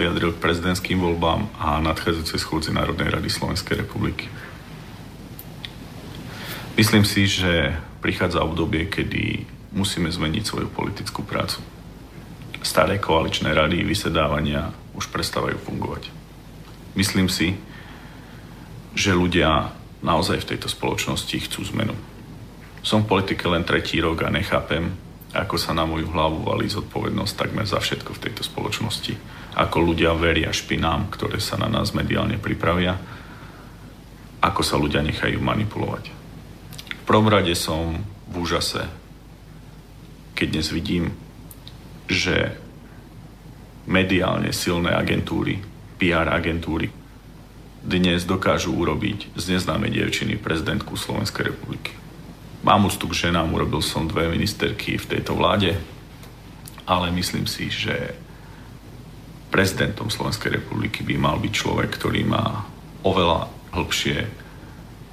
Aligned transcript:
vyjadril 0.00 0.32
k 0.32 0.40
prezidentským 0.40 0.96
voľbám 0.96 1.52
a 1.60 1.76
nadchádzajúcej 1.84 2.40
schôdzi 2.40 2.72
Národnej 2.72 3.12
rady 3.12 3.28
Slovenskej 3.28 3.84
republiky. 3.84 4.32
Myslím 6.80 7.04
si, 7.04 7.28
že 7.28 7.76
prichádza 8.00 8.40
obdobie, 8.40 8.88
kedy 8.88 9.44
musíme 9.76 10.08
zmeniť 10.08 10.40
svoju 10.40 10.72
politickú 10.72 11.20
prácu. 11.20 11.60
Staré 12.64 12.96
koaličné 12.96 13.52
rady 13.52 13.84
vysedávania 13.84 14.72
už 14.96 15.12
prestávajú 15.12 15.60
fungovať. 15.60 16.08
Myslím 16.96 17.28
si, 17.28 17.60
že 18.96 19.12
ľudia 19.12 19.76
naozaj 20.00 20.40
v 20.42 20.56
tejto 20.56 20.72
spoločnosti 20.72 21.36
chcú 21.44 21.60
zmenu. 21.76 21.92
Som 22.80 23.04
v 23.04 23.12
politike 23.12 23.44
len 23.52 23.68
tretí 23.68 24.00
rok 24.00 24.24
a 24.24 24.32
nechápem, 24.32 24.96
ako 25.36 25.60
sa 25.60 25.76
na 25.76 25.84
moju 25.84 26.08
hlavu 26.08 26.42
valí 26.42 26.66
zodpovednosť 26.72 27.32
takmer 27.36 27.68
za 27.68 27.76
všetko 27.78 28.16
v 28.16 28.22
tejto 28.24 28.42
spoločnosti. 28.42 29.39
Ako 29.58 29.82
ľudia 29.82 30.14
veria 30.14 30.54
špinám, 30.54 31.10
ktoré 31.10 31.42
sa 31.42 31.58
na 31.58 31.66
nás 31.66 31.90
mediálne 31.90 32.38
pripravia, 32.38 32.98
ako 34.40 34.62
sa 34.62 34.78
ľudia 34.78 35.02
nechajú 35.02 35.42
manipulovať 35.42 36.20
prvom 37.10 37.26
rade 37.26 37.58
som 37.58 38.06
v 38.30 38.34
úžase, 38.38 38.86
keď 40.38 40.46
dnes 40.46 40.70
vidím, 40.70 41.10
že 42.06 42.54
mediálne 43.90 44.54
silné 44.54 44.94
agentúry, 44.94 45.58
PR 45.98 46.30
agentúry 46.30 46.94
dnes 47.82 48.22
dokážu 48.30 48.70
urobiť 48.78 49.34
z 49.34 49.58
neznámej 49.58 49.90
dievčiny 49.90 50.38
prezidentku 50.38 50.94
Slovenskej 50.94 51.50
republiky. 51.50 51.98
Mám 52.62 52.86
úctu 52.86 53.10
k 53.10 53.26
ženám, 53.26 53.50
urobil 53.50 53.82
som 53.82 54.06
dve 54.06 54.30
ministerky 54.30 54.94
v 54.94 55.18
tejto 55.18 55.34
vláde, 55.34 55.82
ale 56.86 57.10
myslím 57.10 57.50
si, 57.50 57.74
že 57.74 58.14
prezidentom 59.50 60.08
Slovenskej 60.08 60.62
republiky 60.62 61.02
by 61.02 61.14
mal 61.18 61.36
byť 61.42 61.52
človek, 61.52 61.90
ktorý 61.98 62.22
má 62.24 62.64
oveľa 63.02 63.50
hĺbšie 63.74 64.18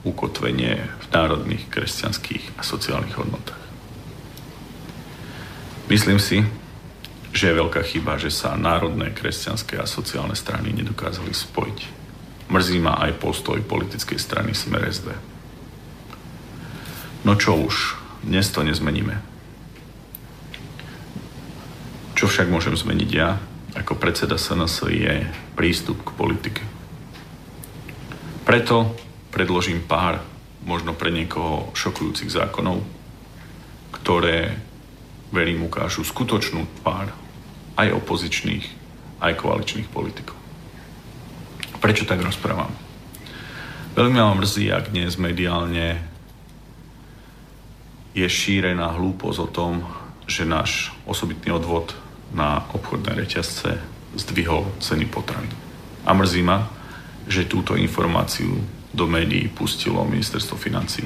ukotvenie 0.05 0.77
v 0.77 1.05
národných, 1.11 1.67
kresťanských 1.67 2.55
a 2.55 2.61
sociálnych 2.63 3.17
hodnotách. 3.17 3.63
Myslím 5.89 6.21
si, 6.21 6.45
že 7.31 7.51
je 7.51 7.59
veľká 7.59 7.81
chyba, 7.83 8.19
že 8.19 8.31
sa 8.31 8.59
národné, 8.59 9.11
kresťanské 9.11 9.79
a 9.79 9.89
sociálne 9.89 10.35
strany 10.35 10.71
nedokázali 10.73 11.31
spojiť. 11.31 11.79
Mrzí 12.47 12.77
ma 12.79 12.99
aj 13.03 13.19
postoj 13.19 13.59
politickej 13.59 14.19
strany 14.19 14.55
Smer 14.55 14.87
SD. 14.87 15.11
No 17.27 17.35
čo 17.35 17.59
už, 17.59 17.99
dnes 18.23 18.47
to 18.51 18.63
nezmeníme. 18.63 19.19
Čo 22.15 22.31
však 22.31 22.47
môžem 22.49 22.73
zmeniť 22.73 23.09
ja, 23.11 23.37
ako 23.77 23.93
predseda 24.01 24.41
SNS, 24.41 24.89
je 24.89 25.13
prístup 25.53 26.01
k 26.01 26.09
politike. 26.17 26.63
Preto 28.41 28.95
predložím 29.29 29.85
pár 29.85 30.23
možno 30.65 30.97
pre 30.97 31.13
niekoho 31.13 31.69
šokujúcich 31.77 32.31
zákonov, 32.31 32.81
ktoré, 33.93 34.55
verím, 35.29 35.69
ukážu 35.69 36.01
skutočnú 36.01 36.81
tvár 36.81 37.11
aj 37.77 37.93
opozičných, 37.93 38.65
aj 39.21 39.33
koaličných 39.37 39.87
politikov. 39.91 40.35
Prečo 41.77 42.09
tak 42.09 42.25
rozprávam? 42.25 42.73
Veľmi 43.93 44.17
ma 44.17 44.33
mrzí, 44.33 44.73
ak 44.73 44.93
dnes 44.93 45.17
mediálne 45.21 46.01
je 48.17 48.25
šírená 48.25 48.97
hlúposť 48.97 49.39
o 49.45 49.49
tom, 49.49 49.73
že 50.25 50.43
náš 50.43 50.89
osobitný 51.05 51.53
odvod 51.53 51.93
na 52.33 52.67
obchodné 52.73 53.15
reťazce 53.15 53.77
zdvihol 54.17 54.67
ceny 54.79 55.05
potravín. 55.07 55.51
A 56.07 56.11
mrzí 56.15 56.41
ma, 56.43 56.67
že 57.27 57.47
túto 57.47 57.75
informáciu 57.75 58.63
do 58.95 59.05
médií 59.05 59.51
pustilo 59.51 60.07
ministerstvo 60.07 60.55
financí. 60.57 61.03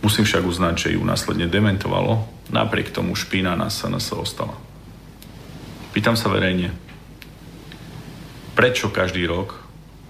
Musím 0.00 0.24
však 0.24 0.46
uznať, 0.46 0.74
že 0.78 0.94
ju 0.96 1.02
následne 1.04 1.50
dementovalo, 1.50 2.24
napriek 2.48 2.94
tomu 2.94 3.12
špína 3.12 3.58
na 3.58 3.68
SNS 3.68 4.16
ostala. 4.16 4.56
Pýtam 5.90 6.14
sa 6.14 6.30
verejne, 6.30 6.70
prečo 8.54 8.88
každý 8.88 9.26
rok 9.26 9.58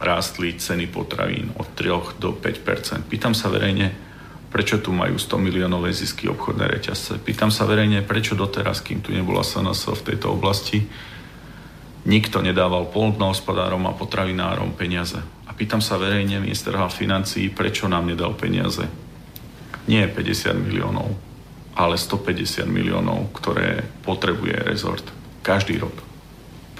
rástli 0.00 0.56
ceny 0.56 0.88
potravín 0.88 1.52
od 1.56 1.68
3 1.76 2.20
do 2.20 2.32
5% 2.36 3.08
Pýtam 3.08 3.36
sa 3.36 3.52
verejne, 3.52 3.92
prečo 4.50 4.82
tu 4.82 4.90
majú 4.90 5.16
100 5.16 5.38
miliónové 5.38 5.94
zisky 5.94 6.26
obchodné 6.26 6.66
reťazce. 6.66 7.22
Pýtam 7.22 7.54
sa 7.54 7.64
verejne, 7.64 8.02
prečo 8.02 8.34
doteraz, 8.34 8.82
kým 8.82 9.00
tu 9.00 9.14
nebola 9.14 9.46
SNS 9.46 9.94
v 10.02 10.06
tejto 10.14 10.34
oblasti, 10.34 10.84
nikto 12.04 12.42
nedával 12.42 12.90
polnohospodárom 12.90 13.86
a 13.86 13.96
potravinárom 13.96 14.74
peniaze. 14.74 15.22
Pýtam 15.60 15.84
sa 15.84 16.00
verejne 16.00 16.40
ministra 16.40 16.88
financí, 16.88 17.52
prečo 17.52 17.84
nám 17.84 18.08
nedal 18.08 18.32
peniaze. 18.32 18.88
Nie 19.84 20.08
50 20.08 20.56
miliónov, 20.56 21.12
ale 21.76 22.00
150 22.00 22.64
miliónov, 22.64 23.28
ktoré 23.36 23.84
potrebuje 24.00 24.56
rezort 24.64 25.04
každý 25.44 25.76
rok. 25.76 25.92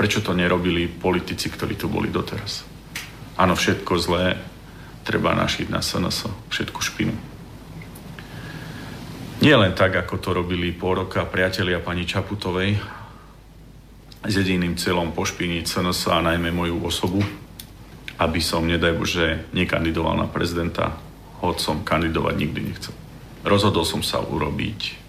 Prečo 0.00 0.24
to 0.24 0.32
nerobili 0.32 0.88
politici, 0.88 1.52
ktorí 1.52 1.76
tu 1.76 1.92
boli 1.92 2.08
doteraz? 2.08 2.64
Áno, 3.36 3.52
všetko 3.52 3.92
zlé 4.00 4.40
treba 5.04 5.36
našiť 5.36 5.68
na 5.68 5.84
SNS, 5.84 6.48
všetku 6.48 6.80
špinu. 6.80 7.12
Nie 9.40 9.56
len 9.56 9.72
tak, 9.72 9.96
ako 9.96 10.20
to 10.20 10.36
robili 10.36 10.68
pol 10.68 11.00
roka 11.00 11.24
priatelia 11.24 11.80
pani 11.80 12.04
Čaputovej, 12.04 12.76
s 14.20 14.32
jediným 14.36 14.76
cieľom 14.76 15.16
pošpiniť 15.16 15.64
SNS 15.64 16.12
a 16.12 16.20
najmä 16.20 16.52
moju 16.52 16.76
osobu, 16.84 17.24
aby 18.20 18.36
som, 18.36 18.68
nedaj 18.68 18.92
Bože, 19.00 19.48
nekandidoval 19.56 20.20
na 20.20 20.28
prezidenta, 20.28 20.92
hoď 21.40 21.56
som 21.56 21.80
kandidovať 21.80 22.34
nikdy 22.36 22.60
nechcel. 22.68 22.92
Rozhodol 23.40 23.88
som 23.88 24.04
sa 24.04 24.20
urobiť 24.20 25.00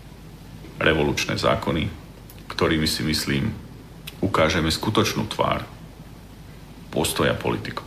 revolučné 0.80 1.36
zákony, 1.36 1.92
ktorými 2.48 2.88
si 2.88 3.04
myslím, 3.04 3.52
ukážeme 4.24 4.72
skutočnú 4.72 5.28
tvár 5.28 5.68
postoja 6.88 7.36
politikov. 7.36 7.84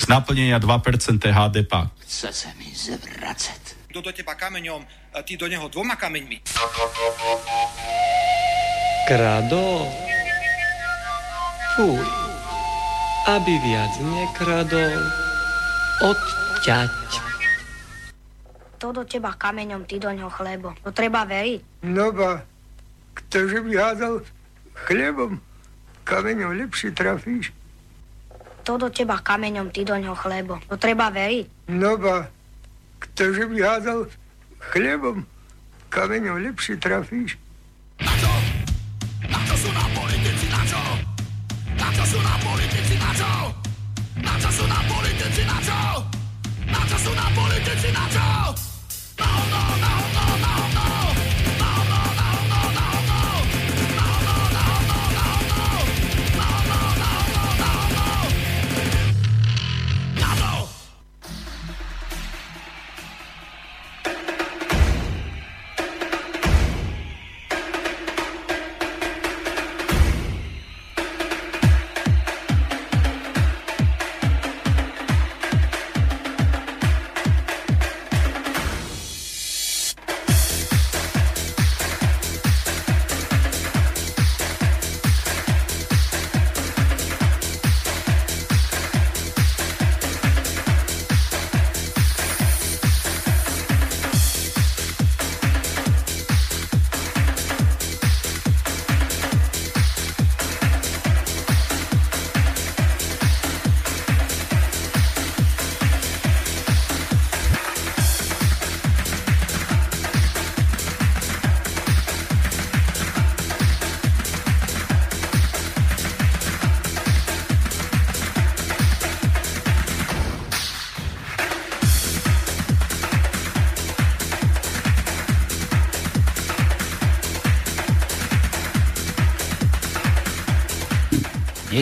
Z 0.00 0.08
naplnenia 0.08 0.56
2% 0.56 1.20
HDP. 1.20 1.72
Chce 2.00 2.32
sa 2.32 2.50
mi 2.56 2.72
zvracať. 2.72 3.63
Kto 3.94 4.10
do 4.10 4.10
teba 4.10 4.34
kameňom, 4.34 4.82
ty 5.22 5.38
do 5.38 5.46
neho 5.46 5.70
dvoma 5.70 5.94
kameňmi. 5.94 6.42
Krado. 9.06 9.86
Fuj 11.78 12.24
aby 13.24 13.56
viac 13.64 13.92
nekradol, 14.04 15.00
odťať. 16.04 16.92
To 18.84 18.92
do 18.92 19.02
teba 19.08 19.32
kameňom, 19.32 19.88
ty 19.88 19.96
do 19.96 20.12
ňoho 20.12 20.28
chlebo. 20.28 20.76
To 20.84 20.92
treba 20.92 21.24
veriť. 21.24 21.88
No 21.88 22.12
ba, 22.12 22.44
ktože 23.16 23.64
by 23.64 23.72
hádal 23.80 24.20
chlebom, 24.84 25.40
kameňom 26.04 26.52
lepšie 26.52 26.92
trafíš. 26.92 27.48
To 28.68 28.76
do 28.76 28.92
teba 28.92 29.16
kameňom, 29.24 29.72
ty 29.72 29.88
do 29.88 29.96
ňoho 29.96 30.16
chlebo. 30.20 30.60
To 30.68 30.76
treba 30.76 31.08
veriť. 31.08 31.72
No 31.72 31.96
ba, 31.96 32.28
ktože 33.12 33.44
by 33.46 33.58
hádal 33.60 34.00
chlebom, 34.72 35.26
kameňom 35.92 36.40
lepšie 36.40 36.80
trafíš. 36.80 37.36
Na 38.00 38.12
čo? 38.16 38.32
Na 39.28 39.40
čo 39.44 39.54
sú 39.60 39.70
nám 39.70 39.90
politici, 39.92 40.46
na 40.48 40.62
čo? 40.64 40.82
Na 41.76 41.88
čo 41.92 42.04
sú 42.08 42.18
nám 42.22 42.40
politici, 42.40 42.94
na 42.96 43.10
čo? 43.12 43.30
Na 44.24 44.34
čo 44.40 44.50
sú 44.50 44.64
nám 44.66 44.84
politici, 44.88 45.42
na 45.44 45.58
čo? 45.60 45.80
Na 46.64 46.80
čo 46.88 46.96
sú 46.98 47.12
nám 47.12 47.32
politici, 47.36 47.88
na 47.92 48.04
čo? 48.08 48.28
No, 49.14 49.30
no, 49.52 49.62
no, 49.78 49.92
no, 50.14 50.24
no, 50.42 50.54
no. 50.74 51.33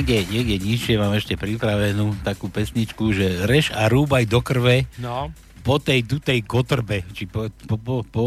Niekde, 0.02 0.34
niekde 0.34 0.56
nižšie 0.58 0.98
mám 0.98 1.14
ešte 1.14 1.38
pripravenú 1.38 2.18
takú 2.26 2.50
pesničku, 2.50 3.14
že 3.14 3.46
reš 3.46 3.70
a 3.70 3.86
rúbaj 3.86 4.26
do 4.26 4.42
krve 4.42 4.90
No, 4.98 5.30
po 5.62 5.78
tej 5.78 6.02
dutej 6.02 6.42
kotrbe, 6.42 7.06
či 7.14 7.30
po, 7.30 7.46
po, 7.70 7.78
po, 7.78 7.94
po 8.02 8.24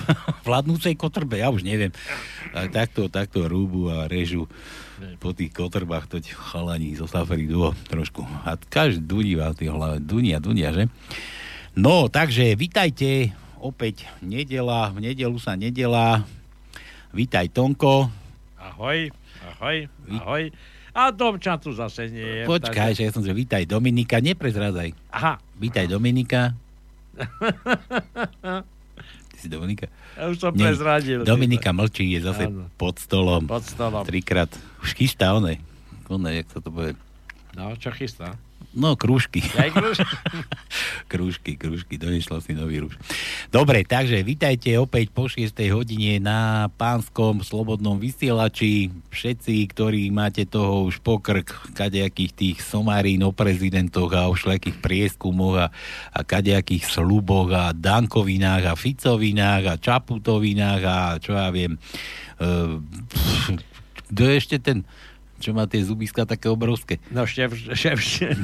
vládnúcej 0.46 0.94
kotrbe, 0.94 1.42
ja 1.42 1.50
už 1.50 1.66
neviem. 1.66 1.90
A 2.54 2.70
takto, 2.70 3.10
takto 3.10 3.50
rúbu 3.50 3.90
a 3.90 4.06
režu 4.06 4.46
po 5.18 5.34
tých 5.34 5.50
kotrbách, 5.50 6.06
toť 6.06 6.30
chalani 6.30 6.94
zo 6.94 7.10
Safari 7.10 7.50
Duo 7.50 7.74
trošku. 7.90 8.22
A 8.46 8.54
každý 8.54 9.02
duní 9.02 9.34
vám 9.34 9.58
tie 9.58 9.74
hlave, 9.74 9.98
dunia, 9.98 10.38
dunia, 10.38 10.70
že? 10.70 10.86
No, 11.74 12.06
takže 12.06 12.54
vitajte, 12.54 13.34
opäť 13.58 14.06
nedela, 14.22 14.94
v 14.94 15.10
nedelu 15.10 15.38
sa 15.42 15.58
nedela. 15.58 16.22
Vítaj 17.10 17.50
Tonko. 17.50 18.06
ahoj, 18.54 19.10
ahoj, 19.58 19.90
ahoj. 20.14 20.54
A 20.98 21.14
Domča 21.14 21.54
tu 21.62 21.70
zase 21.70 22.10
nie 22.10 22.42
je. 22.42 22.50
Počkaj, 22.50 22.90
že 22.98 23.06
ja 23.06 23.14
som 23.14 23.22
že 23.22 23.30
vítaj 23.30 23.62
Dominika, 23.70 24.18
neprezradzaj. 24.18 24.90
Aha, 25.14 25.38
Vítaj 25.54 25.86
Dominika. 25.86 26.58
Ty 29.30 29.36
si 29.38 29.46
Dominika? 29.46 29.86
ja 30.18 30.26
už 30.26 30.42
som 30.42 30.50
Nie, 30.58 30.74
prezradil. 30.74 31.22
Dominika 31.22 31.70
mlčí, 31.70 32.10
je 32.10 32.26
zase 32.26 32.50
Áno. 32.50 32.66
pod 32.74 32.98
stolom. 32.98 33.46
Pod 33.46 33.62
stolom. 33.62 34.02
Trikrát. 34.02 34.50
Už 34.82 34.98
chystá 34.98 35.38
one. 35.38 35.62
One, 36.10 36.34
jak 36.34 36.50
sa 36.50 36.58
to 36.58 36.74
povie. 36.74 36.98
No, 37.54 37.70
čo 37.78 37.94
chystá? 37.94 38.34
No, 38.76 39.00
krúžky. 39.00 39.40
Aj 39.56 39.72
kruž? 39.72 39.96
krúžky, 41.12 41.56
krúžky. 41.56 41.96
Donešla 41.96 42.44
si 42.44 42.52
nový 42.52 42.84
rúž. 42.84 43.00
Dobre, 43.48 43.80
takže 43.80 44.20
vítajte 44.20 44.76
opäť 44.76 45.08
po 45.08 45.24
6. 45.24 45.56
hodine 45.72 46.20
na 46.20 46.68
pánskom 46.76 47.40
slobodnom 47.40 47.96
vysielači. 47.96 48.92
Všetci, 49.08 49.56
ktorí 49.72 50.12
máte 50.12 50.44
toho 50.44 50.84
už 50.84 51.00
pokrk, 51.00 51.48
kadejakých 51.72 52.32
tých 52.36 52.58
somarín 52.60 53.24
o 53.24 53.32
prezidentoch 53.32 54.12
a 54.12 54.28
o 54.28 54.36
všelijakých 54.36 54.78
prieskumoch 54.84 55.56
a, 55.64 55.66
a 56.12 56.20
kadejakých 56.20 56.84
sluboch 56.84 57.48
a 57.56 57.72
dankovinách 57.72 58.68
a 58.68 58.76
ficovinách 58.76 59.64
a 59.64 59.80
čaputovinách 59.80 60.82
a 60.84 60.96
čo 61.16 61.32
ja 61.32 61.48
viem. 61.48 61.80
Uh, 62.36 62.84
kto 64.12 64.20
je 64.28 64.34
ešte 64.36 64.56
ten, 64.60 64.84
čo 65.38 65.50
má 65.50 65.64
tie 65.64 65.80
zubiska 65.80 66.22
také 66.22 66.46
obrovské? 66.46 66.98
No, 67.08 67.22
šef, 67.22 67.54
šef, 67.72 67.96
šef. 67.96 68.36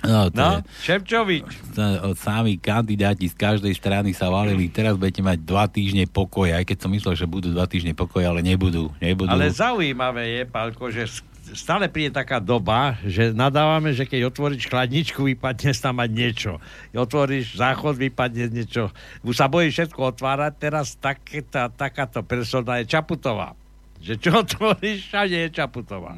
No, 0.00 0.28
to 0.28 0.38
No, 0.38 0.48
je, 0.56 0.86
Ševčovič. 0.86 1.48
to- 1.74 2.14
sami 2.14 2.54
kandidáti 2.56 3.26
z 3.26 3.34
každej 3.34 3.74
strany 3.74 4.10
sa 4.12 4.28
valili. 4.28 4.68
Teraz 4.68 4.94
budete 4.94 5.20
mať 5.20 5.38
dva 5.40 5.66
týždne 5.66 6.06
pokoj, 6.06 6.48
aj 6.48 6.64
keď 6.64 6.76
som 6.78 6.90
myslel, 6.90 7.14
že 7.14 7.26
budú 7.26 7.50
dva 7.50 7.66
týždne 7.66 7.92
pokoj, 7.92 8.22
ale 8.22 8.40
nebudú. 8.40 8.94
nebudú. 8.96 9.28
Ale 9.28 9.50
zaujímavé 9.50 10.38
je, 10.38 10.42
Pálko, 10.44 10.88
že 10.88 11.10
stále 11.48 11.88
príde 11.88 12.12
taká 12.12 12.38
doba, 12.38 13.00
že 13.02 13.32
nadávame, 13.32 13.90
že 13.90 14.04
keď 14.04 14.28
otvoríš 14.28 14.68
chladničku, 14.68 15.24
vypadne 15.26 15.72
tam 15.74 15.96
mať 15.96 16.10
niečo. 16.10 16.52
Otvoríš 16.92 17.56
záchod, 17.56 17.96
vypadne 17.96 18.46
niečo. 18.48 18.92
Už 19.22 19.34
sa 19.34 19.48
bojí 19.48 19.68
všetko 19.68 20.14
otvárať, 20.14 20.52
teraz 20.58 20.94
takéta, 20.94 21.66
takáto 21.68 22.22
persona 22.22 22.78
je 22.78 22.88
Čaputová. 22.88 23.56
Že 24.02 24.14
čo 24.18 24.30
otvoríš, 24.42 24.98
všade 25.08 25.36
je 25.36 25.48
Čaputová. 25.50 26.14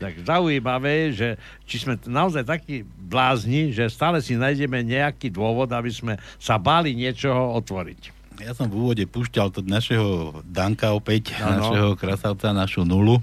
Tak 0.00 0.24
zaujímavé, 0.24 1.12
že 1.12 1.36
či 1.68 1.76
sme 1.84 2.00
naozaj 2.08 2.48
takí 2.48 2.80
blázni, 2.84 3.68
že 3.68 3.92
stále 3.92 4.24
si 4.24 4.32
nájdeme 4.32 4.80
nejaký 4.80 5.28
dôvod, 5.28 5.68
aby 5.68 5.92
sme 5.92 6.16
sa 6.40 6.56
báli 6.56 6.96
niečoho 6.96 7.52
otvoriť. 7.60 8.16
Ja 8.40 8.56
som 8.56 8.72
v 8.72 8.80
úvode 8.80 9.04
púšťal 9.04 9.52
to 9.52 9.60
našeho 9.60 10.40
Danka 10.48 10.96
opäť, 10.96 11.36
Áno. 11.36 11.68
našeho 11.68 11.88
krasavca, 12.00 12.56
našu 12.56 12.88
nulu. 12.88 13.20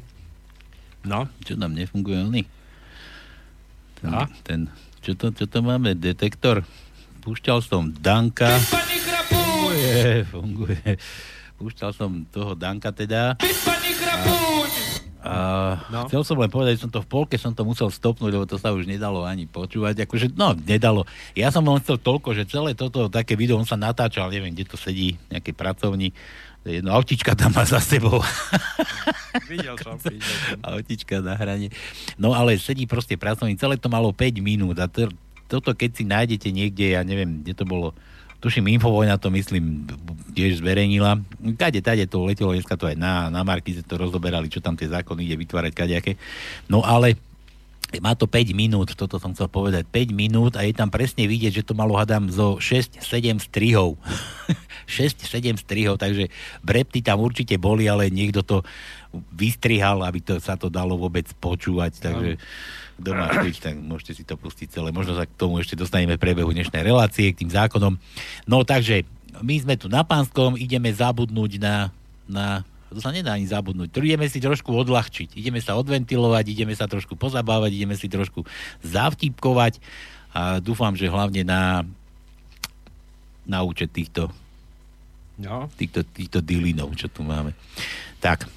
No, 1.01 1.25
Čo 1.41 1.57
nám 1.57 1.73
nefunguje 1.73 2.21
oný? 2.21 2.43
Ten, 3.97 4.13
A? 4.13 4.29
ten, 4.45 4.59
čo, 5.01 5.17
to, 5.17 5.33
čo 5.33 5.49
to 5.49 5.65
máme? 5.65 5.97
Detektor? 5.97 6.61
Púšťal 7.25 7.65
som 7.65 7.89
Danka. 7.89 8.61
Funguje, 9.25 10.21
funguje. 10.29 10.89
Púšťal 11.57 11.91
som 11.93 12.23
toho 12.29 12.53
Danka 12.53 12.93
teda. 12.93 13.33
A 15.27 15.57
No. 15.91 16.07
chcel 16.07 16.23
som 16.23 16.37
len 16.39 16.47
povedať, 16.47 16.79
že 16.79 16.87
som 16.87 16.91
to 16.93 17.03
v 17.03 17.09
polke 17.09 17.35
som 17.35 17.51
to 17.51 17.67
musel 17.67 17.91
stopnúť, 17.91 18.31
lebo 18.31 18.45
to 18.47 18.55
sa 18.55 18.71
už 18.71 18.87
nedalo 18.87 19.27
ani 19.27 19.43
počúvať. 19.43 20.07
Akože, 20.07 20.31
no, 20.37 20.55
nedalo. 20.55 21.03
Ja 21.35 21.51
som 21.51 21.67
len 21.67 21.83
chcel 21.83 21.99
toľko, 21.99 22.31
že 22.31 22.47
celé 22.47 22.71
toto 22.77 23.11
také 23.11 23.35
video, 23.35 23.59
on 23.59 23.67
sa 23.67 23.75
natáčal, 23.75 24.31
neviem, 24.31 24.55
kde 24.55 24.69
to 24.69 24.79
sedí, 24.79 25.19
nejakej 25.27 25.51
pracovni. 25.51 26.15
Jedno 26.63 26.91
autička 26.95 27.35
tam 27.35 27.51
má 27.55 27.63
za 27.67 27.79
sebou. 27.83 28.19
videl 29.51 29.75
som, 29.79 29.95
videl 29.99 30.37
som. 30.47 30.59
autička 30.63 31.19
na 31.19 31.35
hrane. 31.35 31.71
No 32.15 32.31
ale 32.31 32.59
sedí 32.59 32.87
proste 32.87 33.19
pracovní, 33.19 33.59
celé 33.59 33.75
to 33.75 33.91
malo 33.91 34.11
5 34.15 34.39
minút 34.39 34.79
a 34.79 34.87
to, 34.87 35.11
toto 35.47 35.71
keď 35.75 35.89
si 35.91 36.03
nájdete 36.03 36.47
niekde, 36.51 36.95
ja 36.95 37.01
neviem, 37.07 37.43
kde 37.43 37.55
to 37.55 37.63
bolo, 37.63 37.95
tuším 38.39 38.77
Infovojna 38.77 39.17
to 39.17 39.33
myslím 39.33 39.89
tiež 40.37 40.61
zverejnila. 40.61 41.17
Kade, 41.57 41.81
tade 41.81 42.05
to 42.05 42.25
letelo, 42.25 42.53
dneska 42.53 42.77
to 42.77 42.85
aj 42.85 42.97
na, 42.97 43.33
na 43.33 43.41
Markize 43.41 43.81
to 43.81 43.97
rozoberali, 43.97 44.51
čo 44.51 44.61
tam 44.61 44.77
tie 44.77 44.85
zákony 44.85 45.25
ide 45.25 45.35
vytvárať, 45.41 45.73
kadejaké. 45.73 46.13
No 46.69 46.85
ale 46.85 47.17
má 48.03 48.11
to 48.13 48.27
5 48.27 48.51
minút, 48.51 48.91
toto 48.99 49.15
som 49.15 49.31
chcel 49.31 49.47
povedať, 49.47 49.87
5 49.87 50.11
minút 50.11 50.53
a 50.59 50.67
je 50.67 50.75
tam 50.75 50.91
presne 50.91 51.23
vidieť, 51.23 51.63
že 51.63 51.65
to 51.65 51.71
malo 51.71 51.95
hadám 51.95 52.27
zo 52.27 52.59
6-7 52.59 52.99
strihov. 53.39 53.95
6-7 54.87 55.55
strihov, 55.55 55.95
takže 55.95 56.27
brepty 56.61 56.99
tam 56.99 57.23
určite 57.23 57.55
boli, 57.55 57.87
ale 57.87 58.11
niekto 58.11 58.43
to 58.43 58.61
vystrihal, 59.31 60.03
aby 60.03 60.19
to, 60.19 60.43
sa 60.43 60.59
to 60.59 60.67
dalo 60.67 60.99
vôbec 60.99 61.25
počúvať, 61.39 62.03
takže 62.03 62.31
kto 62.97 63.09
má 63.13 63.29
chuť, 63.29 63.55
tak 63.61 63.75
môžete 63.77 64.11
si 64.17 64.23
to 64.25 64.35
pustiť 64.35 64.73
celé. 64.73 64.89
Možno 64.89 65.13
sa 65.13 65.29
k 65.29 65.37
tomu 65.37 65.61
ešte 65.61 65.77
dostaneme 65.77 66.17
v 66.17 66.23
priebehu 66.23 66.49
dnešnej 66.49 66.81
relácie, 66.81 67.33
k 67.33 67.45
tým 67.45 67.51
zákonom. 67.53 67.97
No 68.49 68.65
takže, 68.65 69.05
my 69.41 69.55
sme 69.61 69.77
tu 69.77 69.85
na 69.85 70.01
Pánskom, 70.01 70.57
ideme 70.57 70.89
zabudnúť 70.89 71.61
na, 71.61 71.93
na 72.25 72.45
to 72.89 72.97
sa 73.03 73.13
nedá 73.13 73.37
ani 73.37 73.45
zabudnúť. 73.45 73.93
Ideme 73.93 74.25
si 74.31 74.41
trošku 74.41 74.73
odľahčiť, 74.73 75.37
ideme 75.37 75.61
sa 75.61 75.77
odventilovať, 75.77 76.45
ideme 76.49 76.73
sa 76.73 76.89
trošku 76.89 77.19
pozabávať, 77.19 77.77
ideme 77.77 77.93
si 77.93 78.09
trošku 78.09 78.47
zavtipkovať 78.81 79.77
a 80.33 80.57
dúfam, 80.57 80.97
že 80.97 81.11
hlavne 81.11 81.45
na 81.45 81.85
na 83.47 83.63
účet 83.63 83.95
týchto, 83.95 84.27
No, 85.37 85.69
týchto, 85.77 86.01
týchto 86.01 86.41
dilinov, 86.41 86.97
čo 86.97 87.05
tu 87.13 87.21
máme. 87.21 87.53
Tak, 88.17 88.49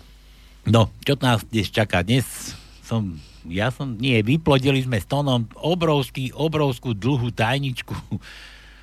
no, 0.65 0.89
čo 1.05 1.13
nás 1.21 1.45
dnes 1.45 1.69
čaká? 1.69 2.01
Dnes 2.01 2.57
som, 2.81 3.21
ja 3.49 3.73
som, 3.73 3.97
nie, 3.97 4.21
vyplodili 4.21 4.85
sme 4.85 5.01
s 5.01 5.07
Tonom 5.09 5.49
obrovský, 5.57 6.35
obrovskú 6.37 6.93
dlhú 6.93 7.33
tajničku 7.33 7.95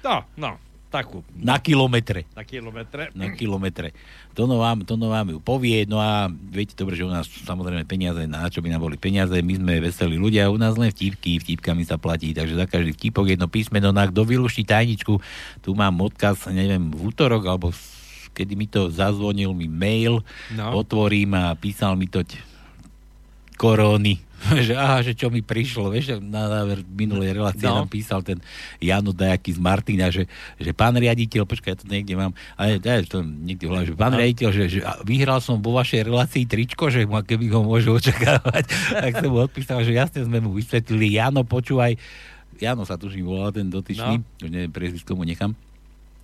no, 0.08 0.24
no, 0.40 0.56
takú, 0.88 1.20
na 1.36 1.60
kilometre. 1.60 2.24
na 2.32 2.48
kilometre. 2.48 3.12
na 3.12 3.28
kilometre. 3.36 3.92
Tono 4.32 4.62
vám, 4.62 4.88
Tono 4.88 5.12
vám 5.12 5.36
ju 5.36 5.40
povie, 5.44 5.84
no 5.84 6.00
a 6.00 6.32
viete 6.32 6.78
dobre, 6.78 6.96
že 6.96 7.04
u 7.04 7.12
nás 7.12 7.28
samozrejme 7.28 7.84
peniaze, 7.84 8.24
na 8.30 8.48
čo 8.48 8.64
by 8.64 8.72
nám 8.72 8.88
boli 8.88 8.96
peniaze, 8.96 9.36
my 9.36 9.54
sme 9.58 9.74
veselí 9.84 10.16
ľudia, 10.16 10.48
u 10.48 10.56
nás 10.56 10.78
len 10.80 10.94
vtipky, 10.94 11.42
vtipkami 11.44 11.84
sa 11.84 12.00
platí, 12.00 12.32
takže 12.32 12.56
za 12.56 12.66
každý 12.70 12.96
vtipok 12.96 13.28
jedno 13.36 13.52
písmeno, 13.52 13.92
no 13.92 14.00
a 14.00 14.08
kto 14.08 14.24
vylúši 14.24 14.64
tajničku, 14.64 15.20
tu 15.60 15.70
mám 15.76 15.98
odkaz, 16.00 16.48
neviem, 16.54 16.88
v 16.88 17.12
útorok, 17.12 17.44
alebo 17.50 17.74
kedy 18.38 18.54
mi 18.54 18.70
to 18.70 18.94
zazvonil 18.94 19.50
mi 19.58 19.66
mail, 19.66 20.22
No. 20.54 20.78
otvorím 20.78 21.34
a 21.34 21.58
písal 21.58 21.98
mi 21.98 22.06
to 22.06 22.22
koróny, 23.58 24.22
že 24.62 24.72
aha, 24.72 25.02
že 25.02 25.12
čo 25.12 25.28
mi 25.28 25.42
prišlo, 25.42 25.90
vieš, 25.90 26.22
na 26.22 26.46
záver 26.46 26.86
minulej 26.86 27.34
relácie 27.34 27.66
No. 27.66 27.82
nám 27.82 27.90
písal 27.90 28.22
ten 28.22 28.38
Jano 28.78 29.10
Dajaký 29.10 29.52
z 29.52 29.60
Martina, 29.60 30.08
že, 30.08 30.30
že 30.56 30.72
pán 30.72 30.94
riaditeľ, 30.94 31.44
počkaj, 31.44 31.70
ja 31.70 31.78
to 31.78 31.86
niekde 31.86 32.14
mám, 32.14 32.32
ale 32.54 32.78
ja 32.78 33.02
to 33.02 33.20
niekde 33.20 33.66
volám, 33.66 33.84
že 33.84 33.94
pán 33.94 34.14
No. 34.14 34.22
riaditeľ, 34.22 34.50
že, 34.52 34.64
že 34.70 34.80
vyhral 35.04 35.40
som 35.40 35.58
vo 35.58 35.74
vašej 35.74 36.06
relácii 36.06 36.46
tričko, 36.46 36.88
že 36.88 37.04
ma 37.04 37.20
keby 37.20 37.50
ho 37.50 37.66
môžu 37.66 37.92
očakávať, 38.00 38.64
tak 38.94 39.12
som 39.18 39.28
mu 39.28 39.42
odpísal, 39.42 39.82
že 39.82 39.92
jasne 39.92 40.22
sme 40.22 40.38
mu 40.38 40.54
vysvetlili, 40.54 41.12
Jano, 41.12 41.42
počúvaj, 41.42 41.98
Jano 42.56 42.86
sa 42.86 42.96
tuším 42.96 43.26
volal 43.26 43.50
ten 43.52 43.68
dotyčný, 43.68 44.18
No. 44.18 44.26
už 44.40 44.50
neviem, 44.50 44.70
priezvisko 44.70 45.14
mu 45.14 45.22
nechám, 45.22 45.58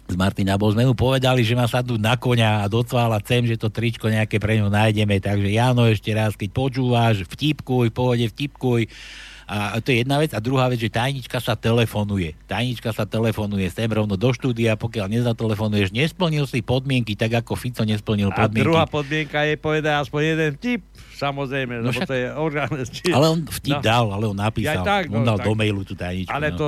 z 0.03 0.15
Martina 0.19 0.59
bol, 0.59 0.75
sme 0.75 0.83
mu 0.83 0.93
povedali, 0.93 1.47
že 1.47 1.55
má 1.55 1.63
sadnúť 1.63 2.01
na 2.01 2.19
koňa 2.19 2.67
a 2.67 2.71
docvála 2.71 3.23
sem, 3.23 3.47
že 3.47 3.55
to 3.55 3.71
tričko 3.71 4.11
nejaké 4.11 4.35
pre 4.37 4.59
ňo 4.59 4.67
nájdeme, 4.67 5.17
takže 5.23 5.47
Jano 5.47 5.87
ešte 5.87 6.11
raz, 6.11 6.35
keď 6.35 6.49
počúvaš, 6.51 7.23
vtipkuj, 7.23 7.87
pohode 7.95 8.27
vtipkuj 8.27 8.91
A 9.43 9.77
to 9.83 9.91
je 9.91 10.01
jedna 10.01 10.17
vec. 10.17 10.31
A 10.31 10.39
druhá 10.39 10.71
vec, 10.71 10.79
že 10.79 10.87
tajnička 10.87 11.37
sa 11.37 11.53
telefonuje. 11.53 12.33
Tajnička 12.47 12.95
sa 12.95 13.03
telefonuje 13.03 13.67
sem 13.67 13.89
rovno 13.89 14.15
do 14.15 14.29
štúdia, 14.31 14.79
pokiaľ 14.79 15.11
nezatelefonuješ, 15.11 15.91
nesplnil 15.91 16.47
si 16.47 16.63
podmienky, 16.63 17.13
tak 17.13 17.43
ako 17.43 17.59
Fico 17.59 17.83
nesplnil 17.83 18.31
A 18.31 18.47
podmienky. 18.47 18.63
druhá 18.65 18.85
podmienka 18.87 19.43
je 19.43 19.55
povedať 19.59 19.93
aspoň 19.99 20.21
jeden 20.23 20.51
tip, 20.55 20.81
samozrejme, 21.13 21.83
No 21.83 21.91
však- 21.91 22.07
to 22.07 22.15
je 22.15 22.27
orgán... 22.31 22.69
Ale 23.11 23.25
on 23.27 23.39
vtip 23.43 23.73
No. 23.73 23.81
dal, 23.83 24.05
ale 24.11 24.23
on 24.29 24.37
napísal. 24.37 24.79
Ja 24.79 24.85
tak, 24.85 25.09
on 25.11 25.23
no, 25.23 25.27
dal 25.27 25.37
tak. 25.41 25.45
do 25.49 25.51
mailu 25.57 25.81
tú 25.83 25.95
tajničku. 25.97 26.31
Ale 26.31 26.53
no. 26.53 26.57
to, 26.57 26.67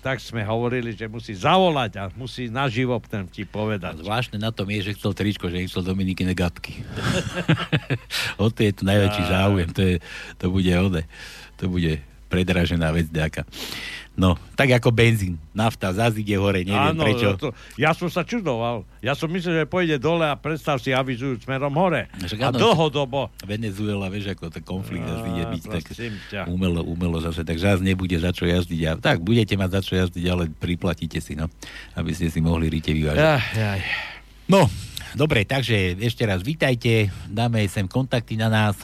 tak 0.00 0.22
sme 0.22 0.40
hovorili, 0.46 0.94
že 0.94 1.10
musí 1.10 1.34
zavolať 1.34 1.92
a 2.00 2.02
musí 2.14 2.48
naživo 2.48 2.96
ten 3.04 3.26
vtip 3.28 3.50
povedať. 3.50 4.00
Zvláštne 4.00 4.38
na 4.40 4.54
tom 4.54 4.68
je, 4.70 4.80
že 4.80 4.96
chcel 4.96 5.12
tričko, 5.12 5.50
že 5.50 5.66
chcel 5.66 5.82
Dominikine 5.84 6.32
gatky. 6.32 6.80
o 8.42 8.48
to 8.50 8.60
je 8.64 8.72
tu 8.72 8.82
najväčší 8.86 9.22
záujem. 9.26 9.68
To, 9.74 9.82
je, 9.82 9.96
to 10.38 10.46
bude 10.50 10.72
ode. 10.72 11.02
To 11.58 11.64
bude 11.70 12.00
predražená 12.34 12.90
vec 12.90 13.06
nejaká. 13.14 13.46
No, 14.14 14.38
tak 14.54 14.70
ako 14.70 14.94
benzín. 14.94 15.42
Nafta 15.50 15.90
zase 15.90 16.22
ide 16.22 16.38
hore, 16.38 16.62
neviem 16.62 16.94
Áno, 16.94 17.02
prečo. 17.02 17.34
To, 17.34 17.50
ja 17.74 17.90
som 17.90 18.06
sa 18.06 18.22
čudoval. 18.22 18.86
Ja 19.02 19.18
som 19.18 19.26
myslel, 19.26 19.62
že 19.62 19.64
pôjde 19.66 19.98
dole 19.98 20.22
a 20.22 20.38
predstav 20.38 20.78
si 20.78 20.94
avizujú 20.94 21.42
smerom 21.42 21.74
hore. 21.74 22.06
Však 22.22 22.38
A 22.38 22.54
áno, 22.54 22.58
dlhodobo. 22.62 23.34
Venezuela, 23.42 24.06
vieš, 24.06 24.38
ako 24.38 24.54
ten 24.54 24.62
konflikt 24.62 25.02
Á, 25.02 25.18
zase 25.18 25.26
ide 25.34 25.44
byť 25.50 25.62
tak 25.66 25.84
ťa. 26.30 26.42
umelo, 26.46 26.86
umelo 26.86 27.18
zase, 27.18 27.42
tak 27.42 27.58
zase 27.58 27.82
nebude 27.82 28.14
za 28.14 28.30
čo 28.30 28.46
jazdiť. 28.46 28.80
A 28.86 28.90
tak, 29.02 29.18
budete 29.18 29.58
mať 29.58 29.70
za 29.74 29.80
čo 29.82 29.92
jazdiť, 29.98 30.24
ale 30.30 30.46
priplatíte 30.46 31.18
si, 31.18 31.34
no, 31.34 31.50
aby 31.98 32.14
ste 32.14 32.30
si 32.30 32.38
mohli 32.38 32.70
rite 32.70 32.94
vyvážiť. 32.94 33.18
Ach, 33.18 33.46
jaj. 33.50 33.82
No, 34.46 34.70
dobre, 35.18 35.42
takže 35.42 35.98
ešte 35.98 36.22
raz 36.22 36.38
vítajte, 36.38 37.10
dáme 37.26 37.66
sem 37.66 37.90
kontakty 37.90 38.38
na 38.38 38.46
nás. 38.46 38.78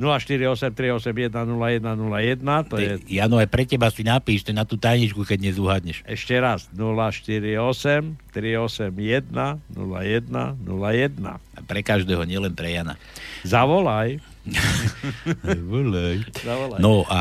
0483810101, 0.00 2.66
to 2.66 2.76
je 2.76 2.96
Ty, 2.96 3.02
Jano, 3.06 3.36
aj 3.36 3.46
pre 3.46 3.64
teba 3.64 3.86
si 3.86 4.00
napíš 4.00 4.42
to 4.42 4.50
na 4.50 4.64
tú 4.64 4.74
tajničku, 4.74 5.22
keď 5.22 5.38
nezúhadneš. 5.42 6.02
ešte 6.04 6.34
raz 6.34 6.66
048 6.72 8.16
381 8.32 9.60
0101. 9.70 11.28
A 11.28 11.36
pre 11.62 11.80
každého, 11.80 12.24
nielen 12.24 12.50
pre 12.50 12.72
Jana. 12.72 12.94
Zavolaj. 13.42 14.18
Volaj. 15.70 16.16
Zavolaj. 16.34 16.78
No 16.80 17.04
a 17.06 17.20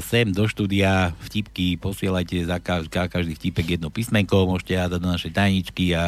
sem 0.00 0.30
do 0.30 0.46
štúdia 0.46 1.10
vtipky 1.20 1.74
posielajte 1.74 2.46
za 2.46 2.56
ka- 2.56 2.86
ka- 2.86 3.08
každý 3.08 3.34
vtipek 3.34 3.76
jedno 3.76 3.88
písmenko, 3.88 4.46
môžete 4.46 4.78
hádať 4.78 4.96
do 4.96 5.08
našej 5.08 5.30
tajničky 5.34 5.92
a 5.92 6.04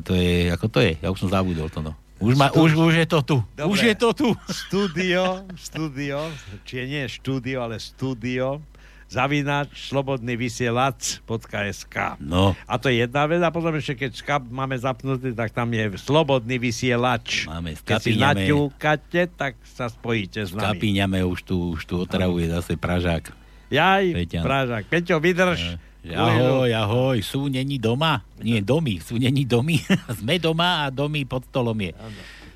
to 0.00 0.16
je, 0.16 0.48
ako 0.48 0.66
to 0.68 0.78
je? 0.80 0.92
Ja 0.98 1.08
už 1.08 1.20
som 1.20 1.28
zabudol 1.28 1.68
to, 1.68 1.80
no. 1.80 1.92
Už, 2.16 2.34
ma, 2.34 2.48
už, 2.48 2.72
už 2.72 2.94
je 2.94 3.06
to 3.06 3.20
tu. 3.20 3.36
Dobre. 3.52 3.68
Už 3.68 3.78
je 3.82 3.94
to 3.94 4.10
tu. 4.12 4.28
Studio, 4.48 5.42
studio, 5.56 6.30
či 6.62 6.86
nie 6.86 7.04
studio, 7.04 7.60
ale 7.60 7.76
studio, 7.76 8.62
zavináč, 9.06 9.90
slobodný 9.90 10.34
vysielač.sk. 10.34 11.96
No, 12.18 12.54
A 12.64 12.74
to 12.76 12.88
je 12.88 13.02
jedna 13.02 13.26
vec, 13.26 13.38
a 13.38 13.50
potom 13.50 13.74
ešte 13.74 14.06
keď 14.06 14.10
skap 14.14 14.42
máme 14.42 14.74
zapnutý, 14.74 15.30
tak 15.30 15.50
tam 15.50 15.68
je 15.68 15.94
slobodný 15.96 16.56
vysielač. 16.56 17.46
Máme, 17.46 17.74
Keď 17.74 17.98
si 18.00 18.14
skapíňame. 18.14 18.42
naťúkate, 18.42 19.20
tak 19.34 19.52
sa 19.64 19.86
spojíte 19.86 20.42
s 20.42 20.50
nami. 20.50 20.64
kapíňame 20.70 21.20
už 21.22 21.42
tu, 21.42 21.74
už 21.74 21.82
tu 21.82 21.94
otravuje 21.96 22.46
zase 22.48 22.74
Pražák. 22.74 23.30
Jaj, 23.68 24.04
Peťan. 24.14 24.42
Pražák. 24.42 24.84
Peťo, 24.86 25.18
vydrž. 25.18 25.60
Že 25.60 25.93
ahoj, 26.12 26.68
ahoj, 26.68 27.16
sú 27.24 27.48
není 27.48 27.80
doma? 27.80 28.20
Nie, 28.36 28.60
domy, 28.60 29.00
sú 29.00 29.16
není 29.16 29.48
domy. 29.48 29.80
Sme 30.20 30.36
doma 30.36 30.84
a 30.84 30.92
domy 30.92 31.24
pod 31.24 31.48
stolom 31.48 31.80
je. 31.80 31.96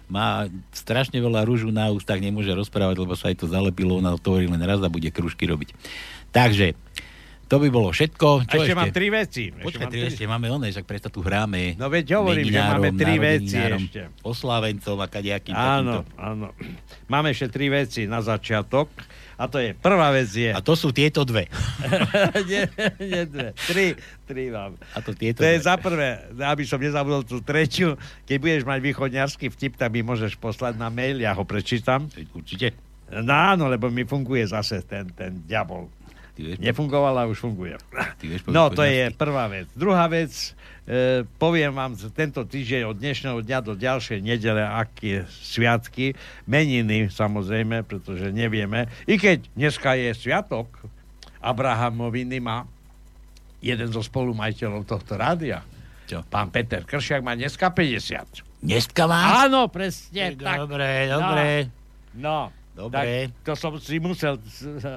Má 0.08 0.48
strašne 0.72 1.20
veľa 1.20 1.44
rúžu 1.44 1.68
na 1.72 1.88
ústach, 1.92 2.20
nemôže 2.20 2.52
rozprávať, 2.52 2.96
lebo 3.00 3.12
sa 3.16 3.28
aj 3.32 3.44
to 3.44 3.46
zalepilo, 3.48 4.00
ona 4.00 4.16
otvorí 4.16 4.48
len 4.48 4.60
raz 4.60 4.80
a 4.80 4.88
bude 4.88 5.08
kružky 5.12 5.44
robiť. 5.48 5.76
Takže, 6.32 6.76
to 7.48 7.56
by 7.56 7.68
bolo 7.72 7.88
všetko. 7.88 8.44
A 8.44 8.48
Čo 8.48 8.60
ešte, 8.60 8.76
mám 8.76 8.92
tri 8.92 9.08
veci. 9.08 9.48
Ešte 9.48 9.64
Počkaj, 9.64 9.86
tri, 9.88 10.00
ešte 10.04 10.24
máme 10.28 10.52
oné, 10.52 10.68
však 10.68 10.84
predsa 10.84 11.08
tu 11.08 11.24
hráme. 11.24 11.80
No 11.80 11.88
veď 11.88 12.20
hovorím, 12.20 12.52
že 12.52 12.60
máme 12.60 12.92
tri 12.92 13.16
veci 13.16 13.56
ešte. 13.56 14.12
Oslávencom 14.20 15.00
a 15.00 15.06
kadejakým 15.08 15.56
Áno, 15.56 16.04
takýmto. 16.04 16.20
áno. 16.20 16.46
Máme 17.08 17.32
ešte 17.32 17.48
tri 17.48 17.72
veci 17.72 18.04
na 18.04 18.20
začiatok. 18.20 18.92
A 19.38 19.46
to 19.46 19.62
je, 19.62 19.70
prvá 19.70 20.10
vec 20.10 20.26
je... 20.28 20.50
A 20.50 20.58
to 20.58 20.74
sú 20.74 20.90
tieto 20.90 21.22
dve. 21.22 21.46
nie, 22.50 22.66
nie, 22.98 23.22
dve. 23.22 23.54
Tri, 23.54 23.94
tri 24.26 24.50
mám. 24.50 24.74
A 24.92 24.98
to 24.98 25.14
tieto 25.14 25.40
To 25.40 25.46
je 25.46 25.56
dve. 25.56 25.62
za 25.62 25.78
prvé, 25.78 26.08
aby 26.34 26.66
som 26.66 26.82
nezabudol 26.82 27.22
tú 27.22 27.38
tretiu, 27.38 27.94
keď 28.26 28.36
budeš 28.36 28.62
mať 28.66 28.78
východňarský 28.82 29.46
vtip, 29.54 29.78
tak 29.78 29.94
mi 29.94 30.02
môžeš 30.02 30.34
poslať 30.34 30.74
na 30.74 30.90
mail, 30.90 31.22
ja 31.22 31.38
ho 31.38 31.46
prečítam. 31.46 32.10
Určite. 32.34 32.74
No 33.08 33.30
áno, 33.30 33.70
lebo 33.70 33.86
mi 33.88 34.02
funguje 34.02 34.42
zase 34.42 34.82
ten, 34.82 35.06
ten 35.14 35.46
diabol. 35.46 35.86
Ty 36.34 36.40
vieš, 36.42 36.58
Nefungoval, 36.58 37.14
ale 37.16 37.30
už 37.30 37.38
funguje. 37.38 37.78
ty 38.18 38.26
vieš 38.26 38.42
No, 38.46 38.68
to 38.68 38.82
je 38.82 39.10
prvá 39.14 39.46
vec. 39.46 39.70
Druhá 39.72 40.06
vec, 40.06 40.34
e, 40.88 41.22
poviem 41.36 41.76
vám 41.76 41.92
tento 42.16 42.40
týždeň 42.48 42.88
od 42.88 42.96
dnešného 42.96 43.38
dňa 43.44 43.58
do 43.60 43.76
ďalšej 43.76 44.24
nedele, 44.24 44.64
aké 44.64 45.28
sviatky, 45.28 46.16
meniny 46.48 47.12
samozrejme, 47.12 47.84
pretože 47.84 48.32
nevieme. 48.32 48.88
I 49.04 49.20
keď 49.20 49.44
dneska 49.52 49.92
je 50.00 50.16
sviatok, 50.16 50.72
Abrahamoviny 51.44 52.40
má 52.40 52.64
jeden 53.60 53.92
zo 53.92 54.00
spolumajiteľov 54.00 54.88
tohto 54.88 55.14
rádia. 55.14 55.62
Čo? 56.08 56.24
Pán 56.24 56.48
Peter 56.48 56.82
Kršiak 56.88 57.20
má 57.20 57.36
dneska 57.36 57.68
50. 57.68 58.64
Dneska 58.64 59.04
má? 59.04 59.44
Áno, 59.46 59.68
presne 59.68 60.34
tak. 60.34 60.66
Dobre, 60.66 61.06
dobre. 61.06 61.68
No, 62.18 62.50
Dobre. 62.78 63.26
tak 63.26 63.42
to 63.42 63.52
som 63.52 63.74
si 63.74 63.98
musel, 63.98 64.38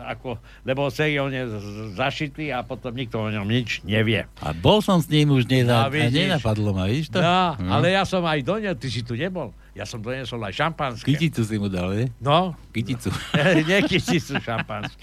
ako, 0.05 0.37
lebo 0.61 0.85
se 0.87 1.09
on 1.17 1.27
je 1.27 1.49
zašitý 1.91 2.47
a 2.47 2.61
potom 2.61 2.93
nikto 2.93 3.17
o 3.17 3.27
ňom 3.27 3.43
nič 3.43 3.81
nevie. 3.81 4.29
A 4.37 4.53
bol 4.53 4.79
som 4.79 4.97
s 4.97 5.07
ním 5.07 5.31
už 5.31 5.43
No, 5.43 5.51
neza- 5.51 5.81
a 5.81 5.89
vidíš. 5.89 6.13
nenapadlo 6.29 6.69
ma, 6.71 6.85
vidíš 6.85 7.09
to? 7.09 7.17
No, 7.17 7.57
Hm. 7.57 7.67
ale 7.67 7.85
ja 7.91 8.03
som 8.03 8.21
aj 8.21 8.39
donesol, 8.39 8.77
ty 8.77 8.87
si 8.87 9.01
tu 9.01 9.13
nebol. 9.13 9.49
Ja 9.71 9.83
som 9.83 9.97
donesol 9.97 10.37
aj 10.41 10.53
šampanské. 10.53 11.09
Kyticu 11.09 11.41
si 11.41 11.55
mu 11.55 11.65
dal, 11.65 11.89
ne? 11.91 12.05
No, 12.17 12.53
Kyticu. 12.69 13.09
nie 13.65 13.79
kyticu 13.81 14.37
šampanské. 14.37 15.01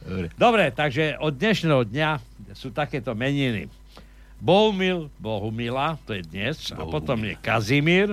Dobre. 0.00 0.26
Dobre, 0.32 0.64
takže 0.70 1.18
od 1.18 1.34
dnešného 1.34 1.82
dňa 1.84 2.10
sú 2.52 2.70
takéto 2.70 3.10
meniny. 3.12 3.66
Bohumil, 4.38 5.10
Bohumila, 5.16 5.98
to 6.00 6.12
je 6.12 6.22
dnes, 6.22 6.56
a 6.70 6.78
Bohumil. 6.78 6.92
potom 6.92 7.18
je 7.22 7.34
Kazimír, 7.36 8.08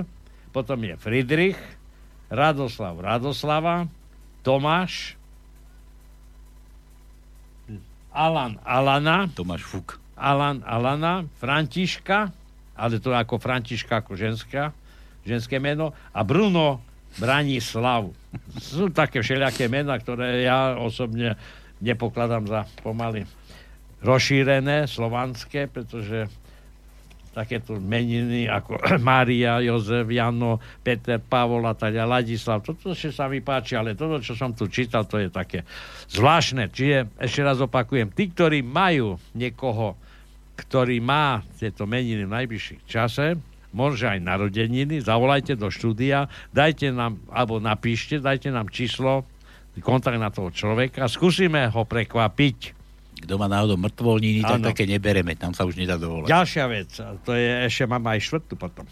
potom 0.49 0.75
je 0.81 0.95
Friedrich, 0.95 1.59
Radoslav, 2.27 2.97
Radoslava, 2.97 3.87
Tomáš, 4.47 5.19
Alan, 8.15 8.55
Alana, 8.63 9.27
Tomáš 9.35 9.67
Fuk. 9.67 9.99
Alan, 10.15 10.63
Alana, 10.63 11.27
Františka, 11.37 12.31
ale 12.79 13.03
to 13.03 13.11
ako 13.11 13.43
Františka, 13.43 13.99
ako 13.99 14.15
ženská, 14.15 14.71
ženské 15.27 15.59
meno, 15.59 15.91
a 16.15 16.23
Bruno 16.23 16.79
Branislav. 17.19 18.07
Sú 18.55 18.87
také 18.87 19.19
všelijaké 19.19 19.67
mená, 19.67 19.99
ktoré 19.99 20.47
ja 20.47 20.79
osobne 20.79 21.35
nepokladám 21.83 22.47
za 22.47 22.63
pomaly 22.79 23.27
rozšírené, 23.99 24.87
slovanské, 24.87 25.67
pretože 25.67 26.31
takéto 27.37 27.77
meniny 27.77 28.49
ako 28.49 28.81
Mária, 29.05 29.61
Jozef, 29.61 30.09
Jano, 30.09 30.57
Peter, 30.81 31.21
Pavol 31.21 31.69
a 31.69 31.77
tak 31.77 31.93
ďalej, 31.93 32.09
Ladislav. 32.25 32.65
Toto 32.65 32.97
ešte 32.97 33.13
sa 33.13 33.29
mi 33.29 33.45
páči, 33.45 33.77
ale 33.77 33.93
toto, 33.93 34.17
čo 34.17 34.33
som 34.33 34.57
tu 34.57 34.65
čítal, 34.65 35.05
to 35.05 35.21
je 35.21 35.29
také 35.29 35.61
zvláštne. 36.09 36.73
Čiže 36.73 37.21
ešte 37.21 37.41
raz 37.45 37.61
opakujem, 37.61 38.09
tí, 38.09 38.33
ktorí 38.33 38.65
majú 38.65 39.21
niekoho, 39.37 39.93
ktorý 40.57 40.97
má 40.97 41.45
tieto 41.61 41.85
meniny 41.85 42.25
v 42.25 42.33
najbližších 42.33 42.81
čase, 42.89 43.37
môže 43.77 44.09
aj 44.09 44.17
narodeniny, 44.25 45.05
zavolajte 45.05 45.53
do 45.53 45.69
štúdia, 45.69 46.25
dajte 46.49 46.89
nám, 46.89 47.21
alebo 47.29 47.61
napíšte, 47.61 48.17
dajte 48.17 48.49
nám 48.49 48.73
číslo, 48.73 49.29
kontakt 49.77 50.17
na 50.17 50.33
toho 50.33 50.49
človeka, 50.49 51.05
skúsime 51.05 51.69
ho 51.69 51.85
prekvapiť. 51.85 52.76
Kto 53.17 53.33
má 53.35 53.47
náhodou 53.47 53.75
mŕtvolniny, 53.75 54.41
tak 54.41 54.61
Áno. 54.61 54.67
také 54.69 54.85
nebereme, 54.85 55.33
tam 55.33 55.51
sa 55.51 55.65
už 55.65 55.73
nedá 55.73 55.97
dovolať. 55.97 56.29
Ďalšia 56.29 56.65
vec, 56.67 56.89
to 57.23 57.31
je, 57.33 57.49
ešte 57.65 57.83
mám 57.85 58.05
aj 58.05 58.19
štvrtú 58.21 58.53
potom. 58.53 58.85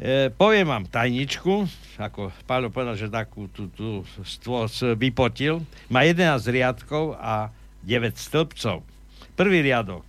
E, 0.00 0.30
poviem 0.30 0.64
vám 0.64 0.84
tajničku, 0.86 1.68
ako 1.98 2.32
Páľo 2.46 2.72
povedal, 2.72 2.96
že 2.96 3.12
takú 3.12 3.52
tú, 3.52 3.68
tú 3.68 3.88
stôl 4.22 4.64
s- 4.64 4.96
vypotil. 4.96 5.60
Má 5.86 6.08
11 6.08 6.40
riadkov 6.46 7.18
a 7.18 7.52
9 7.82 8.16
stĺpcov. 8.16 8.80
Prvý 9.36 9.60
riadok 9.60 10.04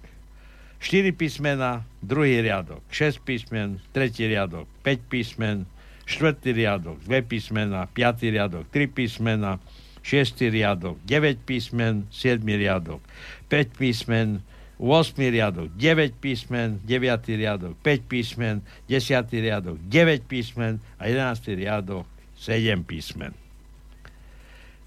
4 0.80 1.12
písmena, 1.12 1.84
druhý 2.00 2.40
riadok 2.40 2.82
6 2.88 3.20
písmen, 3.22 3.84
tretí 3.92 4.24
riadok 4.24 4.66
5 4.82 5.12
písmen, 5.12 5.68
štvrtý 6.08 6.56
riadok 6.56 6.98
2 7.04 7.22
písmena, 7.22 7.86
piatý 7.86 8.32
riadok 8.32 8.66
3 8.72 8.88
písmena, 8.88 9.60
šiestý 10.02 10.50
riadok 10.50 10.98
9 11.06 11.46
písmen, 11.46 12.10
7 12.10 12.42
riadok 12.42 13.02
5 13.50 13.78
písmen, 13.78 14.42
8 14.82 15.14
riadok 15.18 15.70
9 15.78 16.18
písmen, 16.18 16.82
9 16.84 17.38
riadok 17.38 17.74
5 17.86 18.10
písmen, 18.10 18.66
10 18.90 19.30
riadok 19.30 19.78
9 19.78 20.26
písmen 20.26 20.82
a 20.98 21.06
11 21.06 21.54
riadok 21.54 22.06
7 22.42 22.82
písmen. 22.82 23.38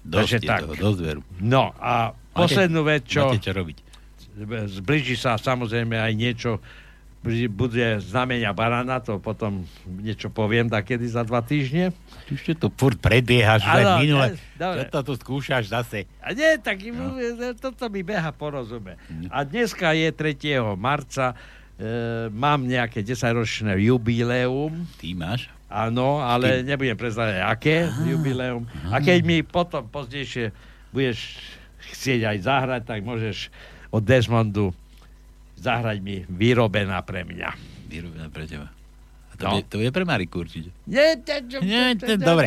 Dosť 0.05 0.19
takže 0.21 0.37
tak. 0.45 0.59
toho. 0.69 1.23
No 1.41 1.73
a 1.81 2.13
poslednú 2.35 2.85
vec, 2.85 3.07
čo... 3.09 3.31
Máte 3.31 3.41
čo 3.41 3.55
robiť. 3.55 3.77
Zbliží 4.83 5.15
sa 5.15 5.39
samozrejme 5.39 5.95
aj 5.95 6.13
niečo, 6.13 6.59
bude 7.49 7.99
znamenia 8.05 8.53
barana, 8.53 9.01
to 9.01 9.17
potom 9.17 9.65
niečo 9.85 10.29
poviem 10.29 10.69
takedy 10.69 11.09
za 11.09 11.25
dva 11.25 11.41
týždne. 11.41 11.89
Ešte 12.29 12.53
to 12.53 12.67
furt 12.69 13.01
predbiehaš, 13.01 13.65
Áno, 13.65 13.97
minule. 14.01 14.37
Čo 14.57 14.83
to 14.93 14.99
tu 15.01 15.13
skúšaš 15.17 15.73
zase? 15.73 16.05
A 16.21 16.37
nie, 16.37 16.61
tak 16.61 16.85
no. 16.85 17.17
toto 17.57 17.89
mi 17.89 18.05
beha 18.05 18.29
porozume. 18.29 19.01
A 19.33 19.41
dneska 19.41 19.97
je 19.97 20.13
3. 20.13 20.77
marca, 20.77 21.33
e, 21.33 22.29
mám 22.29 22.61
nejaké 22.63 23.01
10-ročné 23.01 23.73
jubileum. 23.81 24.85
Ty 25.01 25.07
máš? 25.17 25.49
Áno, 25.65 26.21
ale 26.21 26.61
nebudem 26.61 26.95
prezrať, 26.95 27.41
aké 27.41 27.89
jubileum. 28.05 28.69
A 28.93 29.01
keď 29.01 29.19
mi 29.25 29.41
potom 29.41 29.83
pozdejšie 29.89 30.53
budeš 30.93 31.41
chcieť 31.91 32.21
aj 32.31 32.37
zahrať, 32.45 32.81
tak 32.87 32.99
môžeš 33.01 33.49
od 33.91 34.03
Desmondu 34.05 34.71
zahrať 35.65 35.97
mi 35.99 36.21
vyrobená 36.23 37.01
pre 37.01 37.25
mňa. 37.25 37.49
Vyrobená 37.85 38.29
pre 38.29 38.45
teba. 38.45 38.69
A 39.27 39.33
to, 39.33 39.43
No. 39.43 39.51
bude, 39.51 39.63
to 39.65 39.75
bude 39.77 39.91
pre 39.91 40.05
Mariku 40.05 40.45
určite. 40.45 40.69
Nie, 40.85 41.17
Nie, 41.59 41.91
te- 41.91 42.05
to- 42.05 42.05
te- 42.07 42.21
dobre. 42.21 42.45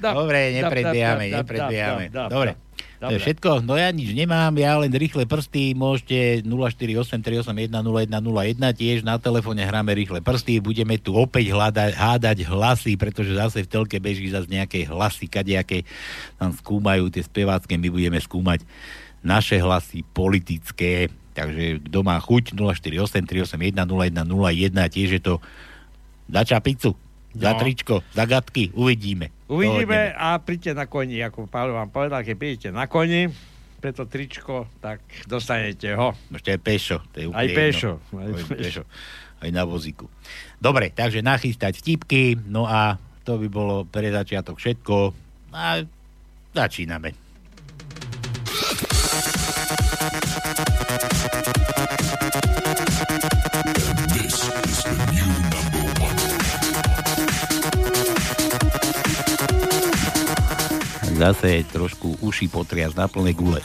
Dobre, 0.00 0.38
nepredbiehame, 0.56 1.24
nepredbiehame. 1.30 2.04
Dobre. 2.08 2.52
To 2.96 3.12
je 3.12 3.20
všetko? 3.20 3.60
No 3.60 3.76
ja 3.76 3.92
nič 3.92 4.08
nemám, 4.10 4.56
ja 4.56 4.80
len 4.80 4.88
rýchle 4.88 5.28
prsty, 5.28 5.76
môžete 5.76 6.40
0483810101, 6.42 7.68
tiež 8.72 9.04
na 9.04 9.16
telefóne 9.16 9.60
hráme 9.60 9.92
rýchle 9.92 10.24
prsty, 10.24 10.58
budeme 10.58 10.96
tu 10.96 11.12
opäť 11.12 11.52
hľadať, 11.52 11.92
hádať 11.92 12.38
hlasy, 12.44 12.96
pretože 12.96 13.36
zase 13.36 13.62
v 13.62 13.68
telke 13.68 14.00
beží 14.00 14.26
zase 14.26 14.48
nejaké 14.48 14.84
hlasy, 14.84 15.28
kadejaké 15.28 15.84
tam 16.36 16.52
skúmajú 16.52 17.08
tie 17.08 17.20
spevácké, 17.20 17.76
my 17.76 17.88
budeme 17.88 18.16
skúmať 18.16 18.64
naše 19.20 19.58
hlasy 19.58 20.00
politické, 20.06 21.12
takže 21.36 21.84
kto 21.84 21.98
má 22.00 22.16
chuť 22.16 22.56
0483810101, 22.56 23.76
tiež 24.88 25.10
je 25.20 25.22
to 25.22 25.34
za 26.26 26.42
čapicu, 26.42 26.96
za 27.36 27.52
No. 27.52 27.60
tričko, 27.60 28.00
za 28.16 28.24
gatky, 28.24 28.72
uvidíme. 28.72 29.28
Uvidíme 29.46 30.16
a 30.16 30.40
príďte 30.40 30.72
na 30.72 30.88
koni, 30.88 31.20
ako 31.20 31.46
Pavel 31.46 31.76
vám 31.76 31.92
povedal, 31.92 32.24
keď 32.24 32.34
prídete 32.34 32.68
na 32.72 32.88
koni, 32.88 33.28
pre 33.76 33.92
to 33.92 34.08
tričko, 34.08 34.66
tak 34.80 35.04
dostanete 35.28 35.92
ho. 35.94 36.16
Ešte 36.32 36.56
aj 36.56 36.60
pešo. 36.64 36.96
To 37.12 37.16
je 37.20 37.26
Aj 37.28 37.46
pešo. 37.46 38.00
Aj 38.16 38.32
pešo. 38.56 38.82
Aj 39.36 39.50
na 39.52 39.68
vozíku. 39.68 40.08
Dobre, 40.56 40.88
takže 40.90 41.20
nachystať 41.20 41.84
vtipky, 41.84 42.40
no 42.48 42.64
a 42.64 42.96
to 43.22 43.36
by 43.36 43.52
bolo 43.52 43.84
pre 43.84 44.08
začiatok 44.08 44.56
všetko. 44.56 45.12
A 45.52 45.84
začíname. 46.56 47.25
Zase 61.16 61.64
trošku 61.72 62.20
uši 62.20 62.44
potrias 62.52 62.92
na 62.92 63.08
plné 63.08 63.32
gule. 63.32 63.64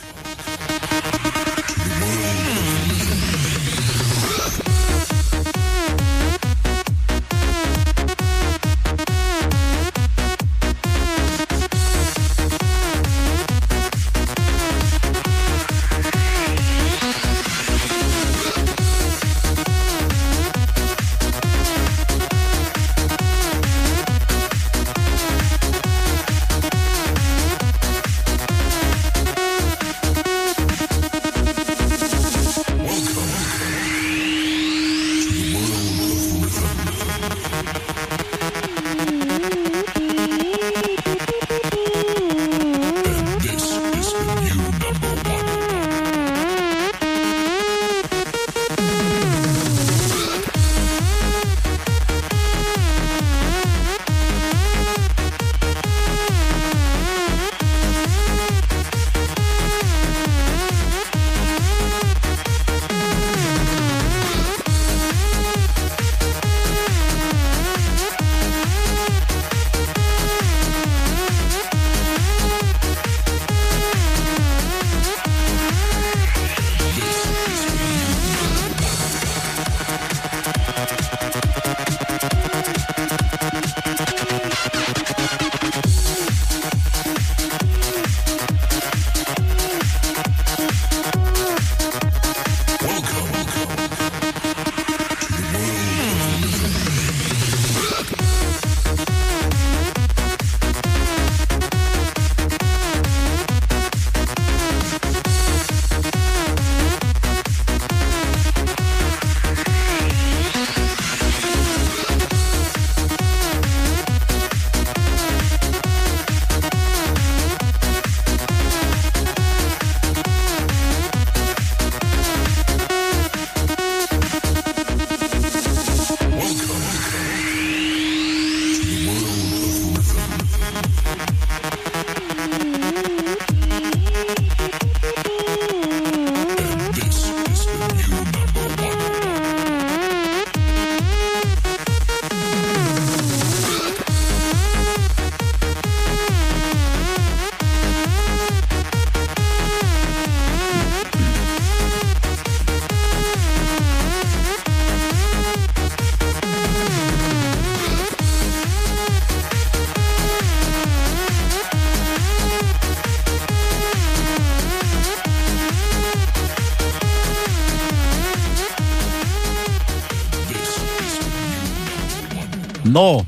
No, 172.92 173.24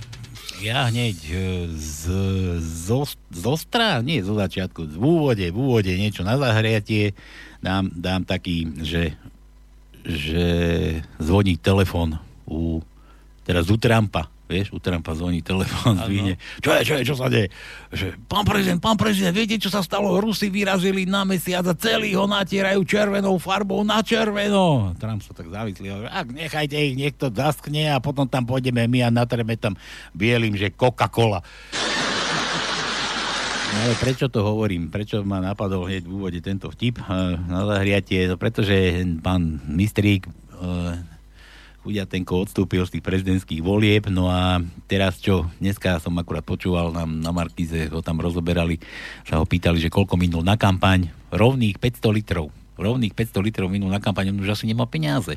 ja 0.59 0.91
hneď 0.91 1.17
e, 1.31 1.39
z, 1.71 2.11
zo, 2.59 3.07
z 3.31 3.43
ostra, 3.47 4.03
nie 4.03 4.19
zo 4.19 4.35
začiatku, 4.35 4.91
v 4.91 4.99
úvode, 4.99 5.47
v 5.47 5.55
úvode 5.55 5.87
niečo 5.95 6.27
na 6.27 6.35
zahriatie, 6.35 7.15
dám, 7.63 7.87
dám 7.95 8.27
taký, 8.27 8.67
že, 8.83 9.15
že 10.03 10.43
zvoní 11.15 11.55
telefon 11.55 12.19
u, 12.43 12.83
teraz 13.47 13.71
u 13.71 13.79
Trumpa. 13.79 14.27
Vieš, 14.53 14.69
u 14.69 14.77
Trumpa 14.77 15.17
zvoní 15.17 15.41
telefón, 15.41 15.97
Áno. 15.97 16.05
zvihne. 16.05 16.37
Čo 16.61 16.69
je, 16.77 16.81
čo 16.85 16.93
je, 16.93 17.03
čo 17.09 17.15
sa 17.17 17.25
deje? 17.25 17.49
Že, 17.89 18.05
pán 18.29 18.45
prezident, 18.45 18.77
pán 18.77 18.97
prezident, 19.01 19.33
viete, 19.33 19.57
čo 19.57 19.73
sa 19.73 19.81
stalo? 19.81 20.13
Rusi 20.21 20.53
vyrazili 20.53 21.09
na 21.09 21.25
mesiac 21.25 21.65
a 21.65 21.73
celý 21.73 22.13
ho 22.13 22.29
natierajú 22.29 22.85
červenou 22.85 23.41
farbou 23.41 23.81
na 23.81 24.05
červeno. 24.05 24.93
Trump 25.01 25.25
sa 25.25 25.33
tak 25.33 25.49
hovorí, 25.49 25.73
Ak 26.05 26.29
nechajte 26.29 26.77
ich, 26.77 26.93
niekto 26.93 27.33
zaskne 27.33 27.89
a 27.89 27.97
potom 27.97 28.29
tam 28.29 28.45
pôjdeme 28.45 28.85
my 28.85 28.99
a 29.01 29.09
natreme 29.09 29.57
tam 29.57 29.73
bielým, 30.13 30.53
že 30.53 30.69
Coca-Cola. 30.69 31.41
No 33.73 33.77
ale 33.89 33.97
prečo 33.97 34.29
to 34.29 34.45
hovorím? 34.45 34.93
Prečo 34.93 35.25
ma 35.25 35.41
napadol 35.41 35.89
hneď 35.89 36.05
v 36.05 36.13
úvode 36.13 36.39
tento 36.45 36.69
vtip 36.69 37.01
eh, 37.01 37.41
na 37.49 37.65
zahriatie? 37.65 38.29
Pretože 38.37 39.01
pán 39.17 39.65
Mistrík 39.65 40.29
eh, 40.29 41.12
Chudiatenko 41.83 42.47
odstúpil 42.47 42.87
z 42.87 42.95
tých 42.95 43.03
prezidentských 43.03 43.59
volieb, 43.59 44.07
no 44.07 44.31
a 44.31 44.63
teraz 44.87 45.19
čo, 45.19 45.51
dneska 45.59 45.99
som 45.99 46.15
akurát 46.15 46.39
počúval 46.39 46.95
na, 46.95 47.03
na 47.03 47.35
Markize, 47.35 47.91
ho 47.91 47.99
tam 47.99 48.23
rozoberali, 48.23 48.79
sa 49.27 49.43
ho 49.43 49.43
pýtali, 49.43 49.83
že 49.83 49.91
koľko 49.91 50.15
minul 50.15 50.47
na 50.47 50.55
kampaň, 50.55 51.11
rovných 51.35 51.83
500 51.83 52.07
litrov. 52.15 52.55
Rovných 52.79 53.11
500 53.11 53.35
litrov 53.43 53.67
minul 53.67 53.91
na 53.91 53.99
kampaň, 53.99 54.31
on 54.31 54.39
už 54.39 54.55
asi 54.55 54.63
nemá 54.63 54.87
peniaze. 54.87 55.35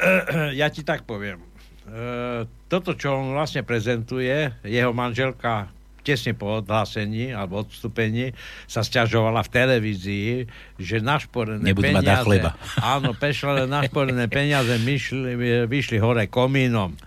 ja 0.60 0.72
ti 0.72 0.80
tak 0.88 1.04
poviem. 1.04 1.44
E, 1.84 2.48
toto, 2.72 2.96
čo 2.96 3.12
on 3.12 3.36
vlastne 3.36 3.60
prezentuje, 3.60 4.56
jeho 4.64 4.96
manželka 4.96 5.68
tesne 6.02 6.34
po 6.34 6.60
odhlásení 6.60 7.30
alebo 7.30 7.62
odstúpení 7.62 8.34
sa 8.66 8.82
stiažovala 8.82 9.46
v 9.46 9.50
televízii, 9.50 10.30
že 10.76 10.98
našporené 10.98 11.72
Nebudú 11.72 11.94
peniaze... 11.94 12.26
chleba. 12.26 12.58
Áno, 12.94 13.14
pešlené 13.14 13.70
našporené 13.70 14.26
peniaze 14.26 14.76
myšli, 14.82 15.64
vyšli 15.70 15.96
hore 16.02 16.26
komínom. 16.26 16.98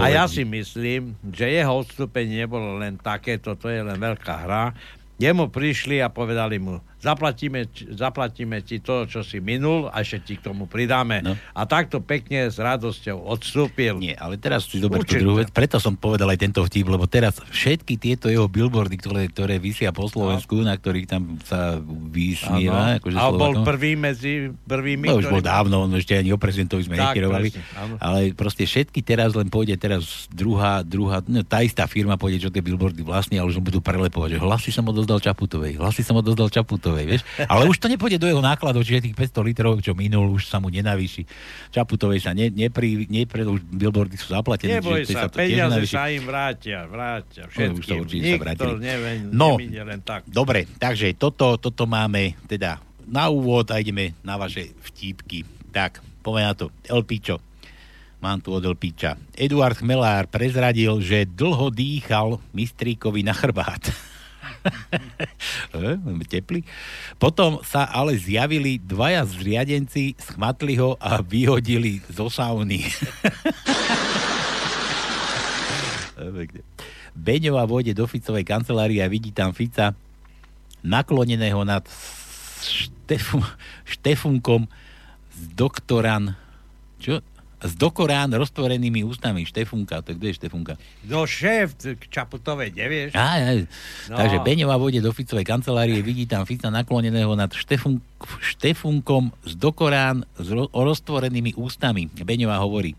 A 0.00 0.06
ja 0.08 0.24
si 0.24 0.42
myslím, 0.48 1.14
že 1.28 1.52
jeho 1.52 1.84
odstúpenie 1.84 2.48
nebolo 2.48 2.80
len 2.80 2.96
takéto, 2.96 3.54
to 3.54 3.68
je 3.68 3.84
len 3.84 4.00
veľká 4.00 4.34
hra. 4.48 4.72
Jemu 5.20 5.52
prišli 5.52 6.00
a 6.00 6.08
povedali 6.08 6.56
mu, 6.62 6.80
zaplatíme, 6.98 7.64
zaplatíme 7.90 8.60
ti 8.60 8.78
to, 8.78 9.04
čo 9.04 9.20
si 9.20 9.38
minul 9.38 9.86
a 9.86 10.00
ešte 10.00 10.18
ti 10.20 10.34
k 10.34 10.44
tomu 10.44 10.64
pridáme. 10.64 11.20
No. 11.20 11.34
A 11.52 11.62
takto 11.64 11.98
pekne 11.98 12.46
s 12.46 12.56
radosťou 12.56 13.22
odstúpil. 13.24 13.96
Nie, 13.96 14.14
ale 14.14 14.34
teraz 14.34 14.66
si 14.66 14.78
zober 14.78 15.00
tú 15.00 15.16
druhú 15.16 15.38
vec. 15.38 15.48
Preto 15.48 15.78
som 15.78 15.94
povedal 15.94 16.26
aj 16.28 16.38
tento 16.40 16.60
vtip, 16.60 16.84
lebo 16.84 17.04
teraz 17.04 17.38
všetky 17.44 17.94
tieto 17.96 18.26
jeho 18.26 18.46
billboardy, 18.46 18.96
ktoré, 18.96 19.22
ktoré 19.26 19.56
vysia 19.56 19.90
po 19.90 20.06
Slovensku, 20.06 20.58
na 20.58 20.74
ktorých 20.74 21.06
tam 21.06 21.22
sa 21.42 21.78
vysmieva. 22.08 22.98
Akože 22.98 23.14
a 23.14 23.30
bol 23.30 23.62
prvý 23.62 23.94
medzi 23.94 24.50
prvými, 24.58 25.06
No 25.06 25.18
už 25.18 25.28
bol 25.28 25.38
ktorí- 25.38 25.48
dávno, 25.48 25.74
on 25.82 25.92
ešte 25.92 26.14
ani 26.14 26.30
o 26.30 26.38
prezidentovi 26.38 26.82
sme 26.82 26.96
Tak, 26.96 27.14
nekerovali. 27.14 27.48
presne, 27.48 27.62
ale 27.98 28.18
proste 28.32 28.64
všetky 28.64 29.00
teraz 29.00 29.32
len 29.32 29.46
pôjde 29.46 29.76
teraz 29.76 30.26
druhá, 30.28 30.82
druhá, 30.82 31.22
no 31.24 31.42
tá 31.42 31.60
istá 31.60 31.84
firma 31.84 32.16
pôjde, 32.16 32.40
čo 32.40 32.50
tie 32.50 32.60
billboardy 32.60 33.02
vlastne, 33.02 33.36
ale 33.36 33.48
už 33.48 33.60
budú 33.60 33.78
prelepovať, 33.78 34.34
že 34.34 34.42
hlasy 34.42 34.70
som 34.70 34.84
odozdal 34.84 35.18
Čaputovej, 35.18 35.76
hlasy 35.76 36.02
som 36.02 36.16
odozdal 36.16 36.48
Čaputovej, 36.48 36.86
vieš. 36.94 37.20
Ale 37.42 37.64
už 37.64 37.76
to 37.76 37.86
nepôjde 37.86 38.16
do 38.16 38.24
jeho 38.24 38.38
nákladov, 38.38 38.80
čiže 38.80 39.04
tých 39.04 39.16
500 39.16 39.42
litrov, 39.44 39.72
čo 39.78 39.92
minul, 39.92 40.30
už 40.30 40.44
sa 40.44 40.56
mu 40.56 40.68
nenavýši. 40.68 41.26
Čaputovej 41.68 42.20
sa 42.20 42.30
ne, 42.30 42.48
nepri, 42.48 43.04
nepre, 43.04 43.42
už 43.42 43.60
billboardy 43.62 44.14
sú 44.14 44.30
zaplatené. 44.30 44.78
Neboj 44.78 45.02
čiže 45.02 45.12
sa, 45.12 45.26
to 45.26 45.34
peniaze 45.34 45.80
sa 45.84 46.06
im 46.06 46.22
vrátia, 46.22 46.84
vrátia 46.84 47.44
No, 47.44 47.74
už 47.74 47.82
všetkým. 47.82 47.82
sa 47.82 47.94
určite 47.96 48.20
sa 48.20 48.28
Nikto 48.30 48.44
vrátili. 48.44 48.72
nevie, 48.78 49.12
No. 49.28 49.48
len 49.58 50.00
tak. 50.00 50.20
Dobre, 50.24 50.64
takže 50.70 51.12
toto, 51.12 51.56
toto 51.56 51.84
máme 51.84 52.38
teda 52.44 52.78
na 53.04 53.26
úvod 53.26 53.68
a 53.68 53.76
ideme 53.76 54.12
na 54.20 54.36
vaše 54.36 54.72
vtípky. 54.82 55.42
Tak, 55.68 55.98
poďme 56.20 56.42
na 56.42 56.54
to. 56.54 56.68
Elpičo. 56.82 57.40
Mám 58.18 58.42
tu 58.42 58.50
od 58.50 58.58
Elpiča. 58.60 59.14
Eduard 59.32 59.78
Chmelár 59.78 60.26
prezradil, 60.26 60.98
že 60.98 61.22
dlho 61.24 61.70
dýchal 61.70 62.42
mistríkovi 62.50 63.22
na 63.22 63.30
chrbát. 63.30 63.78
Eh, 65.78 66.00
Teplý. 66.26 66.64
Potom 67.20 67.60
sa 67.60 67.84
ale 67.92 68.16
zjavili 68.16 68.80
dvaja 68.80 69.20
zriadenci, 69.28 70.16
schmatli 70.16 70.80
ho 70.80 70.96
a 70.96 71.20
vyhodili 71.20 72.00
zo 72.08 72.32
sauny. 72.32 72.88
Pekne. 76.18 76.64
Beňová 77.12 77.68
vôjde 77.68 77.92
do 77.92 78.08
Ficovej 78.08 78.48
kancelárie 78.48 79.04
a 79.04 79.12
vidí 79.12 79.28
tam 79.30 79.52
Fica 79.52 79.92
nakloneného 80.80 81.62
nad 81.68 81.84
Štefu, 82.64 83.44
Štefunkom 83.86 84.66
s 85.30 85.42
doktoran 85.54 86.34
čo? 86.98 87.22
S 87.58 87.74
dokorán 87.74 88.30
roztvorenými 88.30 89.02
ústami. 89.02 89.42
Štefunka, 89.42 89.98
to 90.06 90.14
kde 90.14 90.30
je 90.30 90.38
Štefunka? 90.38 90.78
No 91.10 91.26
šéf 91.26 91.74
k 91.74 92.06
Čaputovej, 92.06 92.70
nevieš? 92.70 93.18
Á, 93.18 93.42
á, 93.42 93.66
No. 94.08 94.16
Takže 94.16 94.40
Beňová 94.40 94.78
vôjde 94.78 95.04
do 95.04 95.12
Ficovej 95.12 95.44
kancelárie, 95.44 96.00
vidí 96.00 96.24
tam 96.24 96.46
Fica 96.46 96.70
nakloneného 96.70 97.34
nad 97.34 97.50
Štefun, 97.52 98.00
Štefunkom 98.40 99.34
z 99.44 99.52
dokorán 99.58 100.24
s 100.38 100.48
ro, 100.48 100.70
roztvorenými 100.72 101.58
ústami. 101.58 102.08
Beňová 102.08 102.62
hovorí, 102.62 102.94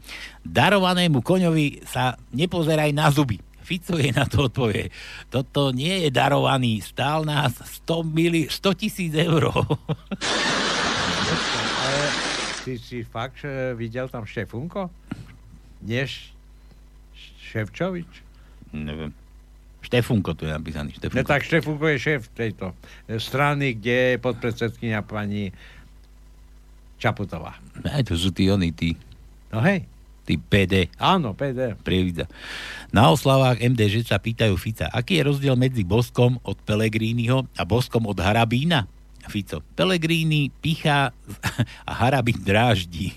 darovanému 0.45 1.23
koňovi 1.23 1.87
sa 1.87 2.19
nepozeraj 2.35 2.93
na 2.93 3.09
zuby. 3.09 3.39
Fico 3.63 4.01
jej 4.01 4.09
na 4.09 4.25
to 4.25 4.49
odpovie, 4.49 4.89
toto 5.29 5.69
nie 5.69 6.05
je 6.05 6.09
darovaný, 6.09 6.81
stál 6.81 7.21
nás 7.21 7.53
100 7.85 8.01
mili, 8.01 8.49
100 8.49 8.81
tisíc 8.81 9.13
eur. 9.13 9.53
Ty 12.59 12.73
si 12.75 13.01
fakt 13.01 13.39
že 13.39 13.49
videl 13.73 14.05
tam 14.05 14.23
Štefunko? 14.23 14.91
Nie 15.81 16.03
Š- 16.03 16.35
Ševčovič? 17.45 18.11
Neviem. 18.71 19.15
Štefunko 19.79 20.33
tu 20.33 20.43
je 20.43 20.51
napísaný. 20.51 20.91
Ne, 20.91 20.97
Štefunko. 20.99 21.25
tak 21.25 21.41
Štefunko 21.41 21.85
je 21.87 21.97
šéf 21.97 22.21
tejto 22.31 22.75
strany, 23.15 23.73
kde 23.73 23.95
je 24.13 24.17
podpredsedkynia 24.17 25.01
pani 25.01 25.55
Čaputová. 26.97 27.55
Aj 27.81 28.03
to 28.03 28.13
sú 28.13 28.29
tí 28.29 28.47
oni, 28.47 28.69
tí, 28.69 28.93
No 29.49 29.63
hej, 29.63 29.87
tí 30.21 30.35
PD. 30.37 30.91
áno, 30.95 31.31
PD. 31.31 31.73
Prievidza. 31.79 32.29
Na 32.91 33.07
oslavách 33.07 33.57
MDŽ 33.57 34.05
sa 34.05 34.19
pýtajú 34.19 34.53
Fica, 34.55 34.85
aký 34.85 35.17
je 35.17 35.25
rozdiel 35.25 35.55
medzi 35.55 35.81
boskom 35.81 36.37
od 36.43 36.59
Pelegrínyho 36.59 37.49
a 37.49 37.63
boskom 37.63 38.03
od 38.03 38.19
Harabína? 38.19 38.85
Fico. 39.27 39.59
Pelegríny 39.75 40.53
pichá 40.63 41.11
a 41.89 41.91
Harabín 41.91 42.39
dráždi. 42.39 43.11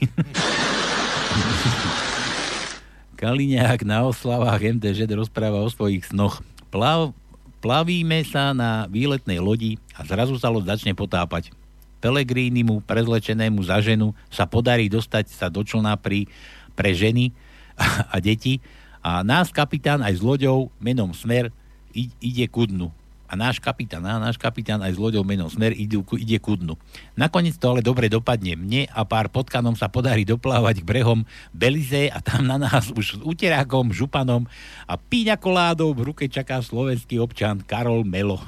Kaliňák 3.21 3.87
na 3.87 4.03
oslavách 4.03 4.83
MDŽ 4.83 5.07
rozpráva 5.15 5.63
o 5.63 5.71
svojich 5.71 6.11
snoch. 6.11 6.43
Plav, 6.75 7.15
plavíme 7.63 8.27
sa 8.27 8.51
na 8.51 8.91
výletnej 8.91 9.39
lodi 9.39 9.79
a 9.95 10.03
zrazu 10.03 10.35
sa 10.43 10.51
loď 10.51 10.75
začne 10.75 10.99
potápať. 10.99 11.55
Pelegrínimu, 12.03 12.83
prezlečenému 12.83 13.63
za 13.63 13.79
ženu, 13.79 14.11
sa 14.27 14.43
podarí 14.43 14.91
dostať 14.91 15.31
sa 15.31 15.47
do 15.47 15.63
člna 15.63 15.95
pri, 15.95 16.27
pre 16.75 16.91
ženy 16.91 17.31
a, 17.79 18.11
a 18.11 18.17
deti 18.19 18.59
a 19.03 19.27
náš 19.27 19.51
kapitán 19.51 19.99
aj 20.03 20.19
s 20.19 20.23
loďou 20.23 20.71
menom 20.79 21.11
Smer 21.11 21.51
ide 21.95 22.47
ku 22.47 22.65
dnu. 22.65 22.95
A 23.33 23.35
náš 23.35 23.65
kapitán, 23.65 24.05
a 24.05 24.21
náš 24.21 24.37
kapitán 24.37 24.85
aj 24.85 24.93
s 24.93 25.01
loďou 25.01 25.25
menom 25.25 25.49
Smer 25.49 25.73
idú, 25.73 26.05
ide 26.21 26.37
ku 26.37 26.53
dnu. 26.53 26.77
Nakoniec 27.17 27.57
to 27.57 27.73
ale 27.73 27.81
dobre 27.81 28.13
dopadne. 28.13 28.61
Mne 28.61 28.85
a 28.93 29.09
pár 29.09 29.33
potkanom 29.33 29.73
sa 29.73 29.89
podarí 29.89 30.29
doplávať 30.29 30.85
k 30.85 30.89
brehom 30.93 31.25
Belize 31.49 32.13
a 32.13 32.21
tam 32.21 32.45
na 32.45 32.61
nás 32.61 32.93
už 32.93 33.17
s 33.17 33.21
uterákom, 33.25 33.89
županom 33.89 34.45
a 34.85 35.01
píňakoládou 35.01 35.97
v 35.97 36.13
ruke 36.13 36.25
čaká 36.29 36.61
slovenský 36.61 37.17
občan 37.17 37.65
Karol 37.65 38.05
Melo. 38.05 38.37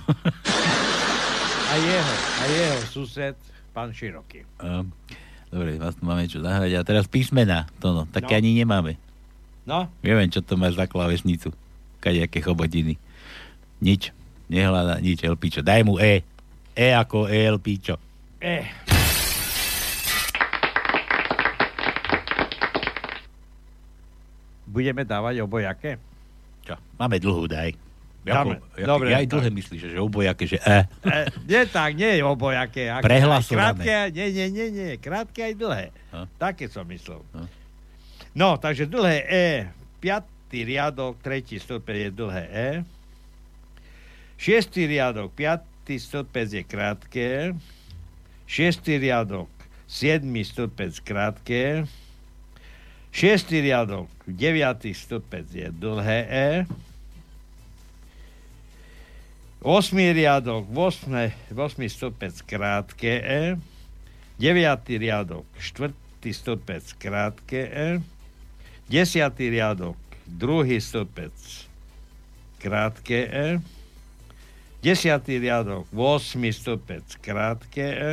A 1.65 1.75
jeho, 1.75 2.15
a 2.15 2.43
jeho 2.47 2.79
sused, 2.87 3.35
pán 3.75 3.91
Široký. 3.91 4.47
A, 4.63 4.87
Dobre, 5.51 5.75
vás 5.75 5.99
tu 5.99 6.07
máme 6.07 6.23
čo 6.27 6.39
zahrať. 6.39 6.71
A 6.71 6.87
teraz 6.87 7.11
písmena, 7.11 7.67
to 7.79 7.91
no, 7.91 8.03
také 8.07 8.35
No. 8.35 8.39
ani 8.39 8.51
nemáme. 8.55 8.93
No, 9.67 9.91
Neviem, 9.99 10.31
čo 10.31 10.39
to 10.39 10.55
máš 10.55 10.79
za 10.79 10.87
klavesnicu. 10.87 11.51
Kadejaké 11.99 12.39
chobotiny. 12.39 12.95
Nič. 13.83 14.15
Nehľada 14.47 14.99
nič, 14.99 15.21
Elpičo. 15.21 15.61
Daj 15.61 15.83
mu 15.83 15.97
E. 15.97 16.21
E 16.71 16.87
ako 16.91 17.27
E, 17.27 17.39
Elpičo. 17.45 17.97
eh. 18.39 18.67
Budeme 24.65 25.05
dávať 25.05 25.45
obojaké? 25.45 26.01
Čo? 26.65 26.75
Máme 26.97 27.21
dlhú, 27.21 27.45
daj. 27.45 27.77
Dáme. 28.25 28.57
Jako, 28.73 28.89
Dobre, 28.89 29.13
ja 29.13 29.21
aj 29.21 29.29
dlhé 29.29 29.51
myslíš, 29.53 29.81
že 29.93 29.99
obojaké, 30.01 30.49
že 30.49 30.57
E. 30.59 30.89
E, 31.05 31.19
nie 31.45 31.63
tak, 31.69 31.93
nie 31.93 32.17
je 32.17 32.23
obojaké. 32.25 32.89
Ak- 32.89 33.05
Prehlasované. 33.05 33.85
Krátke, 33.85 34.17
nie, 34.17 34.27
nie, 34.33 34.47
nie, 34.49 34.67
nie, 34.73 34.91
krátke 34.97 35.45
aj 35.45 35.55
dlhé. 35.55 35.87
No. 36.09 36.25
Také 36.35 36.65
som 36.67 36.89
myslel. 36.89 37.21
No. 37.31 37.45
No, 38.33 38.49
takže 38.57 38.89
dlhé 38.89 39.17
E, 39.23 39.47
piatý 40.01 40.65
riadok, 40.65 41.21
tretí 41.21 41.61
stĺpec 41.61 41.97
je 42.01 42.11
dlhé 42.11 42.45
E. 42.49 42.69
Šiestý 44.35 44.91
riadok, 44.91 45.31
piatý 45.33 45.97
stĺpec 45.97 46.49
je 46.51 46.63
krátke. 46.67 47.27
Šiestý 48.45 48.99
riadok, 49.01 49.49
siedmý 49.87 50.43
stĺpec 50.43 51.01
krátke. 51.01 51.87
Šiestý 53.15 53.63
riadok, 53.63 54.11
deviatý 54.27 54.91
stĺpec 54.91 55.47
je 55.55 55.69
dlhé 55.71 56.21
E. 56.27 56.49
Osmý 59.65 60.13
riadok, 60.13 60.69
8, 60.69 61.55
8 61.55 61.89
stĺpec 61.89 62.35
krátke 62.45 63.13
E. 63.23 63.43
Deviatý 64.37 64.99
riadok, 64.99 65.47
štvrtý 65.57 66.35
stĺpec 66.35 66.85
krátke 66.99 67.71
E. 67.71 67.89
Desiatý 68.91 69.49
riadok, 69.49 69.97
druhý 70.27 70.83
stĺpec 70.83 71.33
krátke 72.61 73.31
E. 73.31 73.47
Desiatý 74.85 75.41
riadok, 75.41 75.89
8 75.97 76.37
stĺpec 76.37 77.17
krátke 77.25 77.81
E. 77.81 78.13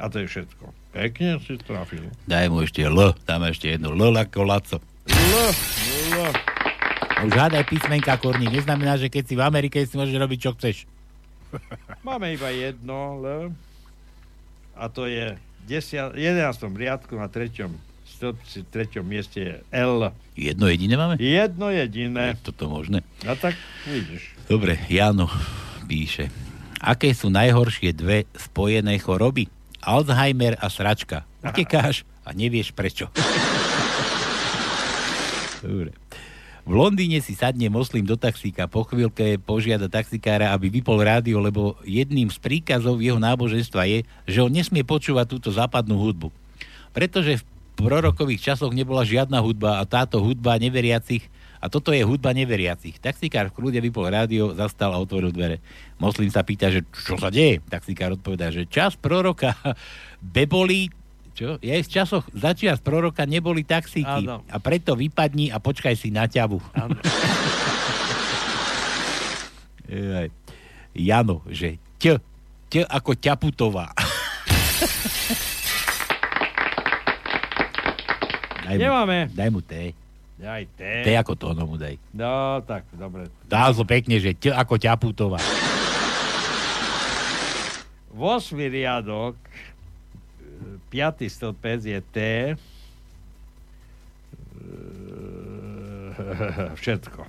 A 0.00 0.04
to 0.08 0.24
je 0.24 0.26
všetko. 0.32 0.64
Pekne 0.96 1.36
si 1.44 1.60
trafil. 1.60 2.08
Daj 2.24 2.48
mu 2.48 2.64
ešte 2.64 2.88
L, 2.88 3.12
dáme 3.28 3.52
ešte 3.52 3.76
jedno 3.76 3.92
L 3.92 4.16
ako 4.16 4.48
Laco. 4.48 4.80
L, 5.12 5.36
L. 6.16 6.32
Už 7.28 7.32
hádaj 7.36 7.68
písmenka, 7.68 8.16
Korní. 8.16 8.48
Neznamená, 8.48 8.96
že 8.96 9.12
keď 9.12 9.24
si 9.28 9.34
v 9.36 9.44
Amerike, 9.44 9.84
si 9.84 9.92
môžeš 9.92 10.16
robiť, 10.16 10.38
čo 10.40 10.56
chceš. 10.56 10.88
Máme 12.08 12.32
iba 12.32 12.48
jedno 12.48 13.20
L. 13.20 13.52
A 14.72 14.88
to 14.88 15.04
je 15.04 15.36
v 15.36 15.62
10, 15.68 16.16
11. 16.16 16.80
riadku 16.80 17.12
na 17.20 17.28
3. 17.28 17.68
stĺpci, 18.16 18.72
3. 18.72 19.04
mieste 19.04 19.38
je 19.44 19.54
L. 19.68 20.16
Jedno 20.32 20.64
jediné 20.72 20.96
máme? 20.96 21.20
Jedno 21.20 21.68
jediné. 21.68 22.32
Je 22.32 22.40
toto 22.40 22.72
možné? 22.72 23.04
A 23.28 23.36
tak 23.36 23.52
vidíš. 23.84 24.37
Dobre, 24.48 24.80
Jano 24.88 25.28
píše. 25.84 26.32
Aké 26.80 27.12
sú 27.12 27.28
najhoršie 27.28 27.92
dve 27.92 28.24
spojené 28.32 28.96
choroby? 28.96 29.44
Alzheimer 29.84 30.56
a 30.56 30.72
sračka. 30.72 31.28
Utekáš 31.44 32.08
a 32.24 32.32
nevieš 32.32 32.72
prečo. 32.72 33.12
Dobre. 35.60 35.92
V 36.64 36.72
Londýne 36.72 37.20
si 37.20 37.36
sadne 37.36 37.68
moslim 37.68 38.08
do 38.08 38.16
taxíka, 38.16 38.68
po 38.68 38.88
chvíľke 38.88 39.36
požiada 39.36 39.88
taxikára, 39.88 40.52
aby 40.56 40.80
vypol 40.80 41.00
rádio, 41.00 41.44
lebo 41.44 41.76
jedným 41.84 42.32
z 42.32 42.40
príkazov 42.40 43.04
jeho 43.04 43.20
náboženstva 43.20 43.84
je, 43.84 44.08
že 44.24 44.40
on 44.40 44.52
nesmie 44.52 44.80
počúvať 44.80 45.28
túto 45.28 45.52
západnú 45.52 46.00
hudbu. 46.00 46.32
Pretože 46.96 47.40
v 47.40 47.44
prorokových 47.76 48.52
časoch 48.52 48.72
nebola 48.72 49.04
žiadna 49.04 49.44
hudba 49.44 49.80
a 49.80 49.84
táto 49.84 50.24
hudba 50.24 50.56
neveriacich 50.56 51.28
a 51.58 51.66
toto 51.66 51.90
je 51.90 52.06
hudba 52.06 52.30
neveriacich. 52.30 53.02
Taxikár 53.02 53.50
v 53.50 53.56
kľude 53.58 53.82
vypol 53.82 54.06
rádio, 54.06 54.54
zastal 54.54 54.94
a 54.94 55.02
otvoril 55.02 55.34
dvere. 55.34 55.58
Moslim 55.98 56.30
sa 56.30 56.46
pýta, 56.46 56.70
že 56.70 56.86
čo 56.94 57.18
sa 57.18 57.34
deje? 57.34 57.58
Taxikár 57.66 58.14
odpovedá, 58.14 58.54
že 58.54 58.70
čas 58.70 58.94
proroka 58.94 59.58
beboli 60.36 60.90
čo? 61.38 61.54
Je 61.62 61.70
v 61.70 61.86
časoch 61.86 62.26
začias 62.34 62.82
proroka 62.82 63.22
neboli 63.22 63.62
taxíky. 63.62 64.26
Áno. 64.26 64.42
A 64.50 64.58
preto 64.58 64.98
vypadni 64.98 65.54
a 65.54 65.62
počkaj 65.62 65.94
si 65.94 66.10
na 66.10 66.26
ťavu. 66.26 66.58
Áno. 66.74 66.98
Jano, 70.98 71.46
že 71.46 71.78
ť, 72.02 72.18
ť 72.66 72.82
ako 72.90 73.14
ťaputová. 73.14 73.94
daj 78.66 78.74
mu, 78.74 78.82
Nemáme. 78.82 79.30
daj 79.30 79.50
mu 79.54 79.62
T. 79.62 79.94
Aj 80.38 80.62
T. 80.78 80.80
T 81.02 81.08
ako 81.18 81.34
tóno 81.34 81.66
mu 81.66 81.74
daj. 81.74 81.98
No, 82.14 82.62
tak, 82.62 82.86
dobre. 82.94 83.26
Dá 83.50 83.74
to 83.74 83.82
pekne, 83.82 84.22
že 84.22 84.38
ť 84.38 84.54
ako 84.54 84.78
ťaputová. 84.78 85.42
8. 88.14 88.54
riadok, 88.70 89.34
5. 90.90 91.26
stĺpec 91.26 91.80
je 91.82 91.98
T. 92.02 92.18
Všetko. 96.82 97.26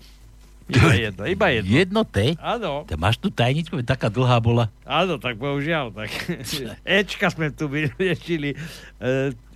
Iba 0.70 0.94
jedno, 1.10 1.24
iba 1.26 1.48
jedno. 1.50 1.70
Jedno 1.70 2.02
T? 2.06 2.38
Áno, 2.38 2.86
Ty 2.86 2.94
máš 2.98 3.18
tu 3.18 3.34
tajničku, 3.34 3.82
taká 3.82 4.10
dlhá 4.10 4.38
bola. 4.38 4.70
áno, 4.86 5.18
tak 5.18 5.42
bohužiaľ. 5.42 5.90
Tak. 5.94 6.10
Ečka 6.86 7.34
sme 7.34 7.50
tu 7.50 7.66
vyriešili. 7.66 8.54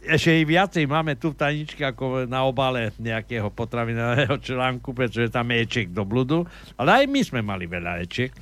Ešte 0.04 0.36
i 0.36 0.44
viacej 0.44 0.84
máme 0.84 1.16
tu 1.16 1.32
v 1.32 1.40
tajničke 1.40 1.80
ako 1.80 2.28
na 2.28 2.44
obale 2.44 2.92
nejakého 3.00 3.48
potravinového 3.48 4.36
článku, 4.36 4.92
pretože 4.92 5.32
tam 5.32 5.48
je 5.48 5.64
eček 5.64 5.96
do 5.96 6.04
bludu. 6.04 6.44
Ale 6.76 7.04
aj 7.04 7.06
my 7.08 7.22
sme 7.24 7.40
mali 7.40 7.64
veľa 7.72 8.04
ečiek. 8.04 8.36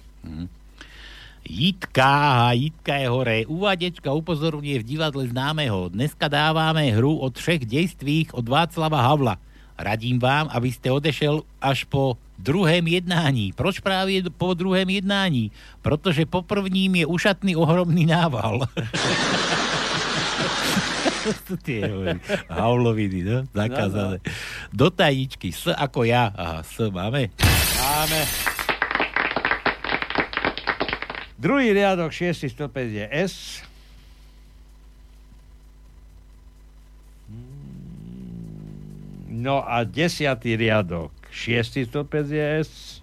Jitka, 1.45 2.05
aha, 2.05 2.51
Jitka 2.53 2.93
je 2.97 3.07
hore. 3.09 3.37
Uvádečka 3.45 4.09
upozorňuje 4.13 4.81
v 4.81 4.87
divadle 4.87 5.25
známeho. 5.29 5.89
Dneska 5.89 6.29
dávame 6.29 6.93
hru 6.93 7.17
od 7.17 7.37
všech 7.37 7.65
dejstvých 7.65 8.33
od 8.33 8.45
Václava 8.45 9.01
Havla. 9.01 9.37
Radím 9.77 10.21
vám, 10.21 10.49
aby 10.53 10.69
ste 10.69 10.93
odešel 10.93 11.41
až 11.57 11.89
po 11.89 12.17
druhém 12.37 12.87
jednání. 12.87 13.53
Proč 13.53 13.81
právě 13.81 14.23
po 14.29 14.53
druhém 14.53 14.89
jednání? 14.89 15.51
Protože 15.81 16.25
po 16.25 16.41
prvním 16.41 16.95
je 16.95 17.05
ušatný 17.05 17.55
ohromný 17.55 18.05
nával. 18.05 18.65
To 21.47 21.55
tie 21.55 21.87
hovorí. 21.87 22.19
Havloviny, 22.51 23.19
no? 23.23 23.37
Zakázané. 23.51 24.17
Do 24.71 24.87
tajničky. 24.91 25.51
S 25.51 25.71
ako 25.71 26.03
ja. 26.03 26.31
Aha, 26.35 26.59
S 26.63 26.77
máme. 26.91 27.31
Máme. 27.79 28.21
Druhý 31.41 31.73
riadok, 31.73 32.13
šiestý 32.13 32.53
stĺpec 32.53 32.89
je 32.93 33.05
S. 33.09 33.65
No 39.31 39.65
a 39.65 39.81
desiatý 39.81 40.53
riadok, 40.53 41.09
šiestý 41.33 41.89
stĺpec 41.89 42.29
je 42.29 42.45
S. 42.61 43.01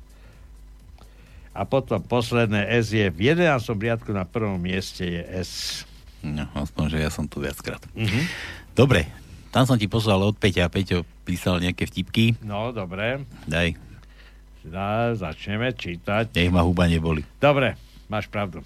A 1.50 1.66
potom 1.66 1.98
posledné 1.98 2.78
S 2.78 2.94
je 2.94 3.10
v 3.10 3.34
11. 3.34 3.74
riadku 3.74 4.14
na 4.14 4.22
prvom 4.22 4.62
mieste 4.62 5.02
je 5.02 5.22
S. 5.42 5.82
No, 6.28 6.44
aspoň, 6.54 6.84
že 6.92 6.98
ja 7.00 7.10
som 7.10 7.24
tu 7.24 7.40
viackrát. 7.40 7.80
Mhm. 7.96 8.20
Dobre, 8.72 9.08
tam 9.50 9.64
som 9.64 9.74
ti 9.74 9.88
poslal 9.88 10.20
od 10.20 10.36
Peťa. 10.36 10.68
Peťo 10.68 11.02
písal 11.24 11.58
nejaké 11.58 11.88
vtipky. 11.88 12.36
No, 12.44 12.70
dobre. 12.70 13.24
Daj, 13.46 13.74
Dá, 14.68 15.16
začneme 15.16 15.72
čítať. 15.72 16.28
nech 16.36 16.52
ma 16.52 16.60
huba 16.60 16.84
neboli. 16.84 17.24
Dobre, 17.40 17.80
máš 18.06 18.28
pravdu. 18.28 18.60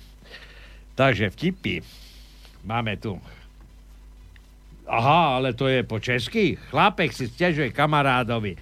Takže 0.98 1.30
vtipy 1.30 1.78
máme 2.66 2.98
tu. 2.98 3.22
Aha, 4.88 5.38
ale 5.38 5.54
to 5.54 5.70
je 5.70 5.86
po 5.86 6.02
česky. 6.02 6.58
Chlapek 6.70 7.12
si 7.14 7.28
stěžuje 7.28 7.70
kamarádovi. 7.70 8.56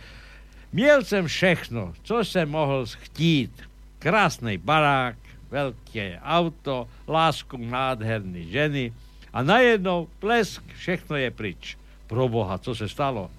Měl 0.73 1.01
jsem 1.05 1.27
všechno, 1.27 1.95
co 2.03 2.25
jsem 2.25 2.45
mohl 2.51 2.85
chtít. 2.87 3.51
Krásný 3.99 4.59
barák, 4.59 5.17
velké 5.51 6.21
auto, 6.23 6.89
lásku 7.09 7.57
nádherný 7.57 8.51
ženy 8.51 8.93
a 9.33 9.43
najednou 9.43 10.09
plesk, 10.19 10.63
všechno 10.75 11.17
je 11.17 11.31
pryč. 11.31 11.79
Pro 12.07 12.29
boha, 12.29 12.59
co 12.59 12.75
se 12.75 12.89
stalo? 12.89 13.31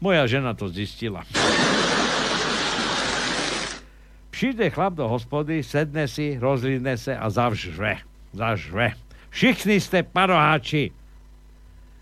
Moja 0.00 0.26
žena 0.26 0.54
to 0.54 0.68
zjistila. 0.68 1.24
Přijde 4.30 4.70
chlap 4.70 4.94
do 4.94 5.08
hospody, 5.08 5.62
sedne 5.62 6.08
si, 6.08 6.38
rozlídne 6.38 6.98
se 6.98 7.18
a 7.18 7.30
zavřve. 7.30 7.96
Zavřve. 8.32 8.92
Všichni 9.30 9.80
jste 9.80 10.02
paroháči. 10.02 10.90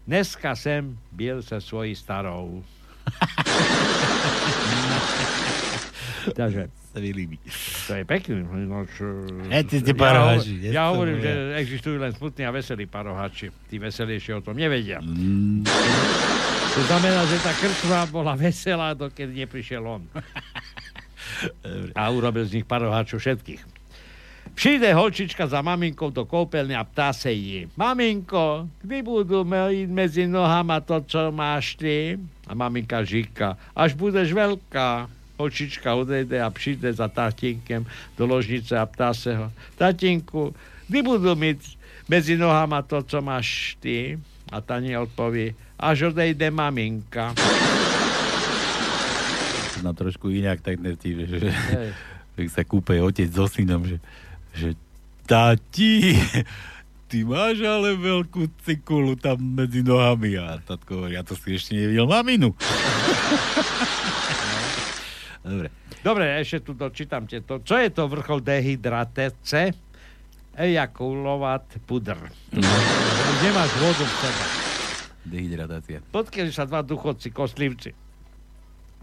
Dneska 0.06 0.56
jsem 0.56 0.98
byl 1.12 1.42
se 1.42 1.60
svojí 1.60 1.94
starou. 1.94 2.64
Takže 6.36 6.68
Sa 6.96 7.04
mi 7.04 7.12
líbí. 7.12 7.36
to 7.84 7.92
je 7.92 8.04
pekný. 8.08 8.40
No, 8.64 8.88
čo, 8.88 9.04
E, 9.52 9.60
ty 9.68 9.84
ste 9.84 9.92
ja, 9.92 10.32
ja 10.72 10.82
To 10.88 10.96
hovorím, 10.96 11.20
že 11.20 11.60
existujú 11.60 12.00
len 12.00 12.16
smutní 12.16 12.48
a 12.48 12.56
veselí 12.56 12.88
paroháči. 12.88 13.52
Tí 13.68 13.76
veselejšie 13.76 14.32
o 14.32 14.40
tom 14.40 14.56
nevedia. 14.56 15.04
Mm, 15.04 15.60
To 16.72 16.80
znamená, 16.88 17.20
že 17.28 17.36
tá 17.44 17.52
krčma 17.52 18.08
bola 18.08 18.32
veselá, 18.32 18.96
dokedy 18.96 19.44
neprišiel 19.44 19.84
on. 19.84 20.08
A 21.92 22.08
urobil 22.08 22.48
z 22.48 22.60
nich 22.60 22.66
paroháčov 22.68 23.20
všetkých. 23.20 23.60
Přijde 24.56 24.88
holčička 24.96 25.44
za 25.46 25.60
maminkou 25.60 26.08
do 26.08 26.24
koupelny 26.24 26.72
a 26.72 26.84
ptá 26.84 27.12
se 27.12 27.28
jí. 27.32 27.68
Maminko, 27.76 28.72
kdy 28.80 29.04
budú 29.04 29.44
mezi 29.88 30.24
nohama 30.24 30.80
to, 30.80 31.04
čo 31.04 31.28
máš 31.28 31.76
ty? 31.76 32.16
A 32.48 32.56
maminka 32.56 33.04
říká, 33.04 33.56
až 33.76 33.92
budeš 33.92 34.32
veľká. 34.32 35.12
Holčička 35.38 35.94
odejde 35.94 36.42
a 36.42 36.50
přijde 36.50 36.92
za 36.92 37.08
tatínkem 37.08 37.86
do 38.18 38.26
ložnice 38.26 38.78
a 38.78 38.86
ptá 38.86 39.14
se 39.14 39.36
ho. 39.36 39.52
Tatínku, 39.76 40.54
kdy 40.88 41.02
budú 41.02 41.34
mít 41.36 41.60
mezi 42.08 42.36
nohama 42.36 42.82
to, 42.82 43.02
co 43.02 43.22
máš 43.22 43.76
ty? 43.80 44.18
A 44.52 44.60
tani 44.60 44.96
odpoví, 44.96 45.54
až 45.78 46.02
odejde 46.02 46.50
maminka. 46.50 47.34
na 49.82 49.92
trošku 49.92 50.32
inak, 50.32 50.60
tak 50.64 50.82
že, 50.82 51.26
že, 51.26 51.38
Hej. 51.52 51.90
že 52.34 52.42
sa 52.50 52.62
kúpe 52.66 52.98
otec 52.98 53.30
so 53.30 53.46
synom, 53.46 53.86
že, 53.86 54.02
že 54.56 54.74
tati, 55.28 56.18
ty 57.06 57.22
máš 57.22 57.62
ale 57.62 57.94
veľkú 57.94 58.50
cikulu 58.66 59.14
tam 59.14 59.38
medzi 59.38 59.86
nohami. 59.86 60.38
A 60.42 60.58
tatko 60.58 61.06
hovorí, 61.06 61.14
ja 61.14 61.22
to 61.22 61.38
si 61.38 61.54
ešte 61.54 61.78
nevidel 61.78 62.06
maminu. 62.10 62.50
Dobre. 65.46 65.70
Dobre, 66.02 66.42
ešte 66.42 66.58
tu 66.66 66.74
dočítam 66.74 67.30
to. 67.30 67.62
Čo 67.62 67.78
je 67.78 67.94
to 67.94 68.10
vrchol 68.10 68.42
dehydratace? 68.42 69.70
Ejakulovat 70.58 71.62
pudr. 71.86 72.18
Nemáš 73.38 73.70
vodu 73.78 74.02
v 74.02 74.14
sebe. 74.18 74.42
Dehydratácia. 75.26 76.02
Potkali 76.10 76.50
sa 76.50 76.66
dva 76.66 76.82
duchodci 76.82 77.30
kostlivci. 77.30 77.94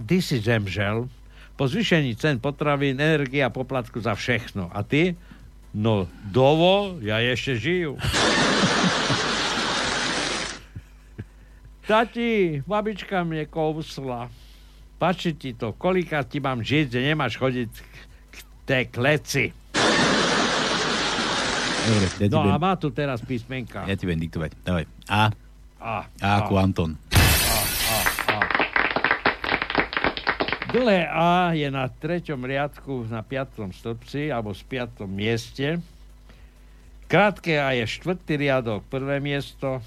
Ty 0.03 0.17
si 0.19 0.43
zemžel 0.43 1.07
po 1.53 1.69
zvýšení 1.69 2.17
cen 2.17 2.41
potravín, 2.41 2.97
energie 2.99 3.45
a 3.45 3.53
poplatku 3.53 4.01
za 4.01 4.17
všechno. 4.17 4.73
A 4.73 4.83
ty? 4.83 5.15
No, 5.71 6.09
dovo, 6.27 6.97
ja 6.99 7.21
ešte 7.21 7.55
žijú. 7.55 7.95
Tati, 11.87 12.63
babička 12.65 13.23
mne 13.23 13.45
kousla. 13.45 14.31
Páči 15.03 15.35
ti 15.35 15.51
to, 15.51 15.75
kolika 15.75 16.23
ti 16.23 16.39
mám 16.39 16.63
žiť, 16.63 16.87
že 16.87 16.99
nemáš 17.03 17.35
chodiť 17.35 17.71
k 18.31 18.35
tej 18.63 18.83
kleci. 18.87 19.51
Dobre, 21.83 22.07
ja 22.23 22.27
No 22.31 22.39
a 22.39 22.55
budem, 22.55 22.63
má 22.63 22.73
tu 22.79 22.87
teraz 22.95 23.19
písmenka. 23.19 23.83
ja 23.83 23.99
ti 23.99 24.07
budem 24.07 24.23
diktovať. 24.23 24.55
Dávaj. 24.63 24.87
A. 25.11 25.35
A. 25.83 26.07
A 26.07 26.27
ako 26.39 26.55
Anton. 26.55 26.95
Dlhé 30.71 31.11
A 31.11 31.51
je 31.51 31.67
na 31.67 31.91
treťom 31.91 32.39
riadku 32.39 33.03
na 33.11 33.27
piatom 33.27 33.75
stĺpci 33.75 34.31
alebo 34.31 34.55
z 34.55 34.63
piatom 34.63 35.11
mieste. 35.11 35.83
Krátke 37.11 37.59
A 37.59 37.75
je 37.75 37.83
štvrtý 37.91 38.39
riadok, 38.39 38.87
prvé 38.87 39.19
miesto. 39.19 39.83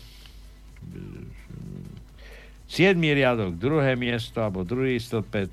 Siedmý 2.76 3.16
riadok, 3.16 3.56
druhé 3.56 3.96
miesto 3.96 4.44
alebo 4.44 4.60
druhý 4.60 5.00
stĺpec. 5.00 5.48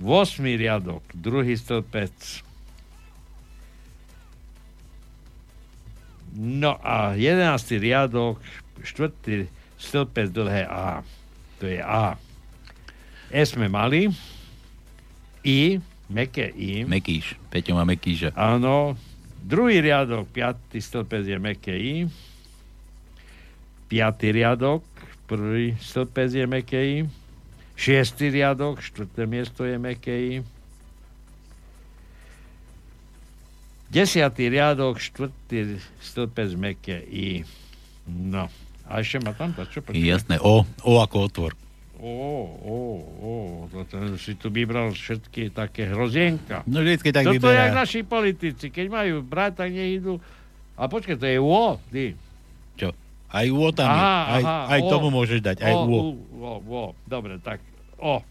Vosmý 0.00 0.56
riadok, 0.56 1.04
druhý 1.12 1.52
stĺpec. 1.52 2.16
No 6.32 6.80
a 6.80 7.12
jedenáctý 7.12 7.76
riadok, 7.76 8.40
štvrtý 8.80 9.52
stĺpec 9.76 10.32
dlhé 10.32 10.64
A. 10.64 11.04
To 11.60 11.68
je 11.68 11.76
A. 11.76 12.16
E 13.28 13.40
sme 13.44 13.68
mali. 13.68 14.08
I, 15.44 15.76
meké 16.08 16.56
I. 16.56 16.88
Mekíš. 16.88 17.36
Peťo 17.52 17.76
má 17.76 17.84
Mekíša. 17.84 18.32
Áno. 18.32 18.96
Druhý 19.44 19.84
riadok, 19.84 20.24
piatý 20.32 20.80
stĺpec 20.80 21.28
je 21.28 21.36
meké 21.36 21.76
I. 21.76 21.94
Piatý 23.92 24.32
riadok, 24.32 24.95
prvý 25.26 25.74
stĺpec 25.76 26.30
je 26.32 26.46
meké 26.46 26.80
I. 26.80 26.98
Šiestý 27.76 28.32
riadok, 28.32 28.80
štvrté 28.80 29.26
miesto 29.26 29.66
je 29.66 29.76
meké 29.76 30.14
I. 30.16 30.34
Desiatý 33.86 34.50
riadok, 34.50 34.98
štvrtý 34.98 35.78
stĺpec 36.02 36.50
meké 36.58 36.98
I. 37.06 37.46
No. 38.06 38.50
A 38.86 39.02
ešte 39.02 39.22
ma 39.22 39.34
tam 39.34 39.54
čo? 39.54 39.82
počkaj. 39.82 39.98
Jasné. 39.98 40.36
O. 40.42 40.62
O 40.82 40.92
ako 40.98 41.16
otvor. 41.26 41.52
Ó, 41.96 42.12
ó, 42.60 42.78
ó, 43.24 43.32
to 43.72 43.80
ten 43.88 44.20
si 44.20 44.36
tu 44.36 44.52
vybral 44.52 44.92
všetky 44.92 45.48
také 45.48 45.88
hrozienka. 45.88 46.60
No 46.68 46.84
vždycky 46.84 47.08
tak 47.08 47.24
Toto 47.24 47.48
je 47.48 47.56
jak 47.56 47.72
vyberá. 47.72 47.80
naši 47.82 48.00
politici, 48.04 48.68
keď 48.68 48.86
majú 48.92 49.14
brať, 49.24 49.64
tak 49.64 49.68
nech 49.72 49.96
idú. 49.96 50.20
A 50.76 50.92
počkaj, 50.92 51.16
to 51.16 51.24
je 51.24 51.40
O, 51.40 51.80
ty. 51.88 52.12
Aj 53.36 53.46
U 53.52 53.68
tam 53.68 53.88
je. 53.92 54.00
Aha, 54.00 54.16
Aj, 54.24 54.42
aha, 54.42 54.58
aj 54.72 54.80
O. 54.80 54.88
tomu 54.88 55.08
môžeš 55.12 55.44
dať. 55.44 55.56
Aj 55.60 55.74
o, 55.76 55.84
U. 55.84 55.92
U, 55.92 56.00
o, 56.40 56.52
o. 56.64 56.84
Dobre, 57.04 57.36
tak 57.44 57.60
O. 58.00 58.24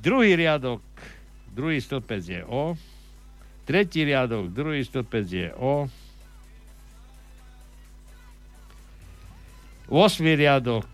Druhý 0.00 0.32
riadok, 0.32 0.80
druhý 1.52 1.76
stĺpec 1.76 2.22
je 2.24 2.40
O. 2.48 2.72
Tretí 3.68 4.00
riadok, 4.08 4.48
druhý 4.48 4.80
stĺpec 4.80 5.26
je 5.28 5.48
O. 5.60 5.92
Osmý 9.92 10.40
riadok, 10.40 10.88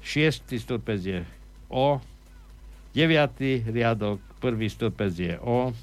šiestý 0.00 0.56
stĺpec 0.56 1.00
je 1.04 1.20
O. 1.68 2.00
Deviatý 2.96 3.60
riadok, 3.60 4.24
prvý 4.40 4.72
stĺpec 4.72 5.12
je 5.12 5.34
O. 5.44 5.76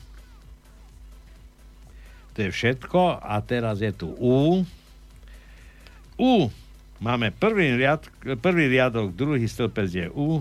To 2.34 2.38
je 2.41 2.49
všetko. 2.49 3.21
A 3.21 3.38
teraz 3.45 3.86
je 3.86 3.93
tu 3.93 4.09
U. 4.17 4.65
U. 6.18 6.49
Máme 7.03 7.36
prvý, 7.36 7.76
riad, 7.76 8.05
prvý 8.39 8.72
riadok, 8.72 9.11
druhý 9.11 9.43
stĺpec 9.43 9.89
je 9.91 10.07
U. 10.14 10.39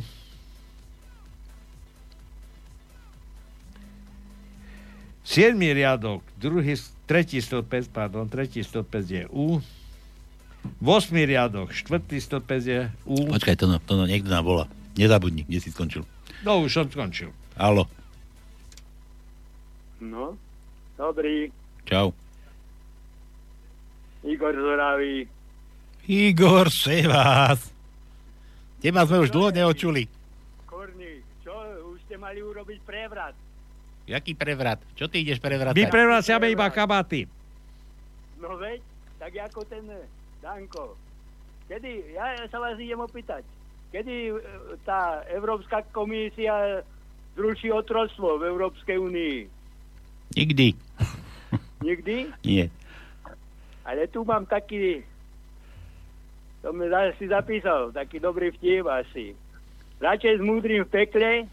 Siedmý 5.27 5.73
riadok, 5.73 6.23
druhý, 6.39 6.77
tretí 7.09 7.41
stĺpec, 7.41 7.89
pardon, 7.91 8.29
tretí 8.29 8.61
stĺpec 8.63 9.07
je 9.07 9.25
U. 9.33 9.59
Vosmý 10.79 11.27
riadok, 11.27 11.75
štvrtý 11.75 12.23
stĺpec 12.23 12.63
je 12.63 12.81
U. 13.09 13.27
Počkaj, 13.27 13.59
to, 13.59 13.67
no, 13.67 13.83
to 13.83 13.99
no, 13.99 14.07
niekto 14.07 14.31
nám 14.31 14.47
volá. 14.47 14.65
Nezabudni, 14.95 15.43
kde 15.49 15.59
si 15.59 15.75
skončil. 15.75 16.07
No, 16.47 16.63
už 16.63 16.71
som 16.71 16.87
skončil. 16.87 17.35
Halo. 17.57 17.89
No, 20.03 20.39
dobrý. 20.99 21.51
Čau. 21.87 22.15
Igor 24.23 24.55
Zoravý. 24.55 25.27
Igor, 26.09 26.71
se 26.71 27.07
vás. 27.07 27.71
Teba 28.83 29.07
sme 29.07 29.23
už 29.23 29.31
dlho 29.31 29.55
neočuli. 29.55 30.11
Korník, 30.67 31.23
čo? 31.47 31.55
Už 31.95 32.03
ste 32.03 32.19
mali 32.19 32.43
urobiť 32.43 32.83
prevrat. 32.83 33.39
Jaký 34.11 34.35
prevrat? 34.35 34.83
Čo 34.99 35.07
ty 35.07 35.23
ideš 35.23 35.39
prevratať? 35.39 35.79
My 35.79 35.87
prevraciame 35.87 36.51
iba 36.51 36.67
kabaty. 36.75 37.31
No 38.43 38.59
veď, 38.59 38.83
tak 39.23 39.39
ako 39.39 39.63
ten 39.71 39.87
eh, 39.87 40.03
Danko. 40.43 40.99
Kedy, 41.71 42.19
ja 42.19 42.35
sa 42.51 42.59
vás 42.59 42.75
idem 42.83 42.99
opýtať, 42.99 43.47
kedy 43.95 44.35
eh, 44.35 44.39
tá 44.83 45.23
Európska 45.31 45.87
komisia 45.95 46.83
zruší 47.39 47.71
otroctvo 47.71 48.43
v 48.43 48.51
Európskej 48.51 48.99
únii? 48.99 49.37
Nikdy. 50.35 50.67
Nikdy? 51.87 52.17
Nie. 52.43 52.67
Ale 53.87 54.11
tu 54.11 54.27
mám 54.27 54.43
taký, 54.51 55.07
to 56.63 56.71
za- 56.71 57.15
si 57.19 57.27
zapísal, 57.27 57.91
taký 57.91 58.23
dobrý 58.23 58.55
vtip 58.55 58.87
asi. 58.87 59.35
Radšej 59.99 60.39
s 60.39 60.43
múdrym 60.43 60.87
v 60.87 60.91
pekle, 60.91 61.47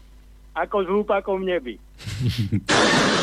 ako 0.54 0.76
s 0.82 0.86
hlúpakom 0.86 1.42
v 1.42 1.48
nebi. 1.54 1.74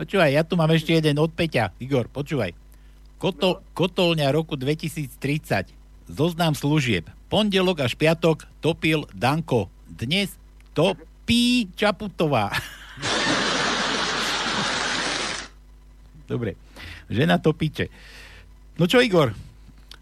Počúvaj, 0.00 0.32
ja 0.32 0.40
tu 0.40 0.56
mám 0.56 0.72
ešte 0.72 0.96
jeden 0.96 1.20
od 1.20 1.28
Peťa. 1.28 1.76
Igor, 1.76 2.08
počúvaj. 2.08 2.56
Kotol, 3.20 3.60
kotolňa 3.76 4.32
roku 4.32 4.56
2030. 4.56 5.12
Zoznam 6.08 6.56
služieb. 6.56 7.04
Pondelok 7.28 7.84
až 7.84 8.00
piatok 8.00 8.48
topil 8.64 9.04
Danko. 9.12 9.68
Dnes 9.84 10.32
topí 10.72 11.68
Čaputová. 11.76 12.48
Dobre. 16.32 16.56
Žena 17.12 17.36
topíče. 17.36 17.92
No 18.80 18.88
čo, 18.88 19.04
Igor? 19.04 19.36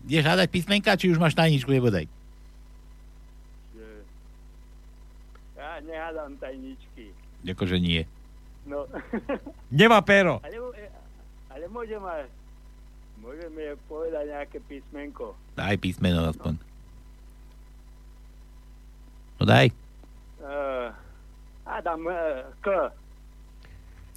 Ideš 0.07 0.23
hádať 0.23 0.55
písmenka, 0.55 0.95
či 0.95 1.11
už 1.11 1.19
máš 1.19 1.35
tajničku, 1.35 1.67
nebodaj? 1.67 2.07
Ja 5.59 5.83
nehádam 5.83 6.39
tajničky. 6.39 7.11
Akože 7.43 7.83
nie. 7.83 8.07
No. 8.63 8.87
Nemá 9.75 9.99
pero. 10.07 10.39
ale, 10.47 10.63
ale 11.51 11.65
môžem 11.67 11.99
aj, 11.99 12.31
môžeme 13.19 13.75
povedať 13.91 14.31
nejaké 14.31 14.59
písmenko. 14.71 15.35
Daj 15.59 15.75
písmeno 15.83 16.31
aspoň. 16.31 16.55
No 19.39 19.43
daj. 19.43 19.75
Uh, 20.39 20.95
Adam, 21.67 22.07
uh, 22.07 22.47
K. 22.63 22.95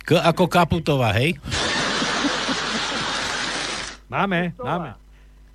K 0.06 0.10
ako 0.22 0.46
Kaputová, 0.46 1.18
hej? 1.18 1.34
Máme, 4.12 4.52
Kapustová. 4.52 4.68
máme. 4.68 4.90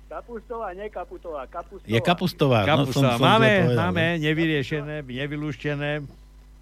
Kapustová, 0.07 0.67
nie 0.73 0.89
Kaputová, 0.89 1.41
Kapustová. 1.45 1.93
Je 1.93 1.99
Kapustová. 2.01 2.59
No, 2.63 2.65
som, 2.65 2.71
Kapustová. 2.73 3.13
som 3.13 3.21
máme, 3.21 3.51
povedal, 3.53 3.77
máme, 3.85 4.05
nevyriešené, 4.17 4.95
nevylúštené. 5.05 5.91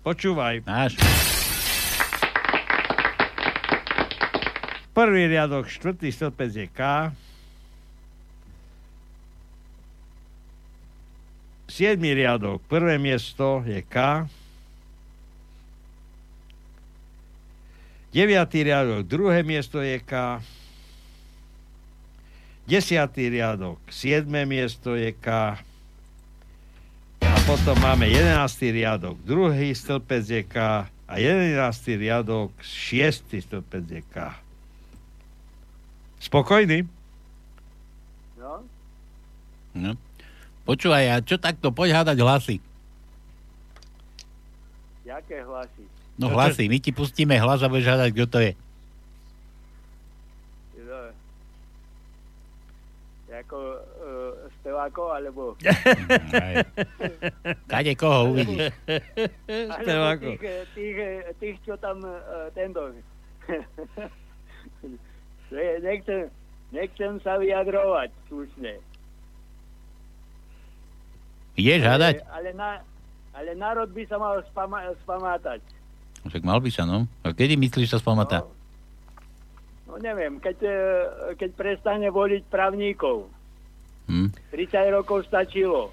Počúvaj. 0.03 0.67
Máš. 0.67 0.99
Prvý 4.91 5.23
riadok, 5.31 5.71
štvrtý 5.71 6.11
stĺpec 6.11 6.51
je 6.51 6.67
K. 6.67 6.79
Siedmý 11.71 12.11
riadok, 12.11 12.59
prvé 12.67 12.99
miesto 12.99 13.63
je 13.63 13.79
K. 13.83 14.27
Deviatý 18.15 18.63
riadok, 18.63 19.03
druhé 19.07 19.43
miesto 19.43 19.79
je 19.79 19.99
K. 19.99 20.39
Desiatý 22.65 23.29
riadok, 23.29 23.77
siedme 23.93 24.41
miesto 24.49 24.97
je 24.97 25.13
K. 25.13 25.53
A 27.21 27.37
potom 27.45 27.77
máme 27.77 28.09
11. 28.09 28.41
riadok, 28.73 29.21
druhý 29.21 29.69
stĺpec 29.69 30.23
je 30.25 30.41
K 30.41 30.55
a 30.89 31.13
11. 31.13 31.61
riadok, 31.93 32.49
šiestý 32.65 33.45
stĺpec 33.45 33.85
je 33.85 34.01
K. 34.09 34.15
Spokojný? 36.17 36.89
No, 38.41 38.65
No. 39.75 39.93
Počúvaj, 40.65 41.05
a 41.13 41.15
čo 41.21 41.37
takto, 41.37 41.69
poď 41.69 42.01
hádať 42.01 42.17
hlasy. 42.25 42.57
jaké 45.05 45.45
hlasy? 45.45 45.85
No 46.17 46.33
hlasy, 46.33 46.65
my 46.65 46.81
ti 46.81 46.89
pustíme 46.89 47.37
hlas 47.37 47.61
a 47.61 47.69
budeš 47.69 47.93
hádať, 47.93 48.09
kto 48.17 48.25
to 48.25 48.39
je. 48.41 48.51
No, 50.81 50.99
Jako 53.29 53.57
uh, 53.59 54.49
spevákov, 54.75 55.07
alebo... 55.15 55.41
Kade 57.71 57.95
koho 57.95 58.35
uvidíš. 58.35 58.75
Spevákov. 59.79 60.35
tých, 60.35 60.43
eh, 60.43 60.63
tých, 60.75 60.97
eh, 60.99 61.31
tých, 61.39 61.55
čo 61.63 61.79
tam 61.79 62.03
uh, 62.03 62.51
tento... 62.51 62.91
Ne- 65.55 65.79
nechcem, 65.79 66.27
nechcem 66.75 67.21
sa 67.23 67.39
vyjadrovať 67.39 68.11
slušne. 68.27 68.81
Ideš 71.55 71.81
hádať? 71.87 72.25
Ale, 72.27 72.33
ale, 72.35 72.49
na, 72.51 72.69
ale 73.31 73.51
národ 73.55 73.87
by 73.95 74.03
sa 74.09 74.19
mal 74.19 74.43
spama, 74.51 74.91
spamátať. 75.05 75.63
Však 76.27 76.43
mal 76.43 76.59
by 76.59 76.67
sa, 76.73 76.83
no. 76.83 77.07
A 77.23 77.31
kedy 77.31 77.55
myslíš 77.55 77.95
sa 77.95 78.01
spamatá? 78.01 78.43
No 79.85 80.01
neviem, 80.01 80.41
keď, 80.41 80.57
eh, 80.65 80.75
keď 81.39 81.49
prestane 81.53 82.09
voliť 82.09 82.49
právnikov. 82.49 83.29
Hm? 84.05 84.29
30 84.53 84.95
rokov 84.95 85.25
stačilo. 85.25 85.89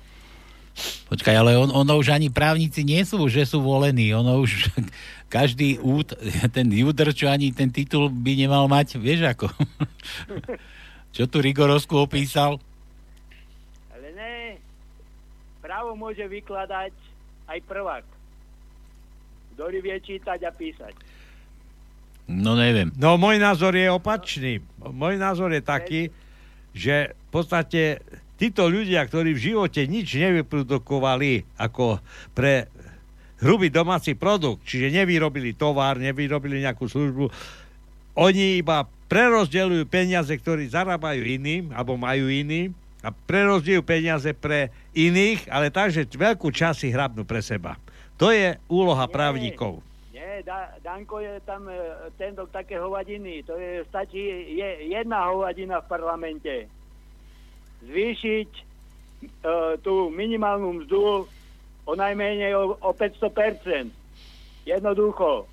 Počkaj, 1.12 1.34
ale 1.36 1.52
on, 1.60 1.68
ono 1.68 2.00
už 2.00 2.16
ani 2.16 2.32
právnici 2.32 2.80
nie 2.80 3.04
sú, 3.04 3.20
že 3.28 3.44
sú 3.44 3.60
volení. 3.60 4.08
Ono 4.16 4.40
už 4.40 4.72
každý 5.34 5.76
út, 5.80 6.16
ten 6.52 6.68
judr, 6.72 7.12
čo 7.12 7.28
ani 7.28 7.52
ten 7.52 7.68
titul 7.68 8.08
by 8.08 8.32
nemal 8.36 8.64
mať, 8.68 8.96
vieš 8.96 9.28
ako. 9.28 9.52
čo 11.16 11.28
tu 11.28 11.44
Rigorosku 11.44 11.92
opísal? 12.00 12.56
Ale 13.92 14.08
ne, 14.16 14.56
právo 15.60 15.92
môže 15.92 16.24
vykladať 16.24 16.92
aj 17.52 17.58
prvák, 17.68 18.04
ktorý 19.56 19.84
vie 19.84 19.96
čítať 20.00 20.40
a 20.48 20.52
písať. 20.52 20.94
No 22.32 22.56
neviem. 22.56 22.88
No 22.96 23.20
môj 23.20 23.36
názor 23.36 23.76
je 23.76 23.92
opačný. 23.92 24.64
Môj 24.80 25.20
názor 25.20 25.52
je 25.52 25.60
taký, 25.60 26.08
že 26.72 27.12
v 27.12 27.28
podstate 27.32 27.82
títo 28.40 28.66
ľudia, 28.66 29.06
ktorí 29.06 29.36
v 29.36 29.44
živote 29.52 29.86
nič 29.86 30.18
nevyprodukovali 30.18 31.46
ako 31.60 32.02
pre 32.34 32.66
hrubý 33.42 33.70
domáci 33.70 34.14
produkt, 34.18 34.66
čiže 34.66 34.90
nevyrobili 34.90 35.54
tovar, 35.54 35.98
nevyrobili 35.98 36.62
nejakú 36.62 36.86
službu, 36.86 37.30
oni 38.18 38.60
iba 38.60 38.86
prerozdeľujú 39.08 39.84
peniaze, 39.88 40.32
ktorí 40.32 40.68
zarábajú 40.72 41.20
iným, 41.20 41.72
alebo 41.74 42.00
majú 42.00 42.28
iní, 42.32 42.72
a 43.02 43.10
prerozdeľujú 43.10 43.82
peniaze 43.82 44.30
pre 44.30 44.70
iných, 44.94 45.50
ale 45.50 45.74
tak, 45.74 45.90
že 45.90 46.06
veľkú 46.06 46.54
časť 46.54 46.86
si 46.86 46.88
hrabnú 46.94 47.26
pre 47.26 47.42
seba. 47.42 47.74
To 48.16 48.30
je 48.30 48.54
úloha 48.70 49.10
právnikov. 49.10 49.82
Nie, 50.33 50.43
da, 50.43 50.68
Danko 50.85 51.20
je 51.20 51.41
tam 51.45 51.68
e, 51.68 51.76
tento 52.16 52.47
také 52.47 52.80
hovadiny. 52.80 53.43
To 53.45 53.53
je, 53.61 53.85
stačí 53.85 54.57
je, 54.57 54.89
jedna 54.89 55.28
hovadina 55.28 55.85
v 55.85 55.89
parlamente. 55.93 56.55
Zvýšiť 57.85 58.49
e, 58.57 58.62
tú 59.85 60.09
minimálnu 60.09 60.72
mzdu 60.72 61.28
o 61.85 61.93
najmenej 61.93 62.57
o, 62.57 62.80
o 62.80 62.91
500%. 62.97 63.93
Jednoducho. 64.64 65.45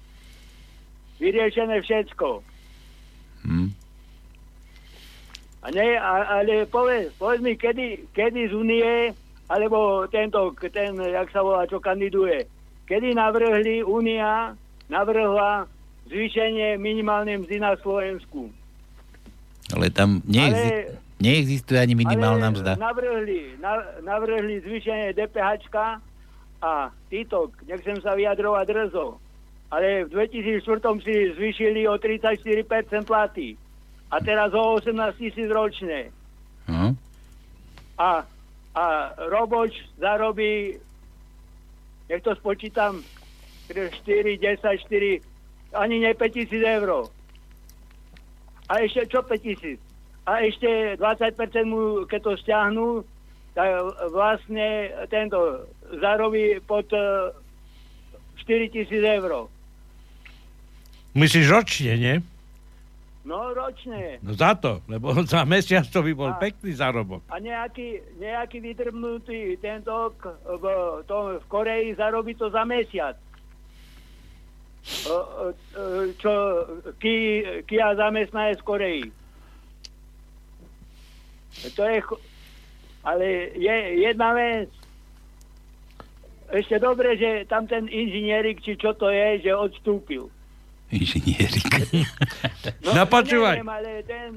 Vyriešené 1.20 1.84
všetko. 1.84 2.40
Hm. 3.44 3.70
A 5.60 5.68
ne, 5.76 5.88
a, 6.00 6.40
ale 6.40 6.64
povedz, 6.72 7.12
povedz 7.20 7.44
mi, 7.44 7.60
kedy, 7.60 8.16
kedy 8.16 8.48
z 8.48 8.54
Unie, 8.56 9.12
alebo 9.52 10.08
tento, 10.08 10.56
ten, 10.72 10.96
jak 10.96 11.28
sa 11.36 11.44
volá, 11.44 11.68
čo 11.68 11.84
kandiduje, 11.84 12.48
kedy 12.88 13.12
navrhli 13.12 13.84
Únia, 13.84 14.56
navrhla 14.90 15.70
zvýšenie 16.10 16.82
minimálnej 16.82 17.38
mzdy 17.46 17.62
na 17.62 17.78
Slovensku. 17.78 18.50
Ale 19.70 19.94
tam 19.94 20.26
neexi- 20.26 20.90
Ale- 20.90 20.98
neexistuje 21.22 21.78
ani 21.78 21.94
minimálna 21.94 22.50
ale 22.50 22.56
mzda. 22.58 22.72
Navrhli, 22.76 23.62
na, 23.62 23.86
navrhli 24.02 24.66
zvýšenie 24.66 25.14
DPH 25.14 25.78
a 26.60 26.92
títo, 27.08 27.54
nechcem 27.70 28.02
sa 28.04 28.18
vyjadrovať 28.18 28.66
drzo, 28.68 29.22
ale 29.72 30.10
v 30.10 30.12
2004 30.12 31.06
si 31.06 31.16
zvýšili 31.38 31.88
o 31.88 31.96
34% 31.96 33.06
platy. 33.06 33.56
A 34.10 34.18
teraz 34.26 34.50
o 34.58 34.82
18 34.82 35.22
tisíc 35.22 35.46
ročne. 35.54 36.10
Hm? 36.66 36.98
A, 38.02 38.26
a 38.74 38.86
roboč 39.30 39.86
zarobí, 40.02 40.82
nech 42.10 42.24
to 42.26 42.34
spočítam, 42.34 43.06
4, 43.70 44.38
10, 44.38 44.60
4, 44.62 45.22
ani 45.74 46.00
ne 46.00 46.14
5 46.14 46.34
tisíc 46.34 46.64
eur. 46.64 47.06
A 48.70 48.74
ešte 48.82 49.06
čo 49.06 49.22
5 49.22 49.38
tisíc? 49.38 49.80
A 50.26 50.42
ešte 50.46 50.98
20% 50.98 51.66
mu, 51.66 52.06
keď 52.06 52.20
to 52.22 52.32
stiahnu, 52.38 52.88
tak 53.58 53.70
vlastne 54.14 54.94
tento 55.10 55.66
zarobí 56.02 56.62
pod 56.66 56.86
eh, 56.94 57.34
4 58.46 58.70
tisíc 58.74 59.02
eur. 59.02 59.50
Myslíš 61.18 61.46
ročne, 61.50 61.94
nie? 61.98 62.16
No 63.26 63.54
ročne. 63.54 64.18
No 64.24 64.34
za 64.34 64.56
to, 64.56 64.82
lebo 64.90 65.14
za 65.30 65.46
mesiac 65.46 65.86
to 65.90 66.02
by 66.02 66.14
bol 66.14 66.32
A- 66.34 66.40
pekný 66.42 66.74
zárobok. 66.74 67.22
A 67.30 67.38
nejaký, 67.38 68.02
nejaký 68.18 68.58
vydrbnutý 68.62 69.58
tento 69.62 70.14
v, 70.46 70.64
to, 71.06 71.18
v 71.38 71.46
Koreji 71.46 71.98
zarobí 71.98 72.34
to 72.34 72.50
za 72.50 72.66
mesiac. 72.66 73.18
Čo 76.18 76.34
Ki, 76.98 77.16
Kia 77.68 77.96
zamestná 77.96 78.50
je 78.50 78.60
z 78.60 78.64
Koreji. 78.64 79.06
To 81.76 81.84
je... 81.86 82.00
Ale 83.04 83.26
je 83.56 83.76
jedna 84.04 84.34
vec. 84.36 84.70
Ešte 86.50 86.82
dobre, 86.82 87.14
že 87.16 87.46
tam 87.46 87.70
ten 87.70 87.86
inžinierik, 87.86 88.60
či 88.60 88.74
čo 88.76 88.98
to 88.98 89.08
je, 89.14 89.46
že 89.46 89.52
odstúpil. 89.54 90.28
Inžinierik. 90.90 91.70
No, 92.82 93.06
počúvaj. 93.06 93.62
Neviem, 93.62 93.72
ale 93.72 93.92
ten... 94.04 94.30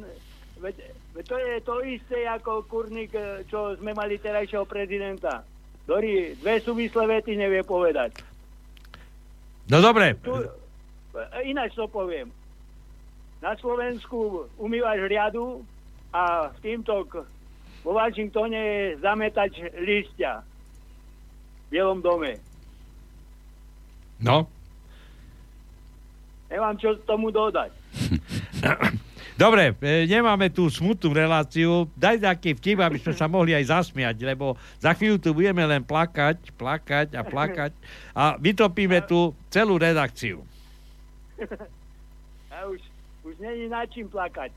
To 1.12 1.36
je 1.36 1.61
to 1.61 1.74
isté 1.84 2.24
ako 2.28 2.64
kurník, 2.68 3.12
čo 3.49 3.76
sme 3.76 3.93
mali 3.93 4.16
terajšieho 4.20 4.64
prezidenta. 4.64 5.45
ktorý 5.84 6.38
dve 6.38 6.62
súvislé 6.62 7.18
vety 7.18 7.36
nevie 7.36 7.66
povedať. 7.66 8.31
No 9.72 9.80
dobre, 9.80 10.12
Tu, 10.20 10.36
ináč 11.48 11.72
to 11.72 11.88
poviem. 11.88 12.28
Na 13.40 13.56
Slovensku 13.56 14.44
umývaš 14.60 15.08
riadu 15.08 15.64
a 16.12 16.52
v 16.52 16.58
týmto 16.60 17.08
vo 17.80 17.90
Washingtone 17.96 18.52
je 18.54 19.00
zametač 19.00 19.64
listia 19.80 20.44
v 21.66 21.66
Bielom 21.72 22.04
dome. 22.04 22.36
no. 24.20 24.44
Nemám 26.52 26.76
čo 26.76 26.92
tomu 27.08 27.32
dodať. 27.32 27.72
Dobre, 29.32 29.72
e, 29.80 30.04
nemáme 30.04 30.52
tú 30.52 30.68
smutnú 30.68 31.16
reláciu. 31.16 31.88
Daj 31.96 32.20
taký 32.20 32.52
vtip, 32.52 32.78
aby 32.84 33.00
sme 33.00 33.14
sa 33.16 33.26
mohli 33.26 33.56
aj 33.56 33.72
zasmiať, 33.72 34.20
lebo 34.20 34.60
za 34.76 34.92
chvíľu 34.92 35.16
tu 35.16 35.32
budeme 35.32 35.64
len 35.64 35.80
plakať, 35.80 36.52
plakať 36.60 37.16
a 37.16 37.24
plakať 37.24 37.72
a 38.12 38.36
vytopíme 38.36 39.00
tu 39.08 39.32
celú 39.48 39.80
redakciu. 39.80 40.44
A 42.52 42.68
už, 42.68 42.78
už 43.24 43.34
není 43.40 43.66
na 43.72 43.88
čím 43.88 44.06
plakať. 44.12 44.52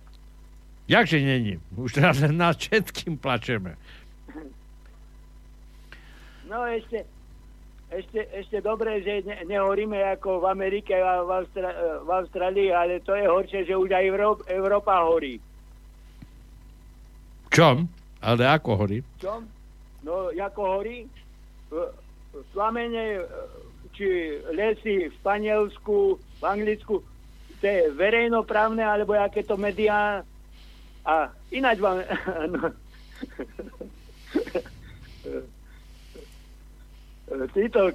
Jakže 0.86 1.18
není? 1.18 1.58
Už 1.74 1.98
teraz 1.98 2.22
nás 2.22 2.60
všetkým 2.60 3.18
plačeme. 3.18 3.80
No 6.46 6.62
ešte, 6.70 7.10
ešte, 7.94 8.26
ešte 8.34 8.58
dobre, 8.62 9.02
že 9.06 9.22
ne, 9.26 9.46
nehoríme 9.46 9.98
ako 10.18 10.42
v 10.42 10.46
Amerike 10.50 10.98
a 10.98 11.22
v, 11.22 11.30
Austra- 11.44 11.78
v 12.02 12.10
Austrálii, 12.10 12.70
ale 12.74 13.00
to 13.06 13.14
je 13.14 13.26
horšie, 13.30 13.62
že 13.66 13.78
už 13.78 13.90
aj 13.94 14.06
Euró- 14.10 14.46
Európa 14.50 15.06
horí. 15.06 15.38
Čom? 17.54 17.86
Ale 18.26 18.44
ako 18.50 18.70
horí? 18.84 19.00
Čo? 19.22 19.46
No, 20.02 20.34
ako 20.34 20.62
horí? 20.82 21.06
Plamene, 22.52 23.22
e, 23.22 23.26
či 23.96 24.38
lesy 24.52 25.08
v 25.08 25.16
Španielsku, 25.22 26.20
v 26.42 26.44
Anglicku, 26.44 27.00
to 27.62 27.66
je 27.66 27.94
verejnoprávne, 27.96 28.84
alebo 28.84 29.16
aké 29.16 29.46
to 29.46 29.56
médiá, 29.56 30.26
A 31.06 31.30
ináč 31.54 31.78
vám... 31.80 32.02
No, 32.50 32.74
Títo, 37.26 37.90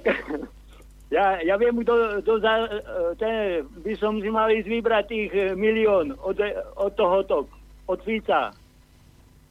ja, 1.15 1.39
ja 1.39 1.55
viem, 1.55 1.75
kto, 1.83 2.19
kto 2.23 2.33
za, 2.43 2.53
ten, 3.15 3.63
by 3.83 3.93
som 3.95 4.19
si 4.19 4.27
mal 4.27 4.51
ísť 4.51 4.67
vybrať 4.67 5.03
tých 5.07 5.31
eh, 5.31 5.51
milión 5.55 6.11
od, 6.19 6.35
od 6.75 6.91
tohoto, 6.95 7.47
od 7.87 7.99
Fica. 8.03 8.51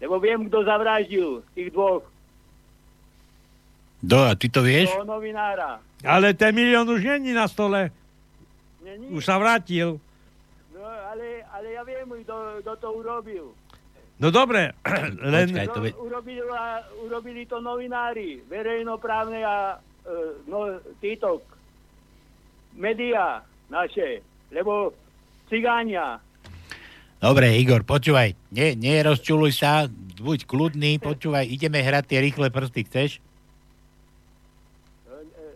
Lebo 0.01 0.17
viem, 0.21 0.49
kto 0.49 0.65
zavraždil 0.65 1.45
tých 1.57 1.73
dvoch, 1.73 2.05
Do, 4.01 4.17
a 4.25 4.33
ty 4.33 4.49
to 4.49 4.65
vieš? 4.65 4.89
toho 4.89 5.05
novinára. 5.05 5.77
Ale 6.01 6.33
ten 6.33 6.57
milión 6.57 6.89
už 6.89 7.05
není 7.05 7.37
na 7.37 7.45
stole. 7.45 7.93
Není? 8.81 9.13
Už 9.13 9.21
sa 9.21 9.37
vrátil. 9.37 10.01
No, 10.73 10.81
ale, 10.81 11.45
ale 11.53 11.77
ja 11.77 11.85
viem, 11.85 12.09
kto, 12.25 12.65
kto 12.65 12.73
to 12.81 12.89
urobil. 12.97 13.53
No 14.21 14.29
dobre, 14.29 14.77
len... 15.33 15.49
Počkaj, 15.49 15.67
to 15.73 15.81
urobili, 15.97 16.45
urobili 17.01 17.43
to 17.49 17.57
novinári, 17.57 18.45
verejnoprávne 18.45 19.41
a 19.41 19.81
e, 19.81 20.45
no, 20.45 20.77
títo 21.01 21.41
médiá 22.77 23.41
naše, 23.73 24.21
lebo 24.53 24.93
cigánia. 25.49 26.21
Dobre, 27.17 27.49
Igor, 27.57 27.81
počúvaj. 27.81 28.37
Nie, 28.53 28.77
nerozčuluj 28.77 29.57
sa, 29.57 29.89
buď 30.21 30.45
kľudný, 30.45 31.01
počúvaj, 31.09 31.49
ideme 31.49 31.81
hrať 31.81 32.05
tie 32.13 32.21
rýchle 32.21 32.53
prsty, 32.53 32.81
chceš? 32.93 33.25
E, 35.09 35.17
e, 35.17 35.49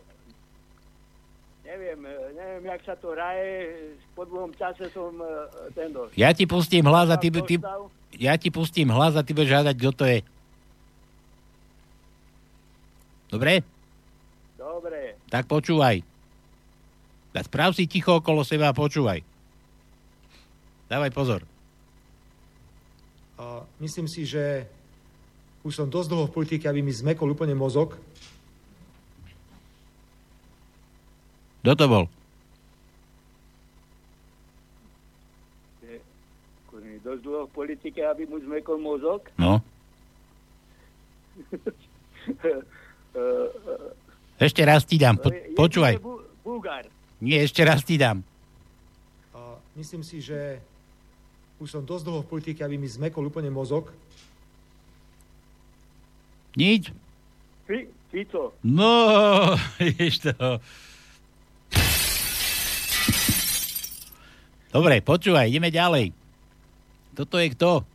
neviem, 1.68 2.00
neviem, 2.32 2.64
jak 2.64 2.80
sa 2.80 2.96
to 2.96 3.12
hraje, 3.12 3.76
po 4.16 4.24
dlhom 4.24 4.56
čase 4.56 4.88
som 4.88 5.12
tento... 5.76 6.08
Ja 6.16 6.32
ti 6.32 6.48
pustím 6.48 6.88
hlas 6.88 7.12
a 7.12 7.20
ty, 7.20 7.28
ty, 7.28 7.60
dostav. 7.60 7.92
Ja 8.18 8.34
ti 8.38 8.48
pustím 8.50 8.90
hlas 8.90 9.18
a 9.18 9.26
ty 9.26 9.34
budeš 9.34 9.54
hľadať, 9.54 9.74
kto 9.78 9.90
to 9.94 10.04
je. 10.06 10.18
Dobre? 13.34 13.66
Dobre, 14.54 15.18
Tak 15.26 15.50
počúvaj. 15.50 16.06
A 17.34 17.42
správ 17.42 17.74
si 17.74 17.90
ticho 17.90 18.22
okolo 18.22 18.46
seba 18.46 18.70
a 18.70 18.76
počúvaj. 18.76 19.18
Dávaj 20.86 21.10
pozor. 21.10 21.42
A 23.34 23.66
myslím 23.82 24.06
si, 24.06 24.22
že 24.22 24.70
už 25.66 25.74
som 25.74 25.90
dosť 25.90 26.08
dlho 26.14 26.26
v 26.30 26.36
politike, 26.36 26.70
aby 26.70 26.78
mi 26.78 26.94
zmekol 26.94 27.34
úplne 27.34 27.58
mozog. 27.58 27.98
Kto 31.64 31.72
to 31.74 31.86
bol? 31.90 32.04
Dosť 37.04 37.20
dlho 37.20 37.44
v 37.44 37.52
politike, 37.52 38.00
aby 38.00 38.24
mu 38.24 38.40
zmekol 38.40 38.80
mozog. 38.80 39.28
No. 39.36 39.60
Ešte 44.36 44.62
raz 44.64 44.82
ti 44.82 44.96
dám. 44.96 45.20
Po, 45.20 45.30
počúvaj. 45.54 46.00
Bu- 46.00 46.24
Bulgár. 46.42 46.88
Nie, 47.22 47.40
ešte 47.40 47.62
raz 47.62 47.80
ti 47.80 47.94
dám. 47.94 48.20
A 49.32 49.56
myslím 49.76 50.02
si, 50.02 50.18
že 50.18 50.58
už 51.56 51.70
som 51.70 51.80
dosť 51.80 52.04
dlho 52.04 52.20
v 52.20 52.30
politike, 52.30 52.60
aby 52.60 52.76
mi 52.76 52.84
zmekol 52.84 53.24
úplne 53.24 53.48
mozog. 53.48 53.88
Nič? 56.52 56.90
Fi, 57.64 57.86
Fico. 58.10 58.52
No, 58.60 59.54
vieš 59.80 60.26
to. 60.26 60.58
Dobre, 64.68 64.98
počúvaj, 65.00 65.46
ideme 65.46 65.70
ďalej. 65.70 66.23
Toto 67.14 67.38
je 67.38 67.48
kto? 67.54 67.86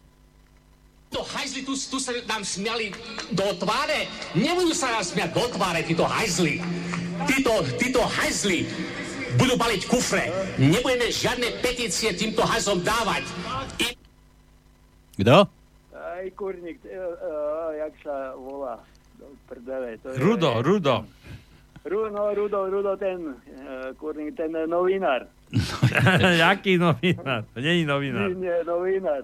To 1.09 1.19
hajzli 1.25 1.67
tu, 1.67 1.73
tu 1.75 1.97
sa 1.99 2.15
nám 2.29 2.45
smiali 2.47 2.93
do 3.35 3.47
tváre. 3.59 4.07
Nebudú 4.37 4.71
sa 4.71 4.95
nám 4.95 5.03
smiať 5.03 5.35
do 5.35 5.45
tváre, 5.51 5.83
títo 5.83 6.07
hajzli. 6.07 6.63
Títo, 7.27 7.51
títo 7.75 8.01
hajzli 8.05 8.63
budú 9.35 9.53
baliť 9.59 9.81
kufre. 9.91 10.31
Nebudeme 10.57 11.11
žiadne 11.11 11.59
petície 11.59 12.15
týmto 12.15 12.41
hajzlom 12.47 12.81
dávať. 12.81 13.23
I... 13.83 13.87
Kto? 15.19 15.37
Aj 15.93 16.25
kurník, 16.33 16.79
e, 16.87 16.95
e, 16.95 16.99
jak 17.83 17.93
sa 18.01 18.33
volá? 18.39 18.79
Prdele, 19.51 19.99
to 19.99 20.15
je... 20.15 20.17
Rudo, 20.21 20.63
Rudo. 20.63 21.03
Ru, 21.83 22.07
Rudo, 22.07 22.59
Rudo, 22.71 22.91
ten, 22.95 23.35
e, 23.51 23.91
kurník, 23.99 24.39
ten 24.39 24.55
novinár. 24.67 25.27
Jaký 26.43 26.77
novinár? 26.77 27.41
To 27.53 27.57
není 27.57 27.85
novinár. 27.85 28.29
Nie, 28.29 28.35
nie, 28.37 28.55
novinár. 28.63 29.23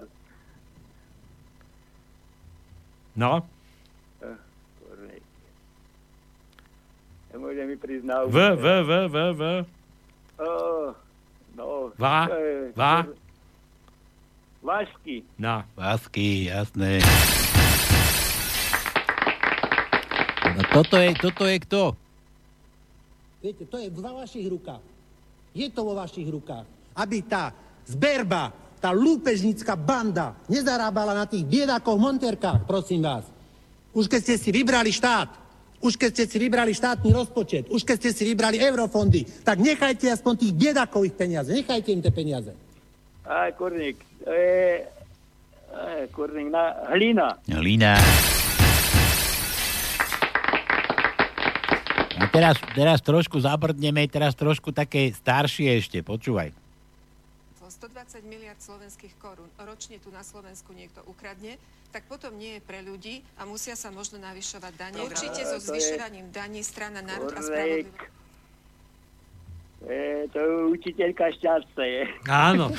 No. 3.16 3.46
Nemôže 7.30 7.62
mi 7.64 7.76
prísť 7.76 8.04
na 8.04 8.24
V, 8.24 8.36
V, 8.56 8.66
V, 8.82 8.90
V, 9.06 9.16
V. 9.32 9.42
No. 11.54 11.92
Vá, 11.96 12.26
to 12.26 12.36
je- 12.36 12.72
vá. 12.74 12.94
Vašky. 14.60 15.22
No. 15.38 15.62
Vásky, 15.74 16.50
jasné. 16.50 16.98
No 20.56 20.62
toto 20.72 20.96
je, 20.96 21.12
toto 21.14 21.44
je 21.44 21.56
kto? 21.60 21.82
Viete, 23.38 23.62
to 23.62 23.76
je 23.78 23.88
vo 23.92 24.00
vašich 24.02 24.48
rukách. 24.48 24.95
Je 25.56 25.72
to 25.72 25.88
vo 25.88 25.96
vašich 25.96 26.28
rukách. 26.28 26.68
Aby 26.92 27.24
tá 27.24 27.56
zberba, 27.88 28.52
tá 28.76 28.92
lúpežnícka 28.92 29.72
banda 29.72 30.36
nezarábala 30.52 31.16
na 31.16 31.24
tých 31.24 31.48
biedakoch 31.48 31.96
v 31.96 32.04
monterkách, 32.12 32.68
prosím 32.68 33.08
vás. 33.08 33.24
Už 33.96 34.12
keď 34.12 34.20
ste 34.20 34.36
si 34.36 34.50
vybrali 34.52 34.92
štát, 34.92 35.32
už 35.80 35.96
keď 35.96 36.10
ste 36.12 36.24
si 36.28 36.36
vybrali 36.36 36.76
štátny 36.76 37.08
rozpočet, 37.12 37.64
už 37.72 37.80
keď 37.80 37.96
ste 37.96 38.10
si 38.12 38.22
vybrali 38.28 38.60
eurofondy, 38.60 39.24
tak 39.40 39.60
nechajte 39.64 40.12
aspoň 40.12 40.32
tých 40.44 40.52
biedakov 40.52 41.08
ich 41.08 41.16
peniaze. 41.16 41.48
Nechajte 41.48 41.88
im 41.92 42.04
tie 42.04 42.12
peniaze. 42.12 42.52
Aj, 43.24 43.48
je... 43.52 44.84
Aj, 45.76 46.02
kurník, 46.12 46.48
na, 46.48 46.84
hlina. 46.92 47.36
Hlina. 47.48 47.96
A 52.16 52.24
teraz, 52.32 52.56
teraz 52.72 52.98
trošku 53.04 53.36
zabrdneme, 53.40 54.08
teraz 54.08 54.32
trošku 54.32 54.72
také 54.72 55.12
staršie 55.12 55.76
ešte, 55.76 56.00
počúvaj. 56.00 56.48
O 57.60 57.68
120 57.68 58.22
miliard 58.30 58.56
slovenských 58.62 59.18
korún 59.18 59.50
ročne 59.58 59.98
tu 59.98 60.14
na 60.14 60.22
Slovensku 60.22 60.70
niekto 60.70 61.02
ukradne, 61.10 61.58
tak 61.90 62.06
potom 62.06 62.38
nie 62.38 62.56
je 62.56 62.62
pre 62.62 62.78
ľudí 62.78 63.26
a 63.36 63.42
musia 63.42 63.74
sa 63.74 63.90
možno 63.90 64.22
navyšovať 64.22 64.72
dane. 64.78 65.02
Určite 65.02 65.42
so 65.42 65.58
je- 65.58 65.66
zvyšovaním 65.66 66.30
daní 66.30 66.62
strana 66.62 67.02
národ 67.02 67.34
a 67.34 67.42
spravodlivosť. 67.42 68.14
E, 69.86 70.26
to 70.32 70.38
je 70.40 70.50
učiteľka 70.78 71.26
šťastie. 71.36 71.84
je. 71.84 72.02
Áno. 72.30 72.70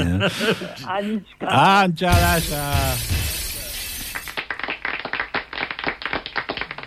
Anička. 0.96 1.44
Anča 1.46 2.12
naša. 2.12 2.64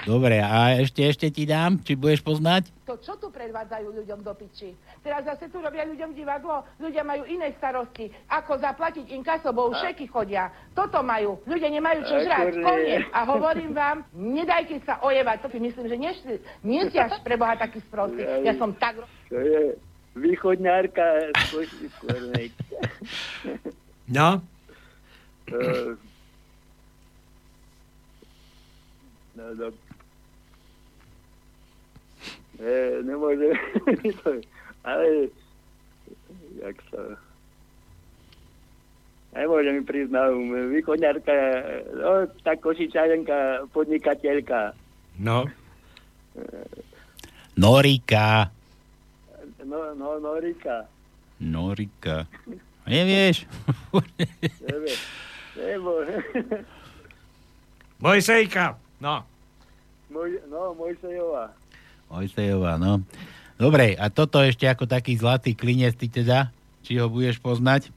Dobre, 0.04 0.44
a 0.44 0.76
ešte, 0.76 1.00
ešte 1.00 1.32
ti 1.32 1.48
dám, 1.48 1.80
či 1.80 1.96
budeš 1.96 2.20
poznať? 2.20 2.68
To 2.84 3.00
čo 3.00 3.16
tu 3.16 3.32
predvádzajú 3.32 4.04
ľuďom 4.04 4.20
do 4.20 4.36
piči? 4.36 4.76
Teraz 5.00 5.24
zase 5.24 5.48
tu 5.48 5.64
robia 5.64 5.88
ľuďom 5.88 6.12
divadlo, 6.12 6.68
ľudia 6.76 7.08
majú 7.08 7.24
iné 7.24 7.56
starosti, 7.56 8.12
ako 8.28 8.60
zaplatiť 8.60 9.08
inkaso, 9.16 9.56
bo 9.56 9.72
už 9.72 9.80
šeky 9.80 10.12
chodia. 10.12 10.52
Toto 10.76 11.00
majú, 11.00 11.40
ľudia 11.48 11.72
nemajú 11.72 12.04
čo 12.04 12.20
žrať, 12.20 12.52
koniec. 12.60 13.08
A 13.16 13.24
hovorím 13.24 13.72
vám, 13.72 14.04
nedajte 14.12 14.84
sa 14.84 15.00
ojevať, 15.00 15.48
to 15.48 15.48
si 15.56 15.60
myslím, 15.64 15.86
že 15.88 15.96
nie, 15.96 16.12
nie 16.68 16.82
ste 16.92 17.00
až 17.00 17.24
pre 17.24 17.40
Boha 17.40 17.56
taký 17.56 17.80
sprostý. 17.88 18.28
Ja 18.44 18.60
som 18.60 18.76
tak... 18.76 19.00
To 19.32 19.40
je 19.40 19.80
východňárka 20.20 21.32
z. 21.48 21.52
No, 24.04 24.44
E, 25.48 25.96
No, 29.36 29.54
no. 29.54 29.72
E, 32.60 33.02
nemôže... 33.06 33.54
Ale... 34.90 35.32
Jak 36.62 36.78
sa... 36.92 37.18
Nemôže 39.34 39.70
mi 39.74 39.82
prísť 39.82 40.14
na 40.14 40.30
um. 40.30 40.54
Východňárka, 40.70 41.34
no, 41.98 42.30
tá 42.46 42.54
košičanka, 42.54 43.66
podnikateľka. 43.74 44.78
no. 45.18 45.50
Norika. 47.58 48.50
No, 49.66 49.94
no, 49.98 50.18
Norika. 50.22 50.86
Norika. 51.42 52.26
Nevieš? 52.86 53.46
Neviem. 54.70 55.00
Nebo... 55.58 55.92
Mojsejka. 58.02 58.78
No. 59.02 59.24
Moj, 60.10 60.30
no, 60.50 60.74
Mojsejová. 60.74 61.54
Ojsejová, 62.14 62.78
no. 62.78 63.02
Dobre, 63.58 63.98
a 63.98 64.14
toto 64.14 64.38
ešte 64.42 64.70
ako 64.70 64.86
taký 64.86 65.18
zlatý 65.18 65.58
klinec, 65.58 65.98
ty 65.98 66.10
teda? 66.10 66.54
Či 66.86 67.02
ho 67.02 67.10
budeš 67.10 67.42
poznať? 67.42 67.90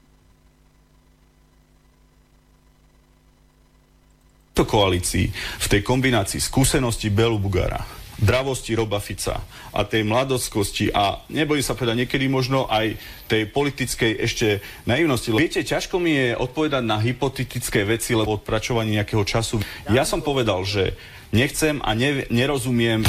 koalícii, 4.67 5.31
v 5.63 5.67
tej 5.71 5.81
kombinácii 5.85 6.43
skúsenosti 6.43 7.07
Belu 7.07 7.39
Bugara, 7.39 7.79
dravosti 8.19 8.75
Roba 8.75 8.99
Fica 8.99 9.39
a 9.71 9.79
tej 9.87 10.03
mladockosti 10.03 10.91
a 10.91 11.23
nebojím 11.31 11.63
sa 11.63 11.77
povedať 11.77 12.03
niekedy 12.03 12.25
možno 12.27 12.67
aj 12.67 12.97
tej 13.31 13.47
politickej 13.47 14.11
ešte 14.19 14.47
naivnosti. 14.89 15.31
Viete, 15.31 15.63
ťažko 15.63 16.01
mi 16.01 16.17
je 16.17 16.27
odpovedať 16.35 16.83
na 16.83 16.97
hypotetické 16.99 17.87
veci, 17.87 18.17
lebo 18.17 18.41
odpračovanie 18.41 18.99
nejakého 18.99 19.23
času. 19.23 19.63
Ja 19.87 20.03
som 20.03 20.25
povedal, 20.25 20.65
že 20.67 20.97
nechcem 21.29 21.79
a 21.85 21.93
ne, 21.93 22.25
nerozumiem. 22.27 23.05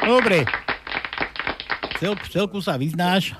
Dobre. 0.00 0.48
Cel, 2.00 2.16
celku 2.32 2.64
sa 2.64 2.80
vyznáš 2.80 3.36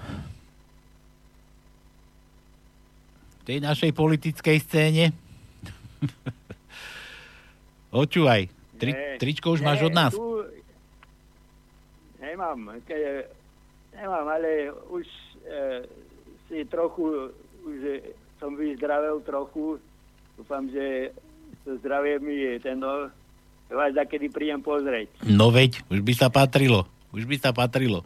v 3.41 3.43
tej 3.49 3.59
našej 3.65 3.91
politickej 3.97 4.57
scéne. 4.61 5.05
Očúvaj, 8.05 8.53
tri, 8.77 8.93
tričko 9.17 9.57
už 9.57 9.65
nie, 9.65 9.69
máš 9.73 9.81
od 9.89 9.95
nás. 9.97 10.13
Tu... 10.13 10.29
Nemám, 12.21 12.77
ke... 12.85 13.25
nemám, 13.97 14.27
ale 14.29 14.69
už 14.93 15.09
e, 15.49 15.89
si 16.47 16.69
trochu, 16.69 17.33
už 17.65 18.05
som 18.37 18.53
vyzdravel 18.55 19.25
trochu. 19.25 19.81
Dúfam, 20.37 20.69
že 20.69 21.17
to 21.65 21.81
zdravie 21.81 22.21
mi 22.21 22.37
je 22.37 22.53
ten, 22.61 22.77
no, 22.81 23.09
vás 23.71 23.95
kedy 23.95 24.29
príjem 24.35 24.61
pozrieť. 24.61 25.09
No 25.23 25.55
veď, 25.55 25.87
už 25.87 26.03
by 26.03 26.13
sa 26.15 26.29
patrilo. 26.29 26.91
Už 27.15 27.27
by 27.27 27.37
sa 27.39 27.51
patrilo. 27.55 28.03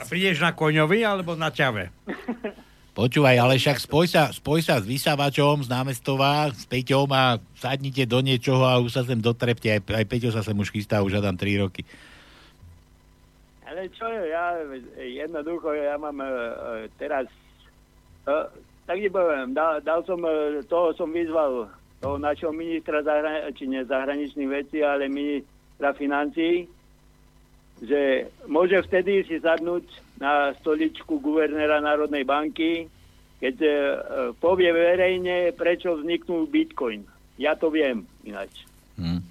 A 0.00 0.08
prídeš 0.08 0.40
na 0.40 0.56
koňovi 0.56 1.04
alebo 1.04 1.36
na 1.36 1.52
ťave? 1.52 1.92
Počúvaj, 2.90 3.36
ale 3.38 3.54
však 3.56 3.86
spoj 3.86 4.06
sa, 4.10 4.28
spoj 4.34 4.60
sa 4.66 4.82
s 4.82 4.84
vysávačom 4.84 5.62
z 5.62 5.68
námestová, 5.70 6.50
s 6.50 6.66
Peťom 6.66 7.06
a 7.14 7.38
sadnite 7.54 8.02
do 8.04 8.18
niečoho 8.18 8.66
a 8.66 8.82
už 8.82 8.92
sa 8.92 9.02
sem 9.06 9.16
dotrepte. 9.16 9.70
Aj, 9.70 9.80
aj 9.80 10.04
Peťo 10.10 10.34
sa 10.34 10.42
sem 10.42 10.58
už 10.58 10.74
chystá, 10.74 11.00
už 11.00 11.16
hádam 11.16 11.38
3 11.38 11.62
roky. 11.62 11.86
Ale 13.64 13.86
čo 13.94 14.04
je, 14.10 14.34
ja 14.34 14.58
jednoducho, 14.98 15.70
ja 15.70 15.94
mám 15.94 16.18
e, 16.18 16.26
e, 16.26 16.34
teraz, 16.98 17.30
e, 18.26 18.36
tak 18.84 18.98
ti 18.98 19.06
poviem, 19.06 19.54
dal, 19.54 19.78
dal 19.80 20.02
som, 20.02 20.18
e, 20.26 20.58
toho 20.66 20.90
som 20.98 21.14
vyzval, 21.14 21.70
toho 22.00 22.16
našeho 22.16 22.50
ministra 22.50 23.04
zahra, 23.04 23.52
či 23.52 23.68
ne 23.68 23.84
zahraničných 23.84 24.48
vecí, 24.48 24.80
ale 24.80 25.12
ministra 25.12 25.92
financí, 25.92 26.64
že 27.80 28.28
môže 28.48 28.80
vtedy 28.88 29.24
si 29.28 29.36
sadnúť 29.40 29.84
na 30.20 30.52
stoličku 30.60 31.20
guvernéra 31.20 31.80
Národnej 31.80 32.24
banky, 32.24 32.88
keď 33.40 33.56
e, 33.60 33.70
povie 34.36 34.68
verejne, 34.68 35.52
prečo 35.56 35.96
vzniknul 35.96 36.48
Bitcoin. 36.48 37.04
Ja 37.40 37.56
to 37.56 37.72
viem 37.72 38.04
ináč. 38.24 38.68
Hmm. 39.00 39.24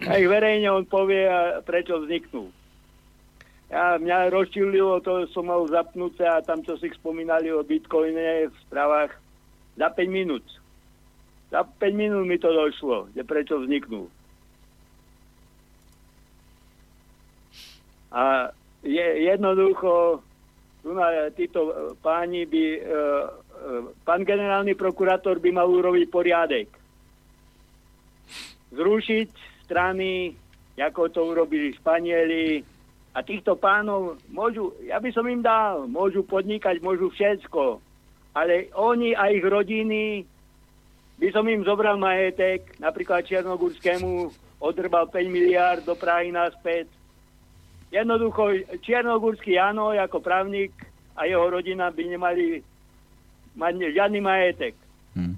Aj 0.00 0.20
verejne 0.20 0.72
on 0.72 0.88
povie, 0.88 1.28
prečo 1.68 2.00
vzniknul. 2.00 2.48
Ja, 3.68 4.00
mňa 4.00 4.32
rozčililo, 4.32 4.98
to 5.04 5.28
som 5.30 5.46
mal 5.46 5.62
zapnuté 5.68 6.26
a 6.26 6.42
tam, 6.42 6.64
čo 6.64 6.74
si 6.80 6.90
spomínali 6.90 7.52
o 7.52 7.62
Bitcoine 7.62 8.50
v 8.50 8.56
správach, 8.66 9.14
za 9.78 9.88
5 9.92 10.10
minút. 10.10 10.42
Za 11.50 11.66
5 11.66 11.94
minút 11.94 12.26
mi 12.26 12.38
to 12.38 12.50
došlo, 12.50 13.10
že 13.14 13.26
prečo 13.26 13.58
vzniknul. 13.58 14.06
A 18.10 18.50
je, 18.82 19.06
jednoducho, 19.26 20.22
tu 20.82 20.90
na, 20.94 21.30
títo 21.30 21.60
e, 21.70 21.72
páni 22.02 22.46
by, 22.46 22.64
e, 22.74 22.80
e, 22.80 23.02
pán 24.02 24.22
generálny 24.26 24.74
prokurátor 24.74 25.38
by 25.38 25.50
mal 25.54 25.68
urobiť 25.70 26.06
poriadek. 26.10 26.68
Zrušiť 28.74 29.30
strany, 29.66 30.34
ako 30.78 31.10
to 31.12 31.20
urobili 31.26 31.74
Španieli, 31.76 32.64
a 33.10 33.26
týchto 33.26 33.58
pánov 33.58 34.22
môžu, 34.30 34.70
ja 34.86 35.02
by 35.02 35.10
som 35.10 35.26
im 35.26 35.42
dal, 35.42 35.90
môžu 35.90 36.22
podnikať, 36.22 36.78
môžu 36.78 37.10
všetko, 37.10 37.82
ale 38.38 38.70
oni 38.78 39.18
a 39.18 39.34
ich 39.34 39.42
rodiny, 39.42 40.22
by 41.20 41.28
som 41.30 41.44
im 41.44 41.62
zobral 41.62 42.00
majetek, 42.00 42.80
napríklad 42.80 43.28
Černogurskému 43.28 44.32
odrbal 44.56 45.04
5 45.12 45.28
miliard 45.28 45.84
do 45.84 45.92
Prahy 45.92 46.32
naspäť, 46.32 46.88
Jednoducho, 47.90 48.54
Čiernogurský 48.86 49.58
Jano 49.58 49.90
ako 49.90 50.22
právnik 50.22 50.70
a 51.18 51.26
jeho 51.26 51.42
rodina 51.42 51.90
by 51.90 52.02
nemali 52.06 52.62
mať 53.58 53.72
žiadny 53.90 54.22
majetek. 54.22 54.78
Hm. 55.18 55.34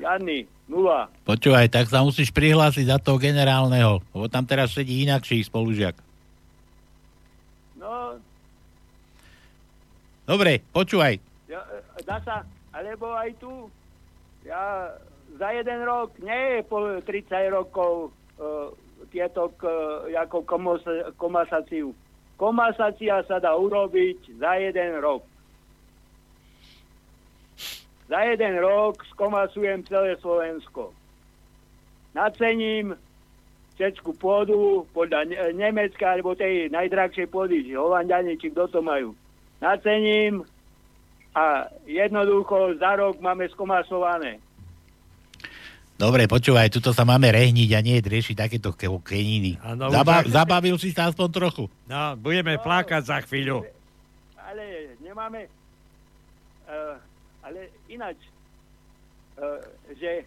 Žiadny, 0.00 0.48
nula. 0.64 1.12
Počúvaj, 1.28 1.68
tak 1.68 1.92
sa 1.92 2.00
musíš 2.00 2.32
prihlásiť 2.32 2.88
za 2.88 2.96
toho 2.96 3.20
generálneho, 3.20 4.00
lebo 4.16 4.26
tam 4.32 4.48
teraz 4.48 4.72
sedí 4.72 5.04
inakší 5.04 5.44
spolužiak. 5.44 5.92
No, 7.76 8.16
Dobre, 10.24 10.64
počúvaj. 10.72 11.20
ja, 11.52 11.60
e, 11.68 12.00
dá 12.04 12.16
sa, 12.24 12.48
alebo 12.72 13.12
aj 13.12 13.32
tu, 13.36 13.68
ja 14.48 14.96
za 15.36 15.48
jeden 15.52 15.84
rok, 15.84 16.16
nie 16.18 16.56
je 16.56 16.60
po 16.64 16.80
30 17.04 17.52
rokov 17.52 18.10
uh, 18.40 18.72
tieto 19.12 19.52
k, 19.60 19.68
ako 20.16 20.42
komos, 20.48 20.82
komasáciu. 21.20 21.92
Komasácia 22.40 23.20
sa 23.28 23.36
dá 23.38 23.52
urobiť 23.52 24.40
za 24.40 24.56
jeden 24.56 24.98
rok. 25.04 25.22
Za 28.08 28.24
jeden 28.24 28.56
rok 28.56 29.04
skomasujem 29.12 29.84
celé 29.84 30.16
Slovensko. 30.16 30.96
Nacením 32.16 32.96
všetku 33.76 34.16
pôdu 34.16 34.88
podľa 34.96 35.28
Ne- 35.28 35.52
Nemecka 35.54 36.16
alebo 36.16 36.34
tej 36.34 36.72
najdrahšej 36.72 37.28
pôdy, 37.30 37.62
či 37.62 37.76
Holandiani, 37.76 38.40
či 38.40 38.50
kto 38.50 38.66
to 38.66 38.80
majú. 38.80 39.12
Nacením 39.60 40.42
a 41.30 41.44
jednoducho 41.84 42.76
za 42.76 42.96
rok 42.96 43.18
máme 43.18 43.48
skomasované. 43.48 44.40
Dobre, 45.94 46.24
počúvaj, 46.24 46.70
tuto 46.70 46.94
sa 46.94 47.02
máme 47.02 47.26
rehniť 47.26 47.70
a 47.74 47.80
nie 47.80 47.98
riešiť 47.98 48.36
takéto 48.38 48.70
ke- 48.70 48.86
keniny. 48.86 49.58
Áno, 49.58 49.90
Zaba- 49.90 50.22
už- 50.22 50.30
zabavil 50.30 50.78
si 50.78 50.94
sa 50.94 51.10
aspoň 51.10 51.28
trochu. 51.28 51.64
No, 51.84 52.14
budeme 52.14 52.54
plakať 52.56 53.02
za 53.02 53.18
chvíľu. 53.22 53.66
ale 54.38 54.64
nemáme... 54.98 55.50
Uh, 56.64 56.94
ale 57.40 57.66
ináč, 57.88 58.14
uh, 59.36 59.58
že 59.96 60.22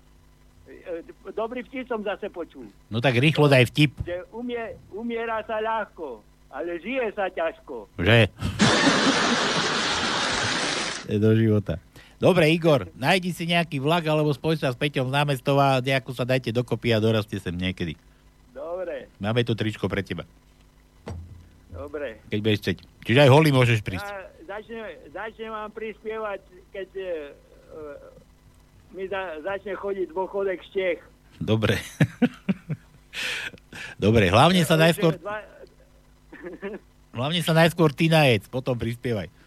uh, 0.67 0.99
dobrý 1.31 1.63
vtip 1.63 1.85
som 1.85 2.01
zase 2.01 2.27
počul. 2.27 2.67
No 2.89 2.97
tak 2.97 3.15
rýchlo 3.15 3.47
daj 3.47 3.69
vtip, 3.69 3.95
Že 4.01 4.27
umie, 4.33 4.59
umiera 4.91 5.39
sa 5.41 5.57
ľahko, 5.57 6.19
ale 6.49 6.81
žije 6.81 7.13
sa 7.13 7.29
ťažko. 7.29 7.87
že? 7.95 8.27
Do 11.11 11.35
života. 11.35 11.75
Dobre, 12.21 12.53
Igor, 12.53 12.87
nájdi 12.95 13.33
si 13.33 13.49
nejaký 13.49 13.81
vlak 13.81 14.05
alebo 14.05 14.29
spoj 14.31 14.55
sa 14.55 14.69
s 14.69 14.77
Peťom 14.77 15.09
z 15.09 15.15
námestova, 15.17 15.81
nejako 15.81 16.13
sa 16.13 16.23
dajte 16.23 16.53
dokopy 16.53 16.93
a 16.93 17.01
dorazte 17.01 17.35
sem 17.41 17.51
niekedy. 17.51 17.97
Dobre, 18.53 19.09
Máme 19.17 19.41
tu 19.41 19.57
tričko 19.57 19.89
pre 19.89 20.05
teba, 20.05 20.23
dobre. 21.73 22.21
keď 22.29 22.39
budeš 22.39 22.59
chcieť. 22.61 22.77
Čiže 23.03 23.19
aj 23.25 23.29
holý 23.33 23.49
môžeš 23.49 23.81
prísť. 23.81 24.05
Ja 24.05 24.31
začnem, 24.51 24.85
začnem 25.15 25.51
vám 25.51 25.71
prispievať, 25.71 26.39
keď 26.75 26.89
uh, 26.93 27.33
mi 28.91 29.07
za, 29.07 29.39
začne 29.41 29.73
chodiť 29.79 30.11
dôchodek 30.11 30.59
z 30.67 30.69
Čech. 30.75 30.99
Dobre. 31.41 31.79
Dobre, 34.03 34.29
hlavne 34.29 34.61
sa 34.67 34.75
najskôr, 34.75 35.17
hlavne 37.17 37.41
sa 37.41 37.53
najskôr 37.55 37.95
ty 37.95 38.11
najedz, 38.11 38.45
potom 38.51 38.75
prispievaj. 38.75 39.40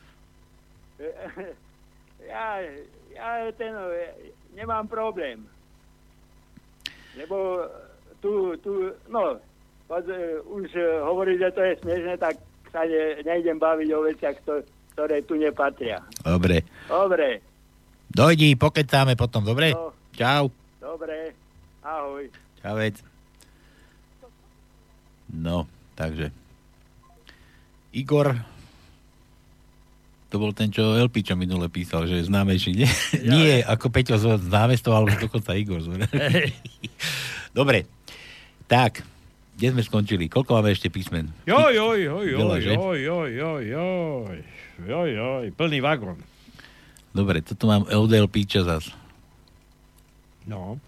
Ja, 2.33 2.47
ja 3.15 3.27
ten, 3.57 3.73
nemám 4.55 4.89
problém. 4.89 5.45
Lebo 7.15 7.69
tu, 8.19 8.57
tu, 8.59 8.91
no, 9.09 9.39
pod, 9.87 10.05
už 10.51 10.69
hovorí, 11.07 11.39
že 11.39 11.51
to 11.55 11.61
je 11.63 11.73
smiešne, 11.83 12.15
tak 12.19 12.37
sa 12.75 12.83
ne, 12.87 13.23
nejdem 13.23 13.59
baviť 13.59 13.89
o 13.95 14.01
veciach, 14.03 14.37
to, 14.43 14.65
ktoré 14.95 15.23
tu 15.23 15.39
nepatria. 15.39 16.03
Dobre. 16.27 16.67
Dobre, 16.91 17.43
Dojdi, 18.15 18.55
pokecáme 18.55 19.19
potom, 19.19 19.43
dobre? 19.43 19.75
No. 19.75 19.91
Čau. 20.15 20.47
dobre, 20.79 21.35
ahoj. 21.83 22.31
Čavec. 22.63 23.03
No, 25.35 25.67
takže. 25.99 26.31
Igor, 27.91 28.39
to 30.35 30.43
bol 30.43 30.51
ten, 30.51 30.67
čo 30.67 30.99
LP, 30.99 31.23
čo 31.23 31.39
minule 31.39 31.71
písal, 31.71 32.11
že 32.11 32.19
je 32.19 32.27
známejší. 32.27 32.75
Nie, 32.75 32.91
ja, 33.23 33.31
nie 33.31 33.53
ako 33.63 33.87
Peťo 33.87 34.19
z 34.19 34.43
námestov, 34.51 34.99
ale 34.99 35.15
dokonca 35.15 35.55
Igor. 35.55 35.79
Dobre, 37.55 37.87
tak, 38.67 39.07
kde 39.55 39.71
sme 39.71 39.87
skončili? 39.87 40.27
Koľko 40.27 40.59
máme 40.59 40.75
ešte 40.75 40.91
písmen? 40.91 41.31
Joj, 41.47 41.71
joj, 41.71 41.99
joj, 42.03 42.25
joj, 42.35 42.59
joj, 42.67 42.99
joj, 42.99 43.29
joj, 43.31 43.63
joj, 43.63 44.37
joj, 44.83 45.09
joj, 45.15 45.45
plný 45.55 45.79
vagón. 45.79 46.19
Dobre, 47.15 47.39
toto 47.39 47.71
mám 47.71 47.87
LDL 47.87 48.27
píča 48.27 48.67
zas. 48.67 48.91
No. 50.51 50.83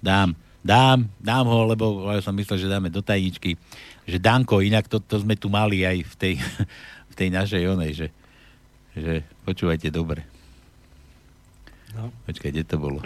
Dám, 0.00 0.32
dám, 0.64 1.12
dám 1.20 1.44
ho, 1.44 1.68
lebo 1.68 2.08
ja 2.08 2.24
som 2.24 2.32
myslel, 2.32 2.56
že 2.56 2.72
dáme 2.72 2.88
do 2.88 3.04
tajničky. 3.04 3.60
Že 4.08 4.16
Danko, 4.16 4.64
inak 4.64 4.88
to, 4.88 4.96
to 4.96 5.20
sme 5.20 5.36
tu 5.36 5.52
mali 5.52 5.84
aj 5.84 6.08
v 6.08 6.14
tej, 6.16 6.34
tej 7.16 7.32
našej 7.32 7.62
onej, 7.64 7.90
že, 7.96 8.08
že 8.92 9.24
počúvajte 9.48 9.88
dobre. 9.88 10.28
No. 11.96 12.12
Počkaj, 12.28 12.52
kde 12.52 12.64
to 12.68 12.76
bolo? 12.76 13.00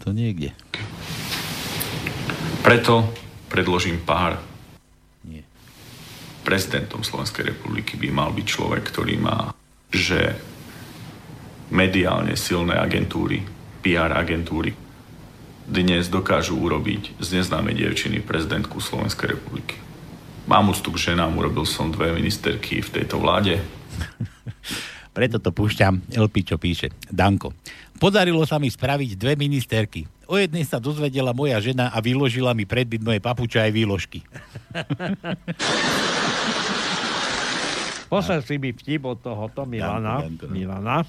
To 0.00 0.08
niekde. 0.08 0.56
Preto 2.64 3.12
predložím 3.52 4.00
pár. 4.00 4.40
Nie. 5.20 5.44
Prezidentom 6.42 7.04
Slovenskej 7.04 7.52
republiky 7.52 8.00
by 8.00 8.08
mal 8.08 8.32
byť 8.32 8.46
človek, 8.48 8.82
ktorý 8.88 9.20
má, 9.20 9.52
že 9.92 10.32
mediálne 11.68 12.40
silné 12.40 12.80
agentúry, 12.80 13.44
PR 13.84 14.16
agentúry, 14.16 14.72
dnes 15.68 16.08
dokážu 16.08 16.56
urobiť 16.56 17.20
z 17.20 17.28
neznámej 17.38 17.84
dievčiny 17.84 18.24
prezidentku 18.24 18.80
Slovenskej 18.80 19.36
republiky. 19.36 19.81
Mám 20.46 20.74
úctu 20.74 20.90
k 20.90 21.12
ženám, 21.12 21.38
urobil 21.38 21.62
som 21.62 21.94
dve 21.94 22.10
ministerky 22.10 22.82
v 22.82 22.90
tejto 22.90 23.22
vláde. 23.22 23.62
Preto 25.16 25.38
to 25.38 25.52
púšťam. 25.52 26.02
LP, 26.16 26.42
čo 26.42 26.56
píše. 26.58 26.90
Danko. 27.06 27.52
Podarilo 28.00 28.42
sa 28.48 28.58
mi 28.58 28.66
spraviť 28.66 29.14
dve 29.14 29.36
ministerky. 29.38 30.08
O 30.26 30.40
jednej 30.40 30.64
sa 30.64 30.80
dozvedela 30.80 31.36
moja 31.36 31.60
žena 31.60 31.92
a 31.92 32.00
vyložila 32.00 32.56
mi 32.56 32.64
predbyt 32.64 33.04
moje 33.04 33.20
papuče 33.20 33.60
aj 33.60 33.70
výložky. 33.70 34.24
Poslal 38.12 38.40
si 38.42 38.56
mi 38.58 38.72
vtip 38.72 39.04
od 39.06 39.20
tohoto 39.20 39.68
Milana. 39.68 40.24
Danko, 40.24 40.48
Danko. 40.48 40.52
Milana. 40.52 41.04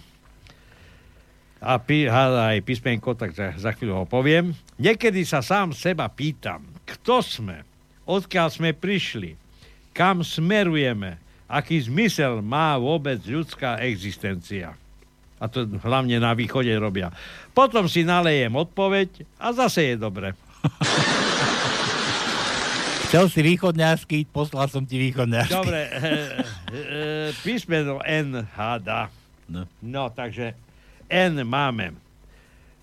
A 1.63 1.79
pí, 1.79 2.11
aj 2.11 2.59
písmenko, 2.67 3.15
tak 3.15 3.31
za, 3.31 3.55
za 3.55 3.71
chvíľu 3.71 4.03
ho 4.03 4.05
poviem. 4.05 4.51
Niekedy 4.75 5.23
sa 5.23 5.39
sám 5.39 5.71
seba 5.71 6.11
pýtam, 6.11 6.67
kto 6.83 7.23
sme, 7.23 7.63
odkiaľ 8.03 8.47
sme 8.51 8.69
prišli, 8.75 9.35
kam 9.93 10.25
smerujeme, 10.25 11.21
aký 11.47 11.77
zmysel 11.85 12.41
má 12.41 12.75
vôbec 12.79 13.21
ľudská 13.21 13.79
existencia. 13.85 14.73
A 15.37 15.45
to 15.51 15.67
hlavne 15.83 16.17
na 16.23 16.31
východe 16.31 16.71
robia. 16.79 17.11
Potom 17.51 17.85
si 17.91 18.07
nalejem 18.07 18.55
odpoveď 18.55 19.27
a 19.37 19.51
zase 19.51 19.93
je 19.93 19.95
dobre. 19.99 20.31
Chcel 23.13 23.29
si 23.29 23.45
východňarsky, 23.45 24.25
poslal 24.33 24.65
som 24.73 24.89
ti 24.89 24.97
východňarsky. 24.97 25.53
Dobre, 25.53 25.85
e, 25.85 25.89
e, 25.93 27.29
písmeno 27.45 28.01
N 28.01 28.41
háda. 28.57 29.13
No. 29.45 29.69
no, 29.85 30.09
takže 30.09 30.57
N 31.05 31.45
máme. 31.45 31.93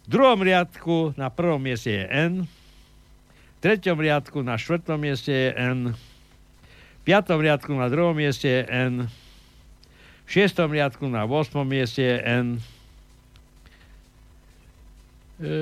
V 0.07 0.09
druhom 0.13 0.39
riadku 0.39 1.19
na 1.19 1.35
prvom 1.35 1.59
mieste 1.59 1.91
je 1.91 2.05
N. 2.07 2.47
Treťom 3.61 4.01
riadku 4.01 4.41
na 4.41 4.57
štvrtom 4.57 4.97
mieste 4.97 5.29
je 5.29 5.51
N. 5.53 5.93
V 7.01 7.03
piatom 7.05 7.45
riadku 7.45 7.77
na 7.77 7.93
druhom 7.93 8.17
mieste 8.17 8.49
je 8.49 8.63
N. 8.65 9.05
V 10.25 10.29
šiestom 10.33 10.73
riadku 10.73 11.05
na 11.13 11.29
8. 11.29 11.61
mieste 11.69 12.01
je 12.01 12.17
N. 12.25 12.47
E, 15.41 15.53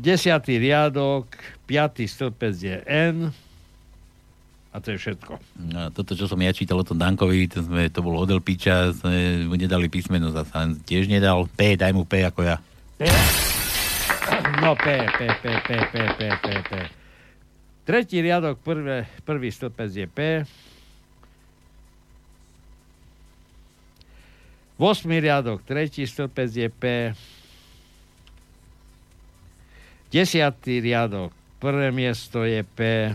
desiatý 0.00 0.56
riadok, 0.56 1.28
piatý 1.68 2.08
stĺpec 2.08 2.54
je 2.56 2.76
N. 2.88 3.28
A 4.72 4.80
to 4.80 4.96
je 4.96 4.98
všetko. 4.98 5.36
No, 5.60 5.92
toto, 5.92 6.16
čo 6.16 6.24
som 6.24 6.40
ja 6.40 6.56
čítal 6.56 6.80
o 6.80 6.88
tom 6.88 6.96
Dankovi, 6.96 7.52
to, 7.52 7.60
sme, 7.62 7.92
to 7.92 8.00
bolo 8.00 8.24
od 8.24 8.32
Elpiča, 8.32 8.96
sme 8.96 9.44
mu 9.44 9.60
nedali 9.60 9.92
písmeno, 9.92 10.32
zase 10.32 10.80
tiež 10.88 11.04
nedal. 11.06 11.44
P, 11.52 11.76
daj 11.76 11.92
mu 11.92 12.08
P 12.08 12.24
ako 12.24 12.40
ja. 12.48 12.56
P? 12.96 13.12
No 14.62 14.76
P, 14.76 14.84
P, 15.18 15.20
P, 15.42 15.44
P, 15.66 15.68
P, 15.90 15.94
P, 16.18 16.20
P, 16.42 16.46
P. 16.62 16.72
Tretí 17.84 18.22
riadok, 18.22 18.62
prvé, 18.64 19.04
prvý 19.26 19.50
stĺpec 19.50 19.90
je 19.92 20.06
P. 20.06 20.18
Vosmý 24.78 25.20
riadok, 25.20 25.60
tretí 25.66 26.06
stĺpec 26.06 26.50
je 26.54 26.68
P. 26.70 26.82
Desiatý 30.08 30.80
riadok, 30.80 31.34
prvé 31.58 31.90
miesto 31.90 32.46
je 32.46 32.62
P. 32.62 33.10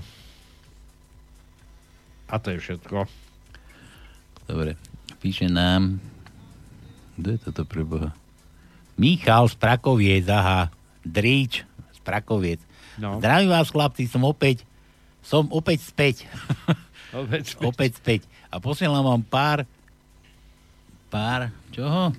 A 2.29 2.35
to 2.37 2.53
je 2.53 2.59
všetko. 2.61 3.07
Dobre, 4.45 4.77
píše 5.23 5.49
nám... 5.49 5.97
Kto 7.19 7.27
je 7.35 7.39
toto 7.41 7.63
pre 7.65 7.83
Boha? 7.83 8.11
Michal 8.95 9.47
z 9.47 9.55
Prakoviec, 9.59 10.27
aha. 10.31 10.71
Dríč 11.03 11.63
z 11.93 11.99
Prakoviec. 12.03 12.59
No. 12.99 13.19
Zdravím 13.19 13.51
vás, 13.51 13.71
chlapci, 13.71 14.07
som 14.07 14.23
opäť 14.27 14.67
som 15.23 15.45
opäť 15.51 15.85
späť. 15.85 16.25
Opäť 17.09 17.57
späť. 17.57 17.65
opäť 17.65 17.91
späť. 17.97 18.21
A 18.53 18.61
posielam 18.61 19.01
vám 19.01 19.25
pár 19.25 19.65
pár, 21.09 21.49
čoho? 21.73 22.13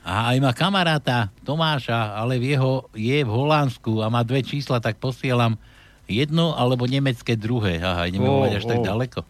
A 0.00 0.32
aj 0.32 0.36
má 0.40 0.56
kamaráta 0.56 1.28
Tomáša, 1.44 2.16
ale 2.16 2.40
v 2.40 2.56
jeho 2.56 2.88
je 2.96 3.20
v 3.20 3.28
Holandsku 3.28 4.00
a 4.00 4.08
má 4.08 4.24
dve 4.24 4.40
čísla, 4.40 4.80
tak 4.80 4.96
posielam 4.96 5.60
jedno 6.08 6.56
alebo 6.56 6.88
nemecké 6.88 7.36
druhé. 7.36 7.76
Aha, 7.76 8.08
ideme 8.08 8.24
oh, 8.24 8.48
až 8.48 8.64
tak 8.64 8.80
ó. 8.80 8.86
ďaleko. 8.88 9.20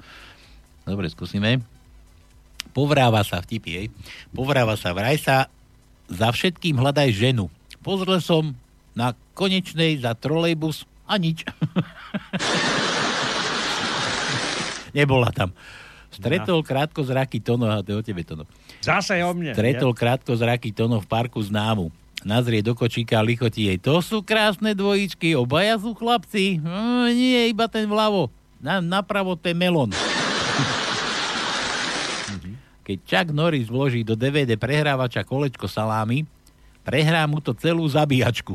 Dobre, 0.87 1.11
skúsime. 1.11 1.67
Povráva 2.71 3.27
sa, 3.27 3.43
vtipy, 3.43 3.71
hej. 3.75 3.87
Povráva 4.31 4.79
sa, 4.79 4.95
vraj 4.95 5.19
sa 5.19 5.51
za 6.07 6.31
všetkým 6.31 6.79
hľadaj 6.79 7.11
ženu. 7.11 7.51
Pozrel 7.87 8.19
som 8.19 8.51
na 8.99 9.15
konečnej 9.39 10.03
za 10.03 10.11
trolejbus 10.19 10.83
a 11.07 11.23
nič. 11.23 11.47
Nebola 14.99 15.31
tam. 15.31 15.55
Stretol 16.11 16.67
krátko 16.67 17.07
zraky 17.07 17.39
Tono, 17.39 17.71
a 17.71 17.87
to 17.87 17.95
je 17.95 17.97
o 18.01 18.03
tebe, 18.03 18.27
Tono. 18.27 18.43
Zase 18.83 19.23
o 19.23 19.31
mne. 19.31 19.55
Stretol 19.55 19.95
krátko 19.95 20.35
zraky 20.35 20.75
Tono 20.75 20.99
v 20.99 21.07
parku 21.07 21.39
známu. 21.39 21.95
Nazrie 22.27 22.59
do 22.59 22.75
kočíka 22.75 23.21
a 23.21 23.23
lichotí 23.23 23.71
jej. 23.71 23.79
To 23.79 24.03
sú 24.03 24.19
krásne 24.19 24.75
dvojičky, 24.75 25.39
obaja 25.39 25.79
sú 25.79 25.95
chlapci. 25.95 26.59
No, 26.59 27.07
nie, 27.07 27.55
iba 27.55 27.71
ten 27.71 27.87
vľavo. 27.87 28.35
Na, 28.59 28.83
napravo 28.83 29.39
je 29.39 29.55
melon. 29.55 29.95
Keď 32.83 32.99
Chuck 33.07 33.31
Norris 33.31 33.71
vloží 33.71 34.03
do 34.03 34.19
DVD 34.19 34.59
prehrávača 34.59 35.23
kolečko 35.23 35.71
salámy, 35.71 36.27
prehrá 36.87 37.27
mu 37.27 37.43
to 37.43 37.51
celú 37.51 37.83
zabíjačku. 37.91 38.55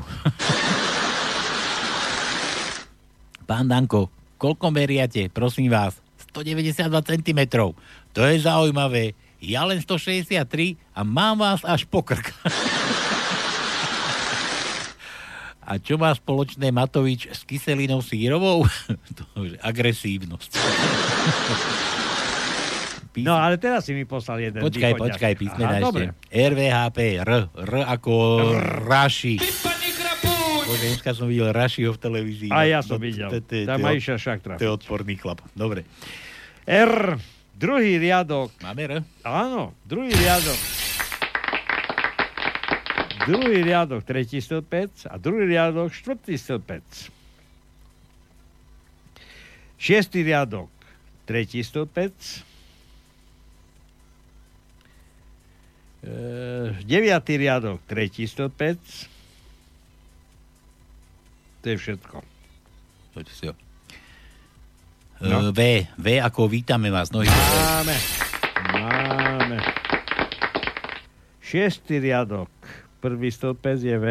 Pán 3.43 3.67
Danko, 3.67 4.07
koľko 4.39 4.71
meriate, 4.71 5.27
prosím 5.27 5.75
vás? 5.75 5.99
192 6.32 6.88
cm. 6.88 7.41
To 8.15 8.23
je 8.23 8.36
zaujímavé. 8.39 9.11
Ja 9.43 9.67
len 9.67 9.84
163 9.84 10.79
a 10.95 11.03
mám 11.03 11.43
vás 11.43 11.67
až 11.67 11.84
po 11.84 11.99
krk. 11.99 12.32
A 15.71 15.79
čo 15.79 15.95
má 15.95 16.11
spoločné 16.11 16.67
Matovič 16.71 17.32
s 17.32 17.47
kyselinou 17.47 18.03
sírovou? 18.03 18.67
to 19.19 19.23
je 19.43 19.55
agresívnosť. 19.59 20.51
No, 23.18 23.36
ale 23.36 23.55
teraz 23.55 23.84
si 23.84 23.91
mi 23.91 24.03
poslal 24.03 24.39
jeden. 24.41 24.57
Počkaj, 24.57 24.72
východňar. 24.89 25.03
počkaj, 25.12 25.32
písmena 25.36 25.68
Aha, 25.68 25.76
ešte. 25.76 25.86
dobre. 25.86 26.03
RVHP, 26.32 26.97
R, 27.20 27.32
R 27.51 27.72
ako 27.86 28.14
Raši. 28.82 29.36
Bože, 30.64 30.86
dneska 30.88 31.12
som 31.12 31.28
videl 31.28 31.51
Rašiho 31.51 31.91
v 31.91 31.99
televízii. 31.99 32.49
A 32.49 32.64
ja 32.64 32.80
No, 32.80 32.88
som 32.88 32.97
videl. 32.97 33.28
to 33.28 33.43
je- 33.43 33.68
Tam 33.68 33.76
to 33.76 33.84
ma 33.84 33.91
je- 33.91 33.97
išiel 33.97 34.16
však 34.16 34.38
trafiť. 34.41 34.57
To 34.57 34.66
je 34.66 34.72
odporný 34.74 35.16
chlap. 35.16 35.43
Dobre. 35.51 35.84
R, 36.64 37.20
druhý 37.51 37.97
riadok. 37.97 38.55
Máme 38.57 38.82
R? 38.82 38.93
Áno, 39.22 39.76
druhý 39.84 40.09
riadok. 40.09 40.59
Druhý 43.22 43.62
riadok, 43.62 44.01
tretí 44.01 44.39
stĺpec 44.39 45.05
a 45.05 45.14
druhý 45.16 45.45
riadok, 45.45 45.91
štvrtý 45.91 46.34
stĺpec. 46.34 46.88
Šiestý 49.76 50.24
riadok, 50.24 50.70
tretí 51.24 51.59
stĺpec. 51.59 52.14
E, 56.01 56.13
deviatý 56.81 57.37
riadok, 57.37 57.77
tretí 57.85 58.25
stĺpec. 58.25 58.81
To 61.61 61.65
je 61.69 61.77
všetko. 61.77 62.17
Poď 63.13 63.25
si 63.29 63.45
ho. 63.45 63.53
No. 65.21 65.45
No. 65.45 65.53
V, 65.53 65.85
V 66.01 66.07
ako 66.17 66.49
vítame 66.49 66.89
vás. 66.89 67.13
No, 67.13 67.21
Máme. 67.21 67.95
Máme. 68.73 69.57
Šiestý 71.37 72.01
riadok. 72.01 72.49
Prvý 72.97 73.29
stĺpec 73.29 73.77
je 73.85 73.97
V. 74.01 74.05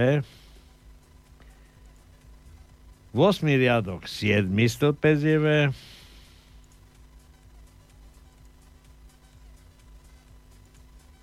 8. 3.11 3.43
riadok. 3.59 4.07
7. 4.07 4.47
stĺpec 4.47 5.19
je 5.19 5.39
V. 5.43 5.47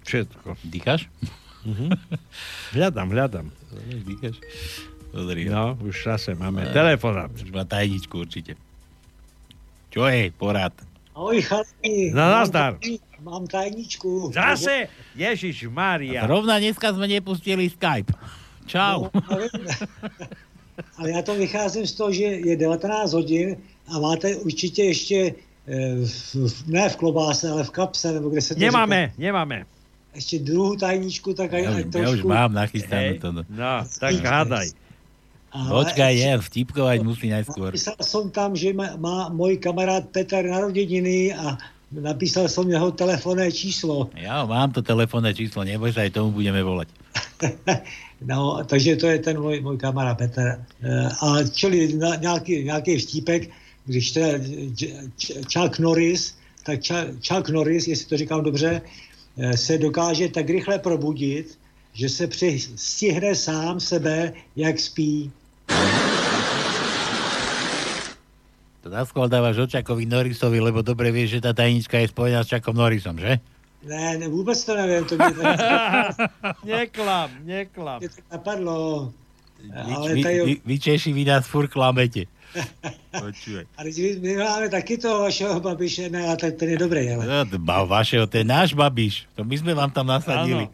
Všetko. 0.07 0.55
Dýcháš? 0.63 1.11
Mhm. 1.67 1.91
Hľadám, 2.71 3.07
hľadám. 3.11 3.47
Pozri. 5.11 5.51
No, 5.51 5.75
už 5.83 5.95
zase 6.07 6.31
máme 6.31 6.63
telefonát. 6.71 7.27
Už 7.35 7.51
má 7.51 7.67
tajničku 7.67 8.23
určite. 8.23 8.55
Čo 9.91 10.07
je? 10.07 10.31
Porad. 10.31 10.71
Ahoj, 11.11 11.41
chalani. 11.41 12.13
No, 12.13 12.21
Mám 12.23 12.31
nazdar. 12.39 12.71
Mám 13.19 13.43
tajničku. 13.49 14.31
Zase? 14.31 14.87
Ježiš 15.17 15.65
Mária. 15.67 16.23
Rovna 16.23 16.61
dneska 16.61 16.93
sme 16.93 17.09
nepustili 17.09 17.67
Skype. 17.67 18.13
Čau. 18.69 19.09
No, 19.11 19.21
ale- 19.27 19.49
Ale 20.97 21.09
já 21.09 21.21
to 21.21 21.33
vycházím 21.35 21.87
z 21.87 21.93
toho, 21.97 22.13
že 22.13 22.23
je 22.23 22.53
19 22.57 23.13
hodin 23.13 23.57
a 23.89 23.99
máte 23.99 24.35
určitě 24.45 24.83
ještě, 24.83 25.33
eh, 25.67 25.95
v, 26.05 26.35
v- 26.35 26.67
ne 26.69 26.89
v 26.89 26.95
klobáse, 26.95 27.49
ale 27.49 27.63
v 27.63 27.71
kapse, 27.71 28.13
nebo 28.13 28.29
kde 28.29 28.41
se 28.41 28.53
to 28.53 28.59
Nemáme, 28.61 29.09
říká. 29.09 29.21
nemáme. 29.21 29.65
Ještě 30.17 30.39
druhou 30.41 30.73
tajničku, 30.75 31.33
tak 31.37 31.53
aj, 31.53 31.61
Ja, 31.63 31.69
aj 31.77 31.83
už- 31.85 31.91
trošku... 31.93 32.01
ja 32.01 32.09
už 32.17 32.21
mám 32.25 32.51
nachystané 32.57 33.21
to. 33.21 33.29
No, 33.37 33.73
tak 34.01 34.13
hádaj. 34.17 34.73
Ale 35.53 35.69
Počkaj, 35.71 36.11
ešte- 36.13 36.25
je, 36.25 36.31
vtipkovať 36.49 36.97
musí 37.05 37.27
najskôr. 37.29 37.69
Napísal 37.71 37.97
som 38.01 38.27
tam, 38.33 38.57
že 38.57 38.73
má, 38.73 38.97
má 38.97 39.29
můj 39.29 39.61
kamarád 39.61 40.09
Petr 40.11 40.43
narozeniny 40.43 41.31
a 41.37 41.55
napísal 41.93 42.49
som 42.49 42.67
jeho 42.67 42.91
telefonné 42.91 43.47
číslo. 43.53 44.09
Ja 44.17 44.43
mám 44.43 44.73
to 44.75 44.81
telefónne 44.83 45.31
číslo, 45.31 45.63
neboj 45.63 45.93
sa, 45.93 46.03
aj 46.03 46.17
tomu 46.17 46.33
budeme 46.33 46.59
volať. 46.65 46.89
No, 48.17 48.65
takže 48.65 48.95
to 48.97 49.07
je 49.07 49.19
ten 49.19 49.37
můj, 49.37 49.61
můj 49.61 49.77
kamarád 49.77 50.17
Petr. 50.17 50.57
Eh, 50.81 51.09
A 51.21 51.43
čili 51.53 51.93
na, 51.93 52.15
nějaký, 52.17 52.63
nějaký 52.63 52.97
vtípek, 52.97 53.49
když 53.85 54.11
teda 54.11 54.27
Č- 55.17 55.33
Chuck 55.53 55.79
Norris, 55.79 56.33
tak 56.65 56.81
Chuck, 56.81 57.21
Chuck 57.21 57.49
Norris, 57.49 57.87
jestli 57.87 58.05
to 58.05 58.17
říkám 58.17 58.43
dobře, 58.43 58.81
eh, 58.81 58.81
se 59.55 59.77
dokáže 59.77 60.27
tak 60.27 60.49
rychle 60.49 60.79
probudit, 60.79 61.59
že 61.93 62.09
se 62.09 62.27
přistihne 62.27 63.35
sám 63.35 63.79
sebe, 63.79 64.33
jak 64.55 64.79
spí. 64.79 65.31
To 68.87 68.95
naskôr 68.95 69.27
dávaš 69.27 69.67
očakovi 69.67 70.07
Norrisovi, 70.07 70.63
lebo 70.63 70.79
dobre 70.79 71.11
vieš, 71.11 71.37
že 71.37 71.43
tá 71.43 71.51
tajnička 71.51 71.99
je 71.99 72.07
spojená 72.07 72.39
s 72.39 72.55
Čakom 72.55 72.71
Norrisom, 72.71 73.19
že? 73.19 73.43
Ne, 73.83 74.17
ne 74.17 74.27
vůbec 74.27 74.65
to 74.65 74.75
nevím, 74.75 75.05
to 75.05 75.15
mě 75.15 75.31
tak, 75.41 76.15
neklam, 76.63 77.29
neklam. 77.43 77.99
mě 77.99 78.09
tak 78.09 78.23
napadlo. 78.31 79.11
Ale 79.75 80.13
vy, 80.13 80.23
tady, 80.23 80.45
vy, 80.45 80.53
vy 80.65 80.79
Češi, 80.79 81.13
vy 81.13 81.25
nás 81.25 81.47
furt 81.47 81.67
klamete. 81.67 82.31
Počúvaj. 83.11 83.65
ale 83.77 83.89
my, 84.21 84.31
máme 84.37 84.67
taky 84.69 84.97
toho 84.97 85.25
vašeho 85.25 85.59
babiše, 85.59 86.09
ne, 86.09 86.27
ale 86.27 86.37
tak 86.37 86.53
ten 86.55 86.69
je 86.69 86.77
dobrý, 86.77 87.09
ale. 87.13 87.23
No, 87.25 87.57
ba, 87.59 87.83
vašeho, 87.83 88.27
to 88.27 88.37
je 88.37 88.45
náš 88.45 88.73
babiš. 88.77 89.25
To 89.35 89.43
my 89.43 89.55
sme 89.57 89.73
vám 89.73 89.91
tam 89.91 90.07
nasadili. 90.07 90.69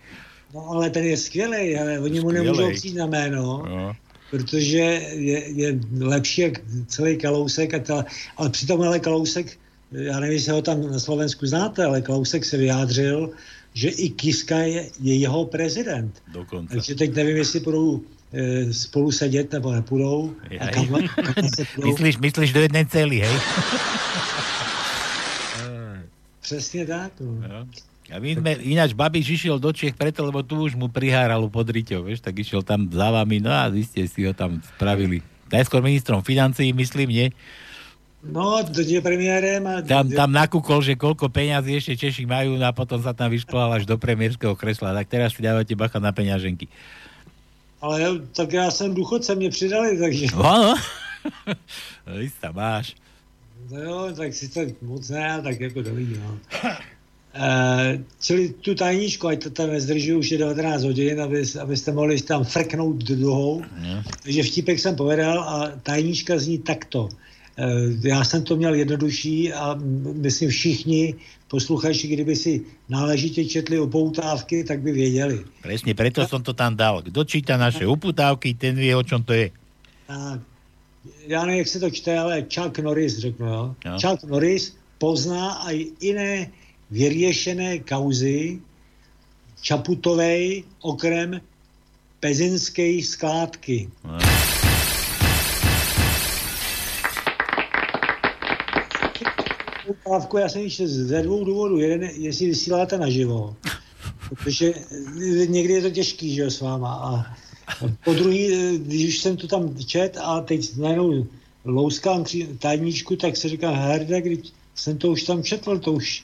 No 0.53 0.69
ale 0.69 0.89
ten 0.93 1.03
je 1.05 1.17
skvělý, 1.17 1.77
ale 1.77 1.91
oni 1.99 2.19
mu 2.21 2.29
Skvělej. 2.29 2.45
nemůžou 2.45 2.69
přijít 2.77 2.95
na 2.97 3.05
jméno, 3.05 3.43
No. 3.65 3.95
protože 4.31 4.77
je, 5.17 5.37
je 5.49 5.67
lepší 5.99 6.41
jak 6.41 6.53
celý 6.87 7.17
Kalousek, 7.17 7.73
a 7.73 7.79
ta, 7.79 8.05
ale 8.37 8.49
přitom 8.49 8.81
ale 8.81 8.99
Kalousek, 8.99 9.57
já 9.91 10.19
nevím, 10.19 10.33
jestli 10.37 10.51
ho 10.51 10.61
tam 10.61 10.91
na 10.91 10.99
Slovensku 10.99 11.45
znáte, 11.45 11.85
ale 11.85 12.01
Kalousek 12.01 12.45
se 12.45 12.57
vyjádřil, 12.57 13.29
že 13.73 13.89
i 13.89 14.09
Kiska 14.09 14.57
je, 14.57 14.89
je 15.01 15.15
jeho 15.15 15.45
prezident. 15.45 16.13
Dokonce. 16.33 16.73
Takže 16.73 16.95
teď 16.95 17.15
nevím, 17.15 17.37
jestli 17.37 17.59
budou 17.59 18.01
spolu 18.71 19.11
sedět 19.11 19.51
nebo 19.51 19.71
nepůjdou. 19.71 20.35
A 20.59 20.67
kam, 20.67 20.87
kam 20.87 21.47
se 21.55 21.65
půjdou. 21.75 21.89
Myslíš, 21.89 22.17
myslíš 22.17 22.53
do 22.53 22.61
jednej 22.61 22.85
cely, 22.85 23.19
hej? 23.19 23.37
Přesně 26.41 26.85
tak. 26.85 27.11
No. 27.19 27.67
A 28.11 28.19
my 28.19 28.35
sme, 28.35 28.51
ináč 28.67 28.91
Babiš 28.91 29.39
išiel 29.39 29.63
do 29.63 29.71
Čech 29.71 29.95
preto, 29.95 30.27
lebo 30.27 30.43
tu 30.43 30.59
už 30.59 30.75
mu 30.75 30.91
priháralo 30.91 31.47
pod 31.47 31.65
riťou, 31.65 32.03
vieš, 32.03 32.19
tak 32.19 32.35
išiel 32.35 32.59
tam 32.59 32.91
za 32.91 33.09
vami, 33.09 33.39
no 33.39 33.47
a 33.47 33.71
vy 33.71 33.87
ste 33.87 34.03
si 34.11 34.27
ho 34.27 34.35
tam 34.35 34.59
spravili. 34.75 35.23
Najskôr 35.47 35.79
ministrom 35.79 36.19
financií, 36.19 36.75
myslím, 36.75 37.09
nie? 37.09 37.27
No, 38.23 38.59
to 38.59 38.83
je 38.83 38.99
premiérem 38.99 39.63
a... 39.63 39.79
Tam, 39.83 40.07
tam 40.07 40.31
nakúkol, 40.35 40.83
že 40.83 40.99
koľko 40.99 41.31
peňazí 41.31 41.79
ešte 41.79 42.07
Češi 42.07 42.27
majú 42.27 42.59
no 42.59 42.67
a 42.67 42.75
potom 42.75 42.99
sa 42.99 43.15
tam 43.15 43.31
vyšplal 43.31 43.81
až 43.81 43.83
do 43.87 43.95
premiérskeho 43.95 44.55
kresla. 44.55 44.95
Tak 44.95 45.07
teraz 45.07 45.35
si 45.35 45.43
dávate 45.43 45.75
bacha 45.75 45.99
na 45.99 46.15
peňaženky. 46.15 46.71
Ale 47.83 48.19
tak 48.31 48.53
já 48.53 48.71
jsem 48.71 48.95
důchodce, 48.95 49.35
mě 49.35 49.49
přidali, 49.49 49.99
takže... 49.99 50.25
No, 50.35 50.75
Vy 52.17 52.27
sa 52.29 52.51
máš. 52.51 52.95
No 53.71 53.79
jo, 53.79 53.97
tak 54.15 54.35
si 54.35 54.51
to 54.51 54.67
moc 54.83 55.09
ne, 55.09 55.41
tak 55.43 55.59
jako 55.59 55.83
vidí, 55.83 56.19
no. 56.19 56.39
E, 57.33 57.99
čili 58.21 58.53
tu 58.61 58.75
tajničku, 58.75 59.27
ať 59.27 59.43
to 59.43 59.49
tam 59.49 59.73
nezdržuju, 59.73 60.19
už 60.19 60.31
je 60.31 60.37
19 60.37 60.83
hodin, 60.83 61.21
aby, 61.21 61.41
abyste 61.61 61.91
mohli 61.91 62.21
tam 62.21 62.43
frknout 62.43 63.03
druhou. 63.03 63.65
No. 63.81 64.03
Takže 64.23 64.43
vtipek 64.43 64.79
jsem 64.79 64.95
povedal 64.95 65.39
a 65.39 65.71
tajnička 65.83 66.37
zní 66.37 66.59
takto. 66.59 67.09
E, 67.57 67.63
já 68.07 68.23
jsem 68.23 68.43
to 68.43 68.55
měl 68.55 68.73
jednodušší 68.73 69.53
a 69.53 69.79
myslím 70.13 70.49
všichni 70.49 71.15
posluchači, 71.47 72.07
kdyby 72.07 72.35
si 72.35 72.61
náležitě 72.89 73.45
četli 73.45 73.79
upoutávky, 73.79 74.63
tak 74.63 74.81
by 74.81 74.91
věděli. 74.91 75.45
Presne, 75.61 75.93
preto 75.93 76.25
som 76.25 76.41
to 76.41 76.53
tam 76.53 76.73
dal. 76.73 77.05
Kto 77.05 77.23
číta 77.23 77.57
naše 77.57 77.85
uputávky, 77.85 78.57
ten 78.57 78.75
vie, 78.75 78.95
o 78.97 79.03
čom 79.05 79.21
to 79.23 79.33
je. 79.33 79.53
Tak, 80.07 80.41
já 81.27 81.45
nevím, 81.45 81.59
jak 81.59 81.67
se 81.67 81.79
to 81.79 81.89
čte, 81.89 82.17
ale 82.17 82.45
Chuck 82.49 82.79
Norris 82.79 83.17
řeknu, 83.17 83.45
jo. 83.47 83.75
No. 83.85 83.97
Chuck 84.01 84.23
Norris 84.23 84.75
pozná 84.97 85.71
i 85.71 85.91
jiné 86.01 86.49
vyriešené 86.91 87.79
kauzy 87.79 88.59
Čaputovej 89.61 90.63
okrem 90.81 91.41
pezinskej 92.19 93.03
skládky. 93.03 93.87
No. 94.03 94.32
Pávku, 100.03 100.37
já 100.37 100.49
jsem 100.49 100.61
již 100.61 100.81
ze 100.81 101.21
dvou 101.21 101.43
důvodů. 101.43 101.79
Jeden, 101.79 102.03
je, 102.03 102.11
jestli 102.17 102.45
vysíláte 102.47 102.97
naživo, 102.97 103.55
protože 104.29 104.73
někdy 105.45 105.73
je 105.73 105.81
to 105.81 105.89
těžký, 105.89 106.35
že 106.35 106.41
jo, 106.41 106.51
s 106.51 106.61
váma. 106.61 106.93
A 106.93 107.35
po 108.03 108.13
druhý, 108.13 108.53
eh, 108.53 108.77
když 108.77 109.07
už 109.07 109.19
jsem 109.19 109.37
to 109.37 109.47
tam 109.47 109.77
čet 109.85 110.17
a 110.21 110.41
teď 110.41 110.77
najednou 110.77 111.27
louskám 111.65 112.23
tajníčku, 112.59 113.15
tak 113.15 113.37
se 113.37 113.49
říká, 113.49 113.71
herda, 113.71 114.19
když 114.19 114.39
jsem 114.75 114.97
to 114.97 115.11
už 115.11 115.23
tam 115.23 115.43
četl, 115.43 115.79
to 115.79 115.91
už 115.93 116.23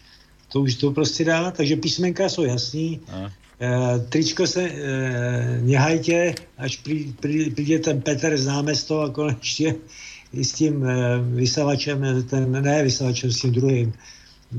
to, 0.52 0.62
už 0.62 0.76
to 0.76 0.92
prostě 0.92 1.26
dá, 1.26 1.52
takže 1.52 1.76
písmenka 1.76 2.30
jsou 2.30 2.44
jasný. 2.44 3.00
A. 3.12 3.32
E, 3.62 4.00
tričko 4.00 4.48
se 4.48 4.64
e, 4.64 5.60
nehajte, 5.62 6.34
až 6.58 6.78
při- 6.78 7.14
při- 7.20 7.50
přijde 7.50 7.80
ten 7.80 8.02
Petr 8.02 8.38
z 8.38 8.46
námesto 8.46 9.02
a 9.02 9.10
konečně 9.10 9.76
i 10.34 10.44
s 10.46 10.54
tím 10.54 10.86
e, 10.86 11.18
vysavačem, 11.20 12.04
eh, 12.04 12.24
ten, 12.24 12.52
ne 12.64 12.84
vysavačem, 12.84 13.32
s 13.32 13.42
tím 13.42 13.52
druhým, 13.52 13.94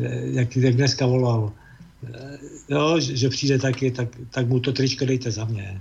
e, 0.00 0.26
jak, 0.26 0.56
jak 0.56 0.74
dneska 0.74 1.06
volal. 1.06 1.52
E, 2.14 2.38
jo, 2.68 3.00
že, 3.00 3.28
přijde 3.28 3.58
taky, 3.58 3.90
tak, 3.90 4.08
tak 4.30 4.48
mu 4.48 4.60
to 4.60 4.72
tričko 4.72 5.04
dejte 5.04 5.30
za 5.30 5.44
mě. 5.44 5.80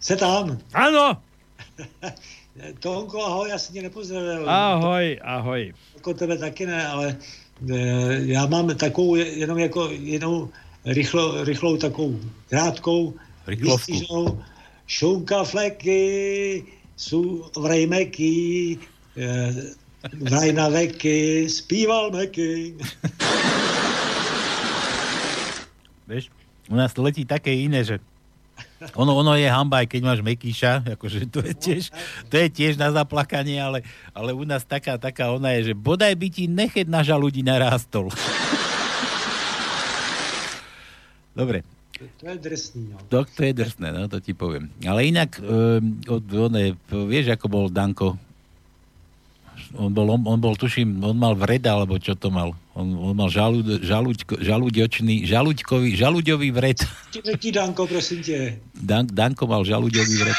Se 0.00 0.16
tam. 0.16 0.58
Áno, 0.74 1.18
Tonko, 2.80 3.22
ahoj, 3.22 3.48
já 3.50 3.58
jsem 3.58 3.74
tě 3.74 3.82
nepozdravil. 3.82 4.50
ahoj, 4.50 5.18
ahoj. 5.22 5.72
Jako 5.94 6.14
tebe 6.14 6.38
taky 6.38 6.66
ne, 6.66 6.86
ale 6.88 7.16
e, 7.74 7.76
já 8.24 8.46
mám 8.46 8.68
takovou 8.76 9.14
je- 9.14 9.38
jenom 9.38 9.58
jako 9.58 9.90
jenom 9.90 10.48
rychlo, 10.84 11.44
rychlou 11.44 11.76
takovou 11.76 12.20
krátkou 12.48 13.14
Rychlovku. 13.46 13.92
výstižnou 13.92 14.42
šunka 14.86 15.44
fleky, 15.44 16.64
sú 16.96 17.44
vrejmeky, 17.52 18.76
e, 19.14 19.28
vraj 20.24 20.50
na 20.56 20.72
veky, 20.72 21.44
zpíval 21.44 22.10
meky. 22.10 22.74
Vieš, 26.08 26.32
u 26.72 26.74
nás 26.74 26.96
to 26.96 27.04
letí 27.04 27.28
také 27.28 27.52
iné, 27.52 27.84
že 27.84 28.00
ono, 28.96 29.16
ono 29.16 29.36
je 29.36 29.48
hamba, 29.48 29.84
aj 29.84 29.88
keď 29.88 30.00
máš 30.04 30.20
Mekíša, 30.20 30.84
akože 30.96 31.28
to 31.32 31.40
je 31.44 31.52
tiež, 31.56 31.82
to 32.28 32.34
je 32.36 32.48
tiež 32.48 32.76
na 32.76 32.92
zaplakanie, 32.92 33.56
ale, 33.60 33.80
ale 34.12 34.36
u 34.36 34.44
nás 34.44 34.64
taká, 34.64 35.00
taká 35.00 35.32
ona 35.32 35.56
je, 35.56 35.72
že 35.72 35.74
bodaj 35.76 36.12
by 36.16 36.28
ti 36.28 36.44
nechet 36.48 36.88
na 36.88 37.00
žalúdi 37.00 37.40
narástol. 37.40 38.12
Dobre, 41.36 41.64
To 41.96 42.24
je 42.28 42.36
drsný, 42.36 42.92
no. 42.92 43.00
to, 43.08 43.24
to 43.24 43.40
je 43.40 43.52
drsné, 43.56 43.88
no, 43.88 44.04
to 44.04 44.20
ti 44.20 44.36
poviem. 44.36 44.68
Ale 44.84 45.08
inak, 45.08 45.40
um, 45.40 45.96
od, 46.04 46.24
one, 46.28 46.76
vieš, 46.92 47.32
ako 47.32 47.46
bol 47.48 47.64
Danko? 47.72 48.20
On 49.76 49.88
bol, 49.88 50.12
on, 50.12 50.20
on 50.28 50.36
bol, 50.36 50.52
tuším, 50.52 51.00
on 51.00 51.16
mal 51.16 51.32
vreda, 51.32 51.72
alebo 51.72 51.96
čo 51.96 52.12
to 52.12 52.28
mal? 52.28 52.52
On, 52.76 52.84
on 52.84 53.16
mal 53.16 53.32
žalúd, 53.32 53.80
žalúďko, 53.80 54.36
žalúďočný, 54.44 55.24
žalúďkový, 55.24 55.96
žalúďový 55.96 56.52
vred. 56.52 56.78
Ti 57.12 57.50
Danko, 57.52 57.88
prosím 57.88 58.22
tě. 58.22 58.60
Dan, 58.76 59.08
Danko 59.08 59.48
mal 59.48 59.64
žalúďový 59.64 60.14
vred. 60.20 60.38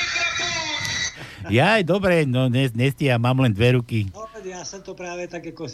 Jaj, 1.49 1.81
dobre, 1.87 2.27
no 2.27 2.51
nestia, 2.51 3.17
mám 3.17 3.39
len 3.39 3.55
dve 3.55 3.79
ruky. 3.79 4.11
No, 4.13 4.27
já 4.43 4.65
jsem 4.65 4.81
to 4.81 4.93
právě 4.93 5.27
tak 5.27 5.45
jako 5.45 5.67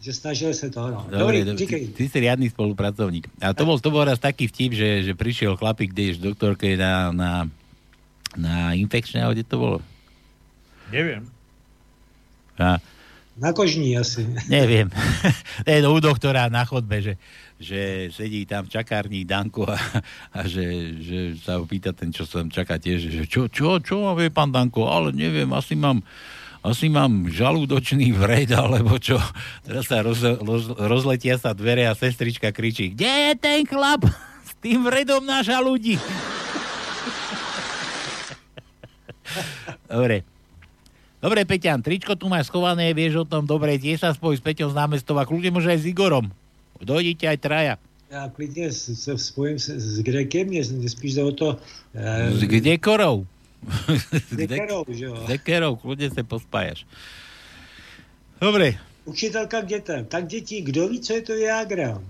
že 0.00 0.12
snažil 0.12 0.54
se 0.54 0.70
to, 0.70 0.80
no. 0.86 1.06
Dobre, 1.10 1.44
Dobrý, 1.44 1.66
ty, 1.66 1.88
ty 1.88 2.04
si 2.08 2.18
riadny 2.20 2.52
spolupracovník. 2.52 3.26
A 3.42 3.56
to 3.56 3.66
bol, 3.66 3.80
to 3.80 3.90
bol 3.90 4.04
raz 4.04 4.20
taký 4.20 4.46
vtip, 4.46 4.76
že, 4.76 5.02
že 5.02 5.12
prišiel 5.16 5.56
chlapík, 5.56 5.90
kde 5.90 6.14
ješ 6.14 6.18
doktorke 6.22 6.78
na, 6.78 7.10
na, 7.10 7.30
na 8.36 8.54
infekčné, 8.76 9.24
ale 9.24 9.34
kde 9.40 9.44
to 9.48 9.56
bolo? 9.58 9.78
Neviem. 10.92 11.26
A, 12.60 12.78
Na 13.36 13.52
kožní 13.52 13.92
asi. 13.98 14.24
neviem. 14.48 14.88
to 15.64 15.68
je 15.68 15.80
u 15.84 16.00
doktora 16.00 16.48
na 16.48 16.64
chodbe, 16.64 17.04
že, 17.04 17.14
že 17.60 18.08
sedí 18.08 18.48
tam 18.48 18.64
v 18.64 18.72
čakárni 18.72 19.28
Danko 19.28 19.68
a, 19.68 19.76
a 20.32 20.40
že, 20.48 20.96
že 21.04 21.18
sa 21.40 21.60
ho 21.60 21.68
pýta 21.68 21.92
ten, 21.92 22.08
čo 22.12 22.24
sa 22.24 22.40
tam 22.40 22.48
čaká 22.48 22.80
tiež, 22.80 23.12
že 23.12 23.22
čo, 23.28 23.48
čo, 23.52 23.76
čo 23.80 24.08
má 24.08 24.16
vie 24.16 24.32
pán 24.32 24.48
Danko, 24.48 24.88
ale 24.88 25.12
neviem, 25.12 25.48
asi 25.52 25.76
mám 25.76 26.00
asi 26.66 26.90
mám 26.90 27.30
žalúdočný 27.30 28.10
vred, 28.10 28.50
alebo 28.50 28.98
čo. 28.98 29.16
Teraz 29.62 29.86
sa 29.86 30.02
roz, 30.02 30.18
roz, 30.22 30.74
rozletia 30.74 31.38
sa 31.38 31.54
dvere 31.54 31.86
a 31.86 31.94
sestrička 31.94 32.50
kričí, 32.50 32.90
kde 32.90 33.06
je 33.06 33.32
ten 33.38 33.62
chlap 33.62 34.02
s 34.42 34.52
tým 34.58 34.82
vredom 34.82 35.22
na 35.22 35.46
žalúdi? 35.46 35.96
Dobre. 39.86 40.26
Dobre, 41.22 41.42
Peťan, 41.48 41.80
tričko 41.82 42.14
tu 42.14 42.28
máš 42.28 42.46
schované, 42.52 42.92
vieš 42.92 43.22
o 43.22 43.26
tom, 43.26 43.46
dobre, 43.46 43.80
tie 43.80 43.96
sa 43.96 44.12
spoj 44.12 44.36
s 44.38 44.42
Peťom 44.44 44.70
z 44.70 44.78
námestova, 44.78 45.26
kľudne 45.26 45.50
môže 45.50 45.72
aj 45.72 45.80
s 45.82 45.88
Igorom. 45.90 46.30
Dojdite 46.82 47.24
aj 47.26 47.38
traja. 47.40 47.76
Já 48.10 48.28
klidně 48.28 48.72
s- 48.72 48.94
se 48.94 49.18
spojím 49.18 49.58
se, 49.58 49.80
s 49.80 49.98
Grekem, 49.98 50.46
mě 50.46 50.64
spíš 50.88 51.16
o 51.16 51.32
to... 51.32 51.58
S 52.30 52.38
Dekorou. 52.38 53.26
S 53.26 53.35
Dekerou, 54.32 54.84
že 54.88 55.04
jo. 55.04 55.14
S 55.16 55.28
Dekerou, 55.28 55.76
kľudne 55.76 56.08
sa 56.10 56.22
pospájaš. 56.22 56.86
Dobre. 58.40 58.78
Učitelka 59.04 59.62
k 59.62 59.66
dětem. 59.66 60.04
Tak 60.04 60.26
děti, 60.26 60.60
kdo 60.60 60.88
ví, 60.88 61.00
co 61.00 61.12
je 61.12 61.22
to 61.22 61.34
Viagra? 61.34 62.02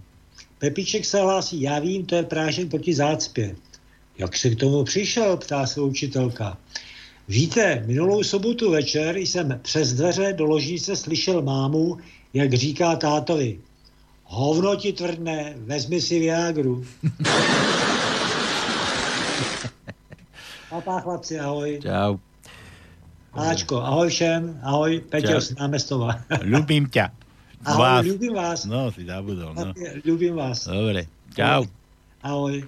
Pepiček 0.58 1.04
se 1.04 1.20
hlásí, 1.20 1.60
já 1.60 1.78
vím, 1.78 2.06
to 2.06 2.14
je 2.14 2.22
prášek 2.22 2.70
proti 2.70 2.94
zácpě. 2.94 3.56
Jak 4.18 4.36
se 4.36 4.50
k 4.50 4.58
tomu 4.58 4.84
přišel, 4.84 5.36
ptá 5.36 5.66
se 5.66 5.80
učitelka. 5.80 6.58
Víte, 7.28 7.82
minulou 7.86 8.22
sobotu 8.22 8.70
večer 8.70 9.16
jsem 9.16 9.60
přes 9.62 9.92
dveře 9.92 10.32
do 10.32 10.44
ložnice 10.44 10.96
slyšel 10.96 11.42
mámu, 11.42 11.98
jak 12.34 12.54
říká 12.54 12.96
tátovi. 12.96 13.60
Hovno 14.24 14.76
ti 14.76 14.92
tvrdne, 14.92 15.54
vezmi 15.56 16.00
si 16.00 16.18
Viagru. 16.18 16.86
Papá 20.66 20.98
chlapci, 20.98 21.38
ahoj. 21.38 21.78
Čau. 21.78 22.18
Ačko, 23.36 23.78
ahoj 23.78 24.10
všem, 24.10 24.58
ahoj, 24.66 24.98
Peťo 25.06 25.38
z 25.38 25.54
námestova. 25.54 26.26
Ľubím 26.50 26.90
ťa. 26.90 27.14
Ahoj, 27.62 28.02
ľúbim 28.02 28.34
vás. 28.34 28.66
No, 28.66 28.90
si 28.90 29.06
zabudol, 29.06 29.54
no. 29.54 29.70
Ľúbim 30.02 30.34
vás. 30.34 30.66
Dobre, 30.66 31.06
čau. 31.38 31.70
Ahoj. 32.18 32.66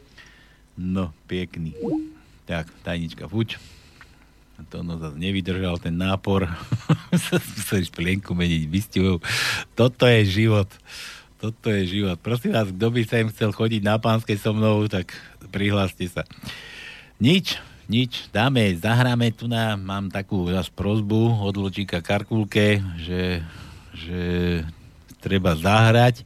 No, 0.78 1.11
pekný. 1.26 1.74
Tak, 2.46 2.70
tajnička, 2.86 3.26
fuč. 3.26 3.59
A 4.59 4.66
to 4.66 4.86
no 4.86 4.94
zase 4.99 5.18
nevydržal 5.18 5.82
ten 5.82 5.99
nápor. 5.99 6.46
Museli 7.14 7.82
šplienku 7.82 8.30
meniť 8.30 8.62
vystihov. 8.70 9.22
Toto 9.74 10.07
je 10.07 10.22
život. 10.22 10.70
Toto 11.42 11.70
je 11.70 11.82
život. 11.86 12.18
Prosím 12.22 12.55
vás, 12.55 12.70
kto 12.70 12.86
by 12.94 13.03
sem 13.07 13.26
chcel 13.34 13.51
chodiť 13.51 13.82
na 13.82 13.99
pánskej 13.99 14.38
so 14.38 14.55
mnou, 14.55 14.86
tak 14.86 15.14
prihláste 15.51 16.07
sa. 16.11 16.26
Nič, 17.22 17.59
nič. 17.89 18.28
Dáme, 18.30 18.68
zahráme 18.76 19.32
tu 19.32 19.49
na, 19.49 19.74
mám 19.74 20.12
takú 20.12 20.45
zase 20.53 20.68
prozbu 20.70 21.41
od 21.41 21.57
Lučíka 21.57 22.05
Karkulke, 22.05 22.84
že, 23.01 23.43
že 23.97 24.20
treba 25.18 25.57
zahrať. 25.57 26.22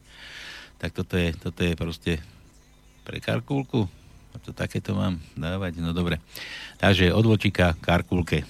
Tak 0.82 0.90
toto 0.90 1.14
je, 1.14 1.30
toto 1.38 1.62
je 1.62 1.72
proste 1.78 2.12
pre 3.06 3.22
Karkulku. 3.22 3.86
To 4.42 4.50
takéto 4.50 4.98
mám 4.98 5.22
dávať? 5.38 5.78
No 5.78 5.94
dobre. 5.94 6.18
Takže 6.82 7.14
od 7.14 7.22
Vlčíka 7.22 7.78
Karkulke. 7.78 8.42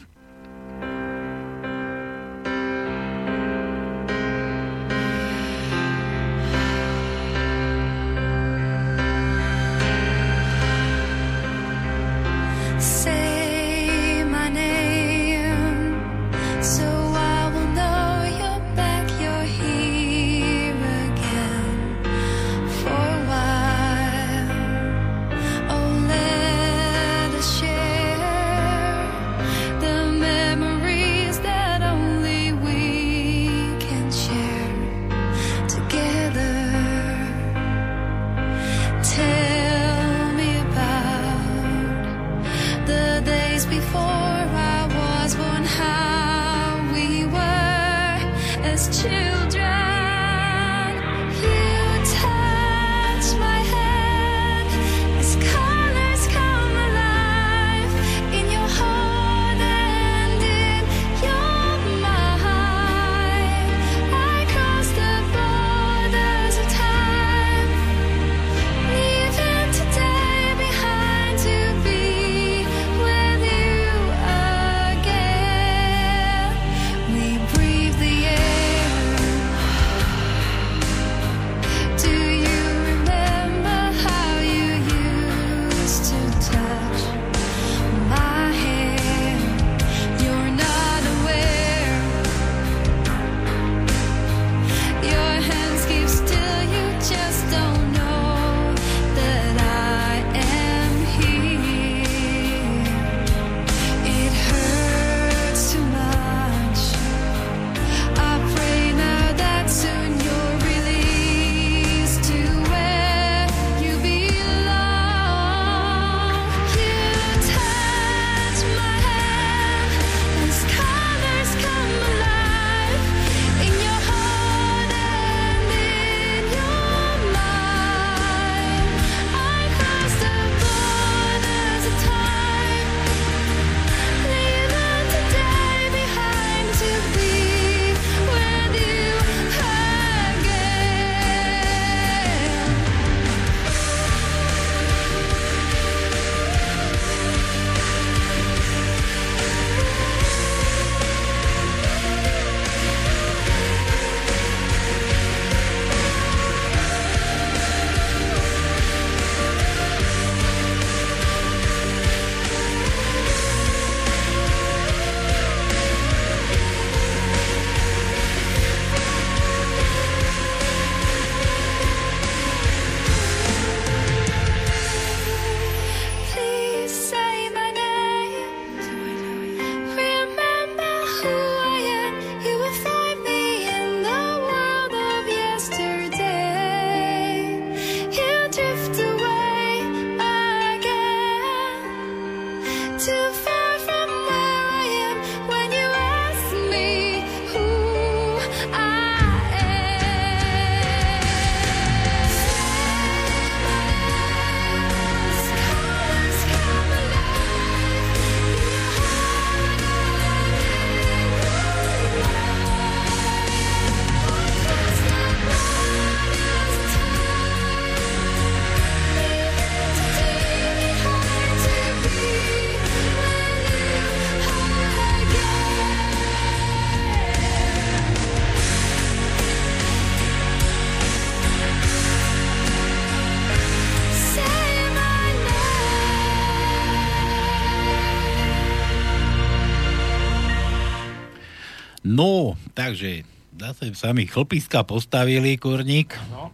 Takže 242.92 243.24
zase 243.56 243.96
sami 243.96 244.28
chlpiska 244.28 244.84
postavili, 244.84 245.56
kurník. 245.56 246.12
No. 246.28 246.52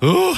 Uh, 0.00 0.32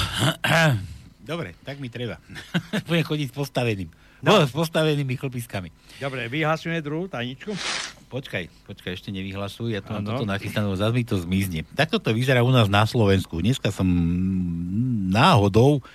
dobre, 1.23 1.55
tak 1.63 1.79
mi 1.79 1.87
treba. 1.87 2.19
Budem 2.91 3.07
chodiť 3.07 3.31
s 3.31 3.35
postaveným. 3.39 3.87
No, 4.19 4.43
s 4.43 4.51
postavenými 4.51 5.15
chlpiskami. 5.15 5.71
Dobre, 6.03 6.27
vyhlasujeme 6.27 6.83
druhú 6.83 7.07
tajničku? 7.07 7.55
Počkaj, 8.11 8.67
počkaj, 8.67 8.99
ešte 8.99 9.15
nevyhlasuj, 9.15 9.79
ja 9.79 9.79
to 9.79 9.95
mám 9.95 10.03
toto 10.03 10.27
nachystané, 10.27 10.67
zase 10.75 10.91
mi 10.91 11.07
to 11.07 11.23
zmizne. 11.23 11.63
Takto 11.79 12.03
to 12.03 12.11
vyzerá 12.11 12.43
u 12.43 12.51
nás 12.51 12.67
na 12.67 12.83
Slovensku. 12.83 13.39
Dneska 13.39 13.71
som 13.71 13.87
náhodou 15.07 15.87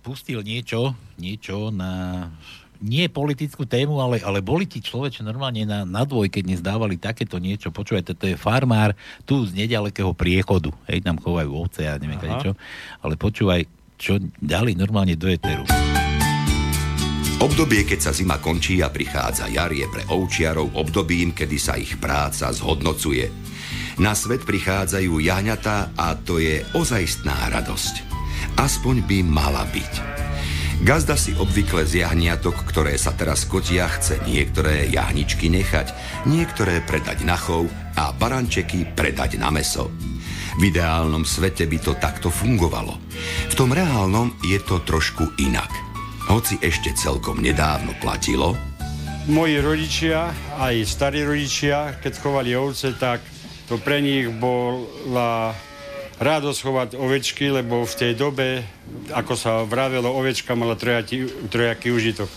pustil 0.00 0.40
niečo, 0.40 0.96
niečo 1.20 1.68
na 1.68 2.32
nie 2.80 3.08
politickú 3.08 3.64
tému, 3.64 4.00
ale, 4.00 4.20
ale 4.20 4.44
boli 4.44 4.68
ti 4.68 4.82
človeče 4.82 5.24
normálne 5.24 5.64
na, 5.64 5.82
na 5.84 6.02
dvojke 6.02 6.42
dnes 6.42 6.60
dávali 6.60 7.00
takéto 7.00 7.40
niečo. 7.40 7.72
Počúvajte, 7.72 8.16
to 8.16 8.26
je 8.28 8.36
farmár 8.36 8.92
tu 9.24 9.44
z 9.44 9.54
nedalekého 9.56 10.12
priechodu. 10.12 10.72
Hej, 10.90 11.04
tam 11.04 11.16
chovajú 11.20 11.50
ovce 11.52 11.88
a 11.88 11.96
neviem 11.96 12.20
čo. 12.42 12.52
Ale 13.00 13.14
počúvaj, 13.16 13.64
čo 13.96 14.20
dali 14.40 14.76
normálne 14.76 15.16
do 15.16 15.28
eteru. 15.28 15.64
Obdobie, 17.36 17.84
keď 17.84 18.00
sa 18.00 18.12
zima 18.16 18.40
končí 18.40 18.80
a 18.80 18.88
prichádza 18.88 19.52
jar, 19.52 19.68
je 19.68 19.84
pre 19.92 20.08
ovčiarov 20.08 20.72
obdobím, 20.72 21.36
kedy 21.36 21.56
sa 21.60 21.76
ich 21.76 22.00
práca 22.00 22.48
zhodnocuje. 22.48 23.28
Na 24.00 24.16
svet 24.16 24.44
prichádzajú 24.44 25.20
jahňatá 25.20 25.92
a 25.96 26.16
to 26.16 26.40
je 26.40 26.64
ozajstná 26.72 27.52
radosť. 27.52 28.04
Aspoň 28.56 29.04
by 29.04 29.18
mala 29.24 29.68
byť. 29.68 29.92
Gazda 30.84 31.16
si 31.16 31.32
obvykle 31.32 31.88
z 31.88 32.04
jahniatok, 32.04 32.68
ktoré 32.68 33.00
sa 33.00 33.16
teraz 33.16 33.48
kotia, 33.48 33.88
chce 33.88 34.20
niektoré 34.28 34.92
jahničky 34.92 35.48
nechať, 35.48 35.96
niektoré 36.28 36.84
predať 36.84 37.24
na 37.24 37.40
chov 37.40 37.72
a 37.96 38.12
barančeky 38.12 38.92
predať 38.92 39.40
na 39.40 39.48
meso. 39.48 39.88
V 40.60 40.68
ideálnom 40.68 41.24
svete 41.24 41.64
by 41.64 41.78
to 41.80 41.92
takto 41.96 42.28
fungovalo. 42.28 43.00
V 43.48 43.54
tom 43.56 43.72
reálnom 43.72 44.36
je 44.44 44.60
to 44.60 44.84
trošku 44.84 45.36
inak. 45.40 45.72
Hoci 46.28 46.60
ešte 46.60 46.92
celkom 46.92 47.40
nedávno 47.40 47.96
platilo, 47.96 48.56
Moji 49.26 49.58
rodičia, 49.58 50.30
aj 50.54 50.86
starí 50.86 51.26
rodičia, 51.26 51.98
keď 51.98 52.12
chovali 52.22 52.54
ovce, 52.54 52.94
tak 52.94 53.18
to 53.66 53.74
pre 53.74 53.98
nich 53.98 54.30
bola 54.30 55.50
radosť 56.16 56.58
chovať 56.64 56.88
ovečky, 56.96 57.52
lebo 57.52 57.84
v 57.84 57.94
tej 57.98 58.12
dobe, 58.16 58.64
ako 59.12 59.34
sa 59.36 59.62
vravelo, 59.68 60.08
ovečka 60.16 60.56
mala 60.56 60.72
trojaký, 60.72 61.28
trojaký 61.52 61.92
užitok. 61.92 62.28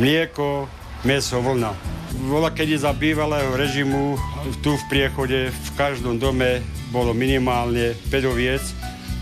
Mlieko, 0.00 0.64
meso, 1.04 1.38
vlna. 1.42 1.76
Bola 2.24 2.48
kedy 2.48 2.80
za 2.80 2.96
bývalého 2.96 3.52
režimu 3.52 4.16
tu 4.64 4.72
v 4.74 4.84
priechode 4.88 5.52
v 5.52 5.70
každom 5.76 6.16
dome 6.16 6.64
bolo 6.88 7.12
minimálne 7.12 7.92
5 8.08 8.32
oviec. 8.32 8.64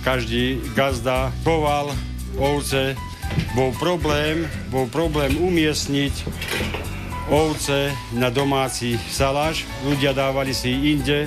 Každý 0.06 0.62
gazda 0.78 1.34
choval 1.42 1.90
ovce. 2.38 2.94
Bol 3.58 3.74
problém, 3.74 4.46
bol 4.70 4.86
problém 4.86 5.34
umiestniť 5.34 6.14
ovce 7.26 7.90
na 8.14 8.30
domáci 8.30 8.94
saláš. 9.10 9.66
Ľudia 9.82 10.14
dávali 10.14 10.54
si 10.54 10.94
inde 10.94 11.26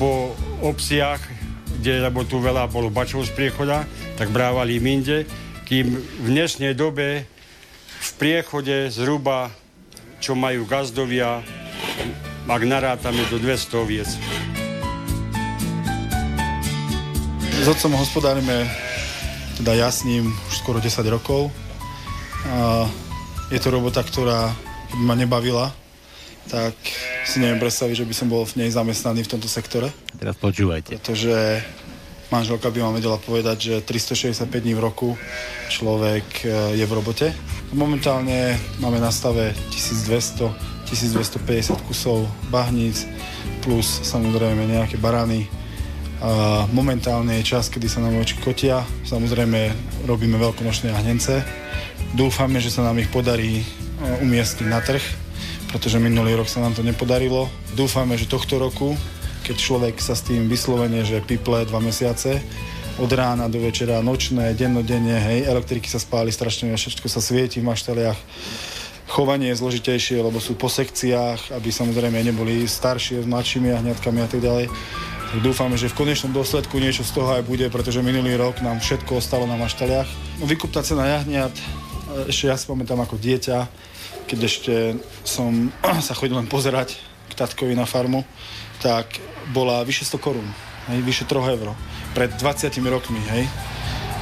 po 0.00 0.32
obciach, 0.64 1.35
kde, 1.80 2.04
lebo 2.08 2.24
veľa 2.40 2.68
bolo 2.68 2.88
bačov 2.92 3.24
z 3.28 3.32
priechoda, 3.36 3.84
tak 4.16 4.32
brávali 4.32 4.80
im 4.80 4.86
kým 5.66 5.98
v 5.98 6.26
dnešnej 6.30 6.78
dobe 6.78 7.26
v 8.00 8.10
priechode 8.16 8.86
zhruba, 8.94 9.50
čo 10.22 10.38
majú 10.38 10.62
gazdovia, 10.64 11.42
ak 12.46 12.62
narátame 12.62 13.26
do 13.26 13.42
200 13.42 13.82
oviec. 13.82 14.08
S 17.56 17.66
otcom 17.66 17.98
hospodárime, 17.98 18.70
teda 19.58 19.74
ja 19.74 19.88
s 19.90 20.06
ním 20.06 20.30
už 20.30 20.54
skoro 20.62 20.78
10 20.78 21.02
rokov. 21.10 21.50
A 22.46 22.86
je 23.50 23.58
to 23.58 23.74
robota, 23.74 24.06
ktorá 24.06 24.54
ma 25.02 25.18
nebavila, 25.18 25.74
tak 26.46 26.78
si 27.26 27.42
neviem 27.42 27.58
predstaviť, 27.58 28.06
že 28.06 28.06
by 28.06 28.14
som 28.14 28.30
bol 28.30 28.46
v 28.46 28.62
nej 28.62 28.70
zamestnaný 28.70 29.26
v 29.26 29.30
tomto 29.34 29.50
sektore. 29.50 29.90
Teraz 30.14 30.38
počúvajte. 30.38 30.94
Pretože 30.94 31.60
manželka 32.30 32.70
by 32.70 32.78
vám 32.78 32.94
vedela 32.94 33.18
povedať, 33.18 33.56
že 33.58 33.74
365 33.82 34.46
dní 34.46 34.78
v 34.78 34.82
roku 34.82 35.08
človek 35.66 36.46
e, 36.46 36.78
je 36.78 36.84
v 36.86 36.92
robote. 36.94 37.34
Momentálne 37.74 38.54
máme 38.78 39.02
na 39.02 39.10
stave 39.10 39.54
1200, 39.74 40.86
1250 40.86 41.88
kusov 41.90 42.30
bahníc, 42.46 43.10
plus 43.66 44.06
samozrejme 44.06 44.70
nejaké 44.70 44.94
barány. 44.94 45.50
A 46.22 46.64
momentálne 46.72 47.42
je 47.42 47.52
čas, 47.58 47.68
kedy 47.68 47.92
sa 47.92 48.00
nám 48.00 48.16
oči 48.16 48.40
kotia. 48.40 48.80
Samozrejme 49.04 49.74
robíme 50.08 50.40
veľkonočné 50.40 50.88
jahnence. 50.94 51.44
Dúfame, 52.16 52.62
že 52.62 52.72
sa 52.72 52.86
nám 52.86 53.02
ich 53.02 53.10
podarí 53.10 53.60
e, 53.60 53.64
umiestniť 54.22 54.66
na 54.70 54.78
trh, 54.78 55.25
pretože 55.76 56.00
minulý 56.00 56.40
rok 56.40 56.48
sa 56.48 56.64
nám 56.64 56.72
to 56.72 56.80
nepodarilo. 56.80 57.52
Dúfame, 57.76 58.16
že 58.16 58.24
tohto 58.24 58.56
roku, 58.56 58.96
keď 59.44 59.56
človek 59.60 60.00
sa 60.00 60.16
s 60.16 60.24
tým 60.24 60.48
vyslovene, 60.48 61.04
že 61.04 61.20
piple 61.20 61.68
dva 61.68 61.84
mesiace, 61.84 62.40
od 62.96 63.12
rána 63.12 63.44
do 63.52 63.60
večera, 63.60 64.00
nočné, 64.00 64.56
dennodenne, 64.56 65.20
hej, 65.20 65.44
elektriky 65.44 65.84
sa 65.84 66.00
spáli 66.00 66.32
strašne, 66.32 66.72
všetko 66.72 67.12
sa 67.12 67.20
svieti 67.20 67.60
v 67.60 67.68
mašteliach. 67.68 68.16
Chovanie 69.12 69.52
je 69.52 69.60
zložitejšie, 69.60 70.16
lebo 70.24 70.40
sú 70.40 70.56
po 70.56 70.72
sekciách, 70.72 71.52
aby 71.52 71.68
samozrejme 71.68 72.24
neboli 72.24 72.64
staršie 72.64 73.20
s 73.20 73.28
mladšími 73.28 73.68
jahňatkami 73.68 74.24
a 74.24 74.28
tak 74.32 74.40
ďalej. 74.40 74.72
Tak 75.28 75.38
dúfame, 75.44 75.76
že 75.76 75.92
v 75.92 76.08
konečnom 76.08 76.32
dôsledku 76.32 76.80
niečo 76.80 77.04
z 77.04 77.20
toho 77.20 77.36
aj 77.36 77.44
bude, 77.44 77.68
pretože 77.68 78.00
minulý 78.00 78.40
rok 78.40 78.64
nám 78.64 78.80
všetko 78.80 79.20
ostalo 79.20 79.44
na 79.44 79.60
maštaliach. 79.60 80.08
Vykupná 80.40 80.80
cena 80.80 81.04
jahňat, 81.04 81.52
e, 81.52 81.62
ešte 82.32 82.48
ja 82.48 82.56
si 82.56 82.64
pamätám 82.64 82.96
ako 83.04 83.20
dieťa, 83.20 83.92
keď 84.26 84.38
ešte 84.42 84.74
som 85.22 85.70
sa 86.06 86.12
chodil 86.12 86.34
len 86.34 86.50
pozerať 86.50 86.98
k 87.30 87.32
tatkovi 87.34 87.74
na 87.74 87.86
farmu, 87.86 88.26
tak 88.82 89.18
bola 89.50 89.82
vyše 89.82 90.04
100 90.04 90.18
korún, 90.20 90.46
hej, 90.90 90.98
vyše 91.02 91.24
3 91.24 91.54
eur. 91.56 91.72
Pred 92.12 92.36
20 92.36 92.70
rokmi, 92.86 93.20
hej. 93.30 93.44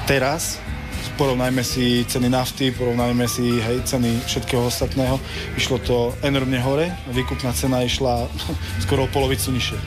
Teraz 0.04 0.60
porovnajme 1.14 1.62
si 1.62 2.02
ceny 2.04 2.26
nafty, 2.26 2.74
porovnajme 2.74 3.24
si 3.24 3.56
hej, 3.56 3.86
ceny 3.86 4.18
všetkého 4.26 4.66
ostatného. 4.66 5.16
Išlo 5.54 5.78
to 5.78 5.96
enormne 6.20 6.58
hore, 6.60 6.90
výkupná 7.10 7.54
cena 7.54 7.80
išla 7.82 8.26
skoro 8.84 9.06
o 9.06 9.12
polovicu 9.12 9.54
nižšie. 9.54 9.78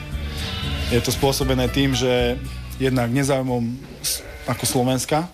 Je 0.88 1.00
to 1.04 1.12
spôsobené 1.12 1.68
tým, 1.68 1.92
že 1.92 2.40
jednak 2.80 3.12
nezájmom 3.12 3.76
s- 4.00 4.24
ako 4.48 4.64
Slovenska 4.64 5.28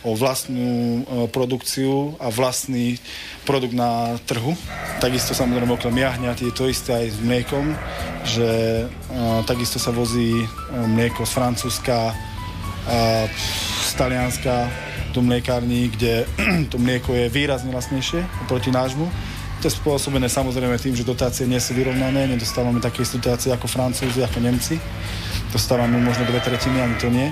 o 0.00 0.16
vlastnú 0.16 1.04
e, 1.04 1.28
produkciu 1.28 2.16
a 2.16 2.32
vlastný 2.32 2.96
produkt 3.44 3.76
na 3.76 4.16
trhu. 4.24 4.56
Takisto 4.96 5.36
samozrejme 5.36 5.76
okrem 5.76 5.92
jahňat 5.92 6.40
je 6.40 6.52
to 6.52 6.68
isté 6.68 6.96
aj 6.96 7.06
s 7.12 7.18
mliekom, 7.20 7.76
že 8.24 8.48
e, 8.84 8.86
takisto 9.44 9.76
sa 9.76 9.92
vozí 9.92 10.40
e, 10.40 10.46
mlieko 10.72 11.24
z 11.28 11.32
Francúzska, 11.36 12.16
z 13.84 13.92
Talianska 13.92 14.66
do 15.12 15.20
mliekární, 15.20 15.92
kde 15.92 16.24
to 16.72 16.80
mlieko 16.80 17.12
je 17.12 17.28
výrazne 17.28 17.68
lacnejšie 17.70 18.24
oproti 18.48 18.72
nášmu. 18.72 19.04
To 19.60 19.68
je 19.68 19.76
spôsobené 19.76 20.32
samozrejme 20.32 20.80
tým, 20.80 20.96
že 20.96 21.04
dotácie 21.04 21.44
nie 21.44 21.60
sú 21.60 21.76
vyrovnané, 21.76 22.24
nedostávame 22.24 22.80
také 22.80 23.04
situácie 23.04 23.52
ako 23.52 23.68
Francúzi, 23.68 24.24
ako 24.24 24.40
Nemci. 24.40 24.80
Dostávame 25.52 26.00
možno 26.00 26.24
dve 26.24 26.40
tretiny, 26.40 26.80
ani 26.80 26.96
to 26.96 27.12
nie. 27.12 27.28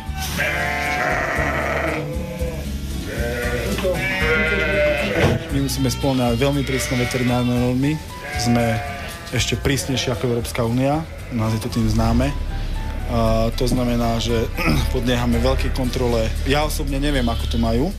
Musíme 5.68 5.92
spĺňať 5.92 6.40
veľmi 6.40 6.64
prísne 6.64 6.96
veterinárne 6.96 7.52
normy. 7.52 8.00
Sme 8.40 8.80
ešte 9.36 9.52
prísnejšie 9.60 10.16
ako 10.16 10.32
Európska 10.32 10.64
únia, 10.64 11.04
nás 11.28 11.52
je 11.52 11.60
to 11.60 11.68
tým 11.68 11.84
známe. 11.84 12.32
A 13.12 13.52
to 13.52 13.68
znamená, 13.68 14.16
že 14.16 14.48
podliehame 14.96 15.36
veľkej 15.36 15.76
kontrole. 15.76 16.24
Ja 16.48 16.64
osobne 16.64 16.96
neviem, 16.96 17.28
ako 17.28 17.44
to 17.52 17.60
majú, 17.60 17.92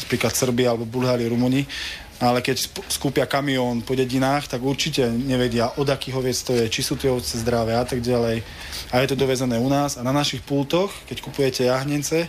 napríklad 0.00 0.32
Srbia 0.32 0.72
alebo 0.72 0.88
Bulhári, 0.88 1.28
Rumuni, 1.28 1.68
ale 2.16 2.40
keď 2.40 2.80
skúpia 2.88 3.28
kamión 3.28 3.84
po 3.84 3.92
dedinách, 3.92 4.48
tak 4.48 4.64
určite 4.64 5.04
nevedia, 5.12 5.68
od 5.76 5.92
akých 5.92 6.16
oviec 6.16 6.38
to 6.40 6.56
je, 6.56 6.64
či 6.72 6.80
sú 6.80 6.96
tie 6.96 7.12
ovce 7.12 7.36
zdravé 7.44 7.76
a 7.76 7.84
tak 7.84 8.00
ďalej. 8.00 8.40
A 8.88 9.04
je 9.04 9.08
to 9.12 9.20
dovezené 9.20 9.60
u 9.60 9.68
nás 9.68 10.00
a 10.00 10.02
na 10.06 10.16
našich 10.16 10.40
pultoch, 10.40 10.88
keď 11.04 11.28
kupujete 11.28 11.68
jahnence, 11.68 12.24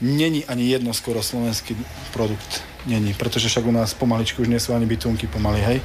není 0.00 0.44
ani 0.44 0.68
jedno 0.68 0.94
skoro 0.94 1.22
slovenský 1.22 1.76
produkt. 2.12 2.62
Není, 2.86 3.14
pretože 3.14 3.48
však 3.48 3.66
u 3.66 3.72
nás 3.72 3.94
pomaličky 3.94 4.42
už 4.42 4.48
nie 4.48 4.60
sú 4.60 4.72
ani 4.72 4.88
bytunky 4.88 5.28
pomaly, 5.28 5.60
hej. 5.60 5.78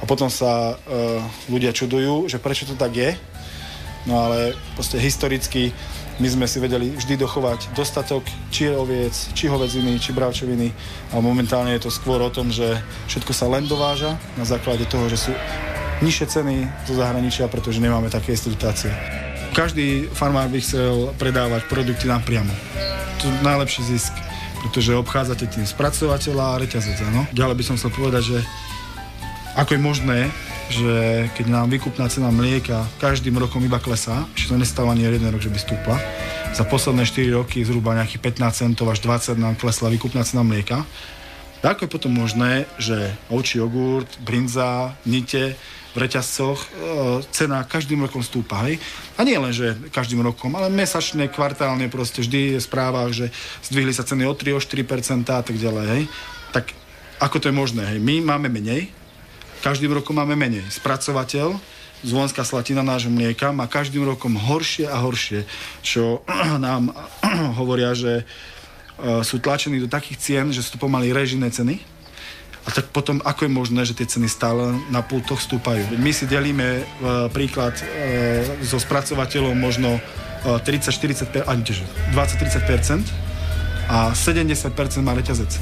A 0.00 0.08
potom 0.08 0.32
sa 0.32 0.74
uh, 0.74 1.20
ľudia 1.48 1.72
čudujú, 1.72 2.28
že 2.28 2.40
prečo 2.40 2.64
to 2.64 2.76
tak 2.76 2.96
je. 2.96 3.16
No 4.04 4.20
ale 4.28 4.52
proste 4.76 5.00
historicky 5.00 5.72
my 6.20 6.28
sme 6.28 6.46
si 6.46 6.60
vedeli 6.60 6.92
vždy 6.94 7.16
dochovať 7.16 7.72
dostatok 7.74 8.22
či 8.52 8.70
oviec, 8.70 9.12
či 9.34 9.48
hovedziny, 9.48 9.96
či 9.98 10.12
bravčoviny. 10.12 10.68
A 11.12 11.20
momentálne 11.24 11.72
je 11.74 11.88
to 11.88 11.90
skôr 11.90 12.20
o 12.20 12.30
tom, 12.30 12.52
že 12.52 12.78
všetko 13.08 13.32
sa 13.32 13.48
len 13.48 13.66
dováža 13.66 14.14
na 14.36 14.44
základe 14.44 14.84
toho, 14.86 15.08
že 15.08 15.28
sú 15.28 15.32
nižšie 16.04 16.26
ceny 16.26 16.54
zo 16.86 16.94
zahraničia, 16.94 17.48
pretože 17.48 17.80
nemáme 17.80 18.12
také 18.12 18.36
dotácie. 18.36 19.23
Každý 19.54 20.10
farmár 20.10 20.50
by 20.50 20.58
chcel 20.58 21.14
predávať 21.14 21.70
produkty 21.70 22.10
napriamo. 22.10 22.50
To 23.22 23.30
je 23.30 23.38
najlepší 23.46 23.86
zisk, 23.86 24.10
pretože 24.66 24.90
obchádzate 24.98 25.46
tým 25.46 25.62
spracovateľa 25.62 26.58
a 26.58 26.58
reťazec, 26.58 26.98
áno. 27.06 27.22
Ďalej 27.30 27.62
by 27.62 27.64
som 27.64 27.78
chcel 27.78 27.94
povedať, 27.94 28.34
že 28.34 28.38
ako 29.54 29.78
je 29.78 29.80
možné, 29.80 30.18
že 30.74 30.94
keď 31.38 31.46
nám 31.54 31.70
výkupná 31.70 32.10
cena 32.10 32.34
mlieka 32.34 32.82
každým 32.98 33.38
rokom 33.38 33.62
iba 33.62 33.78
klesá, 33.78 34.26
či 34.34 34.50
to 34.50 34.58
nestáva 34.58 34.90
ani 34.90 35.06
jeden 35.06 35.22
rok, 35.30 35.38
že 35.38 35.54
by 35.54 35.58
stúpla, 35.62 36.02
za 36.50 36.66
posledné 36.66 37.06
4 37.06 37.38
roky 37.38 37.62
zhruba 37.62 37.94
nejakých 37.94 38.26
15 38.42 38.58
centov 38.58 38.90
až 38.90 39.06
20 39.06 39.38
nám 39.38 39.54
klesla 39.54 39.86
výkupná 39.86 40.26
cena 40.26 40.42
mlieka, 40.42 40.82
ako 41.62 41.86
je 41.86 41.94
potom 41.94 42.10
možné, 42.10 42.66
že 42.82 43.14
ovčí 43.30 43.62
jogurt, 43.62 44.10
brinza, 44.18 44.98
nite, 45.06 45.54
v 45.94 45.96
reťazcoch 46.02 46.58
e, 46.58 46.66
cena 47.30 47.62
každým 47.62 48.02
rokom 48.02 48.20
stúpa, 48.20 48.66
hej? 48.66 48.82
A 49.14 49.22
nie 49.22 49.38
len, 49.38 49.54
že 49.54 49.78
každým 49.94 50.20
rokom, 50.26 50.50
ale 50.58 50.66
mesačne, 50.66 51.30
kvartálne 51.30 51.86
proste 51.86 52.20
vždy 52.20 52.58
je 52.58 52.60
v 52.60 52.66
správach, 52.66 53.14
že 53.14 53.30
zdvihli 53.70 53.94
sa 53.94 54.02
ceny 54.02 54.26
o 54.26 54.34
3, 54.34 54.58
o 54.58 54.60
4% 54.60 55.22
a 55.30 55.42
tak 55.46 55.54
ďalej, 55.54 55.86
hej? 55.86 56.02
Tak 56.50 56.74
ako 57.22 57.36
to 57.38 57.48
je 57.48 57.54
možné, 57.54 57.82
hej? 57.94 57.98
My 58.02 58.18
máme 58.20 58.50
menej, 58.50 58.90
každým 59.62 59.94
rokom 59.94 60.18
máme 60.18 60.34
menej. 60.34 60.66
Spracovateľ, 60.68 61.56
Zvonská 62.04 62.44
slatina 62.44 62.84
nášho 62.84 63.08
mlieka 63.08 63.48
má 63.48 63.64
každým 63.64 64.04
rokom 64.04 64.36
horšie 64.36 64.84
a 64.84 65.00
horšie, 65.00 65.48
čo 65.80 66.20
nám 66.60 66.92
hovoria, 67.60 67.96
že 67.96 68.20
e, 68.20 68.24
sú 69.24 69.40
tlačení 69.40 69.80
do 69.80 69.88
takých 69.88 70.20
cien, 70.20 70.46
že 70.52 70.60
sú 70.60 70.76
to 70.76 70.84
pomaly 70.84 71.16
režijné 71.16 71.48
ceny, 71.48 71.93
a 72.64 72.72
tak 72.72 72.88
potom, 72.96 73.20
ako 73.20 73.44
je 73.44 73.52
možné, 73.52 73.80
že 73.84 73.92
tie 73.92 74.08
ceny 74.08 74.24
stále 74.24 74.72
na 74.88 75.04
pultoch 75.04 75.36
stúpajú? 75.36 75.84
My 76.00 76.16
si 76.16 76.24
delíme 76.24 76.80
e, 76.80 76.82
príklad 77.28 77.76
e, 77.76 77.84
so 78.64 78.80
spracovateľom 78.80 79.52
možno 79.52 80.00
e, 80.00 80.00
30-40, 80.64 81.44
ani 81.44 81.60
20-30% 81.60 83.04
a 83.92 84.16
70% 84.16 85.04
má 85.04 85.12
reťazec. 85.12 85.60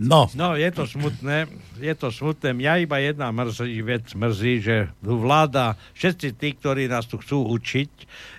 No. 0.00 0.26
No, 0.32 0.56
je 0.56 0.70
to 0.72 0.88
smutné, 0.88 1.46
je 1.76 1.94
to 1.94 2.08
smutné. 2.08 2.56
Mňa 2.56 2.72
iba 2.82 2.98
jedna 3.04 3.30
mrzí, 3.30 3.78
vec 3.84 4.10
mrzí, 4.16 4.54
že 4.64 4.76
vláda, 5.04 5.76
všetci 5.92 6.40
tí, 6.40 6.56
ktorí 6.56 6.88
nás 6.88 7.04
tu 7.04 7.20
chcú 7.20 7.46
učiť, 7.52 7.90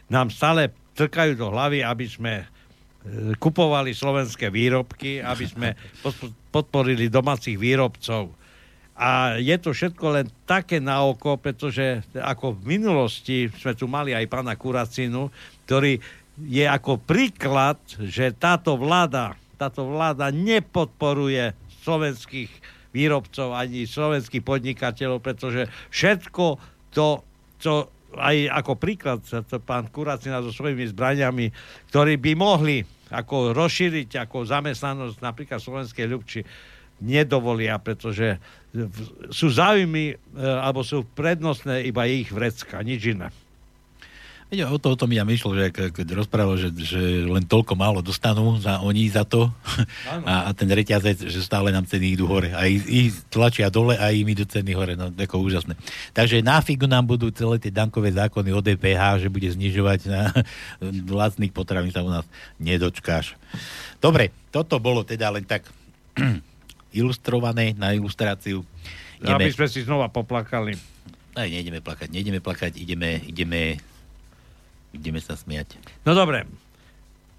nám 0.10 0.34
stále 0.34 0.74
trkajú 0.98 1.38
do 1.38 1.54
hlavy, 1.54 1.86
aby 1.86 2.06
sme 2.10 2.34
kupovali 3.38 3.94
slovenské 3.94 4.50
výrobky, 4.50 5.22
aby 5.22 5.46
sme 5.46 5.70
podporili 6.50 7.08
domácich 7.08 7.56
výrobcov. 7.56 8.34
A 8.96 9.36
je 9.38 9.56
to 9.60 9.76
všetko 9.76 10.06
len 10.16 10.26
také 10.48 10.80
na 10.80 11.04
oko, 11.04 11.36
pretože 11.36 12.02
ako 12.16 12.56
v 12.58 12.80
minulosti 12.80 13.52
sme 13.52 13.76
tu 13.76 13.92
mali 13.92 14.16
aj 14.16 14.26
pána 14.32 14.56
Kuracinu, 14.56 15.30
ktorý 15.68 16.00
je 16.40 16.66
ako 16.66 17.04
príklad, 17.04 17.80
že 18.00 18.32
táto 18.36 18.80
vláda 18.80 19.36
táto 19.56 19.88
vláda 19.88 20.30
nepodporuje 20.36 21.56
slovenských 21.84 22.52
výrobcov 22.92 23.56
ani 23.56 23.88
slovenských 23.88 24.44
podnikateľov, 24.44 25.24
pretože 25.24 25.68
všetko 25.92 26.60
to, 26.92 27.24
čo 27.60 27.92
aj 28.16 28.48
ako 28.64 28.74
príklad 28.80 29.20
to 29.24 29.60
pán 29.60 29.92
Kuracina 29.92 30.40
so 30.40 30.52
svojimi 30.52 30.88
zbraniami, 30.88 31.52
ktorí 31.92 32.16
by 32.20 32.32
mohli 32.36 32.84
ako 33.12 33.54
rozšíriť 33.54 34.26
ako 34.26 34.46
zamestnanosť 34.50 35.18
napríklad 35.22 35.60
slovenskej 35.62 36.06
ľubči, 36.10 36.42
nedovolia, 37.04 37.76
pretože 37.76 38.40
sú 39.28 39.52
záujmy 39.52 40.06
e, 40.12 40.16
alebo 40.40 40.80
sú 40.80 41.04
prednostné 41.04 41.84
iba 41.84 42.08
ich 42.08 42.32
vrecka, 42.32 42.80
nič 42.80 43.12
iné. 43.12 43.28
Veď 44.56 44.72
o 44.72 44.80
to, 44.80 44.96
o 44.96 45.00
tom 45.04 45.12
ja 45.12 45.28
myšlo, 45.28 45.52
že 45.52 45.68
keď 45.68 46.16
rozprával, 46.16 46.56
že, 46.56 46.72
že 46.72 47.28
len 47.28 47.44
toľko 47.44 47.76
málo 47.76 48.00
dostanú 48.00 48.56
za, 48.56 48.80
oni 48.80 49.12
za 49.12 49.28
to 49.28 49.52
a, 50.24 50.48
a 50.48 50.50
ten 50.56 50.72
reťazec, 50.72 51.28
že 51.28 51.44
stále 51.44 51.76
nám 51.76 51.84
ceny 51.84 52.16
idú 52.16 52.24
hore 52.24 52.56
a 52.56 52.64
ich, 52.64 52.88
ich 52.88 53.12
tlačia 53.28 53.68
dole 53.68 54.00
a 54.00 54.16
im 54.16 54.24
idú 54.24 54.48
ceny 54.48 54.72
hore, 54.72 54.96
no 54.96 55.12
ako 55.12 55.44
úžasné. 55.44 55.76
Takže 56.16 56.40
na 56.40 56.64
figu 56.64 56.88
nám 56.88 57.04
budú 57.04 57.28
celé 57.36 57.60
tie 57.60 57.68
dankové 57.68 58.16
zákony 58.16 58.56
o 58.56 58.64
DPH, 58.64 59.28
že 59.28 59.28
bude 59.28 59.52
znižovať 59.52 60.00
na 60.08 60.32
vlastných 61.12 61.52
potravín 61.52 61.92
sa 61.92 62.00
u 62.00 62.08
nás 62.08 62.24
nedočkáš. 62.56 63.36
Dobre, 64.00 64.32
toto 64.56 64.80
bolo 64.80 65.04
teda 65.04 65.36
len 65.36 65.44
tak 65.44 65.68
ilustrované 66.96 67.76
na 67.76 67.92
ilustráciu. 67.92 68.64
Ideme... 69.20 69.52
Aby 69.52 69.52
sme 69.52 69.68
si 69.68 69.84
znova 69.84 70.08
poplakali. 70.08 70.80
Aj, 71.36 71.44
nejdeme 71.44 71.84
plakať, 71.84 72.08
nejdeme 72.08 72.40
plakať, 72.40 72.80
ideme, 72.80 73.20
ideme 73.28 73.84
Ideme 74.96 75.20
sa 75.20 75.36
smiať. 75.36 75.76
No 76.08 76.16
dobre. 76.16 76.48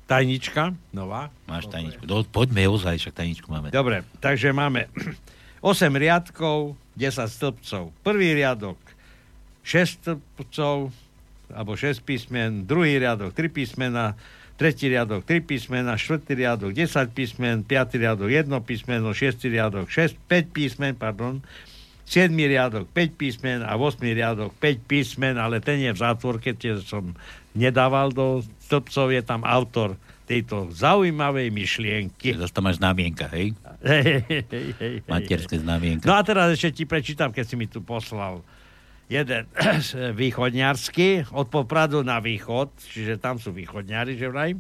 Tajnička, 0.07 0.71
nová. 0.95 1.35
Máš 1.51 1.67
tajničku. 1.67 2.07
Do, 2.07 2.23
poďme 2.23 2.71
ozaj, 2.71 3.03
však 3.03 3.15
tajničku 3.17 3.49
máme. 3.51 3.75
Dobre, 3.75 4.07
takže 4.23 4.55
máme 4.55 4.87
8 5.67 5.91
riadkov, 5.91 6.79
10 6.95 7.27
stĺpcov. 7.27 7.91
Prvý 8.07 8.39
riadok 8.39 8.79
6 9.67 10.07
stĺpcov, 10.07 10.95
alebo 11.51 11.75
6 11.75 12.07
písmen, 12.07 12.63
druhý 12.71 13.03
riadok 13.03 13.35
3 13.35 13.51
písmena, 13.51 14.15
tretí 14.55 14.87
riadok 14.87 15.27
3 15.27 15.43
písmena, 15.43 15.99
štvrtý 15.99 16.33
riadok 16.39 16.71
10 16.71 17.11
písmen, 17.11 17.67
piatý 17.67 17.99
riadok 17.99 18.31
1 18.31 18.47
písmeno, 18.63 19.11
šiestý 19.11 19.51
riadok 19.51 19.91
6, 19.91 20.23
5 20.31 20.55
písmen, 20.55 20.95
pardon, 20.95 21.43
7 22.07 22.31
riadok 22.31 22.87
5 22.95 23.19
písmen 23.19 23.59
a 23.67 23.75
8 23.75 23.99
riadok 24.07 24.55
5 24.63 24.87
písmen, 24.87 25.35
ale 25.35 25.59
ten 25.59 25.83
je 25.83 25.91
v 25.91 25.99
zátvorke, 25.99 26.55
tie 26.55 26.79
som 26.79 27.19
nedával 27.57 28.13
do 28.13 28.45
stĺpcov, 28.69 29.11
je 29.11 29.23
tam 29.25 29.43
autor 29.43 29.97
tejto 30.27 30.75
zaujímavej 30.75 31.55
myšlienky. 31.55 32.35
Zase 32.35 32.53
tam 32.53 32.67
máš 32.67 32.83
znamienka, 32.83 33.31
hej? 33.31 33.55
Materské 35.11 35.63
znamienka. 35.63 36.05
No 36.05 36.19
a 36.19 36.23
teraz 36.27 36.53
ešte 36.59 36.83
ti 36.83 36.85
prečítam, 36.85 37.31
keď 37.31 37.45
si 37.47 37.55
mi 37.55 37.71
tu 37.71 37.81
poslal 37.81 38.43
jeden 39.07 39.47
východňarský, 40.23 41.31
od 41.31 41.47
Popradu 41.47 42.03
na 42.03 42.19
východ, 42.19 42.75
čiže 42.91 43.23
tam 43.23 43.39
sú 43.39 43.55
východňari, 43.55 44.19
že 44.19 44.27
vraj. 44.27 44.59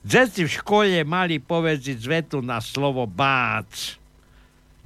Deti 0.00 0.48
v 0.48 0.50
škole 0.50 0.96
mali 1.04 1.38
povedziť 1.44 1.96
zvetu 2.00 2.38
na 2.40 2.64
slovo 2.64 3.04
bác. 3.04 4.00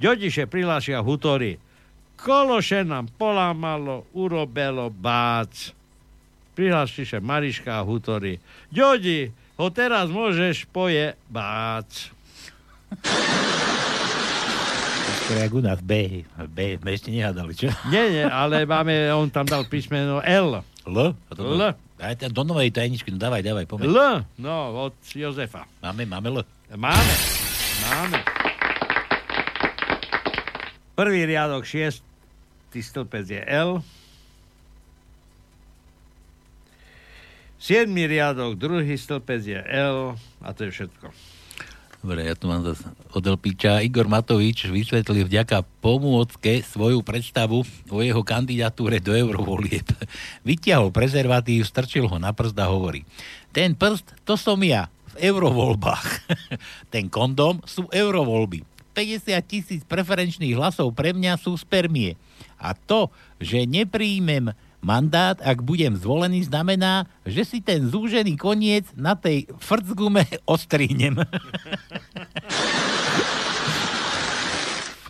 Ďodiše 0.01 0.49
prihlášia 0.49 0.99
hutory. 0.99 1.55
Kološe 2.19 2.83
nám 2.83 3.09
polámalo, 3.15 4.11
urobelo 4.11 4.91
bác 4.91 5.80
prihlási 6.61 7.09
sa 7.09 7.17
Mariška 7.17 7.81
a 7.81 7.81
Hutory. 7.81 8.37
Ďodi, 8.69 9.33
ho 9.57 9.73
teraz 9.73 10.13
môžeš 10.13 10.69
poje 10.69 11.17
bác. 11.25 11.89
To 15.25 15.31
je 15.33 15.49
u 15.49 15.61
nás 15.65 15.81
B. 15.81 16.21
B 16.53 16.77
sme 16.77 16.89
ešte 16.93 17.09
nehádali, 17.09 17.57
čo? 17.57 17.73
Nie, 17.89 18.13
nie, 18.13 18.25
ale 18.29 18.69
máme, 18.69 19.09
on 19.09 19.33
tam 19.33 19.49
dal 19.49 19.65
písmeno 19.65 20.21
L. 20.21 20.61
L? 20.85 20.97
A 21.17 21.31
to 21.33 21.49
L. 21.49 21.73
Aj 21.97 22.13
do 22.29 22.43
novej 22.45 22.69
tajničky, 22.69 23.09
no 23.09 23.17
dávaj, 23.17 23.41
dávaj, 23.41 23.65
pomeň. 23.65 23.89
L, 23.89 23.97
no, 24.37 24.53
od 24.85 24.93
Jozefa. 25.17 25.65
Máme, 25.81 26.05
máme 26.05 26.29
L. 26.29 26.37
Máme, 26.77 27.13
máme. 27.89 28.19
Prvý 30.93 31.25
riadok, 31.25 31.65
šiestý 31.65 32.85
stĺpec 32.85 33.25
je 33.25 33.41
L. 33.49 33.81
7 37.61 37.93
riadok, 37.93 38.57
druhý 38.57 38.97
stĺpec 38.97 39.41
je 39.45 39.61
L 39.61 40.17
a 40.41 40.49
to 40.49 40.65
je 40.65 40.73
všetko. 40.73 41.13
Dobre, 42.01 42.25
ja 42.25 42.33
tu 42.33 42.49
mám 42.49 42.65
zase 42.65 42.89
od 43.13 43.21
Elpiča. 43.21 43.85
Igor 43.85 44.09
Matovič 44.09 44.65
vysvetlil 44.65 45.29
vďaka 45.29 45.61
pomôcke 45.85 46.65
svoju 46.65 47.05
predstavu 47.05 47.61
o 47.93 47.97
jeho 48.01 48.25
kandidatúre 48.25 48.97
do 48.97 49.13
eurovolieb. 49.13 49.85
Vytiahol 50.49 50.89
prezervatív, 50.89 51.61
strčil 51.69 52.09
ho 52.09 52.17
na 52.17 52.33
prst 52.33 52.57
a 52.57 52.65
hovorí. 52.65 53.05
Ten 53.53 53.77
prst, 53.77 54.25
to 54.25 54.33
som 54.33 54.57
ja 54.65 54.89
v 55.13 55.29
eurovoľbách. 55.29 56.33
Ten 56.93 57.13
kondom 57.13 57.61
sú 57.69 57.85
eurovoľby. 57.93 58.65
50 58.97 59.37
tisíc 59.45 59.81
preferenčných 59.85 60.57
hlasov 60.57 60.97
pre 60.97 61.13
mňa 61.13 61.37
sú 61.37 61.53
spermie. 61.53 62.17
A 62.57 62.73
to, 62.73 63.13
že 63.37 63.69
nepríjmem 63.69 64.49
Mandát, 64.81 65.37
ak 65.45 65.61
budem 65.61 65.93
zvolený, 65.93 66.49
znamená, 66.49 67.05
že 67.21 67.45
si 67.45 67.61
ten 67.61 67.85
zúžený 67.85 68.33
koniec 68.33 68.89
na 68.97 69.13
tej 69.13 69.45
frcgume 69.61 70.25
ostrihnem. 70.49 71.21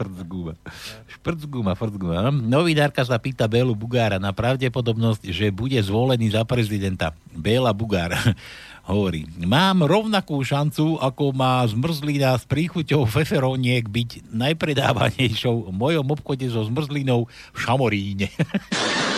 Frcguma. 0.02 0.58
Šprcguma, 1.06 1.78
frcguma. 1.78 2.34
Novinárka 2.34 3.06
sa 3.06 3.22
pýta 3.22 3.46
Bélu 3.46 3.78
Bugára 3.78 4.18
na 4.18 4.34
pravdepodobnosť, 4.34 5.30
že 5.30 5.54
bude 5.54 5.78
zvolený 5.78 6.34
za 6.34 6.42
prezidenta. 6.42 7.14
Béla 7.30 7.70
Bugára. 7.70 8.18
Hovorí, 8.90 9.30
mám 9.38 9.86
rovnakú 9.86 10.42
šancu, 10.42 10.98
ako 10.98 11.38
má 11.38 11.62
zmrzlina 11.70 12.34
s 12.34 12.50
príchuťou 12.50 13.06
feferoniek 13.06 13.86
byť 13.86 14.34
najpredávanejšou 14.34 15.70
v 15.70 15.72
mojom 15.72 16.08
obchode 16.10 16.50
so 16.50 16.66
zmrzlinou 16.66 17.30
v 17.54 17.58
Šamoríne. 17.62 18.28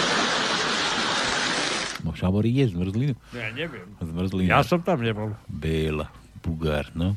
no 2.03 2.11
v 2.11 2.19
Šamoríne 2.19 2.67
zmrzlinu? 2.67 3.15
Ja 3.31 3.49
neviem. 3.55 3.87
Zmrzlina. 4.03 4.49
Ja 4.53 4.61
som 4.61 4.83
tam 4.83 4.99
nebol. 5.01 5.33
Béla, 5.47 6.11
Bugár, 6.43 6.91
no. 6.93 7.15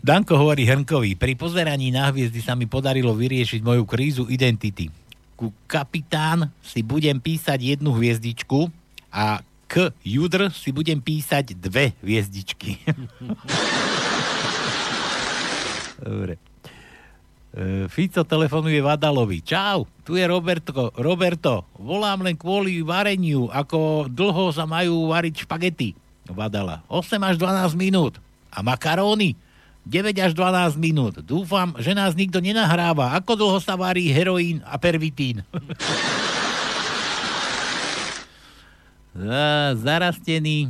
Danko 0.00 0.38
hovorí 0.38 0.64
Hrnkovi, 0.64 1.18
pri 1.18 1.34
pozeraní 1.34 1.90
na 1.90 2.08
hviezdy 2.14 2.38
sa 2.38 2.54
mi 2.54 2.70
podarilo 2.70 3.12
vyriešiť 3.12 3.60
moju 3.60 3.84
krízu 3.84 4.24
identity. 4.30 4.88
Ku 5.36 5.52
kapitán 5.68 6.48
si 6.62 6.80
budem 6.80 7.20
písať 7.20 7.76
jednu 7.76 7.92
hviezdičku 7.92 8.70
a 9.12 9.42
k 9.66 9.90
Judr 10.06 10.48
si 10.54 10.70
budem 10.70 11.02
písať 11.02 11.58
dve 11.58 11.90
hviezdičky. 12.00 12.78
Dobre. 16.06 16.38
E, 17.56 17.88
Fico 17.88 18.20
telefonuje 18.20 18.84
Vadalovi. 18.84 19.40
Čau, 19.40 19.88
tu 20.04 20.20
je 20.20 20.28
Roberto. 20.28 20.92
Roberto, 20.92 21.64
volám 21.80 22.20
len 22.20 22.36
kvôli 22.36 22.84
vareniu, 22.84 23.48
ako 23.48 24.12
dlho 24.12 24.52
sa 24.52 24.68
majú 24.68 25.08
variť 25.08 25.48
špagety. 25.48 25.96
Vadala. 26.28 26.84
8 26.92 27.16
až 27.24 27.40
12 27.40 27.72
minút. 27.80 28.20
A 28.52 28.60
makaróny? 28.60 29.32
9 29.88 30.12
až 30.20 30.36
12 30.36 30.76
minút. 30.76 31.24
Dúfam, 31.24 31.72
že 31.80 31.96
nás 31.96 32.12
nikto 32.12 32.44
nenahráva. 32.44 33.16
Ako 33.16 33.40
dlho 33.40 33.56
sa 33.56 33.72
varí 33.72 34.12
heroín 34.12 34.60
a 34.68 34.76
pervitín? 34.76 35.40
Za- 39.16 39.72
zarastený, 39.80 40.68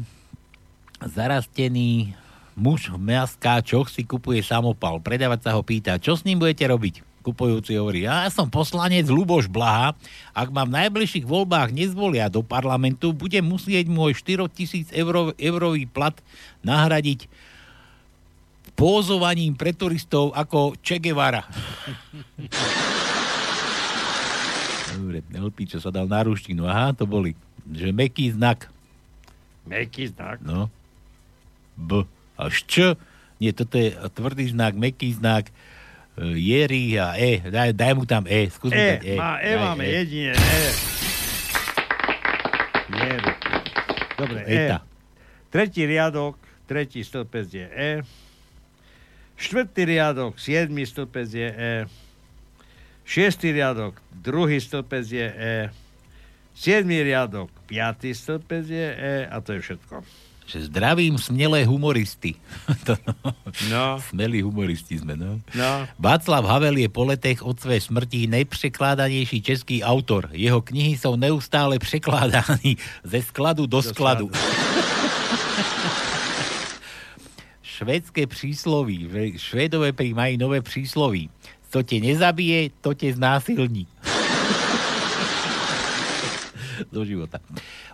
zarastený 1.02 2.14
muž 2.56 2.88
v 2.88 2.96
maskáčoch 2.96 3.92
si 3.92 4.02
kupuje 4.02 4.40
samopal. 4.40 4.98
Predávať 5.04 5.44
sa 5.44 5.54
ho 5.54 5.62
pýta, 5.62 6.00
čo 6.00 6.16
s 6.16 6.24
ním 6.24 6.40
budete 6.40 6.64
robiť? 6.64 7.04
Kupujúci 7.20 7.74
hovorí, 7.76 8.06
ja 8.06 8.30
som 8.30 8.46
poslanec 8.46 9.10
Luboš 9.10 9.50
Blaha, 9.50 9.98
ak 10.30 10.48
ma 10.54 10.62
v 10.62 10.78
najbližších 10.78 11.26
voľbách 11.26 11.74
nezvolia 11.74 12.30
do 12.30 12.40
parlamentu, 12.40 13.10
budem 13.10 13.42
musieť 13.42 13.90
môj 13.90 14.14
4000 14.14 14.94
euro, 14.94 15.34
eurový 15.36 15.90
plat 15.90 16.14
nahradiť 16.62 17.26
pózovaním 18.78 19.58
pre 19.58 19.74
turistov 19.74 20.30
ako 20.38 20.78
Che 20.78 21.02
Guevara. 21.02 21.42
Dobre, 24.96 25.20
LP, 25.28 25.68
čo 25.68 25.76
sa 25.76 25.92
dal 25.92 26.08
na 26.08 26.24
ruštinu. 26.24 26.64
Aha, 26.64 26.96
to 26.96 27.04
boli. 27.04 27.36
Že 27.68 27.92
meký 27.92 28.32
znak. 28.32 28.70
Meký 29.68 30.08
znak. 30.08 30.40
No. 30.40 30.72
B. 31.76 32.08
Až 32.36 32.64
Č. 32.64 32.74
Nie, 33.36 33.52
toto 33.52 33.76
je 33.76 33.92
tvrdý 34.12 34.48
znak, 34.48 34.72
meký 34.72 35.12
znak. 35.12 35.52
e, 36.16 36.32
Jeri 36.32 36.96
a 36.96 37.12
E. 37.14 37.44
Daj, 37.44 37.76
daj 37.76 37.92
mu 37.92 38.04
tam 38.04 38.24
E. 38.24 38.48
Skús 38.48 38.72
E, 38.72 38.76
dať 38.76 39.04
E. 39.04 39.14
má, 39.14 39.36
e 39.38 39.52
Daj 39.52 39.60
máme 39.60 39.84
jedine, 39.84 40.32
E. 40.32 40.62
Jeru. 42.88 43.32
Dobre, 44.16 44.40
E. 44.42 44.54
Eta. 44.56 44.78
Tretí 45.48 45.82
riadok, 45.84 46.36
tretí 46.64 47.00
stĺpec 47.00 47.46
je 47.48 47.66
E. 47.68 47.90
Štvrtý 49.36 49.84
riadok, 49.84 50.40
siedmy 50.40 50.88
stĺpec 50.88 51.28
je 51.28 51.48
E. 51.48 51.74
Šiestý 53.04 53.52
riadok, 53.52 54.00
druhý 54.10 54.56
stĺpec 54.56 55.04
je 55.04 55.28
E. 55.28 55.56
Siedmý 56.56 57.04
riadok, 57.04 57.52
piatý 57.68 58.16
stĺpec 58.16 58.64
je 58.64 58.88
E. 58.90 59.16
A 59.28 59.36
to 59.44 59.52
je 59.52 59.60
všetko. 59.60 60.00
Že 60.47 60.70
zdravím 60.70 61.18
smelé 61.18 61.66
humoristy. 61.66 62.35
To, 62.86 62.94
No. 63.70 63.98
Smelí 63.98 64.43
humoristi 64.47 64.98
sme, 64.98 65.18
no. 65.18 65.43
No. 65.55 65.73
Václav 65.98 66.47
Havel 66.47 66.77
je 66.78 66.89
po 66.93 67.02
letech 67.09 67.43
od 67.43 67.59
svojej 67.59 67.82
smrti 67.82 68.31
najprekládanejší 68.31 69.43
český 69.43 69.82
autor. 69.82 70.31
Jeho 70.31 70.62
knihy 70.62 70.94
sú 70.94 71.18
neustále 71.18 71.78
překládány 71.78 72.78
ze 73.02 73.18
skladu 73.27 73.66
do, 73.66 73.82
Do 73.82 73.90
skladu. 73.90 74.27
Švédské 77.77 78.24
prísloví. 78.27 79.05
Švédové 79.36 79.93
pri 79.93 80.14
mají 80.16 80.40
nové 80.40 80.62
prísloví. 80.62 81.28
Co 81.70 81.82
tě 81.82 82.01
nezabije, 82.01 82.70
to 82.81 82.94
tě 82.94 83.12
znásilní. 83.12 83.86
do 86.93 87.05
života. 87.05 87.39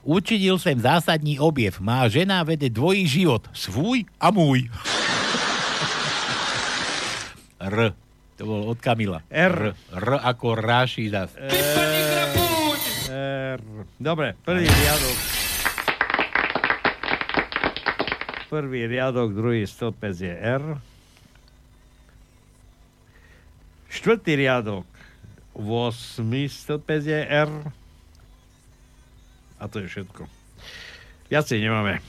Učinil 0.03 0.59
jsem 0.59 0.81
zásadní 0.81 1.39
objev. 1.39 1.81
Má 1.81 2.09
žena 2.09 2.43
vede 2.43 2.71
dvojí 2.71 3.07
život. 3.07 3.49
Svůj 3.53 4.05
a 4.21 4.31
můj. 4.31 4.65
R. 7.61 7.93
To 8.37 8.47
bol 8.47 8.63
od 8.75 8.81
Kamila. 8.81 9.23
R. 9.31 9.75
R, 9.93 10.03
R 10.03 10.19
ako 10.23 10.55
ráši 10.59 11.11
zas. 11.11 11.31
R. 11.39 12.33
Dobre, 14.01 14.35
prvý 14.43 14.67
riadok. 14.67 15.19
Prvý 18.51 18.85
riadok, 18.85 19.33
druhý 19.33 19.65
stĺpec 19.65 20.17
je 20.19 20.35
R. 20.35 20.65
Štvrtý 23.93 24.37
riadok, 24.37 24.89
8. 25.55 26.49
stĺpec 26.49 27.03
je 27.07 27.21
R. 27.23 27.51
A 29.63 29.71
to 29.71 29.79
je 29.79 29.87
všetko. 29.87 30.27
Viacej 31.31 31.63
nemáme. 31.63 32.03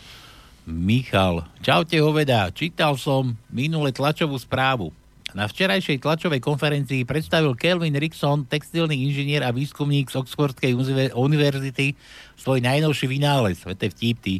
Michal. 0.65 1.45
Čaute 1.61 2.01
hoveda. 2.01 2.49
Čítal 2.49 2.97
som 2.97 3.37
minule 3.53 3.93
tlačovú 3.93 4.33
správu. 4.41 4.89
Na 5.33 5.49
včerajšej 5.49 6.01
tlačovej 6.01 6.41
konferencii 6.41 7.09
predstavil 7.09 7.57
Kelvin 7.57 7.97
Rickson, 7.97 8.45
textilný 8.45 8.93
inžinier 9.05 9.41
a 9.41 9.49
výskumník 9.49 10.09
z 10.13 10.21
Oxfordskej 10.21 10.77
univer- 10.77 11.13
univerzity, 11.13 11.97
svoj 12.37 12.61
najnovší 12.61 13.05
vynález. 13.09 13.61
To 13.65 13.81
je 13.81 13.89
vtip, 13.93 14.17
ty. 14.21 14.35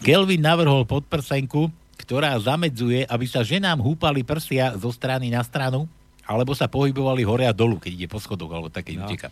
Kelvin 0.00 0.40
navrhol 0.40 0.84
podprsenku, 0.88 1.68
ktorá 2.00 2.36
zamedzuje, 2.40 3.04
aby 3.04 3.26
sa 3.28 3.44
ženám 3.44 3.80
húpali 3.80 4.24
prsia 4.24 4.72
zo 4.76 4.88
strany 4.92 5.28
na 5.28 5.44
stranu, 5.44 5.88
alebo 6.26 6.54
sa 6.54 6.70
pohybovali 6.70 7.22
hore 7.26 7.44
a 7.46 7.54
dolu, 7.54 7.78
keď 7.78 7.92
ide 7.92 8.08
po 8.08 8.22
schodoch, 8.22 8.50
alebo 8.50 8.70
také 8.70 8.94
no. 8.94 9.06
uteká. 9.06 9.28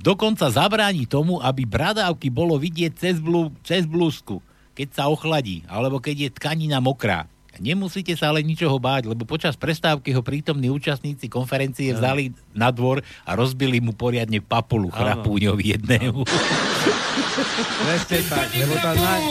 Dokonca 0.00 0.48
zabráni 0.48 1.04
tomu, 1.04 1.38
aby 1.38 1.68
bradávky 1.68 2.32
bolo 2.32 2.56
vidieť 2.56 2.92
cez, 2.96 3.16
blú, 3.20 3.52
cez 3.62 3.84
blúzku, 3.84 4.40
keď 4.72 4.88
sa 4.96 5.04
ochladí, 5.12 5.62
alebo 5.68 6.00
keď 6.00 6.28
je 6.28 6.30
tkanina 6.32 6.80
mokrá. 6.80 7.28
Nemusíte 7.60 8.16
sa 8.16 8.32
ale 8.32 8.40
ničoho 8.40 8.80
báť, 8.80 9.12
lebo 9.12 9.28
počas 9.28 9.60
prestávky 9.60 10.16
ho 10.16 10.24
prítomní 10.24 10.72
účastníci 10.72 11.28
konferencie 11.28 11.92
vzali 11.92 12.32
na 12.56 12.72
dvor 12.72 13.04
a 13.28 13.36
rozbili 13.36 13.76
mu 13.76 13.92
poriadne 13.92 14.40
papulu 14.40 14.88
chrapúňovi 14.88 15.76
jednému. 15.76 16.24
Presne 17.32 18.18
tak, 18.28 18.48
lebo 18.52 18.74
tá, 18.76 18.92
naj, 18.92 19.22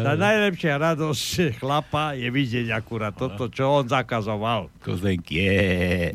tá 0.00 0.12
najlepšia 0.16 0.74
radosť 0.80 1.60
chlapa 1.60 2.16
je 2.16 2.28
vidieť 2.32 2.72
akurát 2.72 3.12
toto, 3.12 3.52
čo 3.52 3.80
on 3.80 3.84
zakazoval. 3.84 4.72
Kozenky, 4.80 5.44
je. 5.44 6.08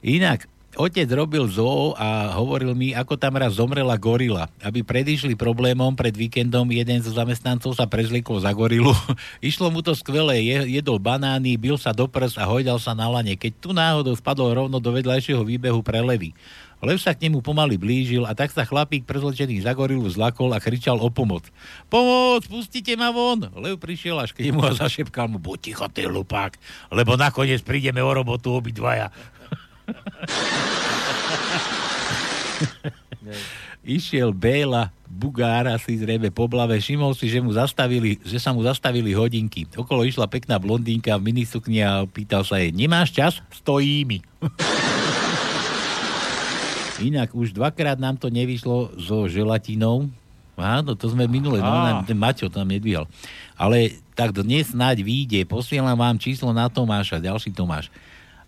Inak, 0.00 0.48
otec 0.78 1.04
robil 1.12 1.44
zoo 1.50 1.92
a 1.92 2.32
hovoril 2.38 2.72
mi, 2.72 2.96
ako 2.96 3.20
tam 3.20 3.36
raz 3.36 3.60
zomrela 3.60 4.00
gorila. 4.00 4.48
Aby 4.64 4.80
predišli 4.80 5.36
problémom 5.36 5.92
pred 5.92 6.16
víkendom, 6.16 6.64
jeden 6.72 7.04
zo 7.04 7.12
zamestnancov 7.12 7.76
sa 7.76 7.84
prezliekol 7.84 8.40
za 8.40 8.54
gorilu. 8.56 8.96
Išlo 9.44 9.68
mu 9.68 9.84
to 9.84 9.92
skvelé, 9.92 10.40
je, 10.40 10.80
jedol 10.80 10.96
banány, 10.96 11.60
bil 11.60 11.76
sa 11.76 11.92
do 11.92 12.08
prs 12.08 12.40
a 12.40 12.48
hojdal 12.48 12.80
sa 12.80 12.96
na 12.96 13.12
lane. 13.12 13.36
Keď 13.36 13.52
tu 13.60 13.76
náhodou 13.76 14.16
spadol 14.16 14.56
rovno 14.56 14.80
do 14.80 14.88
vedľajšieho 14.88 15.44
výbehu 15.44 15.84
pre 15.84 16.00
levy. 16.00 16.32
Lev 16.78 17.02
sa 17.02 17.10
k 17.10 17.26
nemu 17.26 17.42
pomaly 17.42 17.74
blížil 17.74 18.22
a 18.22 18.38
tak 18.38 18.54
sa 18.54 18.62
chlapík 18.62 19.02
prezlečený 19.02 19.66
za 19.66 19.74
gorilu 19.74 20.06
zlakol 20.06 20.54
a 20.54 20.62
kričal 20.62 20.94
o 21.02 21.10
pomoc. 21.10 21.42
Pomoc, 21.90 22.46
pustite 22.46 22.94
ma 22.94 23.10
von! 23.10 23.50
Lev 23.58 23.82
prišiel 23.82 24.14
až 24.22 24.30
k 24.30 24.46
nemu 24.46 24.62
a 24.62 24.78
zašepkal 24.78 25.26
mu, 25.26 25.42
buď 25.42 25.58
ticho, 25.58 25.90
ty 25.90 26.06
lupák, 26.06 26.54
lebo 26.94 27.18
nakoniec 27.18 27.66
prídeme 27.66 27.98
o 27.98 28.14
robotu 28.14 28.54
obidvaja. 28.54 29.10
Išiel 33.88 34.36
Béla, 34.36 34.92
Bugára 35.08 35.80
si 35.80 35.96
zrejme 35.96 36.28
po 36.28 36.44
blave, 36.46 36.76
všimol 36.78 37.16
si, 37.16 37.32
že, 37.32 37.40
mu 37.40 37.56
zastavili, 37.56 38.20
že 38.22 38.36
sa 38.36 38.52
mu 38.52 38.60
zastavili 38.60 39.16
hodinky. 39.16 39.64
Okolo 39.72 40.04
išla 40.04 40.28
pekná 40.28 40.60
blondínka 40.60 41.16
v 41.16 41.32
minisukni 41.32 41.80
a 41.80 42.04
pýtal 42.04 42.44
sa 42.44 42.60
jej, 42.60 42.68
nemáš 42.70 43.16
čas? 43.16 43.40
Stojí 43.50 44.04
mi. 44.04 44.20
Inak 46.98 47.30
už 47.30 47.54
dvakrát 47.54 47.96
nám 47.96 48.18
to 48.18 48.26
nevyšlo 48.28 48.98
so 48.98 49.30
želatinou. 49.30 50.10
Áno, 50.58 50.98
to 50.98 51.06
sme 51.06 51.30
minule, 51.30 51.62
no, 51.62 51.70
Á. 51.70 52.02
ten 52.02 52.18
Maťo 52.18 52.50
tam 52.50 52.66
nedvíhal. 52.66 53.06
Ale 53.54 53.94
tak 54.18 54.34
dnes 54.34 54.74
snáď 54.74 55.06
vyjde, 55.06 55.46
posielam 55.46 55.94
vám 55.94 56.18
číslo 56.18 56.50
na 56.50 56.66
Tomáša, 56.66 57.22
ďalší 57.22 57.54
Tomáš. 57.54 57.94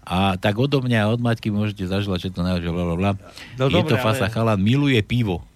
A 0.02 0.34
tak 0.34 0.58
odo 0.58 0.82
mňa 0.82 1.06
a 1.06 1.10
od 1.14 1.22
Maťky 1.22 1.54
môžete 1.54 1.86
zaželať 1.86 2.26
všetko 2.26 2.40
najlepšie, 2.42 2.72
bla, 2.74 2.84
bla, 2.84 2.96
bla. 2.98 3.12
No 3.54 3.70
Je 3.70 3.78
dobre, 3.78 3.94
to 3.94 4.02
fasa 4.02 4.26
ale- 4.26 4.34
chalan, 4.34 4.58
miluje 4.58 4.98
pivo. 5.06 5.46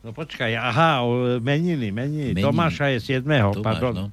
No 0.00 0.16
počkaj, 0.16 0.56
aha, 0.56 1.04
meniny, 1.40 1.92
meniny. 1.92 2.32
Meniny. 2.32 2.40
Tomáša 2.40 2.96
je 2.96 3.20
7. 3.20 3.24
Tomáš, 3.52 3.60
pardon. 3.60 3.92
no. 3.92 4.04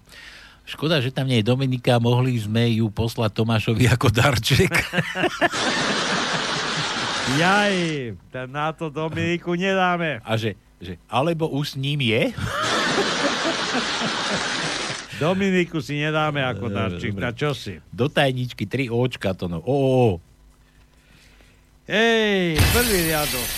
Škoda, 0.68 1.00
že 1.00 1.12
tam 1.12 1.28
nie 1.28 1.40
je 1.40 1.48
Dominika, 1.48 2.00
mohli 2.00 2.36
sme 2.36 2.68
ju 2.76 2.88
poslať 2.88 3.32
Tomášovi 3.32 3.88
ako 3.88 4.08
darček. 4.12 4.72
Jaj, 7.22 7.76
ten 8.34 8.48
na 8.50 8.74
to 8.74 8.90
Dominiku 8.90 9.54
nedáme. 9.54 10.20
A 10.26 10.36
že, 10.36 10.58
že 10.82 10.98
alebo 11.06 11.48
už 11.54 11.74
s 11.74 11.76
ním 11.78 12.02
je? 12.02 12.34
Dominiku 15.22 15.78
si 15.86 16.02
nedáme 16.02 16.42
ako 16.42 16.74
darčík, 16.74 17.14
na 17.14 17.30
čo 17.30 17.54
si? 17.54 17.78
Do 17.94 18.10
tajničky, 18.10 18.66
tri 18.66 18.90
očka 18.90 19.38
to 19.38 19.46
no. 19.46 19.62
O. 19.62 20.18
Ej, 21.86 22.58
prvý 22.74 23.00
riadok. 23.06 23.50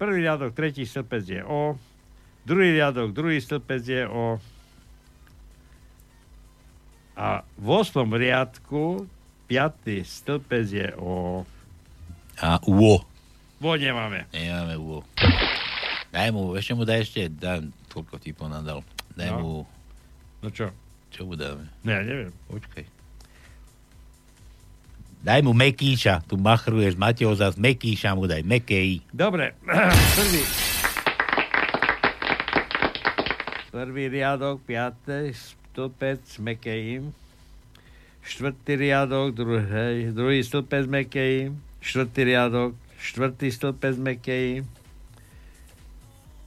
Prvý 0.00 0.18
riadok, 0.26 0.50
tretí 0.50 0.82
stĺpec 0.82 1.24
je 1.28 1.40
O. 1.46 1.78
Druhý 2.42 2.74
riadok, 2.74 3.14
druhý 3.14 3.38
stĺpec 3.38 3.82
je 3.86 4.02
O. 4.10 4.42
A 7.14 7.46
v 7.54 7.68
osmom 7.70 8.10
riadku 8.16 9.06
piatý 9.50 10.00
stĺpec 10.00 10.66
je 10.70 10.88
O. 10.94 11.42
A 12.38 12.62
uo. 12.62 13.02
Vo 13.58 13.72
nemáme. 13.74 14.30
Nemáme 14.30 14.78
uo. 14.78 15.02
Daj 16.08 16.30
mu, 16.30 16.54
ešte 16.54 16.72
mu 16.72 16.82
daj 16.82 17.02
ešte, 17.02 17.26
daj, 17.28 17.60
koľko 17.88 18.16
ti 18.16 18.30
ponadal. 18.30 18.86
Daj 19.12 19.28
No. 19.28 19.36
mu, 19.36 19.54
No 20.40 20.48
čo? 20.48 20.70
čo 21.10 21.26
mu 21.26 21.34
dáme? 21.34 21.66
Ne, 21.82 21.92
ja 21.92 22.00
neviem. 22.00 22.32
Počkaj. 22.46 22.86
Daj 25.20 25.40
mu 25.42 25.52
Mekíša, 25.52 26.24
tu 26.24 26.34
machruješ, 26.34 26.96
Mateo 26.96 27.34
zas 27.34 27.52
Mekíša 27.54 28.14
mu 28.14 28.24
daj, 28.24 28.40
Mekej. 28.40 29.04
Dobre, 29.10 29.52
prvý. 30.16 30.42
Prvý 33.70 34.04
riadok, 34.08 34.64
piatý 34.64 35.30
stĺpec 35.30 36.24
Mekejím. 36.38 37.12
Štvrtý 38.22 38.76
riadok, 38.76 39.32
druhý, 39.32 40.10
druhý 40.10 40.40
stĺpec 40.40 40.84
Mekejím. 40.86 41.56
Štvrtý 41.78 42.20
riadok, 42.26 42.70
štvrtý 42.96 43.48
stĺpec 43.48 43.94
Mekejím. 43.96 44.64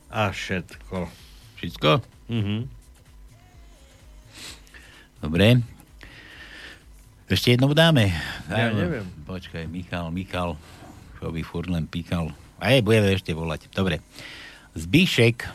A 0.07 0.29
všetko. 0.29 1.09
Všetko? 1.55 1.89
Mhm. 2.29 2.57
Dobre. 5.19 5.63
Ešte 7.25 7.51
jednou 7.51 7.71
dáme. 7.71 8.11
Ja 8.45 8.69
mu- 8.69 8.77
neviem. 8.77 9.07
Počkaj, 9.23 9.65
Michal, 9.65 10.11
Michal, 10.11 10.53
čo 11.17 11.31
by 11.31 11.41
furt 11.41 11.65
len 11.65 11.87
píkal. 11.87 12.29
A 12.59 12.69
je, 12.69 12.79
budeme 12.79 13.09
ešte 13.09 13.31
volať. 13.31 13.71
Dobre. 13.71 14.03
Zbíšek. 14.73 15.47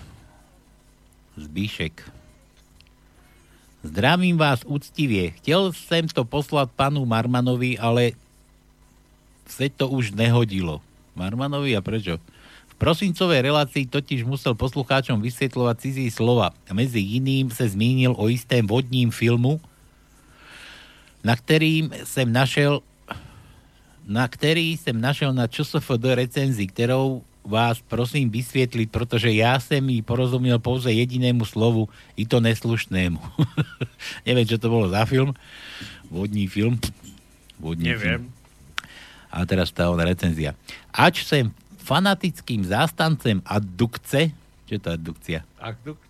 Zbíšek. 1.37 1.95
Zdravím 3.89 4.37
vás 4.37 4.61
úctivie. 4.69 5.31
Chtěl 5.41 5.73
jsem 5.73 6.09
to 6.13 6.25
poslat 6.25 6.69
panu 6.77 7.09
Marmanovi, 7.09 7.81
ale 7.81 8.13
se 9.49 9.69
to 9.73 9.89
už 9.89 10.13
nehodilo. 10.13 10.85
Marmanovi 11.17 11.73
a 11.73 11.81
prečo? 11.81 12.21
V 12.69 12.75
prosincovej 12.77 13.41
relácii 13.41 13.89
totiž 13.89 14.29
musel 14.29 14.53
poslucháčom 14.53 15.25
vysvetľovať 15.25 15.77
cizí 15.81 16.07
slova. 16.13 16.53
Medzi 16.69 17.01
iným 17.01 17.49
se 17.49 17.65
zmínil 17.65 18.13
o 18.13 18.29
istém 18.29 18.61
vodním 18.69 19.09
filmu, 19.09 19.57
na 21.25 21.33
kterým 21.33 21.89
jsem 22.05 22.29
našel 22.29 22.85
na 24.09 24.29
který 24.29 24.77
jsem 24.77 25.01
našel 25.01 25.33
na 25.33 25.49
ČSFD 25.49 26.05
recenzi, 26.17 26.65
kterou 26.69 27.25
vás 27.49 27.81
prosím 27.81 28.31
vysvětlit, 28.31 28.93
protože 28.93 29.33
já 29.33 29.61
jsem 29.61 29.91
jí 29.91 30.03
porozuměl 30.03 30.59
pouze 30.59 30.93
jedinému 30.93 31.45
slovu, 31.45 31.89
i 32.17 32.27
to 32.27 32.41
neslušnému. 32.41 33.21
Neviem, 34.29 34.47
čo 34.47 34.61
to 34.61 34.69
bolo 34.69 34.93
za 34.93 35.09
film. 35.09 35.33
Vodní 36.13 36.49
film. 36.49 36.77
Vodní 37.57 37.97
Neviem. 37.97 38.29
Film. 38.29 38.39
A 39.29 39.45
teraz 39.45 39.69
tá 39.73 39.93
ona 39.93 40.09
recenzia. 40.09 40.57
Ač 40.89 41.25
som 41.25 41.53
fanatickým 41.85 42.65
zástancem 42.65 43.45
addukce, 43.45 44.33
čo 44.69 44.73
je 44.77 44.81
to 44.81 44.91
addukcia? 44.97 45.45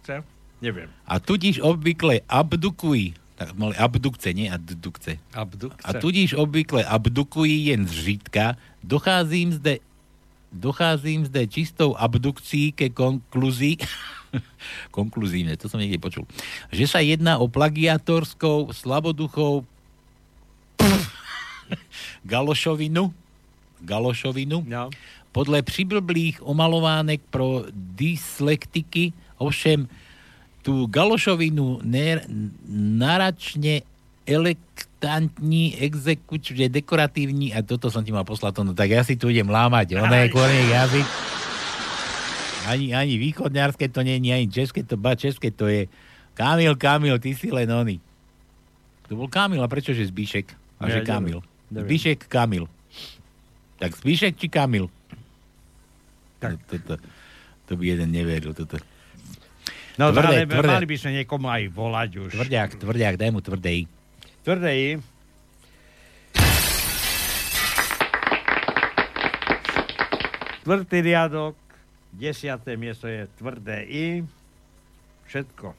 Chce? 0.02 0.22
Neviem. 0.58 0.90
A 1.06 1.22
tudíž 1.22 1.62
obvykle 1.62 2.22
abdukují, 2.26 3.14
tak 3.38 3.54
mali 3.54 3.74
abdukce, 3.78 4.34
nie 4.34 4.50
addukce. 4.50 5.18
Abdukce. 5.34 5.82
A 5.86 5.90
tudíž 5.98 6.34
obvykle 6.34 6.82
abdukují 6.82 7.66
jen 7.70 7.86
zřídka, 7.86 8.58
docházím 8.82 9.52
zde 9.52 9.78
docházím 10.52 11.26
zde 11.26 11.46
čistou 11.46 11.96
abdukcí 11.96 12.72
ke 12.72 12.88
konkluzii, 12.88 13.76
konkluzívne, 14.96 15.56
to 15.56 15.68
som 15.68 15.80
niekde 15.80 16.00
počul, 16.00 16.24
že 16.72 16.84
sa 16.88 17.00
jedná 17.00 17.38
o 17.40 17.48
plagiatorskou, 17.48 18.72
slaboduchou 18.72 19.64
galošovinu, 22.32 23.12
galošovinu, 23.84 24.64
no. 24.66 24.90
podle 25.32 25.62
přiblblých 25.62 26.42
omalovánek 26.42 27.20
pro 27.30 27.64
dyslektiky, 27.72 29.12
ovšem 29.38 29.88
tú 30.62 30.84
galošovinu 30.90 31.80
ne, 31.80 32.20
naračne 32.98 33.86
elektantní, 34.28 35.80
exekučne 35.80 36.68
dekoratívní 36.68 37.56
a 37.56 37.64
toto 37.64 37.88
som 37.88 38.04
ti 38.04 38.12
mal 38.12 38.22
poslať, 38.22 38.60
no 38.60 38.76
tak 38.76 38.92
ja 38.92 39.00
si 39.00 39.16
tu 39.16 39.32
idem 39.32 39.48
lámať, 39.48 39.96
ono 39.96 40.12
je 40.12 40.28
korniek 40.28 40.68
jazyk. 40.68 41.06
Ani, 42.68 42.92
ani 42.92 43.16
východňarské 43.16 43.88
to 43.88 44.04
nie 44.04 44.20
je, 44.20 44.28
ani 44.28 44.46
české 44.46 44.84
to, 44.84 44.94
ba 44.94 45.16
české 45.16 45.48
to 45.48 45.64
je. 45.66 45.88
Kamil, 46.36 46.76
Kamil, 46.76 47.16
ty 47.16 47.32
si 47.32 47.48
len 47.48 47.64
oný. 47.64 47.96
To 49.08 49.16
bol 49.16 49.26
Kamil, 49.26 49.58
a 49.58 49.66
prečo 49.66 49.96
že 49.96 50.04
Zbíšek? 50.04 50.52
A 50.78 50.84
Ja 50.84 51.00
že 51.00 51.00
neviem. 51.00 51.08
Kamil. 51.08 51.38
Neviem. 51.72 51.88
Zbíšek, 51.88 52.18
Kamil. 52.28 52.64
Tak 53.80 53.96
Zbíšek 53.96 54.36
či 54.36 54.46
Kamil? 54.46 54.92
Tak. 56.38 56.60
To, 56.68 56.74
to, 56.76 56.94
to 57.64 57.72
by 57.72 57.84
jeden 57.88 58.12
neveril. 58.12 58.52
Toto. 58.52 58.76
No, 59.96 60.12
Tvrdé, 60.12 60.44
ale 60.44 60.46
tvrdé. 60.46 60.68
mali 60.70 60.86
by 60.86 60.96
sme 60.96 61.10
niekomu 61.18 61.46
aj 61.48 61.62
volať 61.72 62.10
už. 62.20 62.30
Tvrďák, 62.30 62.70
tvrďák, 62.78 63.14
daj 63.16 63.30
mu 63.32 63.40
tvrdej. 63.40 63.90
Tvrdej. 64.42 65.00
Štvrtý 70.62 70.98
riadok, 71.00 71.56
desiaté 72.12 72.76
miesto 72.76 73.08
je 73.08 73.24
tvrdé 73.40 73.88
I. 73.88 74.06
Všetko. 75.24 75.72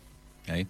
Hej. 0.49 0.65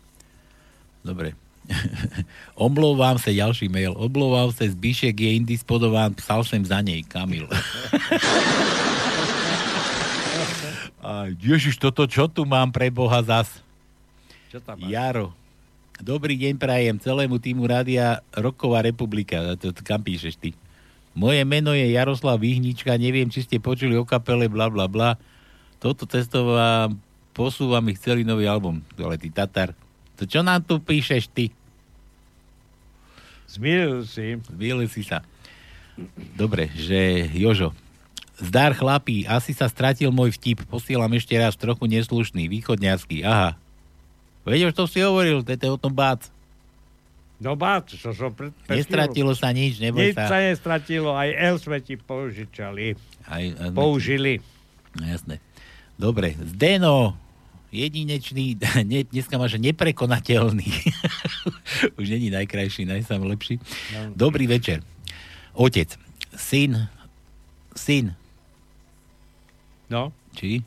Dobre. 1.04 1.36
Omlouvám 2.60 3.16
sa, 3.16 3.32
ďalší 3.32 3.72
mail. 3.72 3.96
Omlouvám 3.96 4.52
sa, 4.52 4.68
Zbíšek 4.68 5.16
je 5.16 5.30
indisponován, 5.40 6.12
psal 6.20 6.44
som 6.44 6.60
za 6.60 6.84
nej, 6.84 7.06
Kamil. 7.08 7.48
A 11.00 11.32
Ježiš, 11.32 11.80
toto 11.80 12.04
čo 12.06 12.28
tu 12.28 12.44
mám 12.44 12.70
pre 12.76 12.92
Boha 12.92 13.24
zas? 13.24 13.64
Čo 14.52 14.60
tam 14.60 14.78
máš? 14.84 14.92
Jaro. 14.92 15.32
Dobrý 16.00 16.40
deň 16.40 16.56
prajem 16.56 16.96
celému 16.96 17.44
týmu 17.44 17.68
Rádia 17.68 18.24
Roková 18.32 18.80
republika. 18.80 19.60
To, 19.60 19.76
to, 19.76 19.84
kam 19.84 20.00
píšeš 20.00 20.40
ty? 20.40 20.56
Moje 21.12 21.44
meno 21.44 21.76
je 21.76 21.92
Jaroslav 21.92 22.40
Výhnička, 22.40 22.96
neviem, 22.96 23.28
či 23.28 23.44
ste 23.44 23.60
počuli 23.60 24.00
o 24.00 24.08
kapele, 24.08 24.48
bla 24.48 24.72
bla 24.72 24.88
bla. 24.88 25.20
Toto 25.76 26.08
cesto 26.08 26.56
vám 26.56 26.96
posúvam 27.36 27.84
ich 27.92 28.00
celý 28.00 28.24
nový 28.24 28.48
album. 28.48 28.80
Ale 28.96 29.20
ty 29.20 29.28
Tatar. 29.28 29.76
To 30.16 30.24
čo 30.24 30.40
nám 30.40 30.64
tu 30.64 30.80
píšeš 30.80 31.28
ty? 31.36 31.52
Zmieril 33.52 34.08
si. 34.08 34.40
Zmieril 34.56 34.88
si 34.88 35.04
sa. 35.04 35.20
Dobre, 36.40 36.72
že 36.80 37.28
Jožo. 37.36 37.76
Zdar 38.40 38.72
chlapí, 38.72 39.28
asi 39.28 39.52
sa 39.52 39.68
stratil 39.68 40.16
môj 40.16 40.32
vtip. 40.40 40.64
Posielam 40.64 41.12
ešte 41.12 41.36
raz 41.36 41.60
trochu 41.60 41.92
neslušný, 41.92 42.48
východňarský. 42.48 43.28
Aha. 43.28 43.60
Veď 44.50 44.70
už 44.70 44.74
to 44.74 44.90
si 44.90 45.00
hovoril, 45.06 45.46
to 45.46 45.54
je 45.54 45.70
o 45.70 45.78
tom 45.78 45.94
bác. 45.94 46.26
No 47.40 47.56
bát, 47.56 47.88
čo 47.88 48.12
som 48.12 48.36
pred, 48.36 48.52
pred 48.68 48.84
Nestratilo 48.84 49.32
sa 49.32 49.56
nič, 49.56 49.80
neboj 49.80 50.12
Nič 50.12 50.20
sa. 50.20 50.28
sa 50.28 50.38
nestratilo, 50.44 51.16
aj 51.16 51.30
L 51.32 51.56
sme 51.56 51.80
ti 51.80 51.96
požičali. 51.96 53.00
Aj, 53.24 53.44
aj, 53.48 53.72
Použili. 53.72 54.44
No, 55.00 55.08
jasné. 55.08 55.40
Dobre, 55.96 56.36
Zdeno, 56.36 57.16
jedinečný, 57.72 58.60
ne, 58.92 59.08
dneska 59.08 59.40
máš 59.40 59.56
neprekonateľný. 59.56 60.68
Už 62.00 62.12
není 62.12 62.28
najkrajší, 62.28 62.84
najsám 62.84 63.24
lepší. 63.24 63.56
No. 63.96 64.20
Dobrý 64.20 64.44
večer. 64.44 64.84
Otec, 65.56 65.96
syn, 66.36 66.92
syn. 67.72 68.20
No? 69.88 70.12
Či? 70.36 70.60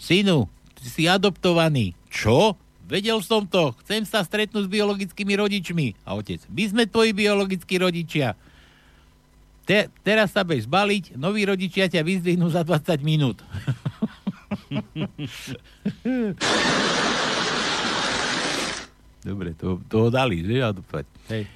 Synu, 0.00 0.48
si 0.86 1.08
adoptovaný. 1.08 1.96
Čo? 2.12 2.56
Vedel 2.84 3.18
som 3.24 3.48
to. 3.48 3.72
Chcem 3.84 4.04
sa 4.04 4.20
stretnúť 4.20 4.68
s 4.68 4.72
biologickými 4.72 5.34
rodičmi. 5.40 5.86
A 6.04 6.14
otec, 6.20 6.44
my 6.52 6.64
sme 6.68 6.84
tvoji 6.84 7.16
biologickí 7.16 7.80
rodičia. 7.80 8.36
Te, 9.64 9.88
teraz 10.04 10.36
sa 10.36 10.44
budeš 10.44 10.68
zbaliť, 10.68 11.16
noví 11.16 11.48
rodičia 11.48 11.88
ťa 11.88 12.04
vyzdvihnú 12.04 12.52
za 12.52 12.60
20 12.68 13.00
minút. 13.00 13.40
Dobre, 19.24 19.56
to, 19.56 19.80
to 19.88 19.96
ho 20.04 20.08
dali, 20.12 20.44
že? 20.44 20.60
Hej. 21.32 21.48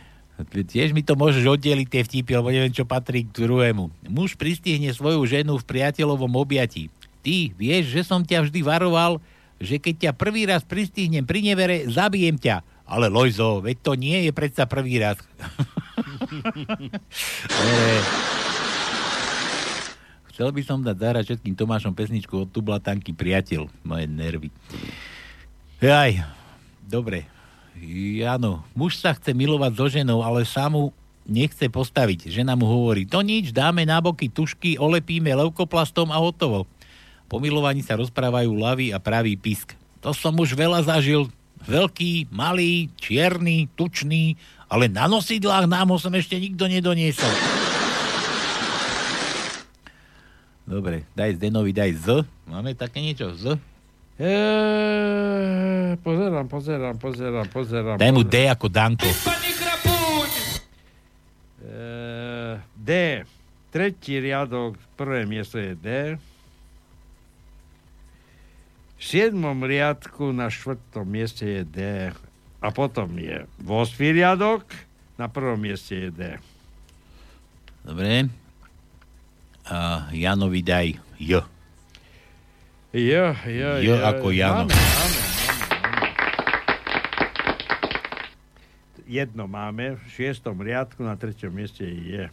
Tiež 0.49 0.97
mi 0.97 1.05
to 1.05 1.19
môžeš 1.19 1.45
oddeliť 1.45 1.89
tie 1.91 2.03
vtipy, 2.07 2.33
lebo 2.41 2.49
neviem, 2.49 2.73
čo 2.73 2.89
patrí 2.89 3.27
k 3.27 3.45
druhému. 3.45 3.91
Muž 4.09 4.39
pristihne 4.39 4.95
svoju 4.95 5.21
ženu 5.29 5.61
v 5.61 5.69
priateľovom 5.69 6.33
objatí. 6.39 6.89
Ty 7.23 7.53
vieš, 7.55 7.93
že 7.95 8.03
som 8.07 8.23
ťa 8.25 8.49
vždy 8.49 8.61
varoval, 8.63 9.19
že 9.59 9.83
keď 9.83 9.95
ťa 10.09 10.13
prvý 10.15 10.47
raz 10.47 10.63
pristihnem 10.63 11.27
pri 11.27 11.43
nevere, 11.43 11.91
zabijem 11.91 12.39
ťa. 12.39 12.63
Ale 12.89 13.13
Lojzo, 13.13 13.61
veď 13.61 13.77
to 13.85 13.93
nie 13.99 14.25
je 14.25 14.33
predsa 14.33 14.65
prvý 14.65 14.97
raz. 15.03 15.21
Chcel 20.33 20.55
by 20.55 20.63
som 20.63 20.87
dať 20.87 20.97
zahrať 20.97 21.25
všetkým 21.35 21.59
Tomášom 21.59 21.93
pesničku 21.99 22.47
od 22.47 22.49
Tublatanky 22.55 23.11
Priateľ. 23.11 23.67
Moje 23.83 24.07
nervy. 24.07 24.55
Jaj, 25.83 26.23
dobre. 26.87 27.27
Áno, 28.23 28.63
muž 28.71 29.03
sa 29.03 29.19
chce 29.19 29.35
milovať 29.35 29.73
so 29.75 29.87
ženou, 29.91 30.23
ale 30.23 30.47
samu 30.47 30.95
nechce 31.29 31.69
postaviť. 31.69 32.31
Žena 32.33 32.57
mu 32.57 32.71
hovorí, 32.71 33.05
to 33.05 33.21
nič, 33.21 33.53
dáme 33.53 33.85
na 33.85 34.01
boky 34.01 34.33
tušky, 34.33 34.81
olepíme 34.81 35.35
leukoplastom 35.35 36.09
a 36.15 36.19
hotovo. 36.23 36.65
Po 37.29 37.37
milovaní 37.37 37.85
sa 37.85 38.01
rozprávajú 38.01 38.57
lavy 38.57 38.97
a 38.97 38.99
pravý 38.99 39.37
pisk. 39.37 39.77
To 40.01 40.17
som 40.17 40.33
už 40.41 40.57
veľa 40.57 40.81
zažil. 40.89 41.29
Veľký, 41.69 42.33
malý, 42.33 42.89
čierny, 42.97 43.69
tučný, 43.77 44.41
ale 44.73 44.89
na 44.89 45.05
nosidlách 45.05 45.69
nám 45.69 45.93
ho 45.93 46.01
som 46.01 46.15
ešte 46.17 46.41
nikto 46.41 46.65
nedoniesol. 46.65 47.29
Dobre, 50.65 51.05
daj 51.13 51.37
Zdenovi, 51.37 51.73
daj 51.77 51.93
Z. 52.01 52.07
Máme 52.49 52.73
také 52.73 53.05
niečo? 53.05 53.37
Z? 53.37 53.61
Eee, 54.17 55.97
pozerám, 56.01 56.49
pozerám, 56.49 56.97
pozerám, 56.97 57.47
pozerám. 57.53 57.97
Daj 58.01 58.13
mu 58.13 58.25
D 58.25 58.49
ako 58.49 58.67
Danko. 58.73 59.09
Eee, 61.61 62.65
D. 62.73 62.91
Tretí 63.69 64.17
riadok, 64.17 64.81
prvé 64.97 65.29
miesto 65.29 65.61
je 65.61 65.77
D. 65.77 65.89
V 68.99 69.03
siedmom 69.07 69.63
riadku 69.63 70.35
na 70.35 70.51
štvrtom 70.51 71.07
mieste 71.07 71.47
je 71.47 71.63
D. 71.63 71.79
A 72.59 72.69
potom 72.75 73.15
je 73.15 73.47
8 73.63 73.95
riadok, 74.11 74.67
na 75.15 75.31
prvom 75.31 75.55
mieste 75.55 75.95
je 75.95 76.11
D. 76.11 76.23
Dobre. 77.87 78.27
A 79.71 80.11
Janovi 80.11 80.67
daj 80.67 80.99
J. 81.23 81.47
Jo, 82.91 83.37
jo, 83.47 83.71
Jo 83.79 83.95
ako 84.03 84.35
Jano. 84.35 84.67
Máme, 84.67 84.75
máme, 84.75 85.21
máme, 85.23 85.29
Jedno 89.09 89.47
máme, 89.49 89.97
v 89.97 90.05
šiestom 90.11 90.59
riadku, 90.61 91.07
na 91.07 91.15
treťom 91.17 91.55
mieste 91.55 91.87
je. 91.87 92.27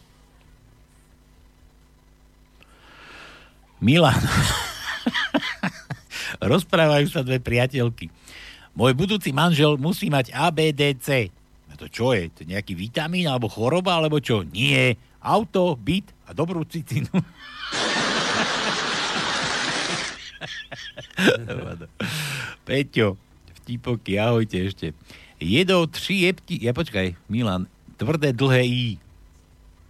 Milan. 3.80 4.18
Rozprávajú 6.42 7.06
sa 7.10 7.22
dve 7.26 7.40
priateľky. 7.40 8.10
Môj 8.76 8.92
budúci 8.92 9.32
manžel 9.32 9.80
musí 9.80 10.12
mať 10.12 10.32
ABDC. 10.36 11.32
A 11.72 11.74
to 11.80 11.88
čo 11.88 12.12
je? 12.12 12.28
To 12.36 12.44
nejaký 12.44 12.76
vitamín 12.76 13.24
alebo 13.28 13.48
choroba 13.48 13.96
alebo 13.96 14.20
čo? 14.20 14.44
Nie. 14.44 15.00
Auto, 15.20 15.74
byt 15.80 16.12
a 16.28 16.36
dobrú 16.36 16.62
cicinu. 16.68 17.08
Peťo, 22.66 23.16
vtipoky, 23.62 24.20
ahojte 24.20 24.68
ešte. 24.70 24.92
Jedou 25.40 25.84
tri 25.88 26.28
jebky, 26.28 26.56
ja 26.60 26.72
počkaj, 26.72 27.16
Milan, 27.28 27.68
tvrdé 28.00 28.32
dlhé 28.32 28.62
I. 28.64 28.98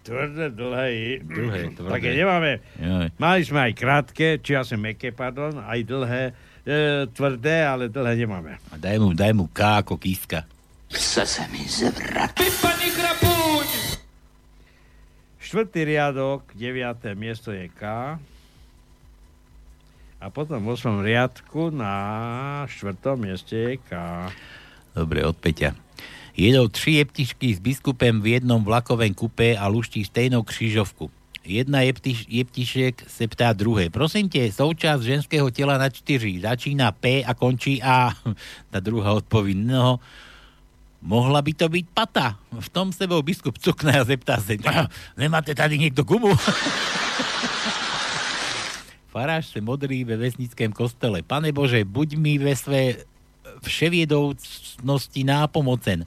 Tvrdé, 0.07 0.47
dlhé. 0.55 1.19
Dlhé, 1.19 1.61
tvrdé. 1.75 1.91
Také 1.91 2.09
nemáme. 2.15 2.51
Jaj. 2.79 3.07
Mali 3.19 3.41
sme 3.43 3.59
aj 3.67 3.73
krátke, 3.75 4.27
či 4.39 4.55
asi 4.55 4.79
meké, 4.79 5.11
pardon, 5.11 5.59
aj 5.59 5.79
dlhé, 5.83 6.23
e, 6.63 7.05
tvrdé, 7.11 7.67
ale 7.67 7.91
dlhé 7.91 8.23
nemáme. 8.23 8.55
A 8.71 8.79
daj 8.79 9.03
mu, 9.03 9.11
daj 9.11 9.35
mu 9.35 9.51
K 9.51 9.83
ako 9.83 9.99
kiska. 9.99 10.47
Chce 10.87 11.27
sa 11.27 11.43
mi 11.51 11.67
zvrať. 11.67 12.39
Štvrtý 15.47 15.87
riadok, 15.87 16.43
deviaté 16.55 17.15
miesto 17.15 17.55
je 17.55 17.71
K. 17.71 17.83
A 20.17 20.25
potom 20.33 20.59
v 20.59 20.75
8. 20.75 20.99
riadku 21.03 21.71
na 21.71 21.93
štvrtom 22.67 23.15
mieste 23.15 23.55
je 23.55 23.73
K. 23.79 23.91
Dobre, 24.91 25.23
od 25.23 25.39
Peťa. 25.39 25.86
Jedou 26.37 26.69
tri 26.69 27.01
jeptišky 27.01 27.49
s 27.49 27.57
biskupem 27.57 28.21
v 28.21 28.37
jednom 28.37 28.61
vlakovém 28.61 29.09
kupé 29.09 29.57
a 29.57 29.65
luští 29.65 30.05
stejnou 30.05 30.45
křižovku. 30.45 31.09
Jedna 31.41 31.81
jeptiš, 31.81 32.29
jeptišek 32.29 33.09
se 33.09 33.25
ptá 33.25 33.57
druhé. 33.57 33.89
Prosím 33.89 34.29
te, 34.29 34.45
současť 34.45 35.01
ženského 35.01 35.49
tela 35.49 35.81
na 35.81 35.89
čtyři. 35.89 36.45
Začína 36.45 36.93
P 36.93 37.25
a 37.25 37.33
končí 37.33 37.81
A. 37.81 38.13
Tá 38.69 38.77
druhá 38.77 39.17
odpoví, 39.17 39.57
no, 39.57 39.97
mohla 41.01 41.41
by 41.41 41.57
to 41.57 41.73
byť 41.73 41.85
pata. 41.89 42.37
V 42.53 42.69
tom 42.69 42.93
sebou 42.93 43.25
biskup 43.25 43.57
cukne 43.57 43.97
a 43.97 44.05
zeptá 44.05 44.37
sa, 44.37 44.53
nemáte 45.17 45.57
tady 45.57 45.81
niekto 45.81 46.05
gumu? 46.05 46.37
Faráš 49.09 49.57
se 49.57 49.61
modrí 49.61 50.05
ve 50.05 50.21
vesnickém 50.21 50.69
kostele. 50.69 51.25
Pane 51.25 51.49
Bože, 51.49 51.81
buď 51.81 52.13
mi 52.21 52.37
ve 52.37 52.53
své 52.53 53.01
vševiedoucnosti 53.65 55.23
nápomocen. 55.23 56.05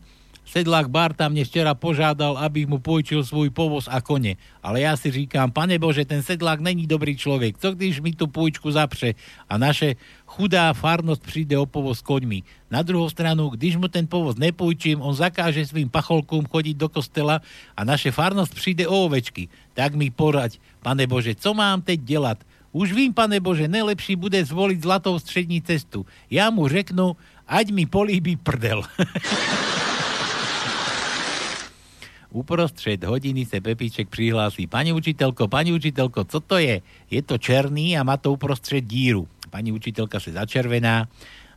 Sedlák 0.51 0.90
Barta 0.90 1.31
mne 1.31 1.47
včera 1.47 1.78
požádal, 1.78 2.35
aby 2.43 2.66
mu 2.66 2.82
pôjčil 2.82 3.22
svoj 3.22 3.55
povoz 3.55 3.86
a 3.86 4.02
kone. 4.02 4.35
Ale 4.59 4.82
ja 4.82 4.98
si 4.98 5.06
říkám, 5.06 5.55
pane 5.55 5.78
Bože, 5.78 6.02
ten 6.02 6.27
sedlák 6.27 6.59
není 6.59 6.90
dobrý 6.90 7.14
človek. 7.14 7.55
Co 7.55 7.70
když 7.70 8.02
mi 8.02 8.18
tú 8.18 8.27
pôjčku 8.27 8.66
zapře 8.66 9.14
a 9.47 9.55
naše 9.55 9.94
chudá 10.27 10.74
farnosť 10.74 11.22
príde 11.22 11.55
o 11.55 11.70
povoz 11.70 12.02
koňmi. 12.02 12.43
Na 12.66 12.82
druhou 12.82 13.06
stranu, 13.06 13.55
když 13.55 13.78
mu 13.78 13.86
ten 13.86 14.10
povoz 14.10 14.43
nepôjčím, 14.43 14.98
on 14.98 15.14
zakáže 15.14 15.70
svým 15.70 15.86
pacholkům 15.86 16.51
chodiť 16.51 16.74
do 16.74 16.90
kostela 16.90 17.39
a 17.78 17.81
naše 17.86 18.10
farnosť 18.10 18.51
príde 18.59 18.85
o 18.90 19.06
ovečky. 19.06 19.47
Tak 19.78 19.94
mi 19.94 20.10
poraď, 20.10 20.59
pane 20.82 21.06
Bože, 21.06 21.39
co 21.39 21.55
mám 21.55 21.78
teď 21.78 22.02
delať? 22.02 22.39
Už 22.74 22.90
vím, 22.90 23.14
pane 23.14 23.39
Bože, 23.39 23.70
najlepší 23.70 24.18
bude 24.18 24.43
zvoliť 24.43 24.82
zlatou 24.82 25.14
střední 25.18 25.62
cestu. 25.62 26.06
Ja 26.27 26.51
mu 26.51 26.66
řeknu, 26.66 27.14
ať 27.47 27.70
mi 27.70 27.86
políbí 27.86 28.35
prdel. 28.35 28.82
Uprostřed 32.31 33.05
hodiny 33.05 33.44
se 33.44 33.61
Pepíček 33.61 34.09
přihlásí. 34.09 34.66
Pani 34.66 34.93
učitelko, 34.93 35.48
pani 35.48 35.73
učitelko, 35.73 36.24
co 36.24 36.40
to 36.40 36.59
je? 36.59 36.82
Je 37.11 37.23
to 37.23 37.39
černý 37.39 37.98
a 37.98 38.02
má 38.02 38.16
to 38.16 38.32
uprostřed 38.32 38.81
díru. 38.81 39.28
Pani 39.51 39.73
učitelka 39.73 40.20
se 40.20 40.32
začervená, 40.32 41.09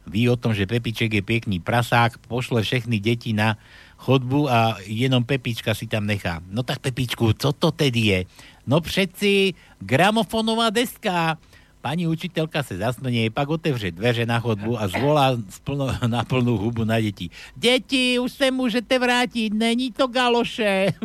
ví 0.07 0.29
o 0.29 0.35
tom, 0.35 0.53
že 0.53 0.65
Pepiček 0.65 1.13
je 1.13 1.21
pěkný 1.21 1.59
prasák, 1.59 2.17
pošle 2.17 2.61
všechny 2.61 2.99
deti 2.99 3.33
na 3.33 3.57
chodbu 3.97 4.49
a 4.49 4.77
jenom 4.85 5.23
Pepička 5.23 5.73
si 5.73 5.87
tam 5.87 6.05
nechá. 6.05 6.41
No 6.49 6.63
tak 6.63 6.79
Pepičku, 6.79 7.33
co 7.33 7.53
to 7.53 7.71
tedy 7.71 7.99
je? 7.99 8.25
No 8.67 8.81
přeci 8.81 9.53
gramofonová 9.79 10.69
deska. 10.69 11.37
Pani 11.83 12.07
učiteľka 12.07 12.63
sa 12.63 12.79
zasmenie, 12.79 13.27
pak 13.27 13.59
otevře 13.59 13.91
dveře 13.91 14.23
na 14.23 14.39
chodbu 14.39 14.79
a 14.79 14.87
zvolá 14.87 15.35
splno, 15.51 15.91
na 16.07 16.23
plnú 16.23 16.55
hubu 16.55 16.87
na 16.87 16.95
deti. 16.95 17.27
Deti, 17.59 18.15
už 18.23 18.31
se 18.31 18.47
môžete 18.55 18.95
vrátiť, 18.95 19.51
není 19.51 19.91
to 19.91 20.07
galoše. 20.07 20.95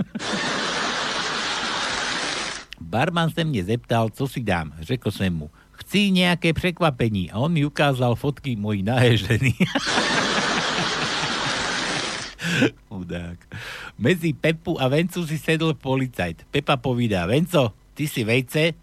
Barman 2.79 3.27
se 3.35 3.43
mne 3.43 3.59
zeptal, 3.67 4.07
co 4.15 4.31
si 4.31 4.39
dám. 4.39 4.71
Řekl 4.79 5.11
som 5.11 5.35
mu, 5.35 5.51
chci 5.83 6.15
nejaké 6.15 6.55
překvapení 6.55 7.35
a 7.35 7.43
on 7.43 7.51
mi 7.51 7.67
ukázal 7.67 8.15
fotky 8.15 8.55
mojej 8.55 8.87
nahé 8.87 9.19
ženy. 9.19 9.59
Chudák. 12.89 13.39
Medzi 13.99 14.31
Pepu 14.31 14.79
a 14.79 14.87
Vencu 14.89 15.27
si 15.27 15.43
sedl 15.43 15.75
policajt. 15.75 16.47
Pepa 16.55 16.79
povídá, 16.79 17.27
Venco, 17.27 17.75
ty 17.99 18.07
si 18.07 18.23
vejce? 18.23 18.79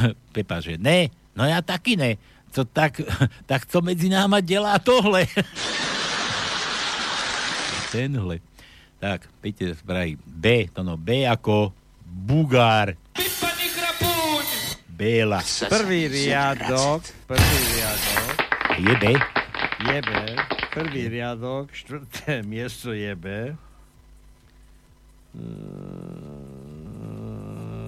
Pepa, 0.34 0.60
že 0.60 0.78
ne, 0.78 1.08
no 1.36 1.44
ja 1.44 1.62
taky 1.62 1.96
ne. 1.96 2.16
Co 2.52 2.64
tak, 2.64 3.00
tak 3.50 3.66
co 3.66 3.82
medzi 3.82 4.08
náma 4.08 4.40
delá 4.40 4.78
tohle? 4.78 5.26
Tenhle. 7.92 8.38
Tak, 8.98 9.28
Peter 9.40 9.76
spraví 9.76 10.16
B, 10.26 10.66
to 10.72 10.82
no 10.82 10.96
B 10.96 11.28
ako 11.28 11.72
Bugár. 12.06 12.96
Béla. 14.96 15.44
Prvý 15.68 16.08
riadok, 16.08 17.04
prvý 17.28 17.58
riadok. 17.76 18.32
Je 18.80 18.94
B? 18.96 19.04
Je 19.92 19.98
B. 20.00 20.10
Prvý 20.72 21.02
riadok, 21.12 21.68
štvrté 21.68 22.40
miesto 22.40 22.96
je 22.96 23.12
B. 23.12 23.52
No, 25.36 26.55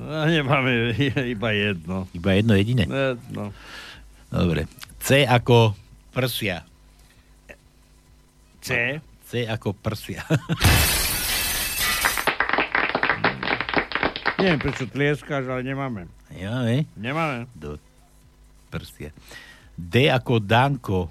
nemáme 0.09 0.97
iba 1.35 1.51
jedno. 1.53 2.09
Iba 2.13 2.31
jedno 2.33 2.53
jediné? 2.57 2.85
Jedno. 2.89 3.53
Dobre. 4.29 4.65
C 4.99 5.25
ako 5.25 5.73
prsia. 6.11 6.65
C? 8.61 9.01
C 9.25 9.45
ako 9.45 9.73
prsia. 9.73 10.25
Neviem, 14.39 14.59
prečo 14.63 14.87
tlieskáš, 14.87 15.51
ale 15.51 15.67
nemáme. 15.67 16.07
Nemáme? 16.31 16.87
Nemáme. 16.95 17.51
Do 17.59 17.75
prsia. 18.71 19.11
D 19.75 20.07
ako 20.07 20.39
Danko. 20.39 21.11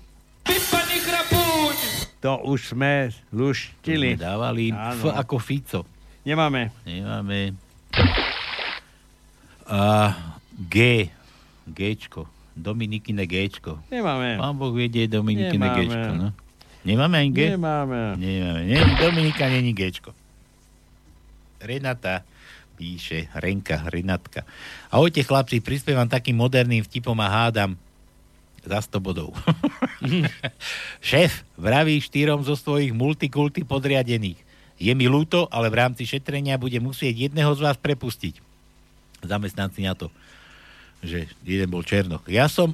To 2.17 2.31
už 2.49 2.73
sme 2.73 3.13
luštili. 3.29 4.15
Sme 4.15 4.23
dávali. 4.23 4.71
F 4.71 5.05
Áno. 5.05 5.13
ako 5.13 5.35
Fico. 5.37 5.83
Nemáme. 6.23 6.71
Nemáme. 6.81 7.53
A 9.67 10.15
G. 10.55 11.07
Gčko. 11.67 12.27
Dominikine 12.57 13.27
Gčko. 13.29 13.83
Nemáme. 13.91 14.41
Pán 14.41 14.57
Boh 14.57 14.73
je 14.73 15.05
Dominikine 15.05 15.67
Nemáme. 15.67 15.85
Gčko. 15.85 16.11
No? 16.15 16.27
Nemáme 16.87 17.15
ani 17.19 17.31
G? 17.35 17.39
Nemáme. 17.53 18.15
Nemáme. 18.17 18.61
Nie, 18.65 18.81
Dominika 18.97 19.45
není 19.51 19.75
Gčko. 19.75 20.15
Renata 21.61 22.23
píše, 22.77 23.25
Renka, 23.33 23.89
Renatka. 23.89 24.45
Ahojte 24.93 25.25
chlapci, 25.25 25.57
prispievam 25.57 26.05
takým 26.05 26.37
moderným 26.37 26.85
vtipom 26.85 27.17
a 27.17 27.27
hádam 27.27 27.73
za 28.61 28.79
100 28.85 29.01
bodov. 29.01 29.33
Šéf 31.01 31.41
vraví 31.57 31.97
štyrom 31.97 32.45
zo 32.45 32.53
svojich 32.53 32.93
multikulty 32.93 33.65
podriadených. 33.65 34.37
Je 34.77 34.93
mi 34.93 35.09
ľúto, 35.09 35.49
ale 35.49 35.73
v 35.73 35.79
rámci 35.81 36.05
šetrenia 36.05 36.61
bude 36.61 36.77
musieť 36.77 37.27
jedného 37.27 37.49
z 37.57 37.65
vás 37.65 37.77
prepustiť. 37.81 38.46
Zamestnanci 39.23 39.85
na 39.85 39.97
to, 39.97 40.11
že 41.01 41.29
jeden 41.45 41.69
bol 41.69 41.81
Černoch. 41.85 42.25
Ja 42.29 42.45
som, 42.49 42.73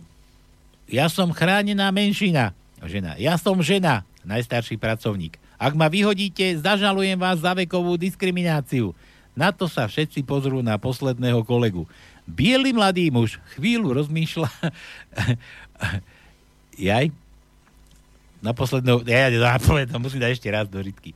ja 0.87 1.07
som 1.07 1.31
chránená 1.31 1.91
menšina. 1.91 2.51
Žena. 2.83 3.15
Ja 3.15 3.39
som 3.39 3.63
žena, 3.63 4.03
najstarší 4.27 4.75
pracovník. 4.75 5.39
Ak 5.55 5.71
ma 5.71 5.87
vyhodíte, 5.87 6.43
zažalujem 6.59 7.15
vás 7.15 7.39
za 7.39 7.55
vekovú 7.55 7.95
diskrimináciu. 7.95 8.91
Na 9.31 9.55
to 9.55 9.71
sa 9.71 9.87
všetci 9.87 10.27
pozrú 10.27 10.59
na 10.59 10.75
posledného 10.75 11.39
kolegu. 11.47 11.87
Bielý 12.27 12.75
mladý 12.75 13.07
muž 13.07 13.39
chvíľu 13.55 13.95
rozmýšľa. 13.95 14.51
Jaj? 16.91 17.15
Na 18.43 18.51
posledného... 18.51 19.07
Ja, 19.07 19.31
ja, 19.31 19.55
ja, 19.55 19.97
musím 19.97 20.19
dať 20.19 20.35
ešte 20.35 20.51
raz 20.51 20.67
do 20.67 20.83
rytky. 20.83 21.15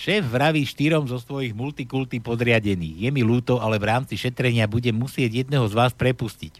Šéf 0.00 0.32
vraví 0.32 0.64
štyrom 0.64 1.04
zo 1.04 1.20
svojich 1.20 1.52
multikulty 1.52 2.24
podriadených. 2.24 3.04
Je 3.04 3.10
mi 3.12 3.20
ľúto, 3.20 3.60
ale 3.60 3.76
v 3.76 3.92
rámci 3.92 4.16
šetrenia 4.16 4.64
budem 4.64 4.96
musieť 4.96 5.44
jedného 5.44 5.68
z 5.68 5.76
vás 5.76 5.92
prepustiť. 5.92 6.56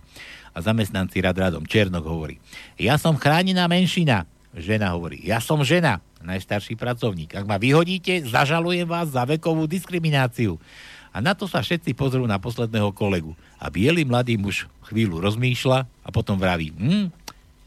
A 0.53 0.61
zamestnanci 0.61 1.25
rad 1.25 1.41
radom. 1.41 1.65
Černok 1.65 2.05
hovorí. 2.05 2.37
Ja 2.77 3.01
som 3.01 3.17
chránená 3.17 3.65
menšina. 3.65 4.29
Žena 4.53 4.93
hovorí. 4.93 5.25
Ja 5.25 5.41
som 5.41 5.65
žena. 5.65 6.05
Najstarší 6.21 6.77
pracovník. 6.77 7.33
Ak 7.33 7.49
ma 7.49 7.57
vyhodíte, 7.57 8.29
zažalujem 8.29 8.85
vás 8.85 9.09
za 9.09 9.25
vekovú 9.25 9.65
diskrimináciu. 9.65 10.61
A 11.09 11.25
na 11.25 11.33
to 11.33 11.49
sa 11.49 11.65
všetci 11.65 11.97
pozrú 11.97 12.29
na 12.29 12.37
posledného 12.37 12.93
kolegu. 12.93 13.33
A 13.57 13.73
biely 13.73 14.05
mladý 14.05 14.37
muž 14.37 14.69
chvíľu 14.85 15.17
rozmýšľa 15.17 15.89
a 15.89 16.09
potom 16.13 16.37
vraví. 16.37 16.77
Hm, 16.77 17.09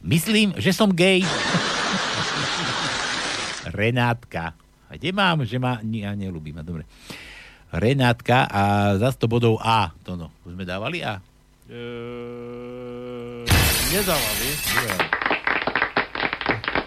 myslím, 0.06 0.54
že 0.54 0.70
som 0.70 0.94
gay. 0.94 1.26
Renátka. 3.74 4.63
A 4.94 5.02
kde 5.02 5.10
mám, 5.10 5.42
že 5.42 5.58
ma... 5.58 5.82
Ja 5.82 6.14
nelúbim, 6.14 6.54
dobre. 6.62 6.86
Renátka 7.74 8.46
a 8.46 8.94
za 9.02 9.10
100 9.10 9.26
bodov 9.26 9.58
A. 9.58 9.90
To 10.06 10.14
no. 10.14 10.30
Už 10.46 10.54
sme 10.54 10.70
dávali 10.70 11.02
A? 11.02 11.18
Eee, 11.66 13.42
nedávali. 13.90 14.50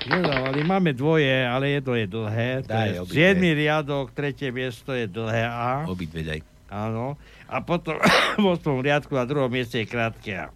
Nedávali. 0.06 0.60
Máme 0.62 0.94
dvoje, 0.94 1.34
ale 1.42 1.82
jedno 1.82 1.98
je 1.98 2.06
dlhé. 2.06 2.50
To 2.62 2.70
Daj 2.70 3.10
je. 3.10 3.34
7. 3.34 3.42
riadok, 3.58 4.14
tretie 4.14 4.54
miesto 4.54 4.94
je 4.94 5.10
dlhé 5.10 5.42
A. 5.50 5.90
Obidve 5.90 6.22
daj. 6.22 6.46
Áno. 6.70 7.18
A 7.50 7.58
potom 7.58 7.98
v 8.38 8.46
8. 8.46 8.86
riadku 8.86 9.18
na 9.18 9.26
druhom 9.26 9.50
mieste 9.50 9.82
je 9.82 9.90
krátke 9.90 10.30
A. 10.38 10.54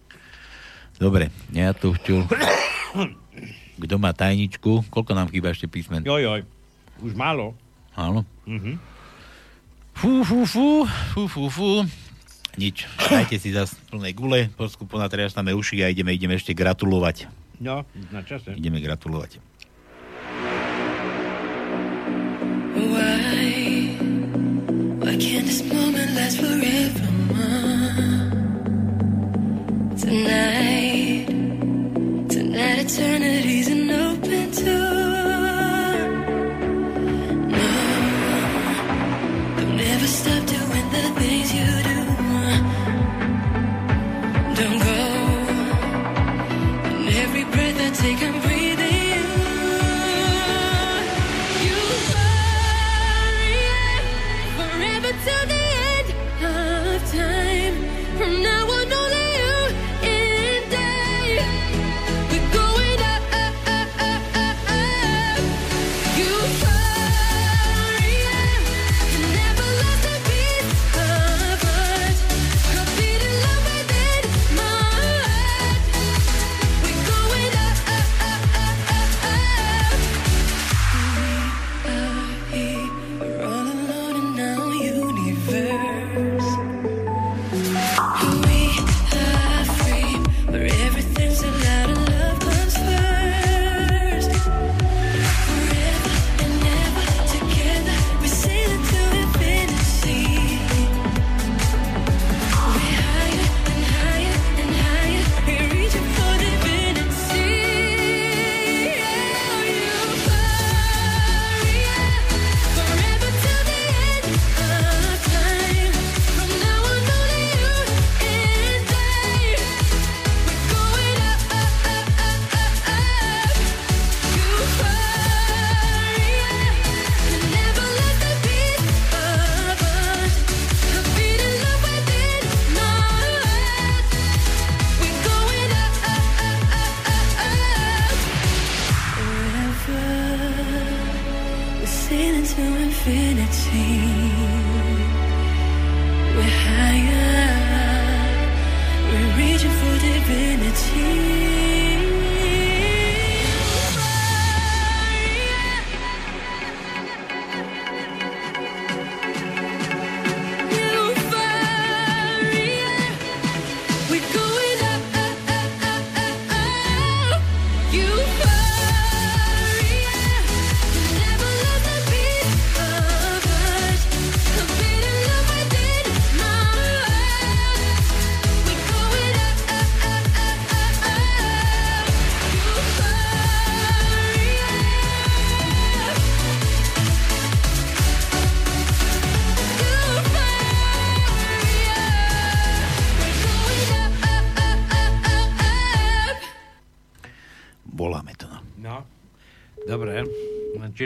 Dobre, 0.95 1.27
ja 1.51 1.75
tu 1.75 1.91
včul. 1.99 2.23
Kto 3.83 3.99
má 3.99 4.15
tajničku? 4.15 4.87
Koľko 4.87 5.11
nám 5.11 5.27
chýba 5.27 5.51
ešte 5.51 5.67
písmen? 5.67 6.07
Joj, 6.07 6.23
joj. 6.23 6.60
Už 7.01 7.13
málo. 7.17 7.57
Áno. 7.97 8.23
Mhm. 8.45 8.77
Fú, 9.91 10.23
fú, 10.23 10.45
fú, 10.47 10.67
fú, 11.13 11.21
fú, 11.27 11.43
fú. 11.51 11.69
Nič. 12.57 12.87
Dajte 12.97 13.37
si 13.39 13.51
zase 13.51 13.75
plné 13.91 14.11
gule, 14.11 14.51
posku 14.55 14.83
ponatriašame 14.87 15.53
uši 15.55 15.83
a 15.83 15.91
ideme, 15.91 16.11
ideme 16.15 16.35
ešte 16.35 16.51
gratulovať. 16.51 17.27
No, 17.61 17.85
na 18.11 18.21
čase. 18.25 18.57
Ideme 18.57 18.81
gratulovať. 18.81 19.37
Why? 22.75 23.93
Why 24.99 25.13
can't 25.19 25.45
this 25.45 25.61
moment 25.63 26.11
last 26.17 26.37
forever? 26.41 27.07
Tonight, 30.01 31.27
tonight 32.27 32.79
eternity's 32.83 33.67
an 33.69 33.91
open 33.91 34.51
door. 34.51 34.90
You 41.53 41.80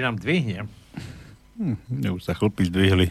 nám 0.06 0.22
dvihne? 0.22 0.70
Hm, 1.58 1.78
už 2.14 2.22
sa 2.22 2.38
chlpy 2.38 2.70
zdvihli. 2.70 3.10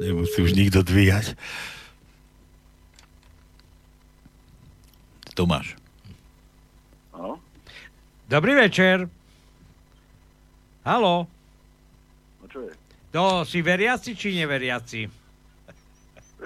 Nemusí 0.00 0.38
už 0.40 0.56
nikto 0.56 0.80
dvíhať. 0.80 1.36
Tomáš. 5.36 5.76
Áno? 7.12 7.38
Dobrý 8.26 8.56
večer. 8.56 9.06
Haló. 10.82 11.28
No 12.40 12.46
čo 12.48 12.64
je? 12.64 12.72
To 13.12 13.44
si 13.44 13.60
veriaci 13.60 14.16
či 14.16 14.34
neveriaci? 14.34 15.17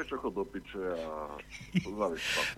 Vieš 0.02 0.18
chod 0.18 0.34
do 0.34 0.42
piče 0.42 0.82
a. 0.82 1.38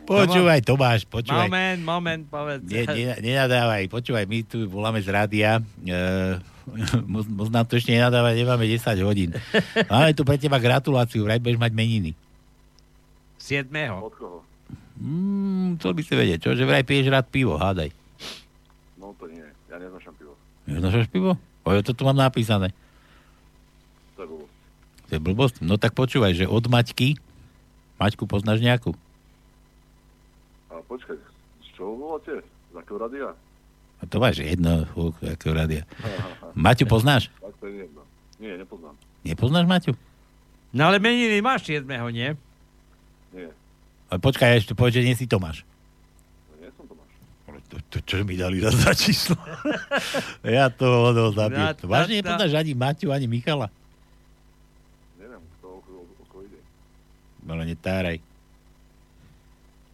Počúvaj, 0.08 0.64
Tomáš, 0.64 1.04
počúvaj. 1.04 1.44
Moment, 1.44 1.80
moment, 1.84 2.22
povedz. 2.24 2.64
Nie, 2.64 2.88
nie, 2.88 3.12
nenadávaj, 3.20 3.84
počúvaj, 3.92 4.24
my 4.24 4.48
tu 4.48 4.64
voláme 4.64 5.04
z 5.04 5.12
rádia, 5.12 5.60
e, 5.84 5.92
moc, 7.12 7.28
moc 7.28 7.52
nám 7.52 7.68
to 7.68 7.76
ešte 7.76 7.92
nenadávať, 7.92 8.40
nemáme 8.40 8.64
10 8.64 8.80
hodín. 9.04 9.36
Máme 9.92 10.16
tu 10.16 10.24
pre 10.24 10.40
teba 10.40 10.56
gratuláciu, 10.56 11.20
vraj 11.28 11.36
budeš 11.36 11.60
mať 11.60 11.72
meniny. 11.76 12.16
7. 13.36 13.68
Od 13.92 14.14
koho? 14.16 14.40
Mm, 14.96 15.76
chcel 15.76 15.92
by 15.92 16.00
si 16.00 16.12
vedieť, 16.16 16.38
čo? 16.40 16.50
Že 16.56 16.64
vraj 16.64 16.84
piješ 16.88 17.12
rád 17.12 17.28
pivo, 17.28 17.60
hádaj. 17.60 17.92
No 18.96 19.12
to 19.20 19.28
nie, 19.28 19.44
ja 19.68 19.76
neznašam 19.76 20.16
pivo. 20.16 20.32
Neznášaš 20.64 21.12
pivo? 21.12 21.36
O, 21.60 21.68
ja 21.76 21.84
to 21.84 21.92
tu 21.92 22.08
mám 22.08 22.16
napísané. 22.16 22.72
To 24.16 24.24
je 24.24 24.28
blbosť. 24.32 24.52
To 25.04 25.12
je 25.12 25.20
blbosť. 25.20 25.54
No 25.60 25.76
tak 25.76 25.92
počúvaj, 25.92 26.32
že 26.32 26.48
od 26.48 26.72
Maťky, 26.72 27.20
Maťku 27.96 28.26
poznáš 28.26 28.58
nejakú? 28.58 28.92
A 30.68 30.82
počkaj, 30.84 31.14
z 31.62 31.68
čoho 31.74 31.94
voláte? 31.94 32.42
Z 32.42 32.74
akého 32.74 32.98
radia? 32.98 33.28
A 33.98 34.04
to 34.04 34.18
máš 34.18 34.42
jedno, 34.42 34.84
fú, 34.90 35.14
akého 35.22 35.54
rádia. 35.54 35.82
Maťu 36.52 36.84
poznáš? 36.84 37.30
Tak 37.38 37.54
to 37.62 37.70
je 37.70 37.86
jedno. 37.86 38.02
Nie, 38.42 38.58
nepoznám. 38.58 38.94
Nepoznáš 39.24 39.64
Maťu? 39.64 39.92
No 40.74 40.90
ale 40.90 40.98
meniny 40.98 41.38
máš 41.40 41.70
7. 41.70 41.86
nie? 42.10 42.34
Nie, 43.32 43.48
Ale 44.10 44.18
počkaj, 44.18 44.58
ešte 44.58 44.74
povedz, 44.74 44.98
že 44.98 45.06
nie 45.06 45.14
si 45.14 45.24
Tomáš. 45.30 45.62
to 46.50 46.54
nie 46.58 46.68
som 46.74 46.84
Tomáš. 46.84 47.10
To, 47.70 47.76
to 47.88 47.96
čo 48.02 48.26
mi 48.26 48.34
dali 48.34 48.58
za, 48.58 48.74
za 48.74 48.90
číslo? 48.92 49.38
ja 50.44 50.66
to 50.68 51.14
ono 51.14 51.30
zabijem. 51.30 51.78
Vážne 51.86 52.20
nepoznáš 52.20 52.52
ani 52.58 52.74
Maťu, 52.74 53.14
ani 53.14 53.26
Michala? 53.30 53.70
Neviem, 55.16 55.40
kto 55.58 55.66
o, 55.70 55.78
o, 55.78 55.98
o 56.04 56.24
koho 56.28 56.42
ide. 56.44 56.58
Ale 57.44 57.62
netáraj. 57.68 58.18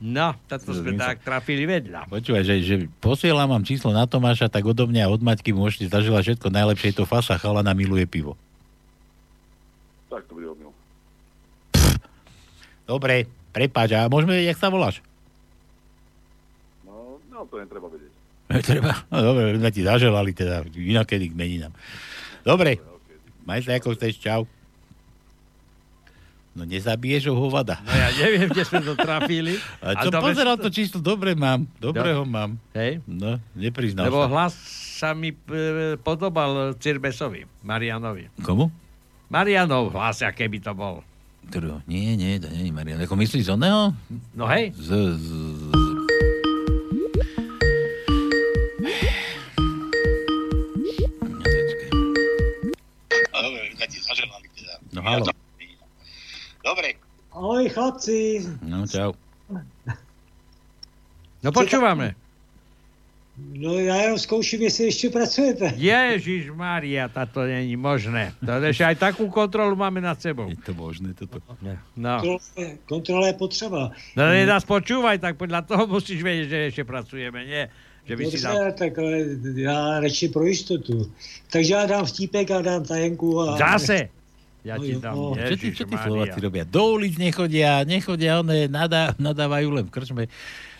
No, 0.00 0.32
táto 0.48 0.72
sme 0.72 0.96
tak 0.96 1.20
trafili 1.20 1.68
vedľa. 1.68 2.08
Počúvaj, 2.08 2.40
že, 2.40 2.56
že 2.64 2.74
posielam 3.04 3.52
vám 3.52 3.68
číslo 3.68 3.92
na 3.92 4.08
Tomáša, 4.08 4.48
tak 4.48 4.64
odo 4.64 4.88
mňa 4.88 5.12
od 5.12 5.20
Maťky 5.20 5.52
môžete 5.52 5.92
zažila 5.92 6.24
všetko 6.24 6.48
najlepšie. 6.48 6.96
Je 6.96 7.04
to 7.04 7.04
fasa, 7.04 7.36
chalana 7.36 7.76
miluje 7.76 8.08
pivo. 8.08 8.32
Tak 10.08 10.24
to 10.24 10.40
bude 10.40 10.56
odmil. 10.56 10.72
Dobre, 12.88 13.28
prepáč, 13.52 13.92
a 13.92 14.08
môžeme 14.08 14.40
vedieť, 14.40 14.56
jak 14.56 14.62
sa 14.64 14.72
voláš? 14.72 15.04
No, 16.88 17.20
no 17.28 17.44
to 17.44 17.60
netreba 17.60 17.92
vedieť. 17.92 18.12
Treba. 18.66 19.04
No 19.12 19.20
dobre, 19.20 19.52
sme 19.54 19.70
ti 19.70 19.84
zaželali 19.84 20.32
teda, 20.32 20.64
inakedy 20.74 21.28
k 21.28 21.36
meninám. 21.36 21.76
Dobre, 22.40 22.80
maj 23.44 23.62
sa 23.68 23.76
ako 23.76 23.94
chceš, 24.00 24.16
čau. 24.16 24.48
No 26.50 26.66
nezabiješ 26.66 27.30
ho 27.30 27.34
hovada. 27.38 27.78
No 27.86 27.94
ja 27.94 28.10
neviem, 28.10 28.50
kde 28.50 28.62
sme 28.66 28.82
to 28.82 28.98
trafili. 28.98 29.54
A 29.86 29.94
čo 30.02 30.10
dobre 30.10 30.34
pozeral 30.34 30.58
to 30.58 30.66
číslo, 30.66 30.98
dobre 30.98 31.38
mám, 31.38 31.62
dobre 31.78 32.10
ho 32.10 32.26
Do- 32.26 32.30
mám. 32.30 32.58
Hej. 32.74 32.98
No, 33.06 33.38
nepriznal 33.54 34.10
Lebo 34.10 34.26
sa. 34.26 34.28
hlas 34.28 34.54
sa 35.00 35.10
mi 35.14 35.30
e, 35.30 35.94
podobal 36.02 36.74
Cirbesovi, 36.76 37.46
Marianovi. 37.62 38.28
Komu? 38.42 38.66
Marianov 39.30 39.94
hlas, 39.94 40.26
aké 40.26 40.50
by 40.50 40.58
to 40.58 40.74
bol. 40.74 41.06
Ktorého? 41.48 41.80
Nie, 41.86 42.18
nie, 42.18 42.36
to 42.42 42.50
nie 42.50 42.68
je 42.68 42.74
Marian. 42.74 42.98
Ako 42.98 43.14
myslíš 43.14 43.46
z 43.46 43.50
oného? 43.54 43.94
No 44.34 44.44
hej. 44.50 44.74
Z, 44.74 44.90
z, 45.16 45.28
z... 45.54 45.62
No 54.90 55.06
halo. 55.06 55.24
Dobre. 56.70 56.94
Ahoj 57.34 57.66
chlapci. 57.66 58.46
No 58.62 58.86
čau. 58.86 59.10
No 61.42 61.50
počúvame. 61.50 62.14
No 63.54 63.74
já 63.78 63.96
jenom 63.96 64.18
zkouším, 64.18 64.62
jestli 64.62 64.84
ještě 64.84 65.10
pracujete. 65.10 65.74
Ježiš 65.76 66.50
Maria, 66.50 67.08
táto 67.08 67.42
není 67.42 67.74
možné. 67.76 68.36
To 68.44 68.52
ešte 68.62 68.84
aj 68.84 68.96
takú 69.00 69.26
kontrolu 69.32 69.74
máme 69.74 69.98
nad 69.98 70.20
sebou. 70.20 70.46
Je 70.46 70.60
to 70.60 70.76
možné 70.76 71.16
toto? 71.16 71.40
No. 71.96 72.38
Kontrola, 72.86 73.32
je- 73.32 73.40
potřeba. 73.40 73.90
No 74.14 74.22
nie 74.30 74.46
nás 74.46 74.62
počúvaj, 74.62 75.18
tak 75.18 75.40
podľa 75.40 75.66
toho 75.66 75.88
musíš 75.88 76.22
vedieť, 76.22 76.46
že 76.52 76.58
ešte 76.70 76.82
pracujeme, 76.84 77.40
nie? 77.48 77.64
Že 78.06 78.14
by 78.14 78.22
si 78.30 78.36
Dobře, 78.38 78.46
dal... 78.46 78.72
tak 78.78 78.92
ale 78.98 79.16
já 79.56 80.00
radši 80.00 80.28
pro 80.28 80.44
jistotu. 80.46 81.12
Takže 81.50 81.74
já 81.74 81.86
dám 81.86 82.04
vtípek 82.06 82.50
a 82.50 82.62
dám 82.62 82.84
tajenku. 82.84 83.40
A... 83.40 83.56
Zase! 83.56 84.19
Ja 84.60 84.76
No 84.76 84.84
ti 84.84 84.92
dám, 85.00 85.14
no. 85.16 85.32
Čo 85.32 85.54
tí, 85.56 85.68
čo 85.72 85.84
tí. 85.88 85.96
Slováci 85.96 86.38
robia? 86.40 86.68
Do 86.68 87.00
ulic 87.00 87.16
nechodia, 87.16 87.80
nechodia, 87.88 88.44
one 88.44 88.68
nadá, 88.68 89.16
nadávajú 89.16 89.68
len 89.72 89.84
v 89.88 89.92
krčme, 89.92 90.22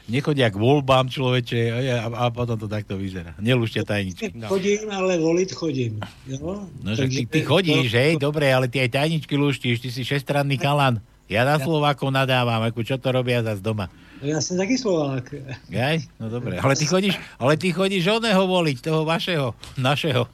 nechodia 0.05 0.53
k 0.53 0.57
voľbám 0.61 1.09
človeče 1.09 1.61
a, 1.73 1.77
a, 2.05 2.07
a 2.13 2.25
potom 2.29 2.61
to 2.61 2.69
takto 2.69 3.01
vyzerá. 3.01 3.33
Nelúšťa 3.41 3.83
tajničky. 3.89 4.37
Chodím, 4.45 4.93
ale 4.93 5.17
volit 5.17 5.49
chodím. 5.55 5.97
Jo? 6.29 6.69
No, 6.85 6.91
že 6.93 7.09
ty, 7.09 7.25
ty 7.25 7.41
chodíš, 7.41 7.89
hej, 7.95 8.21
dobre, 8.21 8.53
ale 8.53 8.69
ty 8.69 8.85
aj 8.85 9.01
tajničky 9.01 9.33
lúštíš, 9.39 9.81
ty 9.81 9.89
si 9.89 10.05
šestranný 10.05 10.61
kalan. 10.61 11.01
Ja 11.31 11.47
na 11.47 11.63
Slovákov 11.63 12.11
nadávam, 12.11 12.59
ako 12.67 12.83
čo 12.83 12.99
to 12.99 13.09
robia 13.15 13.41
zase 13.41 13.63
doma. 13.63 13.87
No, 14.21 14.29
já 14.29 14.41
jsem 14.41 14.57
taky 14.57 14.79
Slovák. 14.79 15.35
Jaj? 15.71 15.99
No 16.21 16.29
dobre, 16.29 16.59
ale 16.59 16.77
ty 16.77 16.85
chodíš, 16.85 17.17
ale 17.39 17.57
ty 17.57 17.73
chodíš 17.73 18.05
oného 18.05 18.45
voliť, 18.45 18.77
toho 18.85 19.09
vašeho, 19.09 19.55
našeho. 19.81 20.29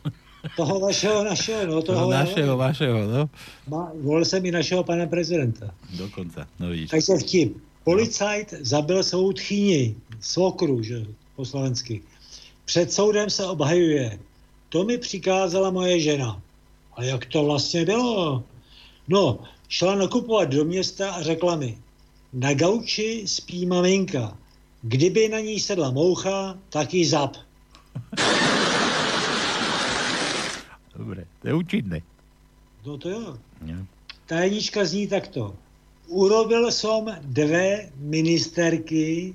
Toho 0.57 0.81
vašeho, 0.81 1.25
našeho, 1.25 1.67
no 1.67 1.83
toho 1.83 1.99
Toho 1.99 2.11
našeho, 2.11 2.57
vašeho, 2.57 3.07
no. 3.07 3.31
Ma, 3.69 3.93
volil 4.01 4.25
jsem 4.25 4.47
i 4.47 4.51
našeho 4.51 4.85
pana 4.85 5.07
prezidenta. 5.07 5.75
Dokonca, 5.99 6.47
no 6.61 6.69
vidíš. 6.69 6.91
Takže 6.91 7.17
vtip. 7.21 7.57
Policajt 7.85 8.55
zabil 8.61 9.03
svou 9.03 9.33
tchýni, 9.33 9.95
svokru, 10.21 10.83
že 10.83 11.07
po 11.37 11.45
slovensky. 11.45 12.03
Před 12.65 12.93
soudem 12.93 13.31
se 13.31 13.45
obhajuje. 13.45 14.19
To 14.69 14.85
mi 14.85 14.99
přikázala 14.99 15.71
moje 15.71 16.01
žena. 16.01 16.43
A 16.97 17.03
jak 17.03 17.27
to 17.27 17.45
vlastně 17.45 17.85
bylo? 17.85 18.45
No, 19.09 19.39
šla 19.69 19.95
nakupovat 19.95 20.49
do 20.49 20.65
města 20.65 21.11
a 21.11 21.23
řekla 21.23 21.57
mi, 21.57 21.79
na 22.33 22.55
gauči 22.55 23.23
spí 23.27 23.67
maminka. 23.67 24.39
Kdyby 24.83 25.29
na 25.29 25.41
ní 25.41 25.61
sedla 25.61 25.91
moucha, 25.91 26.59
tak 26.71 26.95
ji 26.95 27.07
zap. 27.07 27.37
Dobre, 31.07 31.23
to 31.39 31.45
je 31.47 31.55
účinné. 31.55 31.99
No 32.83 32.99
to 32.99 33.07
jo. 33.15 33.39
Jo. 33.63 33.79
Tajnička 34.27 34.83
zní 34.83 35.07
takto. 35.07 35.55
Urobil 36.11 36.67
som 36.75 37.07
dve 37.23 37.95
ministerky 38.03 39.31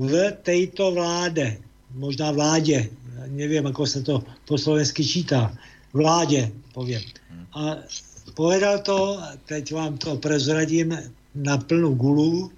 v 0.00 0.12
tejto 0.40 0.96
vláde. 0.96 1.60
Možná 1.92 2.32
vládě. 2.32 2.88
Ja 2.88 3.28
neviem, 3.28 3.68
ako 3.68 3.84
sa 3.84 4.00
to 4.00 4.24
po 4.48 4.56
slovensky 4.56 5.04
čítá. 5.04 5.52
Vládě, 5.92 6.48
poviem. 6.72 7.04
A 7.52 7.84
povedal 8.32 8.80
to, 8.80 9.20
teď 9.44 9.72
vám 9.76 10.00
to 10.00 10.16
prezradím 10.16 10.96
na 11.36 11.60
plnú 11.60 11.92
gulu. 11.94 12.48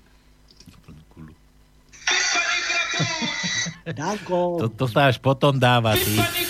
Danko. 3.86 4.62
To, 4.62 4.68
to 4.70 4.86
sa 4.86 5.10
až 5.10 5.18
potom 5.18 5.58
dáva, 5.58 5.98
ty. 5.98 6.45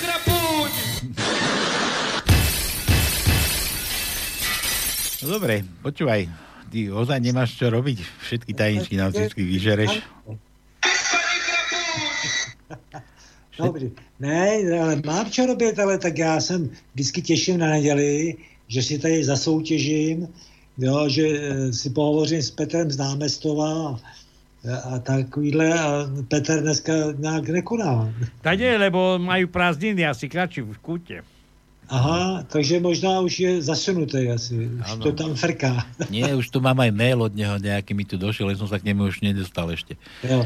No 5.24 5.40
dobre, 5.40 5.64
počúvaj, 5.80 6.28
ty 6.68 6.93
ozaj 6.93 7.20
nemáš 7.24 7.56
čo 7.56 7.72
robiť, 7.72 7.98
všetky 8.28 8.52
tajničky 8.52 8.94
nám 9.01 9.16
vždy 9.16 9.32
vyžereš. 9.32 9.93
Dobře. 13.56 13.90
Ne, 14.20 14.60
ale 14.80 15.01
mám 15.05 15.30
čo 15.30 15.47
robit, 15.47 15.78
ale 15.78 15.98
tak 15.98 16.18
já 16.18 16.40
jsem 16.40 16.70
vždycky 16.94 17.22
těším 17.22 17.59
na 17.59 17.66
neděli, 17.66 18.36
že 18.68 18.82
si 18.82 18.98
tady 18.98 19.24
zasoutěžím, 19.24 20.28
jo, 20.78 21.09
že 21.09 21.24
eh, 21.28 21.72
si 21.72 21.90
pohovořím 21.90 22.43
s 22.43 22.51
Petrem 22.51 22.90
z 22.90 22.97
námestova 22.97 24.01
a, 24.72 24.76
a 24.76 24.98
takovýhle 24.98 25.78
a 25.78 26.10
Petr 26.28 26.60
dneska 26.60 26.93
nějak 27.18 27.48
nekoná. 27.48 28.12
Tak 28.43 28.59
nie, 28.59 28.76
lebo 28.78 29.18
majú 29.18 29.47
prázdniny 29.48 30.06
asi 30.06 30.28
kračí 30.28 30.60
v 30.60 30.78
kúte. 30.82 31.22
Aha, 31.86 32.42
takže 32.42 32.78
možná 32.78 33.20
už 33.20 33.34
je 33.36 33.52
zasunutý 33.60 34.26
asi, 34.26 34.58
už 34.74 34.88
Ano. 34.90 35.02
to 35.02 35.10
tam 35.12 35.32
frká. 35.32 35.86
Nie, 36.10 36.34
už 36.34 36.50
tu 36.50 36.58
mám 36.58 36.74
aj 36.76 36.90
mail 36.90 37.18
od 37.20 37.30
neho 37.30 37.56
nejaký 37.56 37.92
mi 37.92 38.02
tu 38.02 38.16
došiel, 38.16 38.48
len 38.48 38.56
som 38.56 38.66
sa 38.66 38.76
k 38.76 38.90
nemu 38.90 39.06
už 39.06 39.22
nedostal 39.22 39.70
ešte. 39.70 39.94
Jo. 40.20 40.42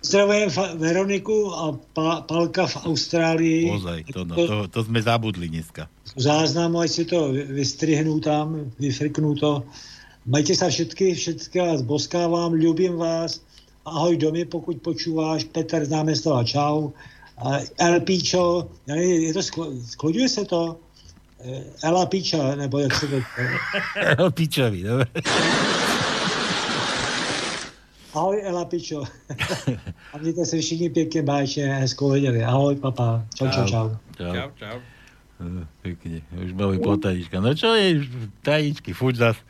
Pozdravujem 0.00 0.48
fa- 0.48 0.72
Veroniku 0.72 1.36
a 1.48 1.64
pa- 1.92 2.20
Palka 2.22 2.64
v 2.66 2.76
Austrálii. 2.86 3.68
Ozaj, 3.68 4.08
to, 4.08 4.24
no, 4.24 4.32
to, 4.34 4.56
to 4.66 4.80
sme 4.82 4.96
zabudli 4.98 5.48
dneska. 5.48 5.84
záznamu, 6.10 6.80
ať 6.80 6.90
si 6.90 7.04
to 7.04 7.28
vy- 7.28 7.44
vystrihnú 7.54 8.20
tam, 8.20 8.72
vyfrknú 8.76 9.36
to. 9.36 9.64
Majte 10.24 10.52
sa 10.52 10.68
všetky, 10.68 11.12
všetky 11.12 11.56
vás 11.56 11.80
boskávám, 11.80 12.52
ľubím 12.52 12.96
vás. 12.96 13.40
Ahoj 13.82 14.16
domy, 14.18 14.44
pokud 14.44 14.76
počúváš, 14.78 15.44
Petr 15.46 15.84
z 15.84 15.90
námestova, 15.90 16.40
čau. 16.42 16.92
A 17.40 17.64
El 17.80 18.00
Píčo, 18.04 18.68
ja 18.84 18.94
neviem, 18.94 19.28
je 19.28 19.32
to, 19.32 19.42
sklo, 19.42 19.64
skloďuje 19.72 20.28
sa 20.28 20.44
to? 20.44 20.76
Ela 21.80 22.06
Píča, 22.06 22.56
nebo 22.56 22.78
jak 22.78 22.94
se 22.94 23.06
to... 23.08 23.16
Pičovi, 24.30 24.82
dobre. 24.82 25.06
Ahoj 28.14 28.42
Ela 28.44 28.64
Pičo. 28.64 29.04
A 30.12 30.18
mějte 30.18 30.46
se 30.46 30.60
všichni 30.60 30.90
pěkně 30.90 31.22
báječně, 31.22 31.74
hezkou 31.74 32.12
neděli. 32.12 32.44
Ahoj 32.44 32.76
papa. 32.76 33.24
Čau, 33.34 33.48
čau, 33.48 33.66
čau. 33.66 33.88
Čau. 34.16 34.32
Čau, 34.34 34.50
čau. 34.58 34.78
Eh, 35.40 35.64
Pekne, 35.80 36.20
už 36.36 36.52
máme 36.52 36.76
po 36.84 37.00
tajnička. 37.00 37.40
No 37.40 37.56
čo 37.56 37.72
je, 37.72 38.04
tajničky, 38.44 38.92
fuč 38.92 39.16
zas. 39.16 39.40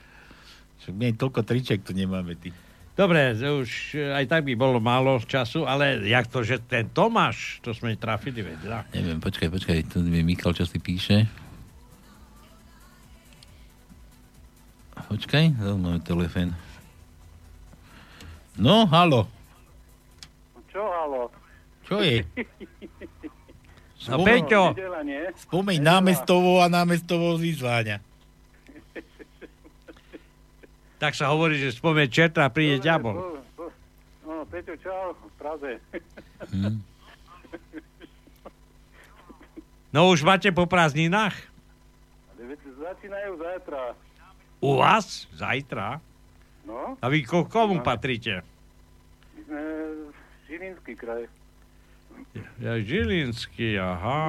Však 0.78 0.94
my 0.94 1.18
toľko 1.18 1.42
triček 1.42 1.82
tu 1.82 1.90
nemáme, 1.90 2.38
ty. 2.38 2.54
Dobre, 3.01 3.32
už 3.32 3.97
eh, 3.97 4.12
aj 4.12 4.28
tak 4.28 4.44
by 4.44 4.52
bolo 4.60 4.77
málo 4.77 5.16
času, 5.24 5.64
ale 5.64 6.05
jak 6.05 6.28
to, 6.28 6.44
že 6.44 6.60
ten 6.60 6.85
Tomáš, 6.93 7.64
to 7.64 7.72
sme 7.72 7.97
trafili, 7.97 8.44
veď, 8.44 8.60
no. 8.68 8.81
Neviem, 8.93 9.16
počkaj, 9.16 9.48
počkaj, 9.48 9.78
tu 9.89 10.05
mi 10.05 10.20
Michal 10.20 10.52
čo 10.52 10.68
si 10.68 10.77
píše. 10.77 11.24
Počkaj, 15.09 15.56
zase 15.56 15.81
máme 15.81 16.05
telefén. 16.05 16.52
No, 18.60 18.85
halo, 18.93 19.24
Čo, 20.68 20.85
halo? 20.85 21.32
čo 21.89 22.05
je? 22.05 22.20
No, 24.12 24.20
Peťo. 24.24 24.77
Nedela, 24.77 25.01
nie? 25.01 25.24
Spomeň 25.40 25.77
námestovo 25.81 26.60
a 26.60 26.68
námestovo 26.68 27.40
vyzváňa. 27.40 28.09
Tak 31.01 31.16
sa 31.16 31.32
hovorí, 31.32 31.56
že 31.56 31.72
spomeň 31.72 32.06
čerta 32.06 32.44
a 32.44 32.52
príde 32.52 32.77
ďabol. 32.78 33.40
No, 34.22 34.44
Peťo, 34.47 34.77
čau, 34.78 35.16
v 35.16 35.32
Praze. 35.35 35.72
Hm. 36.52 36.77
No 39.90 40.06
už 40.06 40.22
máte 40.22 40.52
po 40.52 40.64
prázdninách? 40.64 41.35
Začínajú 42.81 43.36
zajtra. 43.36 43.82
U 44.60 44.77
vás? 44.77 45.24
Zajtra? 45.32 45.98
No, 46.62 46.94
A 46.97 47.06
vy 47.09 47.24
ko- 47.24 47.44
komu 47.44 47.81
patríte? 47.81 48.44
my 49.32 49.40
sme 49.43 49.60
Žilinský 50.47 50.93
kraj. 50.94 51.24
Ja 52.56 52.77
Žilinský, 52.77 53.77
aha. 53.77 54.20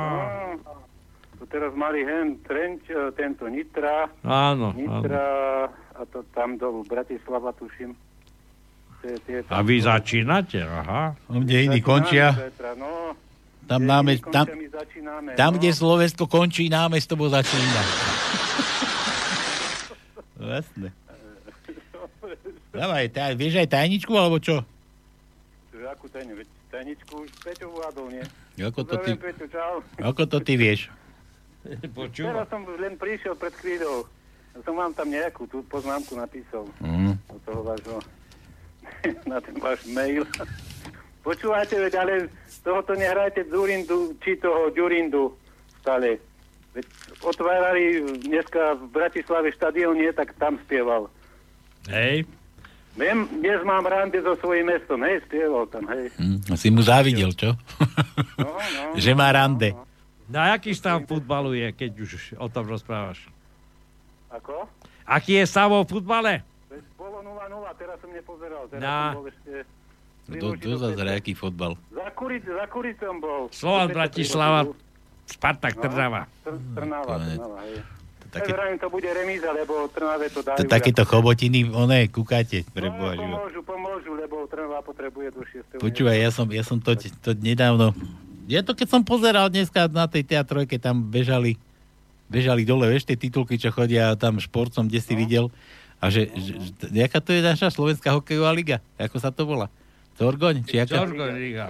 No, 0.57 0.80
teraz 1.51 1.75
mali 1.75 2.07
hen 2.07 2.39
Trenč, 2.47 2.87
e, 2.87 3.11
tento 3.13 3.45
Nitra. 3.51 4.07
Áno, 4.23 4.71
áno. 4.71 4.79
Nitra 4.79 5.27
a 6.01 6.01
to 6.09 6.25
tam 6.33 6.57
dolu 6.57 6.81
Bratislava, 6.89 7.53
tuším. 7.53 7.93
A 9.49 9.65
vy 9.65 9.81
začínate, 9.81 10.61
aha. 10.61 11.17
Kde 11.25 11.65
iní 11.65 11.81
končia, 11.81 12.37
no, 12.77 13.17
tam, 13.65 13.81
náme, 13.81 14.21
tam, 14.29 14.45
tam, 15.33 15.51
no. 15.53 15.57
kde 15.57 15.73
Slovensko 15.73 16.29
končí, 16.29 16.69
námestovo 16.69 17.25
začína. 17.25 17.81
No, 20.37 20.53
Jasné. 20.53 20.93
Dávaj, 22.77 23.09
taj, 23.09 23.33
vieš 23.33 23.65
aj 23.65 23.73
tajničku, 23.73 24.13
alebo 24.13 24.37
čo? 24.37 24.61
Akú 25.81 26.05
tajne, 26.07 26.37
veď 26.37 26.47
tajničku 26.69 27.25
už 27.25 27.29
Peťo 27.41 27.73
uvádol, 27.73 28.15
nie? 28.15 28.23
Ako 28.61 28.85
to 28.85 29.01
ty, 29.01 29.17
Pozdravujem, 29.17 29.17
Peťo, 29.17 29.45
čau. 29.49 29.75
ako 29.97 30.23
to 30.29 30.37
ty 30.45 30.53
vieš? 30.55 30.93
Teraz 32.17 32.47
som 32.49 32.61
len 32.77 32.97
prišiel 32.97 33.37
pred 33.37 33.53
chvíľou. 33.61 34.05
Som 34.67 34.75
vám 34.75 34.91
tam 34.91 35.07
nejakú 35.07 35.47
tú 35.47 35.63
poznámku 35.71 36.17
napísal. 36.19 36.67
Mm. 36.83 37.15
Do 37.31 37.37
toho 37.47 37.61
vášho, 37.63 37.97
na 39.31 39.39
ten 39.39 39.55
váš 39.61 39.87
mail. 39.87 40.27
Počúvate, 41.21 41.77
veď, 41.77 41.93
ale 42.01 42.13
z 42.49 42.57
tohoto 42.65 42.97
nehrajte 42.97 43.45
Zurindu, 43.47 44.17
či 44.19 44.35
toho 44.41 44.73
Ďurindu 44.73 45.31
stále. 45.79 46.17
Veď 46.73 46.85
otvárali 47.21 48.01
dneska 48.25 48.75
v 48.75 48.83
Bratislave 48.89 49.53
štadión, 49.53 50.01
nie, 50.01 50.09
tak 50.11 50.33
tam 50.41 50.57
spieval. 50.65 51.07
Hej. 51.87 52.25
Viem, 52.91 53.23
dnes 53.39 53.63
mám 53.63 53.87
rande 53.87 54.19
so 54.19 54.35
svojím 54.35 54.67
mestom, 54.67 54.99
hej, 55.07 55.23
spieval 55.23 55.63
tam, 55.71 55.87
hej. 55.95 56.11
Hm, 56.19 56.43
si 56.59 56.67
mu 56.67 56.83
závidel, 56.83 57.31
čo? 57.31 57.55
No, 58.35 58.51
no, 58.51 58.83
že 59.03 59.15
má 59.15 59.31
rande. 59.31 59.71
Na 60.31 60.55
aký 60.55 60.71
stav 60.71 61.03
futbalu 61.03 61.59
je, 61.59 61.67
keď 61.75 61.91
už 61.99 62.11
o 62.39 62.47
tom 62.47 62.63
rozprávaš? 62.63 63.27
Ako? 64.31 64.63
Aký 65.03 65.35
je 65.35 65.43
stav 65.43 65.67
o 65.67 65.83
futbale? 65.83 66.39
Bolo 66.95 67.19
0-0, 67.19 67.51
teraz 67.75 67.99
som 67.99 68.09
nepozeral. 68.15 68.63
Teraz 68.71 68.79
Na. 68.79 68.95
som 69.11 69.19
bol 69.19 69.27
ešte... 69.27 69.51
Do, 70.31 70.55
do 70.55 70.79
zase 70.79 71.03
aký 71.11 71.35
fotbal. 71.35 71.75
Za, 71.91 72.07
kuric, 72.15 72.47
za 72.47 72.63
kuricom 72.71 73.19
bol. 73.19 73.41
Slovan 73.51 73.91
Bratislava, 73.91 74.71
Spartak 75.27 75.75
No. 75.75 75.83
Trnava. 75.83 76.21
Tr- 76.47 76.61
Trnava, 76.79 77.13
Trnava, 77.19 77.59
hej. 77.67 77.77
Také-. 78.31 78.55
Ja 78.55 78.79
to 78.79 78.87
bude 78.87 79.11
remíza, 79.11 79.51
lebo 79.51 79.91
Trnave 79.91 80.31
to 80.31 80.39
dajú. 80.39 80.63
To 80.63 80.71
takéto 80.71 81.03
chobotiny, 81.03 81.67
one, 81.67 82.07
kúkate, 82.07 82.63
No, 82.71 82.95
pomôžu, 82.95 83.59
pomôžu, 83.67 84.11
lebo 84.15 84.47
Trnava 84.47 84.79
potrebuje 84.79 85.35
do 85.35 85.43
6. 85.43 85.83
Počúvaj, 85.83 86.15
ja 86.15 86.29
som, 86.31 86.47
ja 86.47 86.63
som 86.63 86.79
to, 86.79 86.95
to 86.95 87.35
nedávno... 87.35 87.91
Ja 88.47 88.61
to 88.61 88.73
keď 88.73 88.87
som 88.89 89.01
pozeral 89.01 89.47
dneska 89.47 89.85
na 89.87 90.05
tej 90.05 90.23
teatrojke, 90.23 90.77
tam 90.77 91.03
bežali, 91.03 91.57
bežali 92.27 92.63
dole, 92.63 92.87
vieš, 92.87 93.05
tie 93.05 93.15
titulky, 93.15 93.55
čo 93.55 93.69
chodia 93.69 94.15
tam 94.15 94.37
športom, 94.37 94.87
kde 94.87 94.99
No. 94.99 95.05
si 95.05 95.13
videl. 95.15 95.45
A 96.01 96.09
že, 96.09 96.33
že, 96.33 96.51
že 96.57 96.73
jaká 96.89 97.21
to 97.21 97.29
je 97.29 97.41
naša 97.41 97.69
slovenská 97.69 98.09
hokejová 98.11 98.49
liga? 98.49 98.81
Ako 98.97 99.21
sa 99.21 99.29
to 99.29 99.45
volá? 99.45 99.69
Zorgoň? 100.17 100.65
Či 100.65 100.81
jaká? 100.81 101.01
Zorgoň 101.01 101.31
liga. 101.35 101.69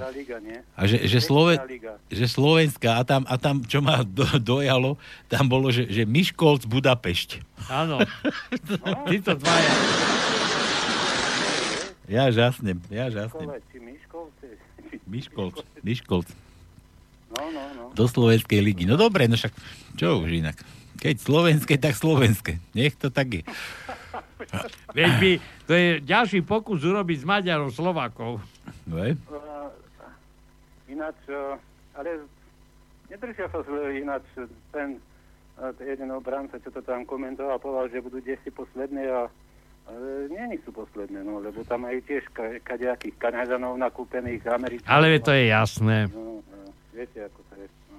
A 0.73 0.81
že, 0.88 1.03
že, 1.03 1.19
Slove, 1.19 1.60
že 2.07 2.26
Slovenská, 2.26 2.99
a 2.99 3.03
tam, 3.03 3.22
a 3.23 3.35
tam, 3.35 3.60
čo 3.64 3.80
ma 3.80 4.02
do, 4.02 4.23
dojalo, 4.39 4.95
tam 5.27 5.48
bolo, 5.48 5.68
že, 5.69 5.88
že 5.88 6.03
Miškolc 6.03 6.64
Budapešť. 6.65 7.43
Áno. 7.68 7.99
Títo 9.07 9.31
dvaja. 9.35 9.73
Ja 12.11 12.27
žasnem, 12.27 12.76
ja 12.91 13.07
žasnem. 13.07 13.48
Miškovce. 13.72 14.48
Miškolc, 15.07 15.56
Miškolc. 15.80 16.27
No, 17.32 17.44
no, 17.52 17.64
no. 17.76 17.84
Do 17.95 18.06
Slovenskej 18.08 18.60
ligy. 18.60 18.84
No 18.84 18.99
dobre, 18.99 19.28
no 19.32 19.40
však 19.40 19.53
čo 19.95 20.20
už 20.20 20.32
inak. 20.32 20.60
Keď 21.02 21.16
slovenské, 21.18 21.82
tak 21.82 21.98
slovenské. 21.98 22.62
Nech 22.78 22.94
to 22.94 23.10
tak 23.10 23.41
je. 23.41 23.44
Veď 24.98 25.12
by, 25.18 25.32
to 25.66 25.74
je 25.74 25.88
ďalší 26.06 26.40
pokus 26.45 26.86
urobiť 26.86 27.24
s 27.24 27.26
Maďarov 27.26 27.74
Slovákov. 27.74 28.44
No 28.86 28.95
je? 29.02 29.18
Uh, 29.32 29.72
ináč, 30.91 31.18
uh, 31.32 31.58
ale 31.98 32.28
nedržia 33.10 33.49
sa 33.49 33.66
zle, 33.66 33.98
ináč 33.98 34.22
ten 34.70 35.02
uh, 35.58 35.74
jeden 35.82 36.12
obranca, 36.14 36.62
čo 36.62 36.70
to 36.70 36.86
tam 36.86 37.08
komentoval, 37.08 37.58
povedal, 37.58 37.90
že 37.90 38.06
budú 38.06 38.20
desi 38.22 38.53
posledné 38.53 39.10
a 39.10 39.26
ale 39.90 40.30
nie, 40.30 40.56
nie 40.56 40.60
sú 40.62 40.72
posledné, 40.72 41.26
no, 41.26 41.41
lebo 41.41 41.66
tam 41.66 41.84
majú 41.90 41.99
tiež 42.06 42.24
ka- 42.32 42.62
kadejakých 42.62 43.18
Kanaďanov 43.18 43.76
nakúpených 43.82 44.45
Američanov. 44.45 44.94
Ale 44.94 45.18
to 45.20 45.34
je 45.34 45.44
jasné. 45.49 46.06
No, 46.14 46.45
no, 46.45 46.51
viete, 46.93 47.19
ako 47.26 47.39
to 47.49 47.53
je. 47.59 47.68
No. 47.91 47.97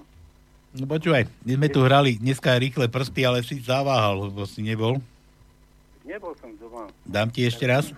No 0.72 0.84
počúvaj, 0.88 1.28
my 1.44 1.52
sme 1.60 1.68
tu 1.68 1.84
hrali 1.84 2.16
dneska 2.16 2.56
rýchle 2.56 2.88
prsty, 2.88 3.28
ale 3.28 3.44
si 3.44 3.60
zaváhal, 3.60 4.28
lebo 4.28 4.48
si 4.48 4.64
nebol. 4.64 4.96
Nebol 6.02 6.32
som 6.40 6.50
doma. 6.56 6.88
Dám 7.04 7.28
ti 7.28 7.44
ešte 7.44 7.68
raz. 7.68 7.92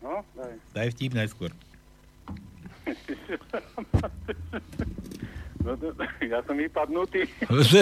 No, 0.00 0.24
daj. 0.32 0.56
Daj 0.72 0.88
vtip 0.96 1.12
najskôr. 1.12 1.52
No, 5.66 5.74
no, 5.74 5.90
ja 6.22 6.38
som 6.46 6.54
vypadnutý. 6.54 7.26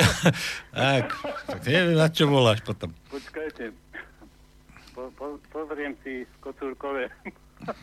tak, 0.73 1.13
tak 1.45 1.61
neviem, 1.69 2.01
na 2.01 2.09
čo 2.09 2.25
voláš 2.25 2.65
potom. 2.65 2.89
Počkajte. 3.13 3.77
Po, 4.97 5.13
po, 5.13 5.37
pozriem 5.53 5.93
si 6.01 6.25
kocúrkové. 6.41 7.13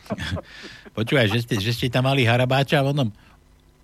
Počúvaj, 0.97 1.29
že 1.29 1.45
ste, 1.45 1.55
že 1.61 1.71
ste 1.77 1.93
tam 1.93 2.09
mali 2.09 2.25
harabáča 2.25 2.81
v 2.81 2.97
onom. 2.97 3.13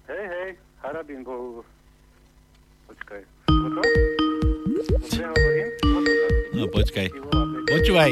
Hej, 0.07 0.23
hej, 0.27 0.49
Harabín 0.81 1.23
bol... 1.23 1.63
Počkaj. 2.87 3.21
Toto? 3.47 3.81
No. 5.19 5.31
No 6.55 6.63
počkaj. 6.71 7.07
Počúvaj, 7.67 8.11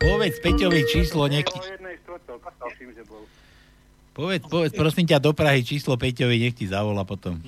povedz 0.00 0.36
Peťovi 0.40 0.82
číslo, 0.88 1.28
nech 1.28 1.46
povedz, 4.16 4.42
povedz 4.50 4.72
prosím 4.74 5.06
ťa 5.06 5.22
do 5.22 5.30
Prahy 5.36 5.62
číslo 5.62 5.94
Peťovi, 5.94 6.40
nech 6.40 6.56
ti 6.56 6.66
zavolá 6.66 7.04
potom. 7.04 7.38